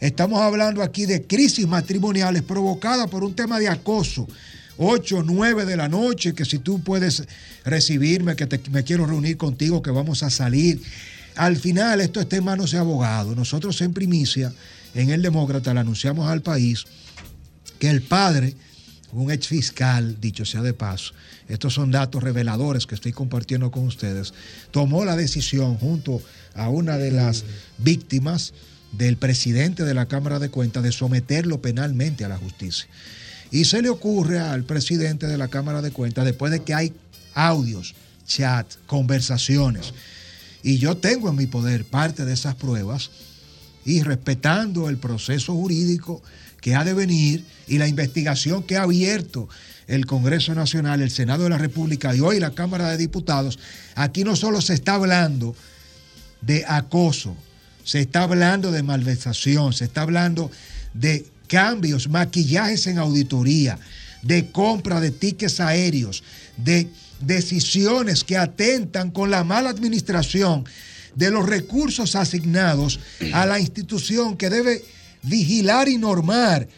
[0.00, 4.28] Estamos hablando aquí de crisis matrimoniales provocadas por un tema de acoso,
[4.76, 7.24] 8, 9 de la noche, que si tú puedes
[7.64, 10.80] recibirme, que te- me quiero reunir contigo, que vamos a salir.
[11.38, 13.36] Al final esto está en manos de abogados.
[13.36, 14.52] Nosotros en primicia,
[14.92, 16.84] en el Demócrata, le anunciamos al país
[17.78, 18.56] que el padre,
[19.12, 21.14] un ex fiscal, dicho sea de paso,
[21.46, 24.34] estos son datos reveladores que estoy compartiendo con ustedes,
[24.72, 26.20] tomó la decisión junto
[26.56, 27.44] a una de las
[27.78, 28.52] víctimas
[28.90, 32.88] del presidente de la Cámara de Cuentas de someterlo penalmente a la justicia.
[33.52, 36.92] Y se le ocurre al presidente de la Cámara de Cuentas, después de que hay
[37.32, 37.94] audios,
[38.26, 39.94] chat, conversaciones,
[40.62, 43.10] y yo tengo en mi poder parte de esas pruebas,
[43.84, 46.22] y respetando el proceso jurídico
[46.60, 49.48] que ha de venir y la investigación que ha abierto
[49.86, 53.58] el Congreso Nacional, el Senado de la República y hoy la Cámara de Diputados,
[53.94, 55.56] aquí no solo se está hablando
[56.42, 57.34] de acoso,
[57.84, 60.50] se está hablando de malversación, se está hablando
[60.92, 63.78] de cambios, maquillajes en auditoría,
[64.22, 66.22] de compra de tickets aéreos,
[66.58, 66.88] de
[67.20, 70.64] decisiones que atentan con la mala administración
[71.14, 73.00] de los recursos asignados
[73.32, 74.84] a la institución que debe
[75.22, 76.68] vigilar y normar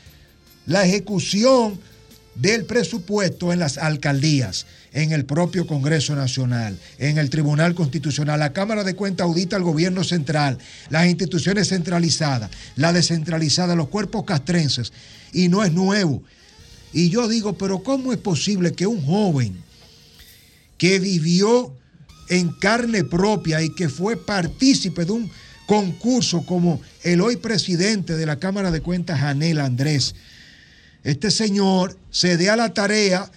[0.67, 1.79] la ejecución
[2.35, 8.41] del presupuesto en las alcaldías, en el propio Congreso Nacional, en el Tribunal Constitucional.
[8.41, 14.25] La Cámara de Cuentas audita al gobierno central, las instituciones centralizadas, la descentralizada, los cuerpos
[14.25, 14.93] castrenses,
[15.33, 16.23] y no es nuevo.
[16.93, 19.63] Y yo digo, pero ¿cómo es posible que un joven
[20.81, 21.77] que vivió
[22.31, 25.31] en carne propia y que fue partícipe de un
[25.67, 30.15] concurso como el hoy presidente de la Cámara de Cuentas, Anel Andrés,
[31.05, 33.31] este señor se dé a la tarea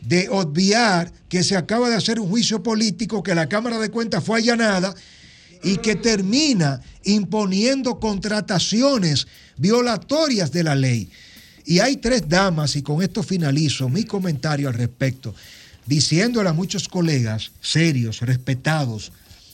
[0.00, 4.24] de obviar que se acaba de hacer un juicio político, que la Cámara de Cuentas
[4.24, 4.94] fue allanada
[5.62, 9.26] y que termina imponiendo contrataciones
[9.58, 11.10] violatorias de la ley.
[11.66, 15.34] Y hay tres damas, y con esto finalizo mi comentario al respecto,
[15.88, 19.10] diciéndole a muchos colegas serios, respetados,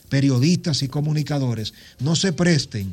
[0.08, 2.92] periodistas y comunicadores, no se presten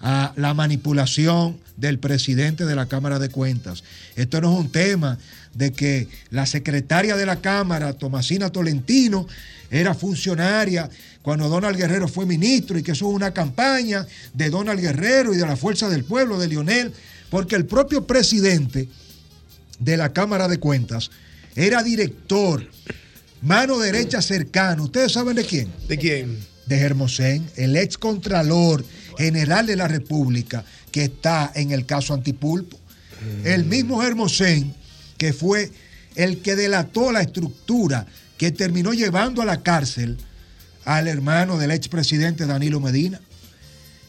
[0.00, 3.82] a la manipulación del presidente de la Cámara de Cuentas.
[4.14, 5.18] Esto no es un tema
[5.52, 9.26] de que la secretaria de la Cámara, Tomasina Tolentino,
[9.68, 10.88] era funcionaria
[11.22, 15.36] cuando Donald Guerrero fue ministro y que eso es una campaña de Donald Guerrero y
[15.36, 16.92] de la Fuerza del Pueblo, de Lionel,
[17.30, 18.88] porque el propio presidente
[19.80, 21.10] de la Cámara de Cuentas
[21.54, 22.68] era director,
[23.42, 24.84] mano derecha cercano.
[24.84, 25.72] ¿Ustedes saben de quién?
[25.88, 26.38] ¿De quién?
[26.66, 28.84] De Hermosén, el ex contralor
[29.16, 32.78] general de la República que está en el caso Antipulpo.
[33.44, 34.74] El mismo Hermosén
[35.16, 35.70] que fue
[36.14, 38.06] el que delató la estructura
[38.38, 40.16] que terminó llevando a la cárcel
[40.84, 43.20] al hermano del expresidente Danilo Medina.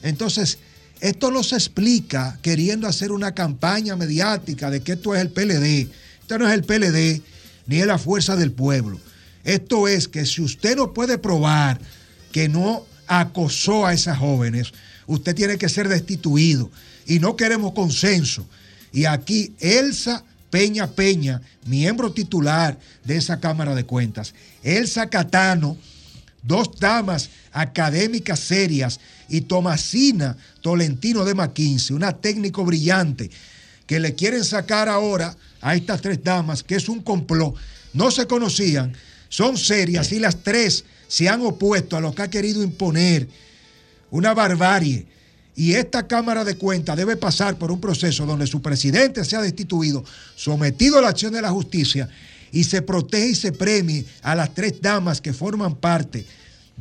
[0.02, 0.60] Entonces,
[1.02, 5.90] esto no se explica queriendo hacer una campaña mediática de que esto es el PLD.
[6.38, 7.22] No es el PLD
[7.66, 9.00] ni es la fuerza del pueblo.
[9.44, 11.80] Esto es que si usted no puede probar
[12.32, 14.74] que no acosó a esas jóvenes,
[15.08, 16.70] usted tiene que ser destituido.
[17.08, 18.46] Y no queremos consenso.
[18.92, 24.34] Y aquí Elsa Peña Peña, miembro titular de esa Cámara de Cuentas,
[24.64, 25.78] Elsa Catano,
[26.42, 33.30] dos damas académicas serias, y Tomasina Tolentino de McKinsey, una técnico brillante,
[33.86, 37.56] que le quieren sacar ahora a estas tres damas, que es un complot.
[37.94, 38.94] No se conocían,
[39.30, 43.28] son serias y las tres se han opuesto a lo que ha querido imponer
[44.12, 45.06] una barbarie.
[45.56, 50.06] Y esta Cámara de Cuentas debe pasar por un proceso donde su presidente sea destituido,
[50.36, 52.10] sometido a la acción de la justicia
[52.52, 56.26] y se protege y se premie a las tres damas que forman parte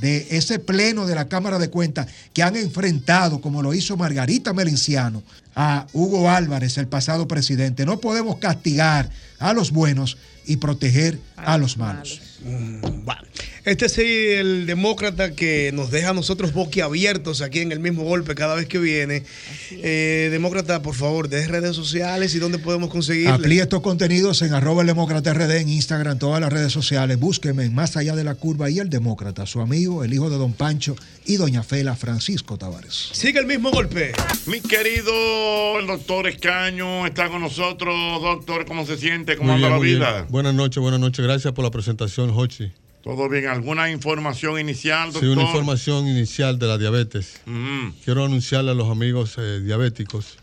[0.00, 4.52] de ese pleno de la Cámara de Cuentas que han enfrentado, como lo hizo Margarita
[4.52, 5.22] Melenciano,
[5.54, 7.84] a Hugo Álvarez, el pasado presidente.
[7.84, 12.20] No podemos castigar a los buenos y proteger a los malos.
[12.42, 13.22] Bueno.
[13.64, 18.34] Este es el demócrata que nos deja a nosotros boquiabiertos aquí en el mismo golpe
[18.34, 19.24] cada vez que viene.
[19.72, 23.32] Eh, demócrata, por favor, de redes sociales y dónde podemos conseguirle.
[23.32, 27.18] Amplíe estos contenidos en arroba el demócrata RD en Instagram, todas las redes sociales.
[27.18, 30.38] Búsqueme en Más Allá de la Curva y el demócrata, su amigo, el hijo de
[30.38, 33.10] Don Pancho y Doña Fela, Francisco Tavares.
[33.12, 34.12] Sigue el mismo golpe.
[34.46, 37.94] Mi querido el doctor Escaño está con nosotros.
[38.22, 39.36] Doctor, ¿cómo se siente?
[39.36, 40.26] ¿Cómo Muy anda bien, la vida?
[40.30, 41.22] Buenas noches, buenas noches.
[41.22, 42.70] Gracias por la presentación, Hochi.
[43.02, 43.46] ¿Todo bien?
[43.46, 45.30] ¿Alguna información inicial, Sí, doctor?
[45.30, 47.40] una información inicial de la diabetes.
[47.46, 47.90] Mm.
[48.04, 50.36] Quiero anunciarle a los amigos eh, diabéticos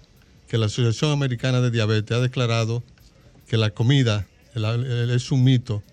[0.47, 2.83] que la Asociación Americana de Diabetes ha declarado
[3.47, 5.83] que la comida el- el- es un mito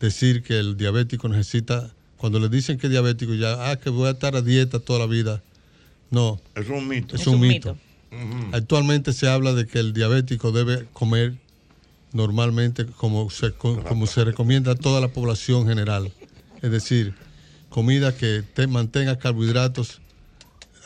[0.00, 4.08] decir que el diabético necesita, cuando le dicen que es diabético, ya, ah, que voy
[4.08, 5.42] a estar a dieta toda la vida.
[6.10, 6.40] No.
[6.54, 7.16] Es un mito.
[7.16, 7.76] Es, un, mito.
[8.52, 11.34] Actualmente se habla de que el diabético debe comer
[12.12, 16.10] normalmente como se, co- como se recomienda a toda la población general.
[16.62, 17.14] Es decir,
[17.68, 20.00] comida que te mantenga carbohidratos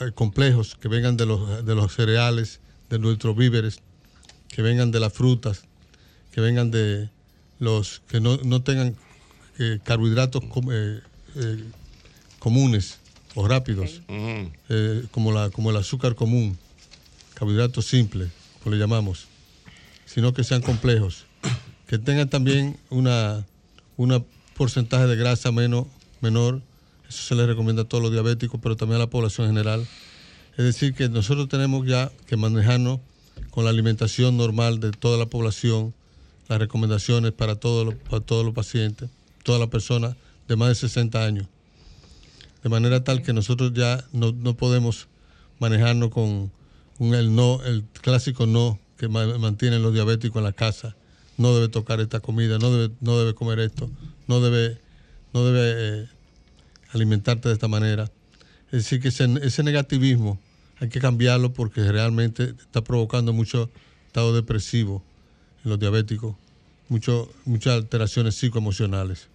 [0.00, 2.60] eh, complejos, que vengan de los, de los cereales,
[2.90, 3.78] de nuestros víveres,
[4.48, 5.62] que vengan de las frutas,
[6.32, 7.08] que vengan de
[7.58, 8.96] los que no, no tengan
[9.58, 11.00] eh, carbohidratos com- eh,
[11.36, 11.64] eh,
[12.38, 12.98] comunes
[13.34, 14.02] o rápidos,
[15.10, 16.58] como, la, como el azúcar común,
[17.34, 18.30] carbohidratos simples,
[18.62, 19.26] como le llamamos,
[20.12, 21.24] sino que sean complejos,
[21.86, 23.46] que tengan también una,
[23.96, 24.22] una
[24.56, 25.86] porcentaje de grasa menos,
[26.20, 26.60] menor,
[27.08, 29.86] eso se le recomienda a todos los diabéticos, pero también a la población general.
[30.58, 33.00] Es decir, que nosotros tenemos ya que manejarnos
[33.50, 35.94] con la alimentación normal de toda la población,
[36.46, 39.08] las recomendaciones para todos los, para todos pacientes,
[39.44, 40.14] todas las personas
[40.46, 41.46] de más de 60 años.
[42.62, 45.08] De manera tal que nosotros ya no, no podemos
[45.58, 46.52] manejarnos con
[46.98, 50.94] un, el no, el clásico no que ma- mantienen los diabéticos en la casa.
[51.36, 53.90] No debe tocar esta comida, no debe, no debe comer esto,
[54.28, 54.78] no debe,
[55.34, 56.08] no debe eh,
[56.92, 58.04] alimentarte de esta manera.
[58.66, 60.38] Es decir, que ese, ese negativismo
[60.78, 63.70] hay que cambiarlo porque realmente está provocando mucho
[64.06, 65.02] estado depresivo
[65.64, 66.36] en los diabéticos,
[66.88, 69.26] mucho, muchas alteraciones psicoemocionales.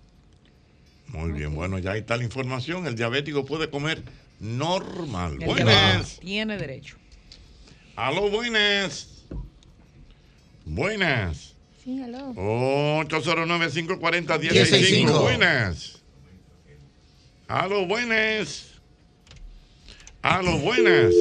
[1.10, 2.88] Muy bien, bueno, ya ahí está la información.
[2.88, 4.02] El diabético puede comer
[4.40, 5.38] normal.
[5.42, 6.20] El Buenas.
[6.22, 6.96] Tiene derecho.
[7.98, 9.17] Aló, buenas.
[10.70, 11.56] Buenas.
[11.84, 12.34] Sí, aló.
[13.08, 15.22] 809-540-165.
[15.22, 16.04] Buenas.
[17.48, 18.80] Aló, buenas.
[20.22, 21.14] Aló, buenas.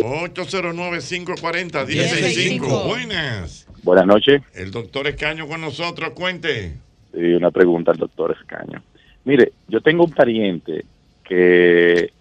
[0.00, 2.86] 809-540-165.
[2.86, 3.66] Buenas.
[3.82, 4.42] Buenas noches.
[4.54, 6.76] El doctor Escaño con nosotros, cuente.
[7.12, 8.80] Sí, una pregunta al doctor Escaño.
[9.24, 10.84] Mire, yo tengo un pariente
[11.24, 12.12] que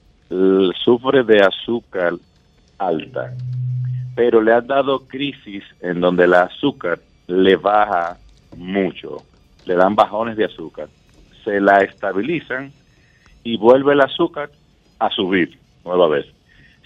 [0.84, 2.14] sufre de azúcar
[2.78, 3.34] alta,
[4.18, 8.18] pero le han dado crisis en donde el azúcar le baja
[8.56, 9.22] mucho,
[9.68, 10.90] le dan bajones de azúcar,
[11.44, 12.74] se la estabilizan
[13.44, 14.50] y vuelve el azúcar
[14.98, 16.26] a subir nueva vez.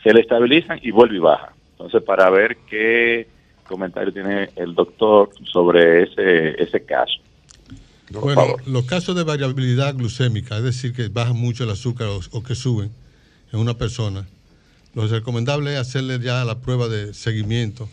[0.03, 1.53] Se le estabilizan y vuelve y baja.
[1.71, 3.29] Entonces, para ver qué
[3.65, 7.21] comentario tiene el doctor sobre ese, ese caso.
[8.09, 12.43] Bueno, los casos de variabilidad glucémica, es decir, que baja mucho el azúcar o, o
[12.43, 12.91] que suben
[13.53, 14.27] en una persona,
[14.93, 17.87] lo recomendable es hacerle ya la prueba de seguimiento,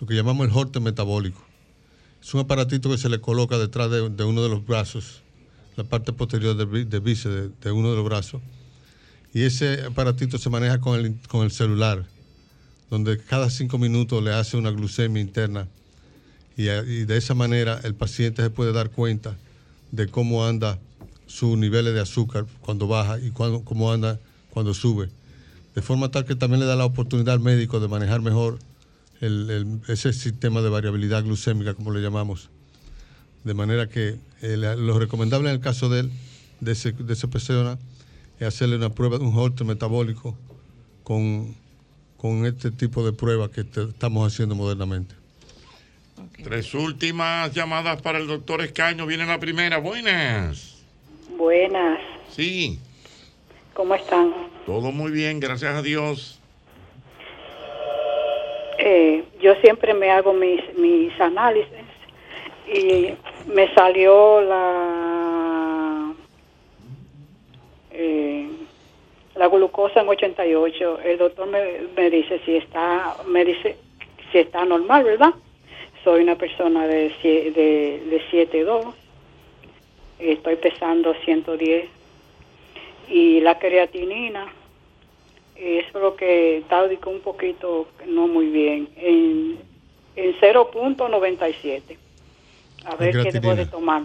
[0.00, 1.42] lo que llamamos el horte metabólico.
[2.22, 5.22] Es un aparatito que se le coloca detrás de, uno de los brazos,
[5.76, 8.42] la parte posterior del bí- del bíceps de, uno de los brazos.
[9.34, 12.06] Y ese aparatito se maneja con el, con el celular,
[12.90, 15.68] donde cada cinco minutos le hace una glucemia interna
[16.56, 19.36] y, a- y de esa manera el paciente se puede dar cuenta
[19.90, 20.78] de cómo anda
[21.26, 25.08] sus niveles de azúcar cuando baja y cuando, cómo anda cuando sube.
[25.74, 28.58] De forma tal que también le da la oportunidad al médico de manejar mejor
[29.20, 32.50] el- el- ese sistema de variabilidad glucémica, como le llamamos.
[33.44, 36.10] De manera que eh, lo recomendable en el caso de él,
[36.60, 37.78] de, ese, de esa persona,
[38.40, 40.36] es hacerle una prueba, un holter metabólico
[41.04, 41.54] con,
[42.16, 45.14] con este tipo de pruebas que te- estamos haciendo modernamente.
[46.42, 49.06] Tres últimas llamadas para el doctor Escaño.
[49.06, 49.78] Viene la primera.
[49.78, 50.74] Buenas.
[51.38, 51.98] Buenas,
[52.34, 52.78] Sí,
[53.74, 54.32] ¿cómo están?
[54.66, 56.40] Todo muy bien, gracias a Dios.
[58.78, 61.68] Eh, yo siempre me hago mis, mis análisis
[62.66, 63.14] y
[63.46, 66.12] me salió la
[67.92, 68.48] eh,
[69.34, 71.00] la glucosa en 88.
[71.04, 71.62] El doctor me,
[71.96, 73.76] me dice si está me dice
[74.32, 75.34] si está normal, ¿verdad?
[76.02, 78.94] Soy una persona de de, de 7'2".
[80.18, 82.01] Estoy pesando 110
[83.12, 84.46] y la creatinina
[85.54, 89.58] es lo que está un poquito no muy bien en,
[90.16, 91.96] en 0.97
[92.86, 94.02] a ver qué debo de tomar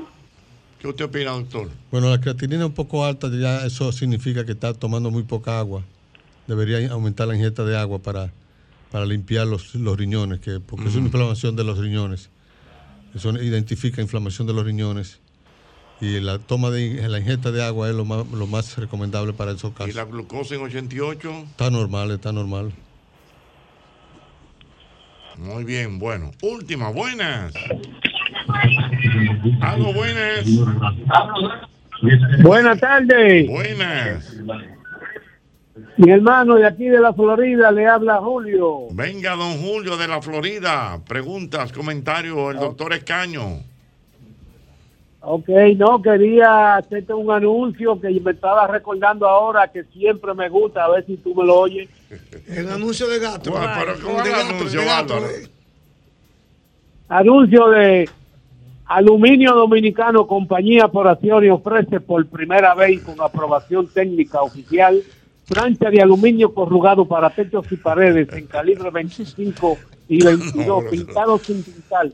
[0.80, 1.69] ¿Qué usted opina, doctor?
[1.90, 5.82] Bueno, la creatinina un poco alta, ya eso significa que está tomando muy poca agua.
[6.45, 8.32] Debería aumentar la ingesta de agua para,
[8.92, 12.30] para limpiar los, los riñones, que, porque es una inflamación de los riñones.
[13.16, 15.19] Eso identifica inflamación de los riñones.
[16.00, 19.51] Y la toma de la ingesta de agua es lo más, lo más recomendable para
[19.51, 19.95] esos ¿Y casos.
[19.95, 21.32] la glucosa en 88?
[21.50, 22.72] Está normal, está normal.
[25.38, 26.32] Muy bien, bueno.
[26.42, 27.53] Última, buenas.
[29.61, 30.45] Algo buenas.
[32.42, 33.48] Buenas tardes.
[33.48, 34.35] Buenas.
[35.98, 38.88] Mi hermano de aquí de la Florida le habla Julio.
[38.92, 41.00] Venga, don Julio de la Florida.
[41.08, 43.61] Preguntas, comentarios, el doctor Escaño.
[45.30, 50.86] Ok, no, quería hacerte un anuncio que me estaba recordando ahora que siempre me gusta,
[50.86, 51.90] a ver si tú me lo oyes.
[52.48, 53.52] El anuncio de gato.
[53.52, 55.50] Bueno, pero ¿cómo de gato, anuncio, de gato, eh.
[57.10, 58.10] Anuncio de
[58.86, 65.04] Aluminio Dominicano, compañía por acción y ofrece por primera vez con aprobación técnica oficial
[65.50, 69.78] plancha de aluminio corrugado para techos y paredes en calibre 25
[70.10, 72.10] y 22, pintados sin pintar.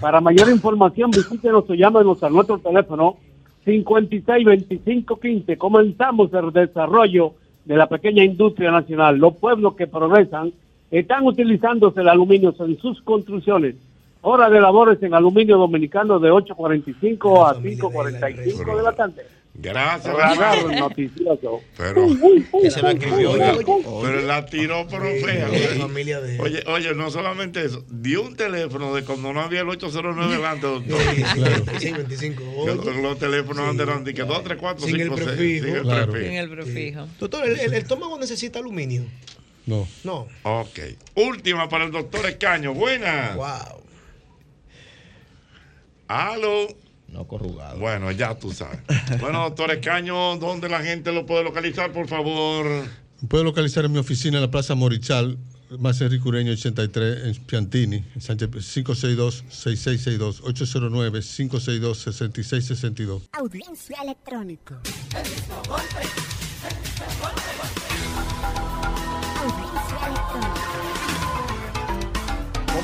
[0.00, 3.16] Para mayor información visítenos o llámenos a nuestro teléfono
[3.64, 5.58] 56 25 15.
[5.58, 9.16] Comenzamos el desarrollo de la pequeña industria nacional.
[9.16, 10.52] Los pueblos que progresan
[10.90, 13.74] están utilizándose el aluminio en sus construcciones.
[14.22, 19.26] Hora de labores en aluminio dominicano de 8.45 a 5.45 de la tarde.
[19.56, 20.12] Gracias.
[20.12, 21.60] Radar noticioso.
[21.76, 22.08] Pero,
[22.70, 23.64] se la escribió, Oye, oye.
[24.02, 25.48] pero la tiró, pero fea.
[26.40, 30.66] Oye, oye, no solamente eso, dio un teléfono de cuando no había el 809 delante,
[30.66, 30.98] doctor.
[31.78, 32.42] Sí, 25.
[32.66, 35.26] Los, los teléfonos antes eran de que 2, 3, 4, Sin el 5, 6.
[35.28, 35.64] prefijo.
[35.66, 36.12] Sin el Claro.
[36.12, 36.32] prefijo.
[36.32, 37.08] En el prefijo.
[37.20, 39.04] Doctor, ¿el, el estómago necesita aluminio?
[39.66, 39.86] No.
[40.02, 40.26] No.
[40.42, 40.78] Ok.
[41.14, 42.74] Última para el doctor Escaño.
[42.74, 43.34] Buena.
[43.36, 43.82] Wow.
[46.08, 46.66] Aló.
[47.14, 47.78] No corrugado.
[47.78, 48.80] Bueno, ya tú sabes.
[49.20, 52.66] Bueno, doctor Escaño, ¿dónde la gente lo puede localizar, por favor?
[53.28, 55.38] Puede localizar en mi oficina en la Plaza Morichal,
[55.78, 63.28] más Enrique Ureño 83, en Piantini, en Sánchez, 562-6662, 809-562-6662.
[63.32, 64.80] Audiencia electrónica.
[65.14, 65.54] Audiencia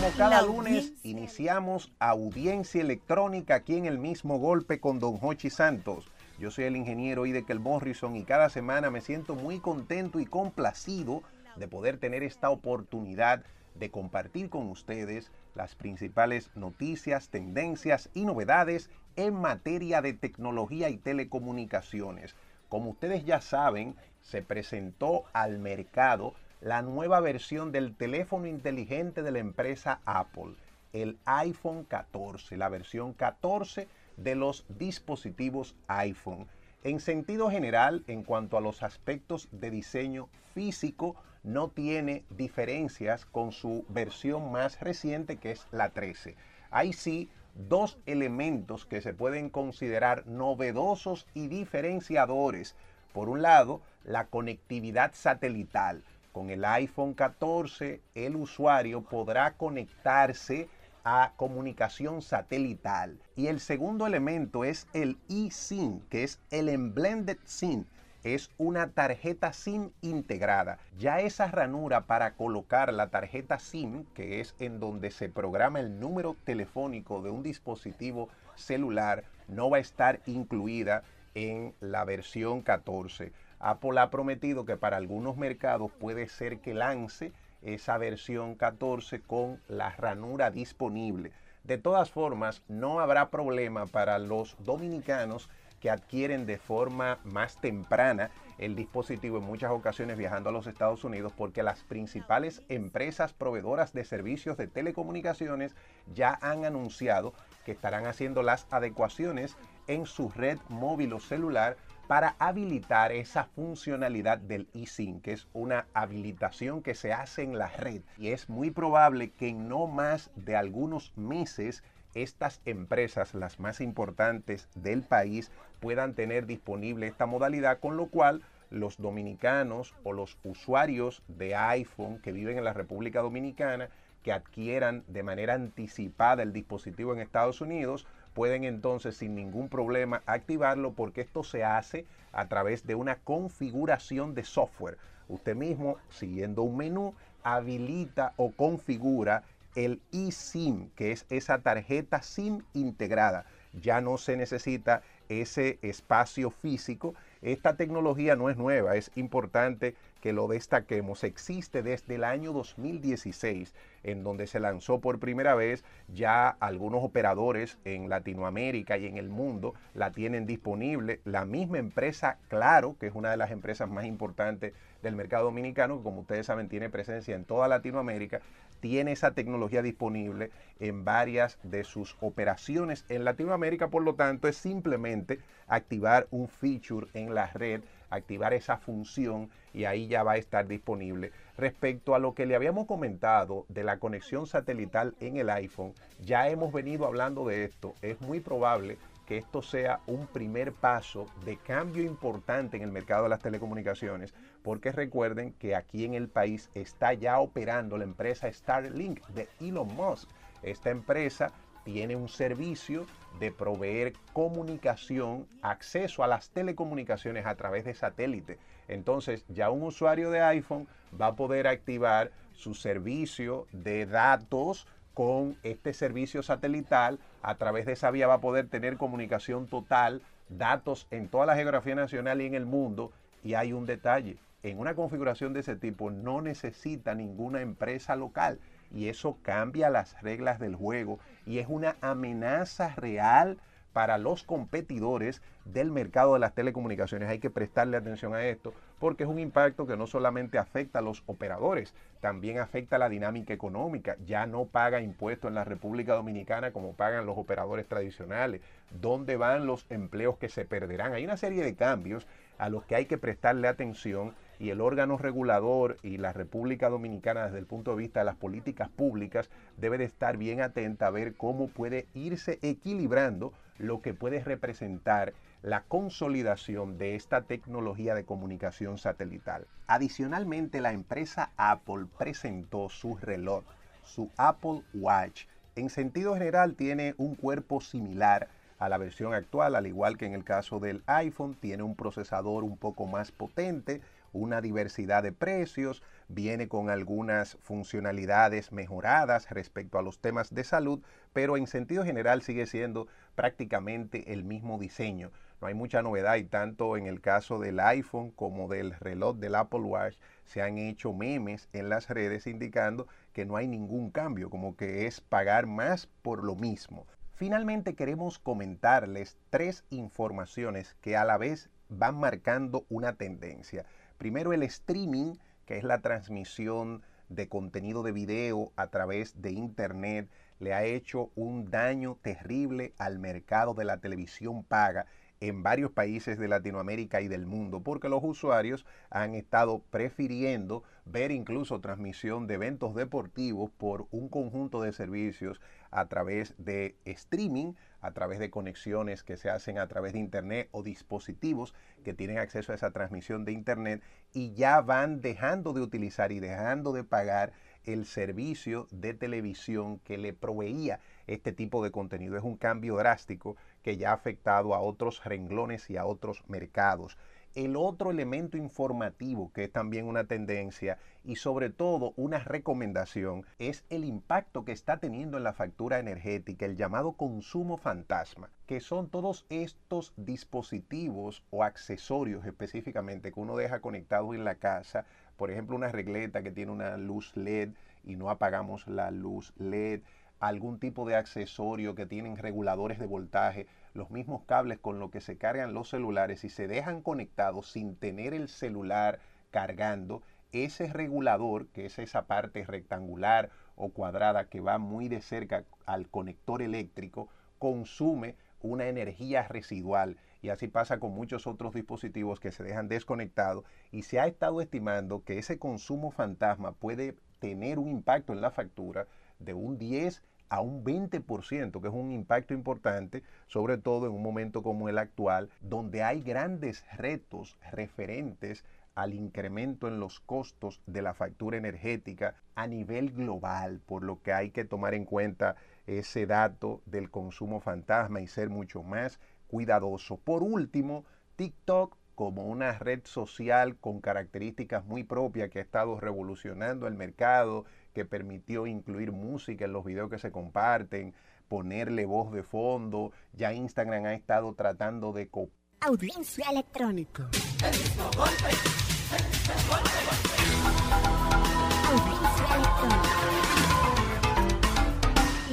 [0.00, 6.10] Como cada lunes, iniciamos audiencia electrónica aquí en el mismo golpe con Don Hochi Santos.
[6.38, 11.22] Yo soy el ingeniero Idekel Morrison y cada semana me siento muy contento y complacido
[11.56, 18.88] de poder tener esta oportunidad de compartir con ustedes las principales noticias, tendencias y novedades
[19.16, 22.34] en materia de tecnología y telecomunicaciones.
[22.70, 29.30] Como ustedes ya saben, se presentó al mercado la nueva versión del teléfono inteligente de
[29.30, 30.56] la empresa Apple,
[30.92, 36.46] el iPhone 14, la versión 14 de los dispositivos iPhone.
[36.82, 43.52] En sentido general, en cuanto a los aspectos de diseño físico, no tiene diferencias con
[43.52, 46.36] su versión más reciente que es la 13.
[46.70, 52.76] Hay sí dos elementos que se pueden considerar novedosos y diferenciadores.
[53.14, 56.04] Por un lado, la conectividad satelital.
[56.32, 60.68] Con el iPhone 14, el usuario podrá conectarse
[61.04, 63.18] a comunicación satelital.
[63.34, 67.84] Y el segundo elemento es el eSIM, que es el Emblended SIM.
[68.22, 70.78] Es una tarjeta SIM integrada.
[70.98, 75.98] Ya esa ranura para colocar la tarjeta SIM, que es en donde se programa el
[75.98, 81.02] número telefónico de un dispositivo celular, no va a estar incluida
[81.34, 83.32] en la versión 14.
[83.60, 87.32] Apple ha prometido que para algunos mercados puede ser que lance
[87.62, 91.32] esa versión 14 con la ranura disponible.
[91.64, 98.30] De todas formas, no habrá problema para los dominicanos que adquieren de forma más temprana
[98.58, 103.92] el dispositivo en muchas ocasiones viajando a los Estados Unidos porque las principales empresas proveedoras
[103.94, 105.74] de servicios de telecomunicaciones
[106.14, 107.32] ya han anunciado
[107.64, 109.56] que estarán haciendo las adecuaciones
[109.86, 111.76] en su red móvil o celular
[112.10, 117.68] para habilitar esa funcionalidad del eSIM, que es una habilitación que se hace en la
[117.68, 118.02] red.
[118.18, 121.84] Y es muy probable que en no más de algunos meses
[122.16, 128.42] estas empresas, las más importantes del país, puedan tener disponible esta modalidad, con lo cual
[128.70, 133.88] los dominicanos o los usuarios de iPhone que viven en la República Dominicana,
[134.24, 140.22] que adquieran de manera anticipada el dispositivo en Estados Unidos, pueden entonces sin ningún problema
[140.26, 144.98] activarlo porque esto se hace a través de una configuración de software.
[145.28, 149.42] Usted mismo, siguiendo un menú, habilita o configura
[149.74, 153.46] el eSIM, que es esa tarjeta SIM integrada.
[153.72, 157.14] Ya no se necesita ese espacio físico.
[157.40, 161.24] Esta tecnología no es nueva, es importante que lo destaquemos.
[161.24, 165.84] Existe desde el año 2016, en donde se lanzó por primera vez.
[166.08, 171.20] Ya algunos operadores en Latinoamérica y en el mundo la tienen disponible.
[171.24, 175.98] La misma empresa Claro, que es una de las empresas más importantes del mercado dominicano,
[175.98, 178.40] que como ustedes saben tiene presencia en toda Latinoamérica,
[178.80, 184.56] tiene esa tecnología disponible en varias de sus operaciones en Latinoamérica, por lo tanto es
[184.56, 190.36] simplemente activar un feature en la red, activar esa función y ahí ya va a
[190.36, 191.32] estar disponible.
[191.56, 196.48] Respecto a lo que le habíamos comentado de la conexión satelital en el iPhone, ya
[196.48, 198.98] hemos venido hablando de esto, es muy probable
[199.30, 204.34] que esto sea un primer paso de cambio importante en el mercado de las telecomunicaciones,
[204.64, 209.94] porque recuerden que aquí en el país está ya operando la empresa Starlink de Elon
[209.94, 210.28] Musk.
[210.64, 211.52] Esta empresa
[211.84, 213.06] tiene un servicio
[213.38, 218.58] de proveer comunicación, acceso a las telecomunicaciones a través de satélite.
[218.88, 225.56] Entonces ya un usuario de iPhone va a poder activar su servicio de datos con
[225.62, 227.18] este servicio satelital.
[227.42, 231.56] A través de esa vía va a poder tener comunicación total, datos en toda la
[231.56, 233.12] geografía nacional y en el mundo.
[233.42, 238.58] Y hay un detalle, en una configuración de ese tipo no necesita ninguna empresa local
[238.92, 241.18] y eso cambia las reglas del juego
[241.50, 243.58] y es una amenaza real
[243.92, 247.28] para los competidores del mercado de las telecomunicaciones.
[247.28, 251.02] Hay que prestarle atención a esto porque es un impacto que no solamente afecta a
[251.02, 254.16] los operadores, también afecta a la dinámica económica.
[254.24, 258.60] Ya no paga impuestos en la República Dominicana como pagan los operadores tradicionales.
[259.00, 261.14] ¿Dónde van los empleos que se perderán?
[261.14, 265.16] Hay una serie de cambios a los que hay que prestarle atención y el órgano
[265.16, 269.48] regulador y la República Dominicana desde el punto de vista de las políticas públicas
[269.78, 275.32] debe de estar bien atenta a ver cómo puede irse equilibrando lo que puede representar
[275.62, 279.66] la consolidación de esta tecnología de comunicación satelital.
[279.86, 283.64] Adicionalmente, la empresa Apple presentó su reloj,
[284.04, 285.46] su Apple Watch.
[285.74, 288.48] En sentido general tiene un cuerpo similar
[288.78, 292.64] a la versión actual, al igual que en el caso del iPhone, tiene un procesador
[292.64, 294.00] un poco más potente,
[294.32, 301.02] una diversidad de precios, viene con algunas funcionalidades mejoradas respecto a los temas de salud,
[301.32, 305.30] pero en sentido general sigue siendo prácticamente el mismo diseño.
[305.60, 309.54] No hay mucha novedad y tanto en el caso del iPhone como del reloj del
[309.54, 314.48] Apple Watch se han hecho memes en las redes indicando que no hay ningún cambio,
[314.48, 317.06] como que es pagar más por lo mismo.
[317.34, 323.84] Finalmente queremos comentarles tres informaciones que a la vez van marcando una tendencia.
[324.20, 327.00] Primero el streaming, que es la transmisión
[327.30, 333.18] de contenido de video a través de internet, le ha hecho un daño terrible al
[333.18, 335.06] mercado de la televisión paga
[335.40, 341.30] en varios países de Latinoamérica y del mundo, porque los usuarios han estado prefiriendo ver
[341.30, 348.12] incluso transmisión de eventos deportivos por un conjunto de servicios a través de streaming, a
[348.12, 352.72] través de conexiones que se hacen a través de Internet o dispositivos que tienen acceso
[352.72, 357.52] a esa transmisión de Internet y ya van dejando de utilizar y dejando de pagar
[357.84, 362.36] el servicio de televisión que le proveía este tipo de contenido.
[362.36, 367.16] Es un cambio drástico que ya ha afectado a otros renglones y a otros mercados.
[367.56, 373.84] El otro elemento informativo que es también una tendencia y sobre todo una recomendación es
[373.90, 379.08] el impacto que está teniendo en la factura energética, el llamado consumo fantasma, que son
[379.08, 385.04] todos estos dispositivos o accesorios específicamente que uno deja conectado en la casa,
[385.36, 387.70] por ejemplo una regleta que tiene una luz LED
[388.04, 390.02] y no apagamos la luz LED,
[390.38, 395.20] algún tipo de accesorio que tienen reguladores de voltaje, los mismos cables con los que
[395.20, 399.20] se cargan los celulares y se dejan conectados sin tener el celular
[399.50, 405.64] cargando, ese regulador, que es esa parte rectangular o cuadrada que va muy de cerca
[405.86, 407.28] al conector eléctrico,
[407.58, 410.16] consume una energía residual.
[410.42, 413.64] Y así pasa con muchos otros dispositivos que se dejan desconectados.
[413.92, 418.50] Y se ha estado estimando que ese consumo fantasma puede tener un impacto en la
[418.50, 419.06] factura
[419.38, 424.22] de un 10 a un 20%, que es un impacto importante, sobre todo en un
[424.22, 428.64] momento como el actual, donde hay grandes retos referentes
[428.96, 434.32] al incremento en los costos de la factura energética a nivel global, por lo que
[434.32, 435.56] hay que tomar en cuenta
[435.86, 440.16] ese dato del consumo fantasma y ser mucho más cuidadoso.
[440.18, 441.04] Por último,
[441.36, 447.64] TikTok como una red social con características muy propias que ha estado revolucionando el mercado,
[447.92, 451.14] que permitió incluir música en los videos que se comparten,
[451.48, 453.12] ponerle voz de fondo.
[453.32, 455.58] Ya Instagram ha estado tratando de copiar.
[455.80, 457.28] Audiencia electrónica.
[457.62, 458.80] Electrónica.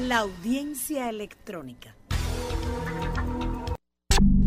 [0.07, 1.96] La audiencia electrónica.